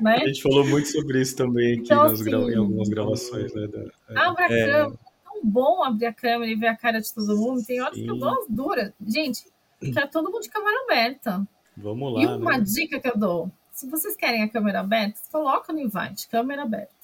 Né? 0.02 0.16
A 0.16 0.26
gente 0.26 0.42
falou 0.42 0.66
muito 0.66 0.88
sobre 0.88 1.20
isso 1.20 1.36
também 1.36 1.74
aqui 1.74 1.82
então, 1.82 2.04
nas 2.04 2.20
assim, 2.20 2.30
em 2.30 2.56
algumas 2.56 2.88
gravações. 2.88 3.54
Né, 3.54 3.68
da, 3.68 3.80
é. 3.80 4.26
abra 4.26 4.42
a 4.42 4.46
é... 4.46 4.48
câmera. 4.48 4.78
É 4.78 4.90
tão 5.24 5.40
bom 5.44 5.84
abrir 5.84 6.06
a 6.06 6.12
câmera 6.12 6.50
e 6.50 6.56
ver 6.56 6.66
a 6.66 6.76
cara 6.76 7.00
de 7.00 7.14
todo 7.14 7.36
mundo. 7.36 7.64
Tem 7.64 7.80
horas 7.80 7.94
Sim. 7.94 8.04
que 8.04 8.10
eu 8.10 8.18
dou 8.18 8.30
as 8.30 8.46
duras. 8.48 8.92
Gente, 9.06 9.44
quer 9.80 10.10
todo 10.10 10.30
mundo 10.30 10.42
de 10.42 10.50
câmera 10.50 10.82
aberta. 10.84 11.46
Vamos 11.76 12.14
lá. 12.14 12.22
E 12.22 12.26
uma 12.26 12.58
né? 12.58 12.64
dica 12.64 12.98
que 12.98 13.08
eu 13.08 13.16
dou: 13.16 13.50
se 13.70 13.88
vocês 13.88 14.16
querem 14.16 14.42
a 14.42 14.48
câmera 14.48 14.80
aberta, 14.80 15.20
coloca 15.30 15.72
no 15.72 15.78
invite, 15.78 16.28
câmera 16.28 16.62
aberta. 16.62 16.94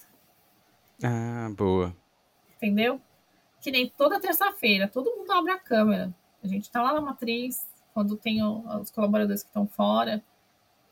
Ah, 1.05 1.51
boa. 1.57 1.95
Entendeu? 2.57 3.01
Que 3.61 3.71
nem 3.71 3.89
toda 3.89 4.21
terça-feira, 4.21 4.89
todo 4.89 5.15
mundo 5.17 5.31
abre 5.31 5.53
a 5.53 5.59
câmera. 5.59 6.13
A 6.43 6.47
gente 6.47 6.71
tá 6.71 6.83
lá 6.83 6.93
na 6.93 7.01
matriz, 7.01 7.67
quando 7.99 8.17
tem 8.17 8.41
os 8.45 8.93
colaboradores 8.93 9.43
que 9.43 9.49
estão 9.49 9.67
fora, 9.67 10.23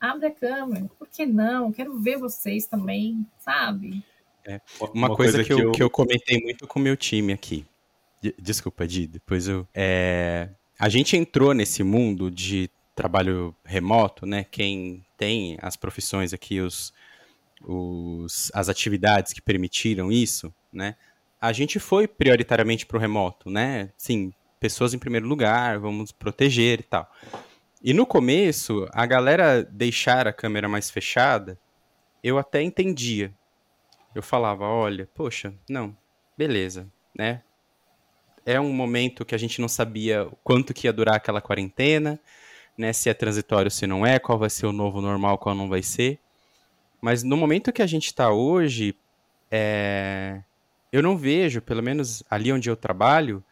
abre 0.01 0.27
a 0.27 0.31
câmera, 0.33 0.91
por 0.99 1.07
que 1.07 1.25
não? 1.25 1.71
Quero 1.71 2.01
ver 2.01 2.19
vocês 2.19 2.67
também, 2.67 3.25
sabe? 3.39 4.03
É, 4.45 4.61
uma, 4.81 4.91
uma, 4.91 5.15
coisa, 5.15 5.35
coisa 5.35 5.45
que, 5.45 5.53
eu, 5.53 5.59
eu... 5.67 5.71
que 5.71 5.81
eu 5.85 5.89
comentei 5.89 6.41
muito 6.43 6.67
com 6.67 6.81
o 6.81 6.83
meu 6.83 6.97
time 6.97 7.33
aqui. 7.33 7.65
Desculpa, 8.37 8.89
Di, 8.89 9.07
depois 9.07 9.47
eu. 9.47 9.69
É, 9.73 10.49
a 10.77 10.89
gente 10.89 11.17
entrou 11.17 11.55
nesse 11.55 11.85
mundo 11.85 12.29
de 12.29 12.69
trabalho 12.93 13.55
remoto, 13.65 14.27
né? 14.27 14.43
Quem 14.43 15.07
tem 15.17 15.59
as 15.63 15.77
profissões 15.77 16.33
aqui, 16.33 16.59
os, 16.59 16.93
os, 17.63 18.51
as 18.53 18.69
atividades 18.69 19.33
que 19.33 19.41
permitiram 19.41 20.11
isso, 20.11 20.53
né? 20.73 20.97
A 21.41 21.53
gente 21.53 21.79
foi 21.79 22.09
prioritariamente 22.09 22.85
para 22.85 22.97
o 22.97 23.01
remoto, 23.01 23.49
né? 23.49 23.93
Sim, 23.97 24.33
pessoas 24.59 24.95
em 24.95 24.99
primeiro 24.99 25.27
lugar, 25.27 25.79
vamos 25.79 26.13
proteger 26.13 26.81
e 26.81 26.85
tal. 26.85 27.11
E 27.83 27.93
no 27.93 28.07
começo, 28.07 28.89
a 28.93 29.07
galera 29.07 29.63
deixar 29.63 30.27
a 30.27 30.33
câmera 30.33 30.69
mais 30.69 30.91
fechada 30.91 31.59
eu 32.27 32.39
até 32.39 32.61
entendia. 32.61 33.33
Eu 34.13 34.21
falava, 34.21 34.65
olha, 34.65 35.09
poxa, 35.15 35.55
não, 35.69 35.97
beleza, 36.37 36.91
né? 37.17 37.43
É 38.45 38.61
um 38.61 38.73
momento 38.73 39.25
que 39.25 39.35
a 39.35 39.39
gente 39.39 39.61
não 39.61 39.69
sabia 39.69 40.29
quanto 40.43 40.75
que 40.75 40.89
ia 40.89 40.93
durar 40.93 41.17
aquela 41.17 41.41
quarentena, 41.41 42.19
né? 42.77 42.93
Se 42.93 43.09
é 43.09 43.15
transitório, 43.15 43.71
se 43.71 43.87
não 43.87 44.05
é, 44.05 44.19
qual 44.19 44.39
vai 44.39 44.51
ser 44.51 44.67
o 44.67 44.73
novo 44.73 45.01
normal, 45.01 45.39
qual 45.39 45.55
não 45.55 45.69
vai 45.69 45.83
ser. 45.83 46.19
Mas 47.01 47.23
no 47.23 47.37
momento 47.37 47.73
que 47.73 47.83
a 47.83 47.87
gente 47.87 48.07
está 48.07 48.33
hoje, 48.33 48.97
é... 49.51 50.43
eu 50.91 51.03
não 51.03 51.17
vejo, 51.17 51.63
pelo 51.63 51.83
menos 51.83 52.25
ali 52.29 52.53
onde 52.53 52.69
eu 52.69 52.77
trabalho, 52.77 53.45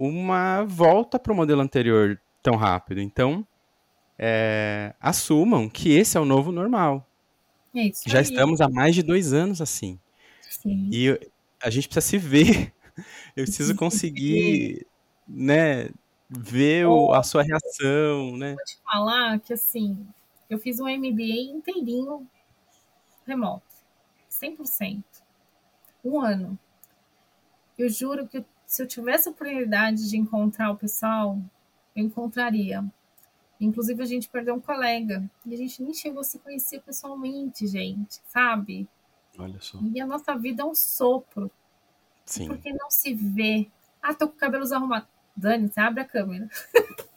uma 0.00 0.64
volta 0.64 1.18
para 1.18 1.30
o 1.30 1.36
modelo 1.36 1.60
anterior 1.60 2.18
tão 2.42 2.56
rápido. 2.56 3.02
Então, 3.02 3.46
é... 4.18 4.94
assumam 4.98 5.68
que 5.68 5.92
esse 5.92 6.16
é 6.16 6.20
o 6.20 6.24
novo 6.24 6.50
normal. 6.50 7.06
É 7.76 7.90
Já 8.06 8.18
aí. 8.18 8.24
estamos 8.24 8.62
há 8.62 8.68
mais 8.68 8.94
de 8.94 9.02
dois 9.02 9.34
anos 9.34 9.60
assim. 9.60 10.00
Sim. 10.48 10.88
E 10.90 11.20
a 11.62 11.68
gente 11.68 11.86
precisa 11.86 12.00
se 12.00 12.18
ver. 12.18 12.72
Eu 13.36 13.44
preciso 13.44 13.74
conseguir, 13.76 14.86
né, 15.26 15.88
ver 16.28 16.86
o, 16.86 17.12
a 17.12 17.22
sua 17.22 17.42
reação, 17.42 18.36
né? 18.36 18.54
Vou 18.54 18.64
te 18.64 18.78
falar 18.82 19.40
que, 19.40 19.54
assim, 19.54 20.06
eu 20.50 20.58
fiz 20.58 20.80
um 20.80 20.84
MBA 20.84 21.52
inteirinho 21.54 22.26
remoto. 23.26 23.62
100%. 24.30 25.02
Um 26.04 26.20
ano. 26.20 26.58
Eu 27.78 27.88
juro 27.88 28.26
que 28.26 28.44
se 28.70 28.80
eu 28.80 28.86
tivesse 28.86 29.26
a 29.26 29.32
oportunidade 29.32 30.08
de 30.08 30.16
encontrar 30.16 30.70
o 30.70 30.76
pessoal, 30.76 31.36
eu 31.96 32.04
encontraria. 32.04 32.84
Inclusive, 33.60 34.00
a 34.00 34.06
gente 34.06 34.28
perdeu 34.28 34.54
um 34.54 34.60
colega. 34.60 35.28
E 35.44 35.52
a 35.52 35.56
gente 35.56 35.82
nem 35.82 35.92
chegou 35.92 36.20
a 36.20 36.24
se 36.24 36.38
conhecer 36.38 36.80
pessoalmente, 36.80 37.66
gente, 37.66 38.20
sabe? 38.28 38.88
Olha 39.36 39.60
só. 39.60 39.76
E 39.92 40.00
a 40.00 40.06
nossa 40.06 40.38
vida 40.38 40.62
é 40.62 40.64
um 40.64 40.74
sopro. 40.76 41.50
Sim. 42.24 42.46
Por 42.46 42.58
que 42.58 42.72
não 42.72 42.88
se 42.88 43.12
vê? 43.12 43.68
Ah, 44.00 44.14
tô 44.14 44.28
com 44.28 44.36
o 44.36 44.38
cabelo 44.38 44.62
desarrumado. 44.62 45.08
Dani, 45.36 45.68
você 45.68 45.80
abre 45.80 46.02
a 46.02 46.04
câmera. 46.04 46.48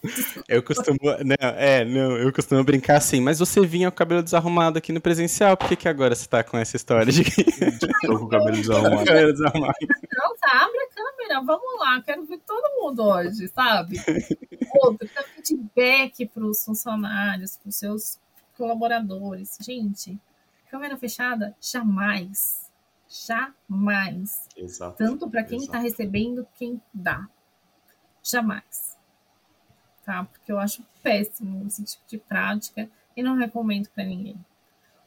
Eu 0.49 0.61
costumo, 0.61 0.99
não, 1.01 1.49
é, 1.57 1.85
não, 1.85 2.17
eu 2.17 2.33
costumo 2.33 2.61
brincar 2.61 2.97
assim, 2.97 3.21
mas 3.21 3.39
você 3.39 3.65
vinha 3.65 3.89
com 3.89 3.95
o 3.95 3.97
cabelo 3.97 4.21
desarrumado 4.21 4.77
aqui 4.77 4.91
no 4.91 4.99
presencial, 4.99 5.55
por 5.55 5.69
que, 5.69 5.77
que 5.77 5.87
agora 5.87 6.13
você 6.13 6.27
tá 6.27 6.43
com 6.43 6.57
essa 6.57 6.75
história 6.75 7.09
de 7.09 7.23
que 7.23 7.43
Tô 8.05 8.19
com 8.19 8.25
o 8.25 8.27
cabelo 8.27 8.57
desarrumado. 8.57 8.97
cabelo 9.07 9.31
desarrumado? 9.31 9.73
Não, 10.11 10.35
tá, 10.35 10.65
abre 10.65 10.77
a 10.77 10.82
câmera, 11.23 11.41
vamos 11.41 11.79
lá, 11.79 12.01
quero 12.01 12.25
ver 12.25 12.39
todo 12.39 12.81
mundo 12.81 13.03
hoje, 13.03 13.47
sabe? 13.49 13.97
Outro, 14.81 15.09
dá 15.13 15.23
feedback 15.23 16.25
para 16.27 16.45
os 16.45 16.63
funcionários, 16.63 17.57
para 17.57 17.69
os 17.69 17.75
seus 17.75 18.19
colaboradores. 18.57 19.57
Gente, 19.61 20.19
câmera 20.69 20.97
fechada, 20.97 21.55
jamais. 21.61 22.71
Jamais. 23.07 24.47
Exato. 24.57 24.97
Tanto 24.97 25.29
para 25.29 25.43
quem 25.43 25.59
está 25.59 25.77
recebendo, 25.77 26.47
quem 26.57 26.81
dá. 26.93 27.27
Jamais. 28.23 28.97
Tá? 30.05 30.23
Porque 30.25 30.51
eu 30.51 30.59
acho 30.59 30.83
péssimo 31.01 31.65
esse 31.67 31.83
tipo 31.83 32.03
de 32.07 32.17
prática 32.17 32.89
e 33.15 33.21
não 33.21 33.35
recomendo 33.35 33.89
para 33.89 34.03
ninguém. 34.03 34.43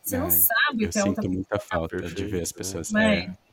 Você 0.03 0.19
não 0.19 0.27
Ai, 0.27 0.31
sabe 0.31 0.85
Eu 0.85 0.89
o 0.89 0.93
que 0.93 0.99
a 0.99 1.05
outra 1.05 1.23
sinto 1.23 1.35
muita 1.35 1.59
falta 1.59 2.01
de 2.01 2.25
ver 2.27 2.43
as 2.43 2.53
pessoas. 2.53 2.93
né? 2.93 3.25
é. 3.25 3.45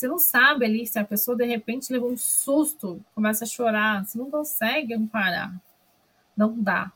Você 0.00 0.08
não 0.08 0.18
sabe 0.18 0.64
ali 0.64 0.86
se 0.86 0.98
a 0.98 1.04
pessoa 1.04 1.36
de 1.36 1.44
repente 1.44 1.92
levou 1.92 2.10
um 2.10 2.16
susto, 2.16 3.04
começa 3.14 3.44
a 3.44 3.46
chorar, 3.46 4.06
você 4.06 4.16
não 4.16 4.30
consegue 4.30 4.94
amparar. 4.94 5.54
Não 6.34 6.58
dá. 6.58 6.90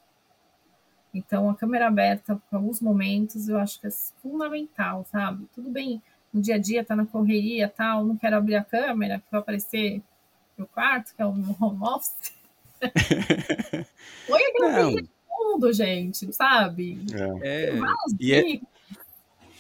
Então, 1.13 1.51
a 1.51 1.55
câmera 1.55 1.87
aberta, 1.89 2.41
por 2.49 2.57
alguns 2.57 2.81
momentos, 2.81 3.47
eu 3.47 3.59
acho 3.59 3.79
que 3.79 3.89
é 3.89 3.91
fundamental, 3.91 5.05
sabe? 5.13 5.47
Tudo 5.55 5.69
bem, 5.69 6.01
no 6.33 6.41
dia 6.41 6.55
a 6.55 6.59
dia, 6.59 6.83
tá 6.83 6.97
na 6.97 7.05
correria 7.05 7.69
tal, 7.69 8.07
não 8.07 8.17
quero 8.17 8.39
abrir 8.39 8.57
a 8.57 8.65
câmera, 8.65 9.19
que 9.19 9.27
vai 9.31 9.41
aparecer 9.41 10.03
meu 10.57 10.67
quarto, 10.67 11.15
que 11.15 11.21
é 11.21 11.27
o 11.27 11.29
home 11.61 11.83
office. 11.83 12.33
Põe 14.27 14.43
aquela 14.45 14.91
de 14.91 15.07
fundo, 15.29 15.73
gente, 15.75 16.33
sabe? 16.33 17.05
É. 17.43 17.69
É, 17.69 17.81
e 18.19 18.33
é, 18.33 18.61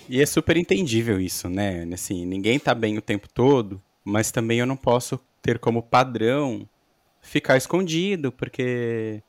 e 0.08 0.20
é 0.20 0.26
super 0.26 0.56
entendível 0.56 1.20
isso, 1.20 1.48
né? 1.48 1.84
Assim, 1.92 2.26
ninguém 2.26 2.58
tá 2.58 2.74
bem 2.74 2.98
o 2.98 3.02
tempo 3.02 3.28
todo, 3.28 3.82
mas 4.04 4.30
também 4.30 4.58
eu 4.58 4.66
não 4.66 4.76
posso 4.76 5.18
ter 5.42 5.58
como 5.58 5.82
padrão 5.82 6.68
ficar 7.20 7.56
escondido, 7.56 8.30
porque 8.30 9.22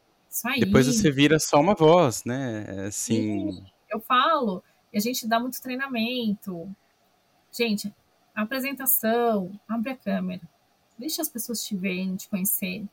depois 0.60 0.88
você 0.88 1.10
vira 1.10 1.40
só 1.40 1.60
uma 1.60 1.74
voz, 1.74 2.24
né? 2.26 2.66
Assim, 2.88 3.64
eu 3.90 4.00
falo, 4.02 4.64
e 4.92 4.98
a 4.98 5.02
gente 5.02 5.28
dá 5.28 5.40
muito 5.40 5.62
treinamento. 5.62 6.70
Gente, 7.52 7.94
apresentação, 8.34 9.58
abre 9.68 9.92
a 9.92 9.96
câmera, 9.96 10.42
deixa 10.98 11.22
as 11.22 11.30
pessoas 11.30 11.64
te 11.64 11.76
verem, 11.76 12.16
te 12.16 12.28
conhecerem. 12.28 12.90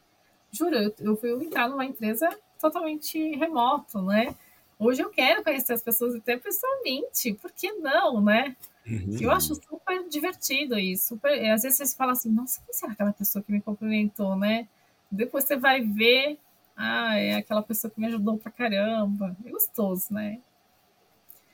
Juro, 0.52 0.76
eu, 0.76 0.94
eu 1.00 1.16
fui 1.16 1.32
entrar 1.32 1.68
numa 1.68 1.84
empresa 1.84 2.28
totalmente 2.60 3.18
remoto, 3.36 4.00
né? 4.02 4.36
Hoje 4.84 5.00
eu 5.00 5.10
quero 5.10 5.44
conhecer 5.44 5.74
as 5.74 5.82
pessoas 5.82 6.16
até 6.16 6.36
pessoalmente, 6.36 7.34
por 7.34 7.52
que 7.52 7.72
não, 7.74 8.20
né? 8.20 8.56
Uhum. 8.84 9.16
Eu 9.20 9.30
acho 9.30 9.54
super 9.54 10.08
divertido 10.08 10.76
isso. 10.76 11.08
Super, 11.08 11.40
e 11.40 11.48
às 11.48 11.62
vezes 11.62 11.78
você 11.78 11.96
fala 11.96 12.12
assim, 12.12 12.28
nossa, 12.30 12.60
quem 12.64 12.74
será 12.74 12.92
aquela 12.92 13.12
pessoa 13.12 13.44
que 13.44 13.52
me 13.52 13.60
cumprimentou, 13.60 14.36
né? 14.36 14.66
Depois 15.08 15.44
você 15.44 15.56
vai 15.56 15.82
ver, 15.82 16.36
ah, 16.76 17.16
é 17.16 17.34
aquela 17.34 17.62
pessoa 17.62 17.92
que 17.92 18.00
me 18.00 18.06
ajudou 18.06 18.38
pra 18.38 18.50
caramba. 18.50 19.36
É 19.46 19.50
gostoso, 19.50 20.12
né? 20.12 20.40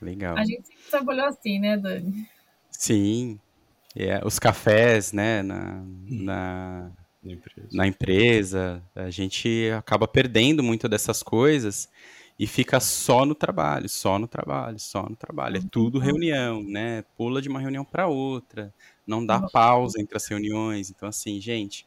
legal. 0.01 0.35
A 0.35 0.43
gente 0.43 0.67
sempre 0.67 0.83
trabalhou 0.89 1.25
assim, 1.27 1.59
né, 1.59 1.77
Dani? 1.77 2.27
Sim. 2.71 3.39
É, 3.95 4.25
os 4.25 4.39
cafés, 4.39 5.11
né, 5.13 5.43
na, 5.43 5.83
na, 6.07 6.91
Na 7.21 7.31
empresa. 7.33 7.67
na 7.73 7.87
empresa, 7.87 8.83
a 8.95 9.09
gente 9.11 9.69
acaba 9.77 10.07
perdendo 10.07 10.63
muito 10.63 10.87
dessas 10.87 11.21
coisas 11.21 11.89
e 12.39 12.47
fica 12.47 12.79
só 12.79 13.25
no 13.25 13.35
trabalho, 13.35 13.89
só 13.89 14.17
no 14.17 14.25
trabalho, 14.25 14.79
só 14.79 15.03
no 15.03 15.15
trabalho. 15.15 15.57
É 15.57 15.61
tudo 15.69 15.99
reunião, 15.99 16.63
né? 16.63 17.03
Pula 17.17 17.41
de 17.41 17.49
uma 17.49 17.59
reunião 17.59 17.83
para 17.83 18.07
outra, 18.07 18.73
não 19.05 19.25
dá 19.25 19.41
pausa 19.41 19.99
entre 20.01 20.15
as 20.15 20.25
reuniões. 20.25 20.89
Então, 20.89 21.09
assim, 21.09 21.41
gente, 21.41 21.85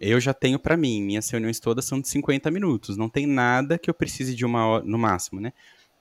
eu 0.00 0.18
já 0.18 0.34
tenho 0.34 0.58
para 0.58 0.76
mim, 0.76 1.00
minhas 1.00 1.30
reuniões 1.30 1.60
todas 1.60 1.84
são 1.84 2.00
de 2.00 2.08
50 2.08 2.50
minutos. 2.50 2.96
Não 2.96 3.08
tem 3.08 3.26
nada 3.26 3.78
que 3.78 3.88
eu 3.88 3.94
precise 3.94 4.34
de 4.34 4.44
uma 4.44 4.66
hora, 4.66 4.84
no 4.84 4.98
máximo, 4.98 5.40
né? 5.40 5.52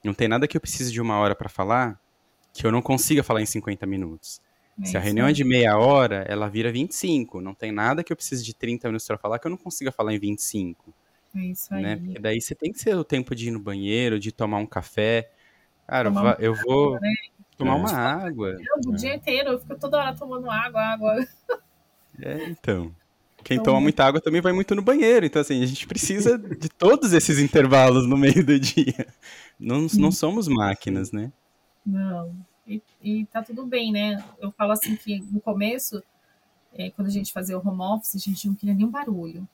Não 0.04 0.16
tem 0.16 0.28
nada 0.28 0.48
que 0.48 0.58
eu 0.58 0.62
precise 0.62 0.92
de 0.92 1.00
uma 1.00 1.20
hora 1.20 1.36
para 1.36 1.48
falar 1.48 2.02
que 2.52 2.66
eu 2.66 2.72
não 2.72 2.82
consiga 2.82 3.22
falar 3.22 3.44
em 3.44 3.46
50 3.46 3.86
minutos. 3.86 4.42
Se 4.84 4.98
a 4.98 5.00
reunião 5.00 5.28
é 5.28 5.32
de 5.32 5.44
meia 5.44 5.78
hora, 5.78 6.26
ela 6.28 6.50
vira 6.50 6.72
25. 6.72 7.40
Não 7.40 7.54
tem 7.54 7.72
nada 7.72 8.04
que 8.04 8.12
eu 8.12 8.18
precise 8.18 8.44
de 8.44 8.56
30 8.56 8.88
minutos 8.88 9.06
para 9.06 9.18
falar 9.20 9.38
que 9.38 9.46
eu 9.46 9.52
não 9.52 9.58
consiga 9.58 9.92
falar 9.92 10.12
em 10.12 10.20
25, 10.20 10.92
É 11.36 11.40
isso 11.40 11.74
aí. 11.74 11.82
né? 11.84 11.96
Porque 11.98 12.20
daí 12.20 12.42
você 12.42 12.54
tem 12.56 12.72
que 12.72 12.80
ser 12.80 12.96
o 12.96 13.04
tempo 13.04 13.34
de 13.36 13.48
ir 13.48 13.52
no 13.52 13.60
banheiro, 13.60 14.20
de 14.20 14.32
tomar 14.32 14.58
um 14.58 14.66
café. 14.66 15.32
Cara, 15.88 16.10
Tomar 16.10 16.22
uma 16.22 16.38
eu 16.40 16.54
vou 16.56 17.00
tomar 17.58 17.74
É. 17.74 17.76
uma 17.76 17.92
água. 17.92 18.50
Eu, 18.60 18.92
o 18.92 18.96
dia 18.96 19.16
inteiro, 19.16 19.50
eu 19.52 19.60
fico 19.60 19.76
toda 19.78 19.98
hora 19.98 20.16
tomando 20.16 20.50
água, 20.50 20.82
água. 20.82 21.28
É, 22.20 22.46
então. 22.50 22.94
Quem 23.44 23.56
Então, 23.56 23.66
toma 23.66 23.78
né? 23.80 23.84
muita 23.84 24.06
água 24.06 24.22
também 24.22 24.40
vai 24.42 24.54
muito 24.54 24.76
no 24.76 24.82
banheiro. 24.84 25.26
Então, 25.26 25.42
assim, 25.42 25.64
a 25.64 25.66
gente 25.66 25.88
precisa 25.88 26.38
de 26.38 26.70
todos 26.70 27.12
esses 27.14 27.40
intervalos 27.40 28.06
no 28.08 28.16
meio 28.16 28.46
do 28.46 28.60
dia. 28.60 29.08
Não, 29.60 29.88
não 29.98 30.12
somos 30.12 30.48
máquinas, 30.48 31.12
né? 31.12 31.32
Não. 31.86 32.36
E, 32.68 32.82
e 33.02 33.26
tá 33.26 33.42
tudo 33.42 33.66
bem, 33.66 33.92
né? 33.92 34.24
Eu 34.40 34.52
falo 34.52 34.72
assim 34.74 34.96
que 34.96 35.20
no 35.32 35.42
começo, 35.42 36.04
é, 36.74 36.92
quando 36.92 37.08
a 37.08 37.12
gente 37.12 37.34
fazia 37.34 37.58
o 37.58 37.68
home 37.68 37.82
office, 37.82 38.16
a 38.16 38.20
gente 38.20 38.48
não 38.48 38.54
queria 38.56 38.76
nenhum 38.76 38.92
barulho. 38.92 39.48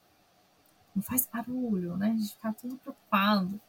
Não 0.97 1.03
faz 1.03 1.29
barulho, 1.31 1.95
né? 1.95 2.07
A 2.07 2.19
gente 2.19 2.33
ficava 2.33 2.55
tudo 2.59 2.75
preocupado. 2.77 3.59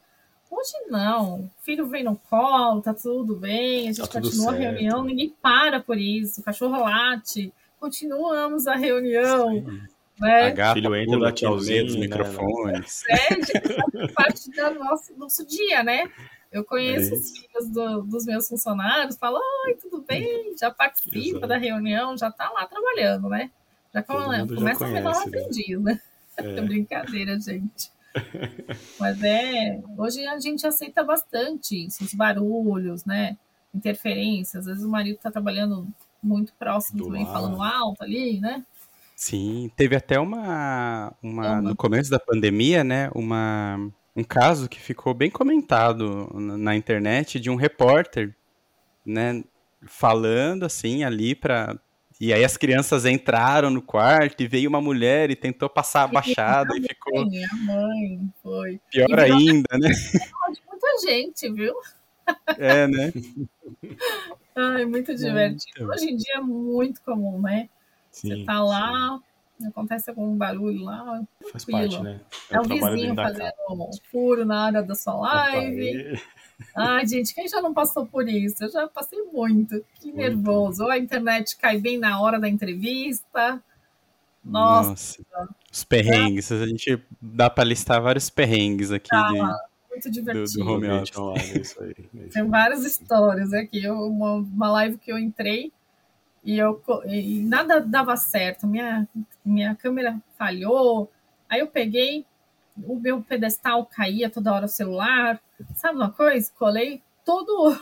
Hoje 0.51 0.73
não. 0.89 1.41
O 1.41 1.51
filho 1.63 1.87
vem 1.87 2.03
no 2.03 2.17
colo, 2.17 2.81
tá 2.81 2.95
tudo 2.95 3.37
bem, 3.37 3.91
a 3.91 3.93
gente 3.93 4.09
Tá 4.09 4.19
continua 4.19 4.51
a 4.53 4.57
reunião, 4.57 5.05
ninguém 5.05 5.29
para 5.43 5.79
por 5.79 5.99
isso. 5.99 6.41
O 6.41 6.45
cachorro 6.45 6.83
late, 6.83 7.53
continuamos 7.79 8.67
a 8.67 8.75
reunião. 8.75 9.63
A 10.21 10.25
Né? 10.25 10.51
gata 10.53 10.75
Filho 10.81 10.97
entra, 10.97 11.13
no 11.17 11.19
meio 11.21 11.31
dos 11.33 11.39
tchauzinho, 11.41 11.85
né? 11.85 11.93
É, 11.93 11.99
microfones. 12.01 13.03
faz 13.07 14.13
parte 14.15 14.51
do 14.51 14.75
nosso, 14.83 15.15
nosso 15.19 15.47
dia, 15.47 15.83
né? 15.83 16.11
Eu 16.51 16.65
conheço 16.65 17.13
É 17.15 17.19
os 17.19 17.31
filhos 17.39 17.69
do- 17.69 18.03
dos 18.05 18.25
meus 18.25 18.49
funcionários, 18.49 19.19
falo, 19.19 19.39
oi, 19.67 19.75
tudo 19.75 20.01
bem? 20.01 20.57
Já 20.59 20.71
participa 20.71 21.19
Exato. 21.19 21.47
da 21.47 21.59
reunião, 21.59 22.17
já 22.17 22.33
tá 22.33 22.51
lá 22.53 22.67
trabalhando, 22.67 23.29
né? 23.29 23.51
Já 23.93 24.03
come- 24.03 24.35
já 24.35 24.55
começa 24.57 24.87
a 24.87 24.89
menor 24.89 25.13
conhece, 25.13 25.31
né? 25.31 25.39
aprendiz, 25.43 25.81
né? 25.83 26.01
É. 26.05 26.18
É 26.39 26.61
brincadeira, 26.63 27.39
gente. 27.41 27.91
Mas 28.99 29.23
é, 29.23 29.81
hoje 29.97 30.27
a 30.27 30.39
gente 30.39 30.67
aceita 30.67 31.05
bastante 31.05 31.87
isso, 31.87 32.05
os 32.05 32.15
barulhos, 32.15 33.05
né? 33.05 33.37
Interferências. 33.75 34.63
Às 34.63 34.67
vezes 34.67 34.85
o 34.85 34.89
marido 34.89 35.19
tá 35.19 35.31
trabalhando 35.31 35.87
muito 36.23 36.53
próximo 36.55 36.99
Do 36.99 37.05
também, 37.07 37.25
lado. 37.25 37.33
falando 37.33 37.63
alto 37.63 38.03
ali, 38.03 38.41
né? 38.41 38.65
Sim, 39.15 39.71
teve 39.77 39.97
até 39.97 40.19
uma, 40.19 41.13
uma 41.23 41.59
Uma. 41.59 41.63
no 41.63 41.77
começo 41.77 42.11
da 42.11 42.21
pandemia, 42.21 42.85
né, 42.85 43.11
uma, 43.15 43.91
um 44.15 44.23
caso 44.23 44.69
que 44.69 44.79
ficou 44.81 45.13
bem 45.13 45.29
comentado 45.29 46.31
na, 46.35 46.57
na 46.57 46.77
internet 46.77 47.41
de 47.41 47.51
um 47.51 47.57
repórter 47.57 48.33
né, 49.05 49.43
falando 49.87 50.65
assim 50.65 51.03
ali 51.03 51.35
para 51.35 51.77
e 52.21 52.33
aí 52.33 52.45
as 52.45 52.57
crianças 52.57 53.07
entraram 53.07 53.71
no 53.71 53.81
quarto 53.81 54.43
e 54.43 54.49
veio 54.49 54.69
uma 54.69 54.81
mulher 54.81 55.31
e 55.31 55.37
tentou 55.37 55.69
passar 55.69 56.03
a 56.03 56.09
baixada 56.09 56.77
e, 56.77 56.81
e 56.81 56.83
ficou. 56.83 57.27
Minha 57.27 57.49
mãe, 57.63 58.21
foi. 58.43 58.81
Pior 58.91 59.19
ainda, 59.19 59.79
né? 59.79 59.89
De 60.53 60.61
muita 60.69 60.99
gente, 61.07 61.53
viu? 61.53 61.75
É, 62.59 62.87
né? 62.89 63.13
Ai, 64.57 64.85
muito 64.85 65.15
divertido. 65.15 65.87
Muito. 65.87 65.93
Hoje 65.95 66.11
em 66.11 66.17
dia 66.17 66.35
é 66.37 66.41
muito 66.41 67.01
comum, 67.03 67.41
né? 67.41 67.69
Sim, 68.11 68.31
Você 68.31 68.45
tá 68.45 68.65
lá, 68.65 69.21
sim. 69.57 69.69
acontece 69.69 70.11
algum 70.11 70.37
barulho 70.37 70.83
lá. 70.83 71.23
Faz 71.53 71.65
parte, 71.65 72.03
né? 72.03 72.21
É, 72.51 72.57
é 72.57 72.61
o 72.61 72.65
vizinho 72.65 73.15
fazendo 73.15 73.53
um 73.71 73.91
furo 74.11 74.45
na 74.45 74.65
área 74.65 74.83
da 74.83 74.97
sua 74.97 75.15
live. 75.15 76.21
Ai, 76.77 77.07
gente, 77.07 77.35
quem 77.35 77.49
já 77.49 77.61
não 77.61 77.73
passou 77.73 78.07
por 78.07 78.29
isso? 78.29 78.65
Eu 78.65 78.71
já 78.71 78.89
passei 78.89 79.23
muito. 79.33 79.85
Que 79.95 80.13
nervoso. 80.13 80.85
Ou 80.85 80.91
a 80.91 80.99
internet 80.99 81.57
cai 81.57 81.79
bem 81.79 81.99
na 81.99 82.21
hora 82.21 82.39
da 82.39 82.49
entrevista. 82.49 83.63
Nossa. 84.45 85.23
Nossa. 85.33 85.55
Os 85.71 85.85
perrengues. 85.85 86.51
A 86.51 86.67
gente 86.67 87.03
dá 87.21 87.49
para 87.51 87.65
listar 87.65 88.01
vários 88.01 88.31
perrengues 88.31 88.91
aqui. 88.91 89.09
Ah, 89.13 89.29
de, 89.29 89.39
muito 89.91 90.11
divertido. 90.11 90.59
Do, 90.59 90.65
do 90.65 90.71
home 90.71 90.89
office. 90.89 91.55
Isso 91.55 91.83
aí, 91.83 91.95
isso. 92.15 92.31
Tem 92.31 92.49
várias 92.49 92.85
histórias 92.85 93.53
aqui. 93.53 93.89
uma, 93.89 94.35
uma 94.35 94.71
live 94.73 94.99
que 94.99 95.13
eu 95.13 95.19
entrei 95.19 95.73
e, 96.45 96.59
eu, 96.59 96.83
e 97.07 97.41
nada 97.41 97.81
dava 97.81 98.17
certo. 98.17 98.67
Minha, 98.67 99.07
minha 99.45 99.75
câmera 99.75 100.21
falhou. 100.37 101.11
Aí 101.49 101.61
eu 101.61 101.67
peguei, 101.67 102.25
o 102.85 102.99
meu 102.99 103.23
pedestal 103.23 103.87
caía 103.87 104.31
toda 104.31 104.53
hora 104.53 104.67
o 104.67 104.69
celular. 104.69 105.41
Sabe 105.75 105.97
uma 105.97 106.11
coisa? 106.11 106.51
Colei 106.59 107.03
todo 107.25 107.73
uh, 107.73 107.79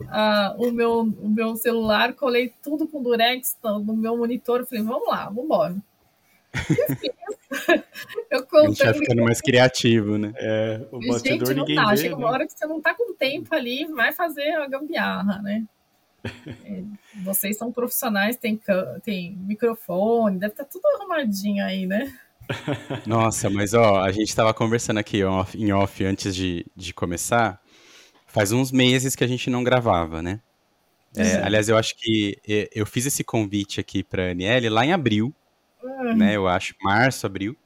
o, 0.58 0.72
meu, 0.72 1.00
o 1.00 1.28
meu 1.28 1.56
celular, 1.56 2.14
colei 2.14 2.52
tudo 2.62 2.86
com 2.86 3.02
durex 3.02 3.56
no 3.62 3.96
meu 3.96 4.16
monitor. 4.16 4.66
Falei, 4.66 4.84
vamos 4.84 5.08
lá, 5.08 5.26
vamos 5.26 5.44
embora. 5.44 5.76
eu 8.30 8.46
contando. 8.46 8.66
A 8.66 8.68
gente 8.68 8.84
vai 8.84 8.94
ficando 8.94 9.22
mais 9.22 9.40
criativo, 9.40 10.18
né? 10.18 10.32
É, 10.36 10.80
o 10.90 11.00
bastidor 11.00 11.48
gente, 11.48 11.58
ninguém 11.58 11.76
tá. 11.76 11.90
vê, 11.90 11.96
Chega 11.96 12.16
uma 12.16 12.28
né? 12.28 12.34
hora 12.34 12.46
que 12.46 12.52
você 12.52 12.66
não 12.66 12.80
tá 12.80 12.94
com 12.94 13.14
tempo 13.14 13.54
ali, 13.54 13.86
vai 13.86 14.12
fazer 14.12 14.50
a 14.54 14.66
gambiarra, 14.66 15.40
né? 15.42 15.64
É, 16.64 16.82
vocês 17.22 17.58
são 17.58 17.70
profissionais, 17.70 18.38
tem, 18.38 18.58
tem 19.02 19.36
microfone, 19.36 20.38
deve 20.38 20.54
estar 20.54 20.64
tá 20.64 20.70
tudo 20.72 20.86
arrumadinho 20.96 21.62
aí, 21.62 21.84
né? 21.84 22.10
Nossa, 23.06 23.48
mas 23.50 23.74
ó, 23.74 24.00
a 24.00 24.12
gente 24.12 24.28
estava 24.28 24.52
conversando 24.52 24.98
aqui 24.98 25.24
off, 25.24 25.56
em 25.56 25.72
off 25.72 26.04
antes 26.04 26.34
de, 26.34 26.66
de 26.76 26.92
começar. 26.92 27.60
Faz 28.26 28.52
uns 28.52 28.72
meses 28.72 29.14
que 29.14 29.24
a 29.24 29.26
gente 29.26 29.48
não 29.48 29.62
gravava, 29.62 30.22
né? 30.22 30.40
É, 31.16 31.36
aliás, 31.36 31.68
eu 31.68 31.76
acho 31.76 31.94
que 31.96 32.36
eu 32.74 32.84
fiz 32.84 33.06
esse 33.06 33.22
convite 33.22 33.78
aqui 33.78 34.02
para 34.02 34.26
a 34.26 34.30
Aniele 34.32 34.68
lá 34.68 34.84
em 34.84 34.92
abril, 34.92 35.32
uhum. 35.82 36.16
né? 36.16 36.34
Eu 36.34 36.48
acho, 36.48 36.74
março, 36.82 37.24
abril. 37.24 37.56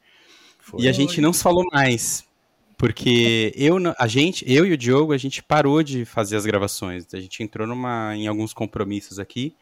Foi. 0.59 0.83
E 0.83 0.89
a 0.89 0.93
gente 0.93 1.20
não 1.20 1.33
se 1.33 1.43
falou 1.43 1.64
mais. 1.72 2.29
Porque 2.76 3.53
eu, 3.57 3.76
a 3.99 4.07
gente, 4.07 4.45
eu 4.47 4.64
e 4.64 4.72
o 4.72 4.76
Diogo, 4.76 5.12
a 5.12 5.16
gente 5.16 5.43
parou 5.43 5.83
de 5.83 6.05
fazer 6.05 6.37
as 6.37 6.47
gravações. 6.47 7.07
A 7.12 7.18
gente 7.18 7.43
entrou 7.43 7.66
numa, 7.66 8.14
em 8.14 8.29
alguns 8.29 8.53
compromissos 8.53 9.18
aqui 9.18 9.57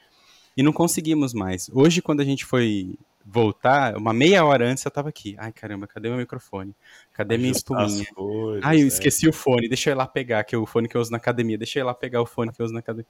e 0.56 0.62
não 0.62 0.72
conseguimos 0.72 1.32
mais. 1.32 1.70
Hoje, 1.72 2.02
quando 2.02 2.20
a 2.20 2.24
gente 2.24 2.44
foi 2.44 2.98
voltar, 3.26 3.96
uma 3.96 4.12
meia 4.12 4.44
hora 4.44 4.68
antes 4.68 4.84
eu 4.84 4.90
tava 4.90 5.08
aqui. 5.08 5.34
Ai, 5.38 5.52
caramba, 5.52 5.86
cadê 5.86 6.08
meu 6.08 6.18
microfone? 6.18 6.74
Cadê 7.12 7.36
minha 7.36 7.50
espuminha? 7.50 8.04
Coisas, 8.14 8.64
Ai, 8.64 8.80
eu 8.80 8.84
é. 8.84 8.86
esqueci 8.86 9.28
o 9.28 9.32
fone, 9.32 9.68
deixa 9.68 9.90
eu 9.90 9.94
ir 9.94 9.96
lá 9.96 10.06
pegar, 10.06 10.44
que 10.44 10.54
é 10.54 10.58
o 10.58 10.64
fone 10.64 10.88
que 10.88 10.96
eu 10.96 11.00
uso 11.00 11.10
na 11.10 11.16
academia. 11.16 11.58
Deixa 11.58 11.78
eu 11.78 11.82
ir 11.82 11.86
lá 11.86 11.94
pegar 11.94 12.22
o 12.22 12.26
fone 12.26 12.52
que 12.52 12.60
eu 12.60 12.64
uso 12.64 12.72
na 12.72 12.80
academia. 12.80 13.06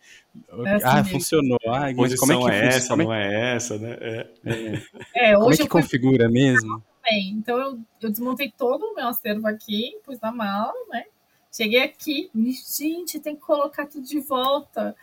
É 0.64 0.74
assim 0.74 0.86
ah, 0.86 0.94
mesmo. 0.94 1.10
funcionou. 1.10 1.58
Ai, 1.68 1.92
mas 1.94 2.14
como 2.14 2.32
é 2.32 2.36
que 2.38 2.50
é 2.50 2.66
essa, 2.66 2.88
como 2.88 3.02
é... 3.02 3.04
não 3.04 3.14
é 3.14 3.54
essa, 3.56 3.78
né? 3.78 3.96
É, 4.00 4.28
é. 4.44 5.30
é 5.30 5.38
hoje 5.38 5.44
como 5.44 5.52
é 5.52 5.56
que 5.56 5.68
configura 5.68 6.28
mesmo? 6.28 6.82
bem. 7.08 7.30
Então 7.30 7.58
eu, 7.58 7.78
eu 8.00 8.10
desmontei 8.10 8.52
todo 8.56 8.82
o 8.82 8.94
meu 8.94 9.06
acervo 9.08 9.46
aqui, 9.46 9.98
pus 10.04 10.20
na 10.20 10.32
mala, 10.32 10.72
né? 10.90 11.04
Cheguei 11.56 11.82
aqui, 11.82 12.30
gente, 12.78 13.18
tem 13.18 13.34
que 13.34 13.40
colocar 13.40 13.86
tudo 13.86 14.04
de 14.06 14.20
volta. 14.20 14.94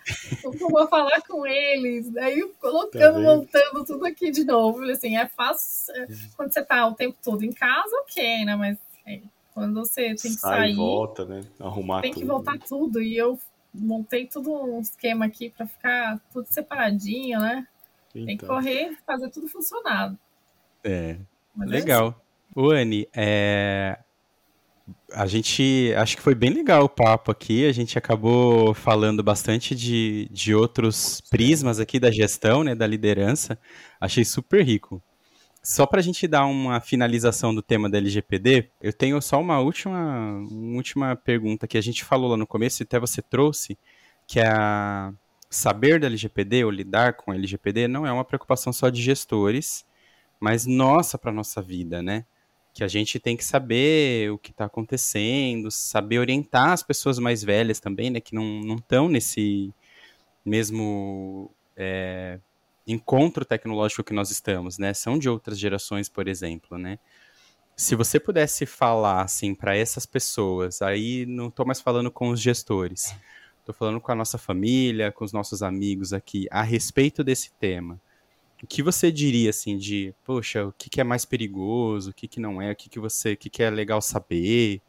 Como 0.43 0.55
eu 0.59 0.69
vou 0.69 0.87
falar 0.87 1.19
com 1.21 1.47
eles? 1.47 2.15
Aí 2.15 2.47
colocando, 2.61 3.15
tá 3.15 3.19
montando 3.19 3.83
tudo 3.83 4.05
aqui 4.05 4.29
de 4.29 4.43
novo. 4.43 4.77
Falei 4.77 4.93
assim, 4.93 5.17
é 5.17 5.27
fácil. 5.27 5.95
É, 5.95 6.07
quando 6.37 6.53
você 6.53 6.63
tá 6.63 6.85
o 6.85 6.93
tempo 6.93 7.17
todo 7.23 7.43
em 7.43 7.51
casa, 7.51 7.95
ok, 8.03 8.45
né? 8.45 8.55
Mas 8.55 8.77
é, 9.03 9.21
quando 9.51 9.73
você 9.79 10.13
tem 10.13 10.15
que 10.15 10.29
Sai, 10.29 10.59
sair. 10.59 10.75
volta, 10.75 11.25
né? 11.25 11.43
Arrumar 11.59 12.01
tem 12.01 12.11
tudo. 12.11 12.21
que 12.21 12.27
voltar 12.27 12.59
tudo. 12.59 13.01
E 13.01 13.17
eu 13.17 13.39
montei 13.73 14.27
tudo 14.27 14.53
um 14.53 14.79
esquema 14.79 15.25
aqui 15.25 15.49
para 15.49 15.65
ficar 15.65 16.21
tudo 16.31 16.45
separadinho, 16.45 17.39
né? 17.39 17.67
Então. 18.11 18.25
Tem 18.27 18.37
que 18.37 18.45
então. 18.45 18.55
correr, 18.55 18.95
fazer 19.07 19.29
tudo 19.31 19.47
funcionar. 19.47 20.13
É. 20.83 21.17
Mas 21.55 21.67
Legal. 21.67 22.21
É 22.55 22.59
o 22.59 22.69
Anne, 22.69 23.09
é... 23.11 23.97
a 25.13 25.25
gente 25.27 25.93
acho 25.95 26.15
que 26.17 26.21
foi 26.21 26.35
bem 26.35 26.49
legal 26.49 26.83
o 26.83 26.89
papo 26.89 27.31
aqui. 27.31 27.65
A 27.65 27.71
gente 27.71 27.97
acabou 27.97 28.73
falando 28.73 29.23
bastante 29.23 29.75
de, 29.75 30.27
de 30.31 30.53
outros 30.53 31.21
prismas 31.21 31.79
aqui 31.79 31.99
da 31.99 32.11
gestão, 32.11 32.63
né, 32.63 32.75
da 32.75 32.87
liderança. 32.87 33.57
Achei 33.99 34.25
super 34.25 34.63
rico. 34.63 35.01
Só 35.61 35.85
para 35.85 35.99
a 35.99 36.03
gente 36.03 36.27
dar 36.27 36.45
uma 36.45 36.81
finalização 36.81 37.55
do 37.55 37.61
tema 37.61 37.89
da 37.89 37.97
LGPD, 37.97 38.69
eu 38.81 38.91
tenho 38.91 39.21
só 39.21 39.39
uma 39.39 39.59
última, 39.59 40.39
uma 40.51 40.75
última 40.75 41.15
pergunta 41.15 41.67
que 41.67 41.77
a 41.77 41.81
gente 41.81 42.03
falou 42.03 42.31
lá 42.31 42.35
no 42.35 42.45
começo, 42.45 42.81
e 42.81 42.83
até 42.83 42.99
você 42.99 43.21
trouxe, 43.21 43.77
que 44.27 44.41
é 44.41 44.47
a 44.47 45.13
saber 45.49 46.01
da 46.01 46.07
LGPD 46.07 46.65
ou 46.65 46.71
lidar 46.71 47.13
com 47.13 47.31
a 47.31 47.35
LGPD 47.35 47.87
não 47.87 48.05
é 48.05 48.11
uma 48.11 48.25
preocupação 48.25 48.73
só 48.73 48.89
de 48.89 49.01
gestores, 49.01 49.85
mas 50.39 50.65
nossa 50.65 51.17
para 51.17 51.31
nossa 51.31 51.61
vida, 51.61 52.01
né? 52.01 52.25
Que 52.73 52.83
a 52.83 52.87
gente 52.87 53.19
tem 53.19 53.37
que 53.37 53.45
saber 53.45 54.31
o 54.31 54.37
que 54.37 54.51
está 54.51 54.65
acontecendo, 54.65 55.69
saber 55.69 56.19
orientar 56.19 56.71
as 56.71 56.81
pessoas 56.81 57.19
mais 57.19 57.43
velhas 57.43 57.79
também, 57.79 58.09
né? 58.09 58.19
Que 58.19 58.33
não 58.33 58.75
estão 58.75 59.07
nesse 59.07 59.73
mesmo 60.45 61.51
é, 61.77 62.39
encontro 62.87 63.45
tecnológico 63.45 64.03
que 64.03 64.13
nós 64.13 64.31
estamos, 64.31 64.77
né? 64.77 64.93
São 64.93 65.17
de 65.17 65.29
outras 65.29 65.59
gerações, 65.59 66.09
por 66.09 66.27
exemplo, 66.27 66.77
né? 66.77 66.97
Se 67.75 67.95
você 67.95 68.19
pudesse 68.19 68.65
falar 68.65 69.21
assim 69.21 69.55
para 69.55 69.75
essas 69.75 70.05
pessoas, 70.05 70.81
aí 70.81 71.25
não 71.25 71.47
estou 71.47 71.65
mais 71.65 71.81
falando 71.81 72.11
com 72.11 72.29
os 72.29 72.39
gestores, 72.39 73.15
estou 73.59 73.73
falando 73.73 73.99
com 73.99 74.11
a 74.11 74.15
nossa 74.15 74.37
família, 74.37 75.11
com 75.11 75.25
os 75.25 75.33
nossos 75.33 75.63
amigos 75.63 76.13
aqui 76.13 76.47
a 76.51 76.61
respeito 76.61 77.23
desse 77.23 77.51
tema 77.53 77.99
o 78.63 78.67
que 78.67 78.81
você 78.81 79.11
diria 79.11 79.49
assim 79.49 79.77
de, 79.77 80.15
poxa, 80.23 80.65
o 80.65 80.71
que, 80.71 80.89
que 80.89 81.01
é 81.01 81.03
mais 81.03 81.25
perigoso, 81.25 82.11
o 82.11 82.13
que, 82.13 82.29
que 82.29 82.39
não 82.39 82.61
é, 82.61 82.71
o 82.71 82.75
que, 82.75 82.89
que 82.89 82.97
você, 82.97 83.33
o 83.33 83.37
que, 83.37 83.49
que 83.49 83.61
é 83.61 83.69
legal 83.69 84.01
saber? 84.01 84.81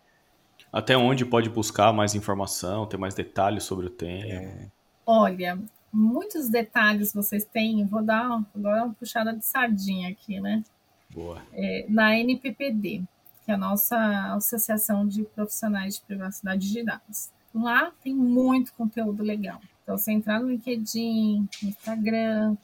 Até 0.73 0.97
onde 0.97 1.25
pode 1.25 1.51
buscar 1.51 1.93
mais 1.93 2.15
informação, 2.15 2.87
ter 2.87 2.97
mais 2.97 3.15
detalhes 3.15 3.65
sobre 3.65 3.87
o 3.87 3.91
tema? 3.91 4.33
É. 4.33 4.69
Olha, 5.05 5.59
muitos 5.93 6.49
detalhes 6.49 7.13
vocês 7.13 7.45
têm, 7.45 7.85
vou 7.85 8.03
dar 8.03 8.41
agora 8.55 8.85
uma 8.85 8.95
puxada 8.95 9.33
de 9.33 9.45
sardinha 9.45 10.09
aqui, 10.09 10.41
né? 10.41 10.63
Boa. 11.11 11.43
É, 11.53 11.85
na 11.89 12.17
NPPD, 12.17 13.03
que 13.45 13.51
é 13.51 13.55
a 13.55 13.59
nossa 13.59 14.35
Associação 14.35 15.07
de 15.07 15.25
Profissionais 15.25 15.97
de 15.97 16.03
Privacidade 16.03 16.73
de 16.73 16.85
Dados. 16.85 17.31
Lá 17.53 17.93
tem 18.03 18.15
muito 18.15 18.73
conteúdo 18.75 19.23
legal. 19.23 19.61
Então, 19.83 19.99
você 19.99 20.13
entrar 20.13 20.41
no 20.41 20.49
LinkedIn, 20.49 21.49
no 21.63 21.69
Instagram, 21.69 22.57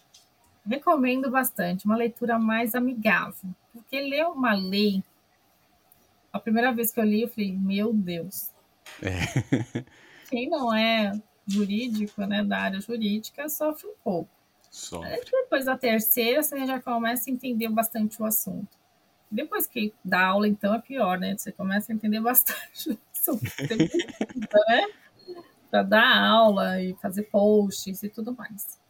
recomendo 0.67 1.31
bastante, 1.31 1.87
uma 1.87 1.97
leitura 1.97 2.39
mais 2.39 2.75
amigável. 2.75 3.51
Porque 3.73 4.01
ler 4.01 4.27
uma 4.27 4.55
lei, 4.55 5.03
a 6.33 6.39
primeira 6.39 6.73
vez 6.73 6.93
que 6.93 7.01
eu 7.01 7.05
li, 7.05 7.23
eu 7.23 7.29
falei, 7.29 7.53
meu 7.57 7.93
Deus. 7.93 8.51
É. 9.03 9.83
Quem 10.29 10.49
não 10.49 10.73
é 10.73 11.13
jurídico, 11.47 12.25
né, 12.25 12.45
da 12.45 12.59
área 12.59 12.81
jurídica, 12.81 13.49
sofre 13.49 13.89
um 13.89 13.95
pouco. 14.03 14.31
Sofre. 14.71 15.21
Depois 15.25 15.65
da 15.65 15.77
terceira, 15.77 16.43
você 16.43 16.65
já 16.65 16.81
começa 16.81 17.29
a 17.29 17.33
entender 17.33 17.69
bastante 17.69 18.23
o 18.23 18.25
assunto. 18.25 18.79
Depois 19.31 19.67
que 19.67 19.93
dá 20.05 20.27
aula, 20.27 20.47
então, 20.49 20.75
é 20.75 20.81
pior, 20.81 21.19
né? 21.19 21.37
Você 21.37 21.53
começa 21.53 21.93
a 21.93 21.95
entender 21.95 22.21
bastante 22.21 22.91
o 22.91 22.99
assunto. 23.13 23.43
né? 24.69 24.87
Para 25.71 25.83
dar 25.83 26.19
aula 26.25 26.81
e 26.81 26.95
fazer 26.95 27.25
posts 27.25 28.03
e 28.03 28.09
tudo 28.09 28.35
mais. 28.35 28.81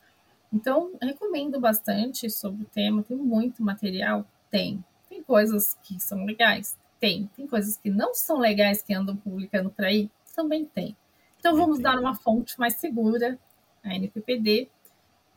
Então, 0.52 0.92
recomendo 1.00 1.60
bastante 1.60 2.28
sobre 2.28 2.62
o 2.62 2.66
tema. 2.66 3.02
Tem 3.02 3.16
muito 3.16 3.62
material? 3.62 4.26
Tem. 4.50 4.84
Tem 5.08 5.22
coisas 5.22 5.78
que 5.82 6.00
são 6.00 6.24
legais? 6.24 6.76
Tem. 6.98 7.30
Tem 7.36 7.46
coisas 7.46 7.76
que 7.76 7.90
não 7.90 8.14
são 8.14 8.38
legais 8.38 8.82
que 8.82 8.92
andam 8.92 9.16
publicando 9.16 9.70
por 9.70 9.84
aí? 9.84 10.10
Também 10.34 10.64
tem. 10.64 10.96
Então, 11.38 11.56
vamos 11.56 11.78
dar 11.78 11.98
uma 11.98 12.14
fonte 12.14 12.58
mais 12.58 12.74
segura, 12.74 13.38
a 13.82 13.94
NPPD, 13.94 14.68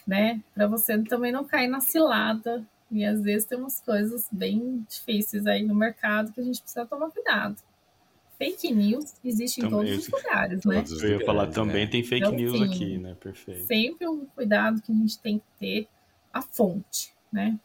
né? 0.05 0.41
Para 0.53 0.67
você 0.67 1.01
também 1.03 1.31
não 1.31 1.45
cair 1.45 1.67
na 1.67 1.79
cilada. 1.79 2.65
E 2.91 3.05
às 3.05 3.21
vezes 3.21 3.47
tem 3.47 3.57
umas 3.57 3.79
coisas 3.79 4.27
bem 4.31 4.85
difíceis 4.87 5.47
aí 5.47 5.63
no 5.63 5.73
mercado 5.73 6.31
que 6.31 6.41
a 6.41 6.43
gente 6.43 6.61
precisa 6.61 6.85
tomar 6.85 7.09
cuidado. 7.09 7.55
Fake 8.43 8.73
news 8.73 9.13
existe 9.23 9.61
em 9.61 9.69
todos 9.69 9.97
os 9.97 10.09
lugares, 10.09 10.65
né? 10.65 10.83
eu 11.01 11.19
ia 11.19 11.25
falar, 11.25 11.47
também 11.47 11.85
né? 11.85 11.91
tem 11.91 12.03
fake 12.03 12.25
então, 12.25 12.35
news 12.35 12.57
sim, 12.57 12.65
aqui, 12.65 12.97
né? 12.97 13.15
Perfeito. 13.15 13.65
Sempre 13.65 14.07
um 14.07 14.25
cuidado 14.25 14.81
que 14.81 14.91
a 14.91 14.95
gente 14.95 15.19
tem 15.19 15.39
que 15.39 15.45
ter 15.59 15.87
a 16.31 16.41
fonte, 16.41 17.13
né? 17.31 17.57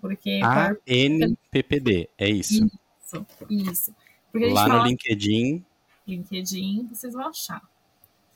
Porque 0.00 0.40
a 0.42 0.74
NPPD, 0.86 2.08
é 2.16 2.28
isso. 2.28 2.66
Isso, 3.04 3.26
isso. 3.48 3.94
Lá 4.32 4.68
no 4.68 4.86
LinkedIn. 4.86 5.64
LinkedIn, 6.06 6.88
vocês 6.90 7.12
vão 7.12 7.28
achar. 7.28 7.62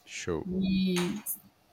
Show. 0.05 0.45
E 0.61 0.97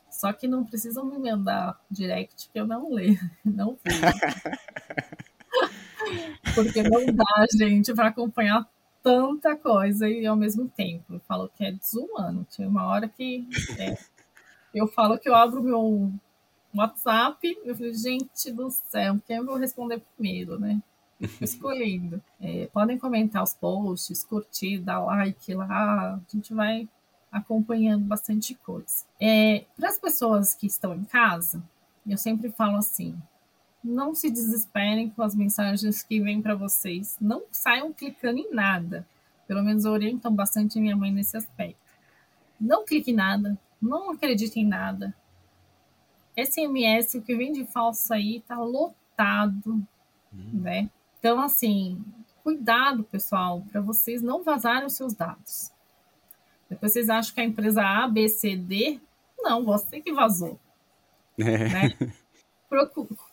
só 0.09 0.31
que 0.31 0.47
não 0.47 0.63
precisam 0.63 1.05
me 1.05 1.17
mandar 1.17 1.79
direct 1.89 2.49
que 2.51 2.59
eu 2.59 2.65
não 2.65 2.93
leio, 2.93 3.19
não 3.43 3.77
vejo. 3.83 4.01
Porque 6.55 6.83
não 6.83 7.05
dá, 7.05 7.45
gente, 7.53 7.93
para 7.93 8.07
acompanhar 8.07 8.67
tanta 9.03 9.55
coisa 9.55 10.09
e 10.09 10.25
ao 10.25 10.35
mesmo 10.35 10.67
tempo. 10.69 11.13
Eu 11.13 11.19
falo 11.21 11.49
que 11.49 11.63
é 11.65 11.71
desumano. 11.71 12.45
Tinha 12.49 12.67
uma 12.67 12.85
hora 12.87 13.07
que 13.07 13.47
é, 13.77 13.97
eu 14.73 14.87
falo 14.87 15.17
que 15.17 15.29
eu 15.29 15.35
abro 15.35 15.61
meu 15.61 16.11
WhatsApp, 16.73 17.59
eu 17.63 17.75
falei, 17.75 17.93
gente 17.93 18.51
do 18.51 18.69
céu, 18.69 19.19
quem 19.25 19.37
eu 19.37 19.45
vou 19.45 19.57
responder 19.57 20.01
primeiro, 20.15 20.59
né? 20.59 20.81
Escolhendo. 21.41 22.21
É, 22.43 22.65
podem 22.73 22.97
comentar 22.97 23.43
os 23.43 23.53
posts, 23.53 24.23
curtir, 24.23 24.79
dar 24.79 24.99
like 24.99 25.53
lá, 25.53 26.15
a 26.15 26.19
gente 26.27 26.55
vai 26.55 26.89
acompanhando 27.31 28.03
bastante 28.03 28.55
coisa. 28.55 29.05
É, 29.19 29.63
Para 29.77 29.89
as 29.89 29.99
pessoas 29.99 30.55
que 30.55 30.65
estão 30.65 30.95
em 30.95 31.03
casa, 31.03 31.61
eu 32.07 32.17
sempre 32.17 32.49
falo 32.49 32.77
assim: 32.77 33.15
não 33.83 34.13
se 34.13 34.29
desesperem 34.29 35.09
com 35.09 35.23
as 35.23 35.35
mensagens 35.35 36.03
que 36.03 36.19
vêm 36.19 36.41
para 36.41 36.55
vocês. 36.55 37.17
Não 37.19 37.43
saiam 37.51 37.91
clicando 37.91 38.39
em 38.39 38.53
nada. 38.53 39.07
Pelo 39.47 39.63
menos 39.63 39.85
orientam 39.85 40.33
bastante 40.33 40.79
minha 40.79 40.95
mãe 40.95 41.11
nesse 41.11 41.35
aspecto. 41.35 41.79
Não 42.59 42.85
clique 42.85 43.11
em 43.11 43.15
nada. 43.15 43.57
Não 43.81 44.11
acredite 44.11 44.59
em 44.59 44.65
nada. 44.65 45.15
SMS, 46.37 47.15
o 47.15 47.21
que 47.21 47.35
vem 47.35 47.51
de 47.51 47.65
falso 47.65 48.13
aí, 48.13 48.41
tá 48.41 48.57
lotado, 48.57 49.73
hum. 50.33 50.49
né? 50.53 50.89
Então, 51.19 51.41
assim, 51.41 52.03
cuidado, 52.43 53.03
pessoal, 53.03 53.63
para 53.71 53.81
vocês 53.81 54.21
não 54.21 54.43
vazarem 54.43 54.85
os 54.85 54.93
seus 54.93 55.13
dados. 55.13 55.71
Depois 56.69 56.93
vocês 56.93 57.09
acham 57.09 57.33
que 57.33 57.41
a 57.41 57.45
empresa 57.45 57.81
A, 57.83 58.07
B, 58.07 58.29
C, 58.29 58.55
D. 58.55 58.99
Não, 59.39 59.65
você 59.65 59.99
que 59.99 60.13
vazou. 60.13 60.59
É. 61.37 61.67
Né? 61.67 61.89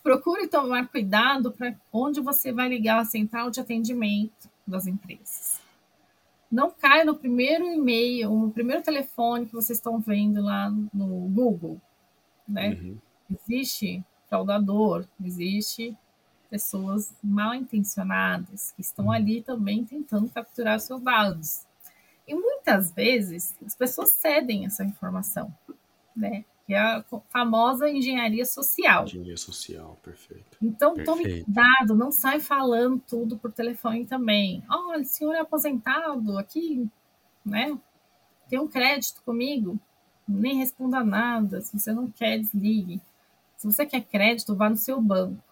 procure 0.08 0.48
tomar 0.48 0.88
cuidado 0.88 1.52
para 1.52 1.76
onde 1.92 2.18
você 2.18 2.50
vai 2.50 2.66
ligar 2.66 2.98
a 2.98 3.04
central 3.04 3.50
de 3.50 3.60
atendimento 3.60 4.48
das 4.66 4.86
empresas. 4.86 5.60
Não 6.50 6.70
caia 6.70 7.04
no 7.04 7.14
primeiro 7.14 7.66
e-mail, 7.66 8.30
no 8.30 8.50
primeiro 8.50 8.82
telefone 8.82 9.44
que 9.44 9.52
vocês 9.52 9.76
estão 9.76 10.00
vendo 10.00 10.40
lá 10.40 10.70
no 10.94 11.28
Google. 11.28 11.78
Né? 12.48 12.70
Uhum. 12.70 12.96
Existe 13.30 14.02
fraudador, 14.30 15.06
existe 15.22 15.94
pessoas 16.48 17.14
mal 17.22 17.54
intencionadas 17.54 18.72
que 18.72 18.80
estão 18.80 19.06
uhum. 19.06 19.12
ali 19.12 19.42
também 19.42 19.84
tentando 19.84 20.30
capturar 20.30 20.80
seus 20.80 21.02
dados. 21.02 21.66
E 22.26 22.34
muitas 22.34 22.92
vezes 22.92 23.54
as 23.62 23.74
pessoas 23.74 24.08
cedem 24.08 24.64
essa 24.64 24.82
informação, 24.82 25.54
né? 26.16 26.46
Que 26.68 26.74
é 26.74 26.78
a 26.78 27.02
famosa 27.30 27.88
engenharia 27.88 28.44
social. 28.44 29.04
Engenharia 29.04 29.38
social, 29.38 29.98
perfeito. 30.02 30.58
Então 30.60 30.94
perfeito. 30.94 31.06
tome 31.06 31.42
cuidado, 31.42 31.94
não 31.94 32.12
sai 32.12 32.40
falando 32.40 33.02
tudo 33.08 33.38
por 33.38 33.50
telefone 33.50 34.04
também. 34.04 34.62
Olha, 34.68 35.00
o 35.00 35.06
senhor 35.06 35.32
é 35.32 35.38
aposentado 35.38 36.36
aqui, 36.36 36.86
né? 37.42 37.74
Tem 38.50 38.58
um 38.58 38.68
crédito 38.68 39.22
comigo? 39.22 39.80
Nem 40.28 40.58
responda 40.58 41.02
nada. 41.02 41.62
Se 41.62 41.78
você 41.78 41.90
não 41.90 42.10
quer, 42.10 42.38
desligue. 42.38 43.00
Se 43.56 43.66
você 43.66 43.86
quer 43.86 44.02
crédito, 44.02 44.54
vá 44.54 44.68
no 44.68 44.76
seu 44.76 45.00
banco. 45.00 45.42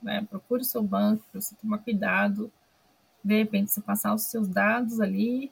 Né? 0.00 0.24
Procure 0.30 0.62
o 0.62 0.64
seu 0.64 0.84
banco 0.84 1.24
para 1.32 1.40
você 1.40 1.56
tomar 1.56 1.78
cuidado. 1.78 2.48
De 3.24 3.36
repente, 3.38 3.72
você 3.72 3.80
passar 3.80 4.14
os 4.14 4.22
seus 4.22 4.46
dados 4.46 5.00
ali 5.00 5.50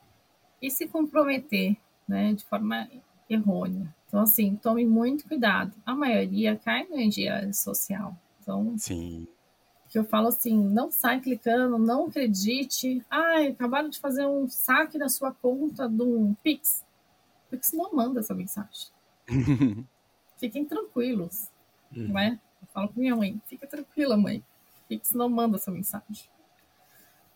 e 0.61 0.71
se 0.71 0.87
comprometer 0.87 1.77
né, 2.07 2.33
de 2.35 2.45
forma 2.45 2.89
errônea. 3.29 3.93
Então, 4.13 4.21
assim, 4.21 4.57
tome 4.57 4.85
muito 4.85 5.27
cuidado. 5.27 5.73
A 5.87 5.95
maioria 5.95 6.55
cai 6.55 6.87
no 6.87 7.01
engenharia 7.01 7.51
social. 7.55 8.15
Então, 8.39 8.77
Sim. 8.77 9.27
que 9.89 9.99
eu 9.99 10.05
falo 10.05 10.29
assim, 10.29 10.55
não 10.63 10.91
sai 10.91 11.19
clicando, 11.19 11.79
não 11.79 12.09
acredite. 12.09 13.03
Ai, 13.09 13.47
acabaram 13.49 13.89
de 13.89 13.99
fazer 13.99 14.27
um 14.27 14.47
saque 14.51 14.99
da 14.99 15.09
sua 15.09 15.33
conta 15.33 15.87
um 15.87 16.35
Pix. 16.43 16.85
O 17.47 17.53
Pix 17.53 17.73
não 17.73 17.95
manda 17.95 18.21
essa 18.21 18.35
mensagem. 18.35 18.89
Fiquem 20.37 20.67
tranquilos, 20.67 21.49
uhum. 21.97 22.13
né? 22.13 22.39
Eu 22.61 22.69
falo 22.69 22.89
com 22.91 23.01
minha 23.01 23.17
mãe, 23.17 23.41
fica 23.47 23.67
tranquila, 23.67 24.15
mãe. 24.15 24.45
Pix 24.91 25.15
não 25.15 25.31
manda 25.31 25.57
essa 25.57 25.71
mensagem. 25.71 26.29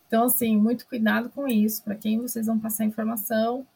Então, 0.07 0.25
assim, 0.25 0.59
muito 0.59 0.87
cuidado 0.87 1.31
com 1.31 1.49
isso, 1.49 1.83
para 1.83 1.95
quem 1.95 2.21
vocês 2.21 2.47
vão 2.47 2.59
passar 2.59 2.85
informação, 2.85 3.67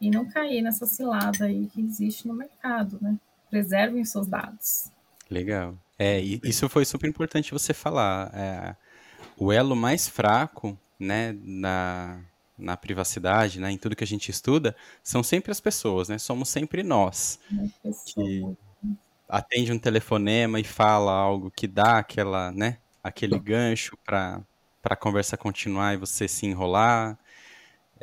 e 0.00 0.10
não 0.10 0.26
cair 0.26 0.62
nessa 0.62 0.86
cilada 0.86 1.44
aí 1.44 1.66
que 1.66 1.80
existe 1.80 2.26
no 2.26 2.34
mercado, 2.34 2.98
né? 3.00 3.16
Preservem 3.50 4.02
os 4.02 4.10
seus 4.10 4.26
dados. 4.26 4.90
Legal. 5.30 5.76
É, 5.98 6.20
isso 6.20 6.68
foi 6.68 6.84
super 6.84 7.08
importante 7.08 7.52
você 7.52 7.72
falar. 7.72 8.30
É, 8.34 8.76
o 9.36 9.52
elo 9.52 9.74
mais 9.74 10.08
fraco, 10.08 10.78
né, 10.98 11.36
na, 11.42 12.20
na 12.58 12.76
privacidade, 12.76 13.60
né, 13.60 13.70
em 13.70 13.78
tudo 13.78 13.96
que 13.96 14.04
a 14.04 14.06
gente 14.06 14.30
estuda, 14.30 14.76
são 15.02 15.22
sempre 15.22 15.50
as 15.50 15.60
pessoas, 15.60 16.08
né? 16.08 16.18
Somos 16.18 16.48
sempre 16.48 16.82
nós. 16.82 17.38
Que 18.14 18.44
atende 19.28 19.72
um 19.72 19.78
telefonema 19.78 20.60
e 20.60 20.64
fala 20.64 21.12
algo 21.12 21.50
que 21.50 21.66
dá 21.66 21.98
aquela, 21.98 22.52
né, 22.52 22.78
aquele 23.02 23.38
gancho 23.38 23.96
para 24.04 24.40
para 24.86 24.94
a 24.94 24.96
conversa 24.96 25.36
continuar 25.36 25.94
e 25.94 25.96
você 25.96 26.28
se 26.28 26.46
enrolar. 26.46 27.18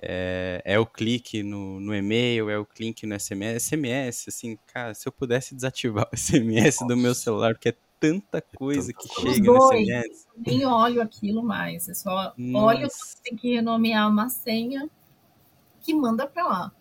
É, 0.01 0.61
é, 0.65 0.79
o 0.79 0.85
clique 0.85 1.43
no, 1.43 1.79
no, 1.79 1.95
e-mail, 1.95 2.49
é 2.49 2.57
o 2.57 2.65
clique 2.65 3.05
no 3.05 3.17
SMS. 3.19 3.63
SMS, 3.63 4.25
assim, 4.27 4.57
cara, 4.67 4.93
se 4.93 5.07
eu 5.07 5.11
pudesse 5.11 5.53
desativar 5.53 6.07
o 6.11 6.15
SMS 6.17 6.81
Nossa. 6.81 6.87
do 6.87 6.97
meu 6.97 7.13
celular, 7.13 7.53
porque 7.53 7.69
é 7.69 7.75
tanta 7.99 8.41
coisa 8.41 8.91
que 8.91 9.07
chega 9.07 9.51
no 9.51 9.67
SMS. 9.67 10.27
Nem 10.35 10.65
olho 10.65 11.01
aquilo 11.01 11.43
mais, 11.43 11.87
é 11.87 11.93
só 11.93 12.33
Nossa. 12.37 12.65
olho, 12.65 12.87
tem 13.23 13.35
que 13.35 13.53
renomear 13.53 14.09
uma 14.09 14.29
senha 14.29 14.89
que 15.81 15.93
manda 15.93 16.25
para 16.27 16.45
lá. 16.45 16.71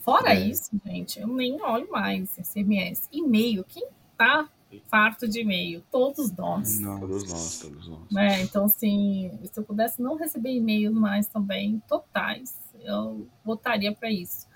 Fora 0.00 0.34
é. 0.34 0.40
isso, 0.40 0.70
gente, 0.84 1.20
eu 1.20 1.28
nem 1.28 1.60
olho 1.62 1.90
mais 1.90 2.30
SMS. 2.30 3.08
E-mail, 3.12 3.64
quem 3.64 3.88
tá 4.16 4.48
farto 4.88 5.28
de 5.28 5.40
e-mail, 5.40 5.82
todos 5.90 6.32
nós. 6.32 6.80
Todos 6.80 7.28
nós, 7.30 7.58
todos 7.60 7.88
nós. 7.88 8.16
É, 8.16 8.42
então, 8.42 8.66
assim, 8.66 9.30
se 9.44 9.58
eu 9.58 9.64
pudesse 9.64 10.00
não 10.02 10.16
receber 10.16 10.50
e-mails 10.50 10.94
mais 10.94 11.26
também, 11.26 11.82
totais, 11.88 12.56
eu 12.84 13.26
votaria 13.44 13.92
para 13.92 14.10
isso. 14.10 14.46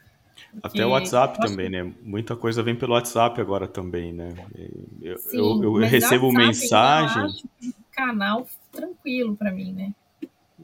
Até 0.63 0.85
o 0.85 0.91
WhatsApp 0.91 1.39
também, 1.39 1.71
que... 1.71 1.83
né? 1.83 1.95
Muita 2.03 2.35
coisa 2.35 2.63
vem 2.63 2.75
pelo 2.75 2.95
WhatsApp 2.95 3.41
agora 3.41 3.69
também, 3.69 4.13
né? 4.13 4.35
Eu, 5.01 5.19
Sim, 5.19 5.37
eu, 5.37 5.65
eu 5.65 5.75
recebo 5.75 6.27
WhatsApp, 6.27 6.47
mensagem. 6.47 7.19
Eu 7.19 7.27
acho 7.27 7.49
um 7.63 7.73
canal 7.93 8.47
tranquilo 8.73 9.37
para 9.37 9.53
mim, 9.53 9.73
né? 9.73 9.95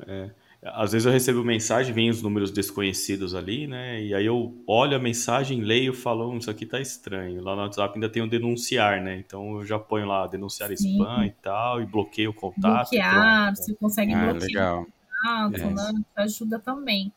É. 0.07 0.31
Às 0.75 0.93
vezes 0.93 1.07
eu 1.07 1.13
recebo 1.13 1.45
mensagem, 1.45 1.95
vem 1.95 2.11
os 2.11 2.23
números 2.23 2.51
desconhecidos 2.51 3.35
ali, 3.35 3.67
né? 3.67 4.03
E 4.03 4.15
aí 4.15 4.27
eu 4.27 4.55
olho 4.67 4.97
a 4.97 4.99
mensagem, 4.99 5.61
leio, 5.61 5.95
falo, 5.95 6.31
hum, 6.31 6.39
isso 6.39 6.51
aqui 6.51 6.67
tá 6.67 6.81
estranho. 6.81 7.43
Lá 7.43 7.55
no 7.55 7.63
WhatsApp 7.63 7.95
ainda 7.95 8.09
tem 8.09 8.23
o 8.23 8.29
denunciar, 8.29 9.03
né? 9.03 9.17
Então 9.19 9.57
eu 9.57 9.65
já 9.65 9.79
ponho 9.79 10.07
lá 10.07 10.27
denunciar 10.27 10.69
Sim. 10.77 10.99
spam 10.99 11.27
e 11.27 11.31
tal, 11.31 11.81
e 11.81 11.87
bloqueio 11.87 12.31
o 12.31 12.35
contato. 12.35 12.91
Bloquear, 12.91 13.55
você 13.55 13.75
consegue 13.75 14.13
ah, 14.13 14.33
bloquear 14.33 14.49
legal. 14.49 14.83
o 14.83 14.87
contato, 14.87 15.63
é. 15.63 15.75
né? 15.75 16.05
Ajuda 16.17 16.59
também. 16.59 17.13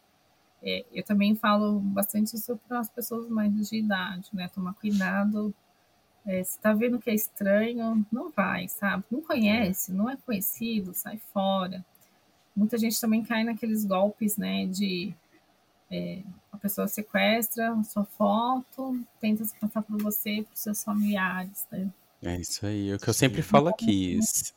É, 0.62 0.86
eu 0.94 1.04
também 1.04 1.36
falo 1.36 1.80
bastante 1.80 2.36
isso 2.36 2.60
para 2.68 2.80
as 2.80 2.90
pessoas 2.90 3.30
mais 3.30 3.52
de 3.70 3.78
idade, 3.78 4.30
né? 4.34 4.50
Tomar 4.54 4.74
cuidado. 4.74 5.54
É, 6.26 6.44
se 6.44 6.60
tá 6.60 6.74
vendo 6.74 7.00
que 7.00 7.10
é 7.10 7.16
estranho, 7.16 8.06
não 8.12 8.30
vai, 8.30 8.68
sabe? 8.68 9.04
Não 9.10 9.22
conhece, 9.22 9.94
não 9.94 10.10
é 10.10 10.18
conhecido, 10.18 10.94
sai 10.94 11.18
fora 11.34 11.84
muita 12.60 12.78
gente 12.78 13.00
também 13.00 13.24
cai 13.24 13.44
naqueles 13.44 13.86
golpes, 13.86 14.36
né, 14.36 14.66
de 14.66 15.14
é, 15.90 16.20
a 16.52 16.58
pessoa 16.58 16.88
sequestra 16.88 17.72
a 17.72 17.84
sua 17.84 18.04
foto, 18.04 19.00
tenta 19.20 19.44
se 19.46 19.56
passar 19.56 19.82
por 19.82 19.98
você, 20.02 20.44
por 20.48 20.58
seus 20.58 20.84
familiares, 20.84 21.66
né? 21.72 21.88
É 22.22 22.36
isso 22.36 22.66
aí, 22.66 22.90
é 22.90 22.96
o 22.96 23.00
que 23.00 23.10
eu 23.10 23.14
sempre 23.14 23.42
falo 23.42 23.70
aqui. 23.70 24.20
Se, 24.22 24.54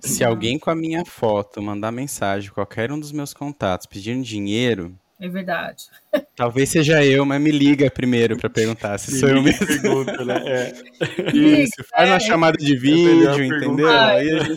se 0.00 0.24
alguém 0.24 0.60
com 0.60 0.70
a 0.70 0.76
minha 0.76 1.04
foto 1.04 1.60
mandar 1.60 1.90
mensagem, 1.90 2.52
qualquer 2.52 2.92
um 2.92 3.00
dos 3.00 3.10
meus 3.10 3.34
contatos, 3.34 3.86
pedindo 3.86 4.22
dinheiro, 4.22 4.96
É 5.18 5.28
verdade. 5.28 5.86
Talvez 6.36 6.68
seja 6.70 7.04
eu, 7.04 7.26
mas 7.26 7.42
me 7.42 7.50
liga 7.50 7.90
primeiro 7.90 8.38
para 8.38 8.48
perguntar 8.48 8.96
se 8.96 9.18
sou 9.18 9.28
eu 9.28 9.42
mesmo. 9.42 9.66
Pergunta, 9.66 10.24
né? 10.24 10.42
É. 10.46 11.36
Isso, 11.36 11.84
faz 11.90 12.08
uma 12.08 12.16
é. 12.16 12.20
chamada 12.20 12.56
de 12.56 12.76
vídeo, 12.76 13.44
entendeu? 13.44 13.88
Ai, 13.88 14.20
Aí 14.20 14.30
a 14.30 14.44
gente. 14.44 14.56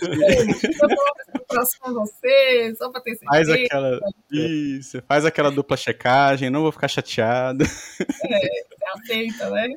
Próximo 1.54 1.82
com 1.82 1.94
você, 1.94 2.76
só 2.78 2.92
para 2.92 3.02
ter 3.02 3.16
certeza. 3.16 3.32
Faz 3.32 3.50
aquela. 3.50 4.00
Isso, 4.32 5.04
faz 5.08 5.26
aquela 5.26 5.52
dupla 5.52 5.78
checagem, 5.78 6.50
não 6.50 6.62
vou 6.62 6.72
ficar 6.72 6.88
chateado. 6.88 7.64
É, 7.64 8.64
aceita, 8.96 9.50
né? 9.50 9.70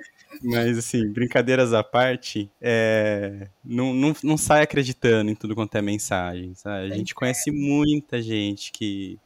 Mas, 0.43 0.79
assim, 0.79 1.11
brincadeiras 1.13 1.73
à 1.73 1.83
parte, 1.83 2.51
é... 2.61 3.49
não, 3.65 3.95
não, 3.95 4.15
não 4.23 4.37
sai 4.37 4.63
acreditando 4.63 5.31
em 5.31 5.35
tudo 5.35 5.55
quanto 5.55 5.77
é 5.77 5.83
mensagem, 5.83 6.55
sabe? 6.55 6.93
A 6.93 6.97
gente 6.97 7.15
conhece 7.15 7.51
muita 7.51 8.21
gente 8.21 8.73
que, 8.73 9.19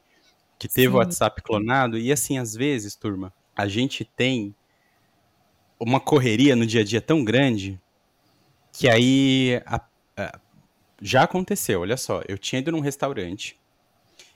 que 0.57 0.67
teve 0.67 0.87
Sim. 0.87 0.93
o 0.93 0.97
WhatsApp 0.97 1.41
clonado, 1.41 1.97
e 1.97 2.11
assim, 2.11 2.37
às 2.37 2.53
vezes, 2.53 2.95
turma, 2.95 3.33
a 3.55 3.67
gente 3.67 4.05
tem 4.05 4.55
uma 5.79 5.99
correria 5.99 6.55
no 6.55 6.65
dia 6.65 6.81
a 6.81 6.83
dia 6.83 7.01
tão 7.01 7.23
grande 7.23 7.79
que 8.71 8.87
aí 8.87 9.61
a, 9.65 9.81
a, 10.15 10.39
já 11.01 11.23
aconteceu, 11.23 11.81
olha 11.81 11.97
só, 11.97 12.21
eu 12.27 12.37
tinha 12.37 12.59
ido 12.59 12.71
num 12.71 12.79
restaurante, 12.79 13.59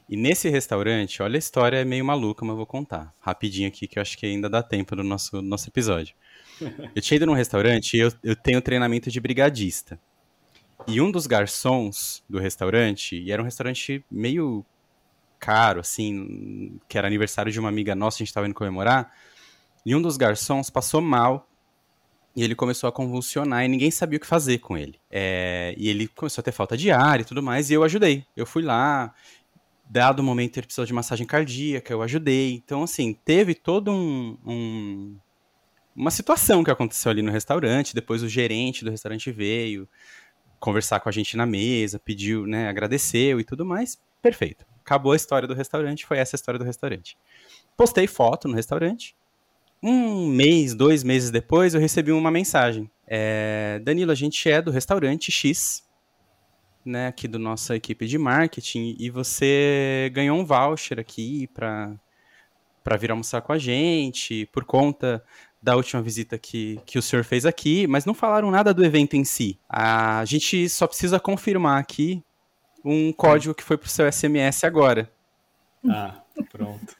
e 0.08 0.16
nesse 0.16 0.50
restaurante, 0.50 1.24
olha 1.24 1.36
a 1.36 1.40
história 1.40 1.78
é 1.78 1.86
meio 1.86 2.06
maluca, 2.06 2.46
mas 2.46 2.56
vou 2.56 2.66
contar 2.66 3.12
rapidinho 3.20 3.68
aqui, 3.68 3.88
que 3.88 3.98
eu 3.98 4.02
acho 4.02 4.18
que 4.18 4.26
ainda 4.26 4.48
dá 4.48 4.62
tempo 4.62 4.96
no 4.96 5.04
nosso, 5.04 5.42
nosso 5.42 5.68
episódio. 5.68 6.16
Eu 6.96 7.02
tinha 7.02 7.16
ido 7.16 7.26
num 7.26 7.34
restaurante 7.34 7.96
e 7.96 8.00
eu, 8.02 8.12
eu 8.24 8.36
tenho 8.36 8.62
treinamento 8.62 9.10
de 9.10 9.20
brigadista. 9.20 10.00
E 10.88 11.02
um 11.02 11.10
dos 11.10 11.26
garçons 11.26 12.24
do 12.30 12.38
restaurante, 12.38 13.16
e 13.16 13.32
era 13.32 13.42
um 13.42 13.46
restaurante 13.46 14.06
meio 14.12 14.64
caro, 15.40 15.80
assim, 15.80 16.80
que 16.88 16.98
era 16.98 17.08
aniversário 17.08 17.52
de 17.52 17.60
uma 17.60 17.70
amiga 17.70 17.96
nossa, 17.96 18.18
a 18.18 18.20
gente 18.20 18.28
estava 18.28 18.46
indo 18.46 18.54
comemorar, 18.54 19.12
e 19.84 19.96
um 19.96 20.02
dos 20.02 20.18
garçons 20.18 20.70
passou 20.70 21.02
mal 21.02 21.50
e 22.36 22.44
ele 22.44 22.53
começou 22.53 22.88
a 22.88 22.91
convulsionar 22.91 23.64
e 23.64 23.68
ninguém 23.68 23.90
sabia 23.90 24.18
o 24.18 24.20
que 24.20 24.28
fazer 24.28 24.60
com 24.60 24.78
ele. 24.78 24.99
É, 25.10 25.74
e 25.78 25.88
ele 25.88 26.07
começou 26.07 26.41
a 26.41 26.44
ter 26.44 26.52
falta 26.52 26.76
de 26.76 26.91
ar 26.91 27.22
e 27.22 27.24
tudo 27.24 27.41
mais, 27.41 27.70
e 27.70 27.74
eu 27.74 27.84
ajudei. 27.84 28.26
Eu 28.36 28.45
fui 28.45 28.62
lá, 28.62 29.14
dado 29.90 30.20
o 30.20 30.24
momento 30.24 30.57
ele 30.57 30.66
precisou 30.66 30.86
de 30.86 30.94
massagem 30.94 31.26
cardíaca, 31.26 31.94
eu 31.94 32.02
ajudei. 32.02 32.53
Então, 32.53 32.84
assim, 32.84 33.14
teve 33.14 33.56
todo 33.56 33.91
um, 33.91 34.38
um 34.45 35.18
uma 35.95 36.12
situação 36.12 36.64
que 36.64 36.70
aconteceu 36.70 37.10
ali 37.10 37.22
no 37.22 37.32
restaurante. 37.32 37.95
Depois 37.95 38.22
o 38.22 38.28
gerente 38.28 38.84
do 38.84 38.91
restaurante 38.91 39.32
veio 39.32 39.88
conversar 40.60 40.99
com 40.99 41.07
a 41.07 41.12
gente 41.12 41.38
na 41.38 41.45
mesa, 41.45 41.99
pediu, 41.99 42.45
né, 42.45 42.68
agradeceu 42.68 43.40
e 43.40 43.44
tudo 43.44 43.66
mais. 43.66 43.98
Perfeito. 44.22 44.66
Acabou 44.82 45.14
a 45.14 45.16
história 45.16 45.48
do 45.48 45.53
restaurante, 45.53 46.06
foi 46.06 46.18
essa 46.18 46.36
a 46.36 46.38
história 46.38 46.60
do 46.60 46.66
restaurante. 46.66 47.18
Postei 47.78 48.07
foto 48.07 48.48
no 48.48 48.56
restaurante. 48.56 49.16
Um 49.88 50.26
mês, 50.26 50.74
dois 50.74 51.03
meses 51.03 51.30
depois, 51.30 51.76
eu 51.76 51.80
recebi 51.80 52.12
uma 52.12 52.32
mensagem. 52.32 52.90
É, 53.06 53.80
Danilo, 53.84 54.12
a 54.12 54.16
gente 54.16 54.49
é 54.49 54.60
do 54.60 54.72
restaurante 54.72 55.32
X, 55.32 55.84
né, 56.84 57.06
aqui 57.06 57.28
do 57.28 57.38
nossa 57.38 57.76
equipe 57.76 58.07
de 58.07 58.18
marketing, 58.18 58.95
e 58.98 59.12
você 59.12 60.10
ganhou 60.12 60.40
um 60.40 60.44
voucher 60.44 60.99
aqui 60.99 61.45
para 61.53 61.94
para 62.84 62.98
vir 62.98 63.12
almoçar 63.12 63.41
com 63.41 63.53
a 63.53 63.57
gente, 63.60 64.48
por 64.48 64.64
conta 64.64 65.24
da 65.62 65.76
última 65.76 66.02
visita 66.02 66.38
que, 66.38 66.80
que 66.86 66.99
o 66.99 67.02
senhor 67.02 67.24
fez 67.24 67.44
aqui, 67.45 67.86
mas 67.88 68.06
não 68.06 68.14
falaram 68.14 68.49
nada 68.49 68.74
do 68.74 68.86
evento 68.86 69.16
em 69.16 69.24
si. 69.24 69.60
A 69.70 70.24
gente 70.26 70.68
só 70.70 70.86
precisa 70.86 71.20
confirmar 71.20 71.80
aqui 71.80 72.24
um 72.84 73.12
código 73.12 73.53
que 73.53 73.64
foi 73.64 73.78
pro 73.78 73.90
seu 73.90 74.12
SMS 74.12 74.64
agora. 74.64 75.12
Ah, 75.88 76.22
pronto. 76.52 76.95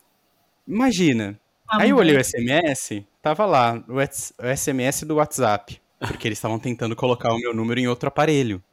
Imagina. 0.68 1.40
Ah, 1.68 1.82
Aí 1.82 1.90
eu 1.90 1.98
olhei 1.98 2.16
o 2.16 2.24
SMS, 2.24 3.04
tava 3.22 3.46
lá, 3.46 3.84
o 3.88 4.00
SMS 4.56 5.06
do 5.06 5.16
WhatsApp, 5.16 5.82
porque 6.00 6.28
eles 6.28 6.38
estavam 6.38 6.60
tentando 6.60 6.96
colocar 6.96 7.34
o 7.34 7.40
meu 7.40 7.54
número 7.54 7.80
em 7.80 7.88
outro 7.88 8.08
aparelho. 8.08 8.64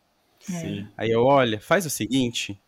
É. 0.49 0.53
Sim. 0.53 0.89
Aí 0.97 1.11
eu, 1.11 1.25
olha, 1.25 1.61
faz 1.61 1.87
o 1.87 1.91
seguinte, 1.91 2.61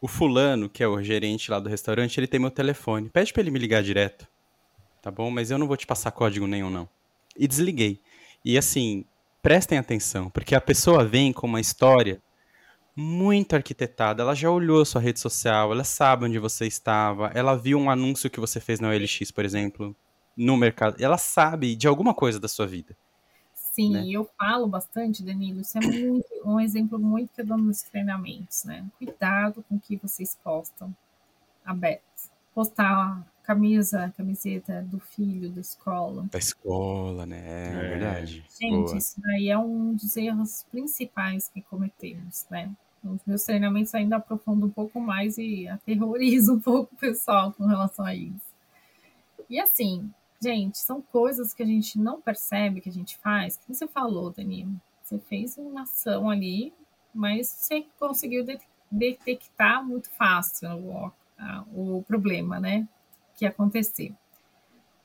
o 0.00 0.08
fulano, 0.08 0.68
que 0.68 0.82
é 0.82 0.88
o 0.88 1.02
gerente 1.02 1.50
lá 1.50 1.60
do 1.60 1.68
restaurante, 1.68 2.18
ele 2.18 2.26
tem 2.26 2.40
meu 2.40 2.50
telefone, 2.50 3.08
pede 3.08 3.32
para 3.32 3.42
ele 3.42 3.50
me 3.50 3.58
ligar 3.58 3.82
direto 3.82 4.26
tá 5.02 5.10
bom? 5.10 5.30
Mas 5.30 5.50
eu 5.50 5.58
não 5.58 5.66
vou 5.66 5.76
te 5.76 5.86
passar 5.86 6.12
código 6.12 6.46
nenhum, 6.46 6.70
não. 6.70 6.88
E 7.36 7.48
desliguei. 7.48 8.00
E 8.44 8.56
assim, 8.56 9.04
prestem 9.42 9.76
atenção, 9.76 10.30
porque 10.30 10.54
a 10.54 10.60
pessoa 10.60 11.04
vem 11.04 11.32
com 11.32 11.46
uma 11.46 11.60
história 11.60 12.22
muito 12.94 13.54
arquitetada. 13.54 14.22
Ela 14.22 14.34
já 14.34 14.50
olhou 14.50 14.82
a 14.82 14.84
sua 14.84 15.00
rede 15.00 15.20
social, 15.20 15.72
ela 15.72 15.84
sabe 15.84 16.26
onde 16.26 16.38
você 16.38 16.66
estava, 16.66 17.28
ela 17.34 17.56
viu 17.56 17.78
um 17.78 17.90
anúncio 17.90 18.30
que 18.30 18.40
você 18.40 18.60
fez 18.60 18.80
na 18.80 18.88
OLX, 18.88 19.30
por 19.30 19.44
exemplo, 19.44 19.96
no 20.36 20.56
mercado. 20.56 20.96
Ela 21.02 21.18
sabe 21.18 21.74
de 21.74 21.86
alguma 21.86 22.14
coisa 22.14 22.38
da 22.38 22.48
sua 22.48 22.66
vida. 22.66 22.96
Sim, 23.54 23.92
né? 23.92 24.06
eu 24.06 24.28
falo 24.38 24.66
bastante, 24.66 25.22
Danilo, 25.22 25.60
isso 25.62 25.78
é 25.78 25.80
muito, 25.80 26.26
um 26.44 26.60
exemplo 26.60 26.98
muito 26.98 27.32
que 27.32 27.40
eu 27.40 27.46
dou 27.46 27.56
nos 27.56 27.80
treinamentos, 27.82 28.64
né? 28.64 28.86
Cuidado 28.98 29.64
com 29.66 29.76
o 29.76 29.80
que 29.80 29.96
vocês 29.96 30.38
postam 30.44 30.94
aberto. 31.64 32.31
Postar 32.54 33.26
camisa, 33.42 34.12
camiseta 34.16 34.82
do 34.82 34.98
filho 34.98 35.50
da 35.50 35.60
escola. 35.60 36.26
Da 36.30 36.38
escola, 36.38 37.26
né? 37.26 37.42
É, 37.44 37.72
é 37.72 37.88
verdade. 37.88 38.44
Gente, 38.60 38.84
Boa. 38.86 38.98
isso 38.98 39.20
daí 39.20 39.48
é 39.48 39.58
um 39.58 39.94
dos 39.94 40.16
erros 40.16 40.64
principais 40.70 41.48
que 41.48 41.60
cometemos, 41.62 42.46
né? 42.50 42.70
Os 43.04 43.20
meus 43.26 43.42
treinamentos 43.42 43.94
ainda 43.94 44.16
aprofundam 44.16 44.68
um 44.68 44.72
pouco 44.72 45.00
mais 45.00 45.36
e 45.36 45.66
aterrorizam 45.66 46.56
um 46.56 46.60
pouco 46.60 46.94
o 46.94 46.98
pessoal 46.98 47.52
com 47.52 47.66
relação 47.66 48.04
a 48.04 48.14
isso. 48.14 48.52
E 49.50 49.58
assim, 49.60 50.08
gente, 50.40 50.78
são 50.78 51.02
coisas 51.02 51.52
que 51.52 51.62
a 51.62 51.66
gente 51.66 51.98
não 51.98 52.20
percebe 52.20 52.80
que 52.80 52.88
a 52.88 52.92
gente 52.92 53.18
faz. 53.18 53.56
O 53.56 53.60
que 53.60 53.74
você 53.74 53.88
falou, 53.88 54.30
Danilo? 54.30 54.80
Você 55.02 55.18
fez 55.18 55.58
uma 55.58 55.82
ação 55.82 56.30
ali, 56.30 56.72
mas 57.12 57.48
você 57.48 57.84
conseguiu 57.98 58.46
detectar 58.90 59.84
muito 59.84 60.08
fácil 60.10 61.12
o, 61.72 61.98
o 61.98 62.02
problema, 62.02 62.58
né? 62.60 62.88
que 63.42 63.46
acontecer. 63.46 64.14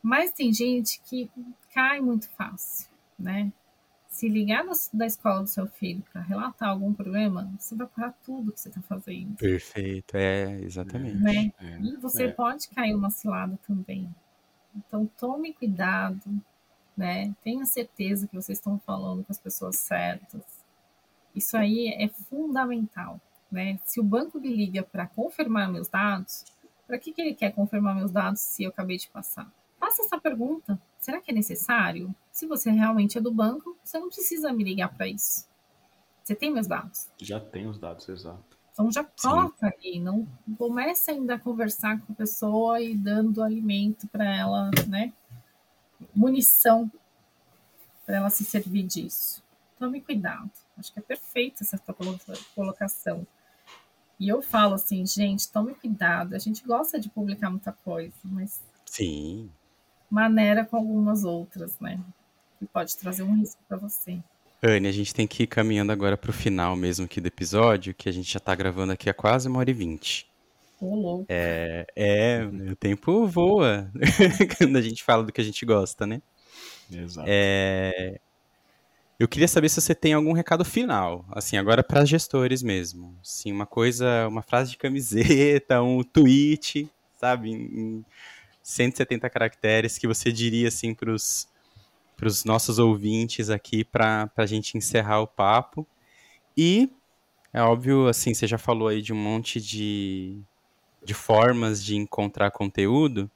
Mas 0.02 0.32
tem 0.32 0.54
gente 0.54 1.02
que 1.02 1.30
cai 1.74 2.00
muito 2.00 2.30
fácil, 2.32 2.88
né? 3.18 3.52
Se 4.10 4.30
ligar 4.30 4.64
no, 4.64 4.72
da 4.94 5.06
escola 5.06 5.42
do 5.42 5.48
seu 5.48 5.68
filho 5.68 6.04
para 6.12 6.22
relatar 6.22 6.70
algum 6.70 6.94
problema, 6.94 7.52
você 7.58 7.76
vai 7.76 7.88
parar 7.88 8.14
tudo 8.24 8.52
que 8.52 8.60
você 8.60 8.70
está 8.70 8.82
fazendo. 8.82 9.36
Perfeito, 9.36 10.16
é, 10.16 10.62
exatamente. 10.62 11.18
Né? 11.18 11.52
É, 11.60 11.80
e 11.80 11.98
você 11.98 12.26
é. 12.26 12.32
pode 12.32 12.70
cair 12.70 12.96
uma 12.96 13.10
cilada 13.10 13.58
também. 13.68 14.10
Então 14.76 15.06
tome 15.18 15.54
cuidado, 15.54 16.42
né? 16.96 17.36
Tenha 17.44 17.66
certeza 17.66 18.28
que 18.28 18.36
vocês 18.36 18.58
estão 18.58 18.80
falando 18.80 19.24
com 19.24 19.32
as 19.32 19.40
pessoas 19.40 19.76
certas. 19.76 20.44
Isso 21.36 21.58
aí 21.58 21.90
é 21.90 22.08
fundamental, 22.08 23.20
né? 23.52 23.80
Se 23.84 24.00
o 24.00 24.04
banco 24.04 24.40
me 24.40 24.54
liga 24.54 24.84
para 24.84 25.08
confirmar 25.08 25.72
meus 25.72 25.88
dados, 25.88 26.46
para 26.86 26.98
que, 26.98 27.12
que 27.12 27.22
ele 27.22 27.34
quer 27.34 27.52
confirmar 27.52 27.96
meus 27.96 28.12
dados 28.12 28.40
se 28.42 28.64
eu 28.64 28.70
acabei 28.70 28.98
de 28.98 29.10
passar? 29.10 29.52
Faça 29.80 30.04
essa 30.04 30.20
pergunta. 30.20 30.80
Será 31.00 31.22
que 31.22 31.32
é 31.32 31.34
necessário? 31.34 32.14
Se 32.32 32.48
você 32.48 32.72
realmente 32.72 33.18
é 33.18 33.22
do 33.22 33.32
banco, 33.32 33.78
você 33.84 34.00
não 34.00 34.10
precisa 34.10 34.52
me 34.52 34.64
ligar 34.64 34.94
para 34.94 35.08
isso. 35.08 35.48
Você 36.24 36.36
tem 36.36 36.52
meus 36.52 36.68
dados? 36.68 37.10
Já 37.18 37.40
tem 37.40 37.68
os 37.68 37.78
dados, 37.78 38.08
exato. 38.10 38.58
Então 38.72 38.92
já 38.92 39.04
coloca 39.04 39.66
ali, 39.66 40.00
não 40.00 40.28
comece 40.58 41.10
ainda 41.10 41.36
a 41.36 41.40
conversar 41.40 42.00
com 42.02 42.14
a 42.14 42.16
pessoa 42.16 42.80
e 42.82 42.96
dando 42.96 43.42
alimento 43.42 44.08
para 44.08 44.26
ela, 44.26 44.70
né? 44.88 45.14
Munição 46.14 46.92
para 48.06 48.18
ela 48.18 48.30
se 48.30 48.46
servir 48.46 48.84
disso. 48.84 49.44
Tome 49.80 50.02
cuidado. 50.02 50.52
Acho 50.78 50.94
que 50.94 51.00
é 51.00 51.02
perfeita 51.02 51.64
essa 51.64 51.78
colocação. 52.54 53.26
E 54.20 54.28
eu 54.28 54.42
falo 54.42 54.74
assim, 54.74 55.06
gente, 55.06 55.52
tome 55.52 55.76
cuidado. 55.76 56.36
A 56.36 56.40
gente 56.40 56.66
gosta 56.66 57.00
de 57.00 57.10
publicar 57.10 57.50
muita 57.50 57.72
coisa, 57.72 58.16
mas. 58.24 58.62
Sim. 58.86 59.50
Maneira 60.10 60.66
com 60.66 60.78
algumas 60.78 61.24
outras, 61.24 61.78
né? 61.80 62.00
Que 62.58 62.66
pode 62.66 62.98
trazer 62.98 63.24
um 63.24 63.36
risco 63.36 63.62
para 63.68 63.78
você. 63.78 64.20
Anne, 64.62 64.88
a 64.88 64.92
gente 64.92 65.14
tem 65.14 65.28
que 65.28 65.44
ir 65.44 65.48
caminhando 65.48 65.92
agora 65.92 66.18
para 66.18 66.32
o 66.32 66.34
final 66.34 66.76
mesmo 66.76 67.06
aqui 67.06 67.22
do 67.22 67.28
episódio, 67.28 67.94
que 67.94 68.10
a 68.10 68.12
gente 68.12 68.32
já 68.32 68.40
está 68.40 68.56
gravando 68.56 68.92
aqui 68.92 69.10
há 69.10 69.14
quase 69.14 69.48
uma 69.48 69.60
hora 69.60 69.70
e 69.70 69.74
vinte. 69.74 70.28
Ô, 70.82 70.96
louco. 70.96 71.26
É, 71.30 71.86
é, 71.96 72.44
o 72.72 72.76
tempo 72.76 73.28
voa 73.28 73.92
quando 74.58 74.78
a 74.78 74.82
gente 74.82 75.04
fala 75.04 75.24
do 75.24 75.32
que 75.32 75.42
a 75.42 75.44
gente 75.44 75.64
gosta, 75.66 76.08
né? 76.08 76.22
Exato. 76.92 77.28
É, 77.30 78.20
eu 79.20 79.28
queria 79.28 79.48
saber 79.48 79.70
se 79.70 79.82
você 79.82 79.96
tem 79.96 80.14
algum 80.14 80.32
recado 80.32 80.64
final, 80.64 81.26
assim, 81.32 81.58
agora 81.58 81.84
para 81.84 82.06
gestores 82.06 82.62
mesmo. 82.62 83.18
Sim, 83.24 83.52
uma 83.52 83.66
coisa, 83.66 84.28
uma 84.28 84.44
frase 84.44 84.72
de 84.72 84.78
camiseta, 84.78 85.82
um 85.84 86.04
tweet, 86.04 86.90
sabe, 87.16 87.52
em 87.52 88.06
170 88.62 89.30
caracteres 89.30 89.98
que 89.98 90.08
você 90.08 90.32
diria 90.32 90.68
assim 90.68 90.94
para 90.94 91.12
os 91.12 92.44
nossos 92.46 92.80
ouvintes 92.80 93.50
aqui 93.50 93.84
para 93.84 94.30
a 94.36 94.46
gente 94.46 94.78
encerrar 94.78 95.22
o 95.22 95.28
papo. 95.28 95.88
E 96.56 96.90
é 97.54 97.62
óbvio, 97.62 98.08
assim, 98.08 98.34
você 98.34 98.46
já 98.46 98.58
falou 98.58 98.88
aí 98.88 99.02
de 99.02 99.14
um 99.14 99.18
monte 99.18 99.60
de 99.62 100.40
de 101.04 101.14
formas 101.14 101.82
de 101.84 101.96
encontrar 101.96 102.52
conteúdo, 102.52 103.32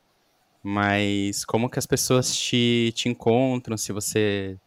mas 0.62 1.46
como 1.46 1.70
que 1.70 1.80
as 1.80 1.86
pessoas 1.86 2.36
te, 2.36 2.92
te 2.94 3.08
encontram, 3.08 3.78
se 3.78 3.94
você 3.94 4.60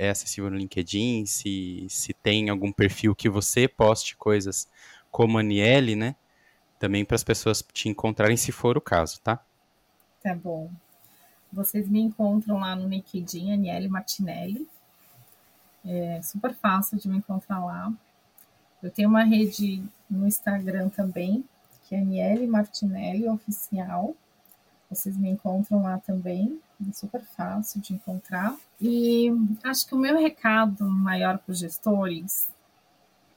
é 0.00 0.08
acessível 0.08 0.50
no 0.50 0.56
LinkedIn, 0.56 1.26
se, 1.26 1.86
se 1.90 2.14
tem 2.14 2.48
algum 2.48 2.72
perfil 2.72 3.14
que 3.14 3.28
você 3.28 3.68
poste 3.68 4.16
coisas 4.16 4.66
como 5.10 5.38
Aniele, 5.38 5.94
né? 5.94 6.16
Também 6.78 7.04
para 7.04 7.16
as 7.16 7.22
pessoas 7.22 7.62
te 7.70 7.90
encontrarem, 7.90 8.34
se 8.34 8.50
for 8.50 8.78
o 8.78 8.80
caso, 8.80 9.20
tá? 9.20 9.44
Tá 10.22 10.34
bom. 10.34 10.70
Vocês 11.52 11.86
me 11.86 12.00
encontram 12.00 12.58
lá 12.58 12.74
no 12.74 12.88
LinkedIn, 12.88 13.52
Aniele 13.52 13.88
Martinelli. 13.88 14.66
É 15.84 16.22
super 16.22 16.54
fácil 16.54 16.98
de 16.98 17.06
me 17.06 17.18
encontrar 17.18 17.62
lá. 17.62 17.92
Eu 18.82 18.90
tenho 18.90 19.08
uma 19.08 19.22
rede 19.22 19.82
no 20.08 20.26
Instagram 20.26 20.88
também, 20.88 21.44
que 21.84 21.94
é 21.94 21.98
Aniele 21.98 22.46
Martinelli 22.46 23.28
Oficial. 23.28 24.16
Vocês 24.88 25.14
me 25.14 25.28
encontram 25.28 25.82
lá 25.82 25.98
também, 25.98 26.58
é 26.88 26.92
super 26.92 27.22
fácil 27.22 27.80
de 27.80 27.94
encontrar. 27.94 28.56
E 28.80 29.30
acho 29.64 29.86
que 29.86 29.94
o 29.94 29.98
meu 29.98 30.18
recado 30.18 30.84
maior 30.84 31.38
para 31.38 31.52
os 31.52 31.58
gestores 31.58 32.48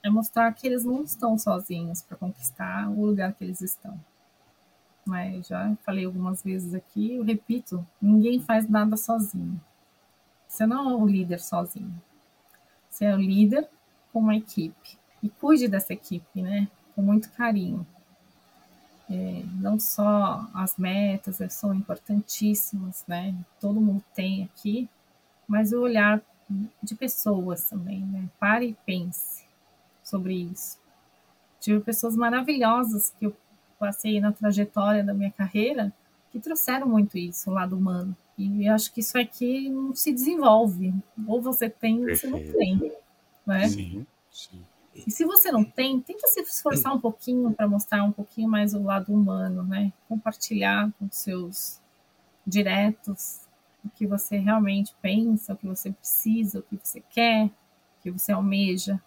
é 0.04 0.10
mostrar 0.10 0.54
que 0.54 0.68
eles 0.68 0.84
não 0.84 1.04
estão 1.04 1.38
sozinhos 1.38 2.02
para 2.02 2.18
conquistar 2.18 2.90
o 2.90 3.06
lugar 3.06 3.34
que 3.34 3.44
eles 3.44 3.62
estão. 3.62 4.00
Mas 5.06 5.48
já 5.48 5.76
falei 5.86 6.06
algumas 6.06 6.42
vezes 6.44 6.74
aqui, 6.74 7.16
eu 7.16 7.24
repito, 7.24 7.86
ninguém 8.02 8.40
faz 8.40 8.68
nada 8.70 8.96
sozinho. 8.96 9.60
Você 10.48 10.66
não 10.66 10.90
é 10.90 10.96
o 10.96 11.06
líder 11.06 11.40
sozinho. 11.40 12.02
Você 12.90 13.06
é 13.06 13.16
o 13.16 13.20
líder 13.20 13.68
com 14.12 14.20
uma 14.20 14.36
equipe. 14.36 14.98
E 15.22 15.30
cuide 15.30 15.68
dessa 15.68 15.94
equipe, 15.94 16.42
né? 16.42 16.68
Com 16.96 17.02
muito 17.02 17.32
carinho. 17.32 17.86
É, 19.14 19.44
não 19.62 19.80
só 19.80 20.50
as 20.56 20.76
metas 20.76 21.38
são 21.54 21.72
importantíssimas, 21.72 23.04
né? 23.08 23.36
Todo 23.60 23.80
mundo 23.80 24.04
tem 24.16 24.44
aqui, 24.44 24.90
mas 25.48 25.72
o 25.72 25.82
olhar 25.82 26.20
de 26.82 26.96
pessoas 26.96 27.70
também, 27.70 28.00
né? 28.02 28.28
Pare 28.40 28.70
e 28.70 28.78
pense 28.86 29.46
sobre 30.04 30.34
isso. 30.34 30.80
Tive 31.60 31.80
pessoas 31.82 32.16
maravilhosas 32.16 33.14
que 33.20 33.28
eu 33.28 33.38
passei 33.78 34.20
na 34.20 34.32
trajetória 34.32 35.04
da 35.04 35.14
minha 35.14 35.32
carreira 35.32 35.94
que 36.32 36.40
trouxeram 36.40 36.88
muito 36.88 37.16
isso, 37.18 37.52
o 37.52 37.54
lado 37.54 37.78
humano. 37.78 38.18
E 38.36 38.66
eu 38.66 38.74
acho 38.74 38.92
que 38.92 39.02
isso 39.02 39.18
aqui 39.18 39.70
não 39.70 39.94
se 39.94 40.12
desenvolve. 40.12 40.92
Ou 41.28 41.40
você 41.40 41.70
tem 41.70 42.04
ou 42.04 42.16
você 42.16 42.28
não 42.28 42.40
tem. 42.40 42.92
Né? 43.46 43.68
Sim, 43.68 44.08
sim. 44.32 44.66
E 44.96 45.10
se 45.10 45.26
você 45.26 45.52
não 45.52 45.64
tem, 45.64 46.00
tenta 46.00 46.28
se 46.28 46.42
esforçar 46.42 46.94
um 46.94 47.00
pouquinho 47.00 47.52
para 47.52 47.68
mostrar 47.68 48.04
um 48.04 48.12
pouquinho 48.12 48.48
mais 48.48 48.74
o 48.74 48.84
lado 48.84 49.12
humano, 49.12 49.64
né? 49.64 49.92
Compartilhar 50.08 50.92
com 51.00 51.10
seus 51.10 51.82
diretos 52.46 53.42
o 53.84 53.90
que 53.90 54.08
você 54.08 54.38
realmente 54.38 54.96
pensa, 55.02 55.54
o 55.54 55.58
que 55.58 55.68
você 55.68 55.92
precisa, 55.92 56.60
o 56.60 56.64
que 56.64 56.80
você 56.82 57.02
quer, 57.10 57.46
o 57.46 58.02
que 58.02 58.12
você 58.12 58.32
almeja. 58.32 59.02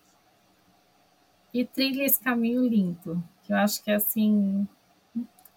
E 1.52 1.64
trilha 1.64 2.04
esse 2.04 2.20
caminho 2.20 2.66
limpo, 2.66 3.22
que 3.42 3.52
eu 3.52 3.56
acho 3.56 3.82
que 3.82 3.90
é 3.90 3.94
assim, 3.94 4.68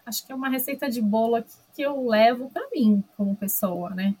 acho 0.06 0.24
que 0.24 0.32
é 0.32 0.34
uma 0.34 0.48
receita 0.48 0.88
de 0.88 1.02
bolo 1.02 1.44
que 1.74 1.82
eu 1.82 2.08
levo 2.08 2.48
para 2.50 2.70
mim 2.70 3.04
como 3.16 3.36
pessoa, 3.36 3.90
né? 3.90 4.14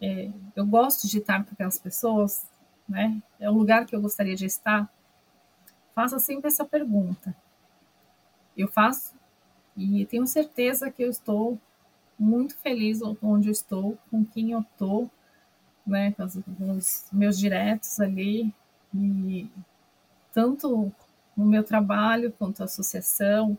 É, 0.00 0.30
eu 0.56 0.64
gosto 0.64 1.06
de 1.06 1.18
estar 1.18 1.44
com 1.44 1.52
aquelas 1.52 1.78
pessoas, 1.78 2.48
né? 2.88 3.20
É 3.38 3.50
um 3.50 3.54
lugar 3.54 3.84
que 3.84 3.94
eu 3.94 4.00
gostaria 4.00 4.34
de 4.34 4.46
estar 4.46 4.90
faça 6.00 6.18
sempre 6.18 6.48
essa 6.48 6.64
pergunta. 6.64 7.36
Eu 8.56 8.68
faço 8.68 9.14
e 9.76 10.06
tenho 10.06 10.26
certeza 10.26 10.90
que 10.90 11.02
eu 11.02 11.10
estou 11.10 11.58
muito 12.18 12.56
feliz 12.56 13.00
onde 13.22 13.48
eu 13.48 13.52
estou, 13.52 13.98
com 14.10 14.24
quem 14.24 14.52
eu 14.52 14.60
estou, 14.60 15.10
né, 15.86 16.12
com, 16.12 16.72
os 16.72 17.06
meus 17.12 17.38
diretos 17.38 18.00
ali, 18.00 18.52
e 18.94 19.46
tanto 20.32 20.90
no 21.36 21.44
meu 21.44 21.62
trabalho 21.62 22.32
quanto 22.32 22.62
a 22.62 22.64
associação, 22.64 23.58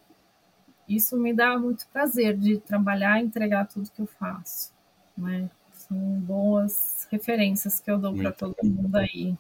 isso 0.90 1.18
me 1.18 1.34
dá 1.34 1.60
muito 1.60 1.88
prazer 1.90 2.36
de 2.36 2.58
trabalhar 2.60 3.22
e 3.22 3.26
entregar 3.26 3.68
tudo 3.68 3.92
que 3.92 4.02
eu 4.02 4.08
faço, 4.08 4.74
né? 5.16 5.50
São 5.74 5.98
boas 5.98 7.08
referências 7.12 7.80
que 7.80 7.90
eu 7.90 8.00
dou 8.00 8.16
para 8.16 8.32
todo 8.32 8.56
mundo 8.64 8.96
aí. 8.96 9.36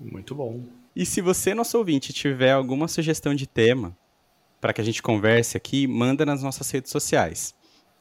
Muito 0.00 0.34
bom. 0.34 0.60
E 0.96 1.04
se 1.04 1.20
você, 1.20 1.52
nosso 1.52 1.76
ouvinte, 1.76 2.10
tiver 2.10 2.52
alguma 2.52 2.88
sugestão 2.88 3.34
de 3.34 3.46
tema 3.46 3.94
para 4.58 4.72
que 4.72 4.80
a 4.80 4.84
gente 4.84 5.02
converse 5.02 5.54
aqui, 5.54 5.86
manda 5.86 6.24
nas 6.24 6.42
nossas 6.42 6.70
redes 6.70 6.90
sociais. 6.90 7.54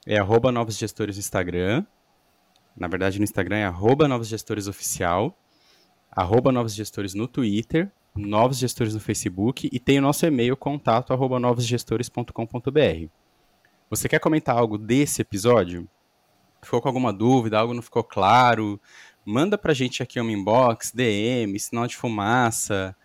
É 0.08 0.18
arroba 0.18 0.50
Novos 0.50 0.78
Gestores 0.78 1.18
no 1.18 1.20
Instagram. 1.20 1.86
Na 2.74 2.88
verdade, 2.88 3.20
no 3.20 3.26
Instagram 3.26 3.58
é 3.58 3.66
arroba 3.66 4.08
Novos 4.08 4.30
Gestores 4.30 4.70
Oficial. 4.70 5.38
Arroba 6.10 6.54
Novos 6.54 6.74
Gestores 6.74 7.14
no 7.14 7.28
Twitter. 7.28 7.92
Novos 8.16 8.60
Gestores 8.60 8.94
no 8.94 9.02
Facebook. 9.02 9.70
E 9.74 9.78
tem 9.78 10.00
o 10.00 10.02
nosso 10.02 10.26
e-mail, 10.26 10.56
contato 10.56 11.12
arroba 11.12 11.38
novosgestores.com.br. 11.38 13.10
Você 13.90 14.08
quer 14.08 14.20
comentar 14.20 14.58
algo 14.58 14.78
desse 14.78 15.22
episódio? 15.22 15.86
Ficou 16.64 16.82
com 16.82 16.88
alguma 16.88 17.12
dúvida? 17.12 17.60
Algo 17.60 17.74
não 17.74 17.82
ficou 17.82 18.06
claro? 18.06 18.80
Manda 19.26 19.57
pra 19.57 19.73
gente 19.73 20.03
aqui 20.03 20.22
um 20.22 20.30
inbox, 20.30 20.91
DM, 20.93 21.60
sinal 21.60 21.88
de 21.88 21.97
fumaça, 21.97 22.95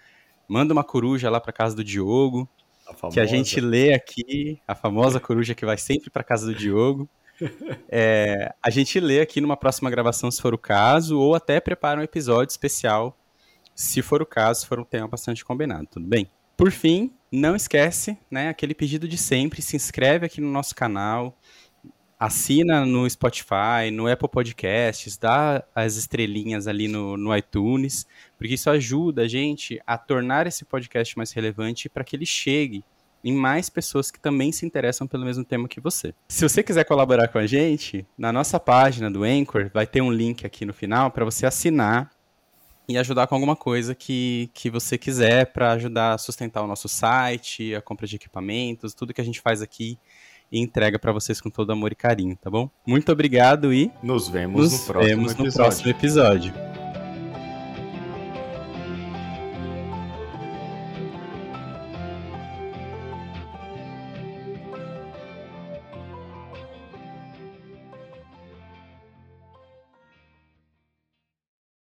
manda 0.47 0.73
uma 0.73 0.85
coruja 0.85 1.31
lá 1.31 1.41
pra 1.41 1.53
casa 1.53 1.75
do 1.75 1.83
Diogo, 1.83 2.49
a 2.87 3.09
que 3.09 3.21
a 3.21 3.27
gente 3.27 3.61
lê 3.61 3.95
aqui, 3.95 4.61
a 4.67 4.75
famosa 4.75 5.19
coruja 5.21 5.55
que 5.55 5.65
vai 5.65 5.79
sempre 5.79 6.11
pra 6.11 6.25
casa 6.25 6.47
do 6.47 6.55
Diogo. 6.55 7.09
É, 7.89 8.53
a 8.63 8.69
gente 8.69 9.01
lê 9.01 9.23
aqui 9.23 9.41
numa 9.41 9.57
próxima 9.57 9.89
gravação, 9.89 10.31
se 10.31 10.43
for 10.43 10.53
o 10.53 10.59
caso, 10.59 11.19
ou 11.19 11.35
até 11.35 11.59
prepara 11.59 11.99
um 11.99 12.03
episódio 12.03 12.53
especial, 12.53 13.17
se 13.75 14.03
for 14.03 14.21
o 14.21 14.27
caso, 14.27 14.61
se 14.61 14.67
for 14.67 14.79
um 14.79 14.85
tema 14.85 15.09
bastante 15.09 15.43
combinado, 15.43 15.89
tudo 15.91 16.07
bem? 16.07 16.31
Por 16.55 16.71
fim, 16.71 17.11
não 17.33 17.57
esquece, 17.57 18.19
né, 18.31 18.51
aquele 18.51 18.75
pedido 18.75 19.09
de 19.09 19.17
sempre, 19.17 19.63
se 19.63 19.75
inscreve 19.75 20.27
aqui 20.27 20.39
no 20.39 20.53
nosso 20.53 20.75
canal, 20.75 21.35
assina 22.21 22.85
no 22.85 23.09
Spotify, 23.09 23.91
no 23.91 24.07
Apple 24.07 24.29
Podcasts, 24.29 25.17
dá 25.17 25.65
as 25.75 25.97
estrelinhas 25.97 26.69
ali 26.69 26.87
no, 26.87 27.17
no 27.17 27.35
iTunes, 27.35 28.07
porque 28.37 28.53
isso 28.53 28.69
ajuda 28.69 29.23
a 29.23 29.29
gente 29.29 29.81
a 29.87 29.97
tornar 29.97 30.47
esse 30.47 30.67
podcast 30.67 31.17
mais 31.17 31.33
relevante 31.33 31.89
para 31.89 32.05
que 32.05 32.15
ele 32.15 32.27
chegue 32.27 32.85
em 33.25 33.33
mais 33.33 33.71
pessoas 33.71 34.11
que 34.11 34.21
também 34.21 34.53
se 34.53 34.67
interessam 34.67 35.07
pelo 35.07 35.25
mesmo 35.25 35.45
tema 35.45 35.67
que 35.67 35.81
você. 35.81 36.15
Se 36.29 36.47
você 36.47 36.63
quiser 36.63 36.85
colaborar 36.85 37.29
com 37.29 37.39
a 37.39 37.47
gente, 37.47 38.07
na 38.19 38.31
nossa 38.31 38.61
página 38.61 39.11
do 39.11 39.25
Anchor 39.25 39.71
vai 39.73 39.87
ter 39.87 40.03
um 40.03 40.13
link 40.13 40.45
aqui 40.45 40.67
no 40.67 40.75
final 40.75 41.11
para 41.11 41.25
você 41.25 41.47
assinar 41.47 42.11
e 42.87 42.99
ajudar 42.99 43.27
com 43.29 43.35
alguma 43.35 43.57
coisa 43.57 43.95
que, 43.95 44.51
que 44.53 44.69
você 44.69 44.99
quiser 44.99 45.53
para 45.53 45.73
ajudar 45.73 46.15
a 46.15 46.19
sustentar 46.19 46.63
o 46.63 46.67
nosso 46.67 46.89
site, 46.89 47.75
a 47.75 47.81
compra 47.81 48.07
de 48.07 48.17
equipamentos, 48.17 48.93
tudo 48.93 49.15
que 49.15 49.21
a 49.21 49.25
gente 49.25 49.41
faz 49.41 49.63
aqui 49.63 49.99
e 50.51 50.61
entrega 50.61 50.99
para 50.99 51.13
vocês 51.13 51.41
com 51.41 51.51
todo 51.51 51.73
amor 51.73 51.93
e 51.93 51.95
carinho, 51.95 52.37
tá 52.37 52.51
bom? 52.51 52.71
Muito 52.87 53.11
obrigado 53.13 53.73
e 53.73 53.91
nos 54.03 54.29
vemos, 54.29 54.73
nos 54.73 54.81
no, 54.81 54.87
próximo 54.87 55.17
vemos 55.17 55.35
no 55.37 55.53
próximo 55.53 55.91
episódio. 55.91 56.80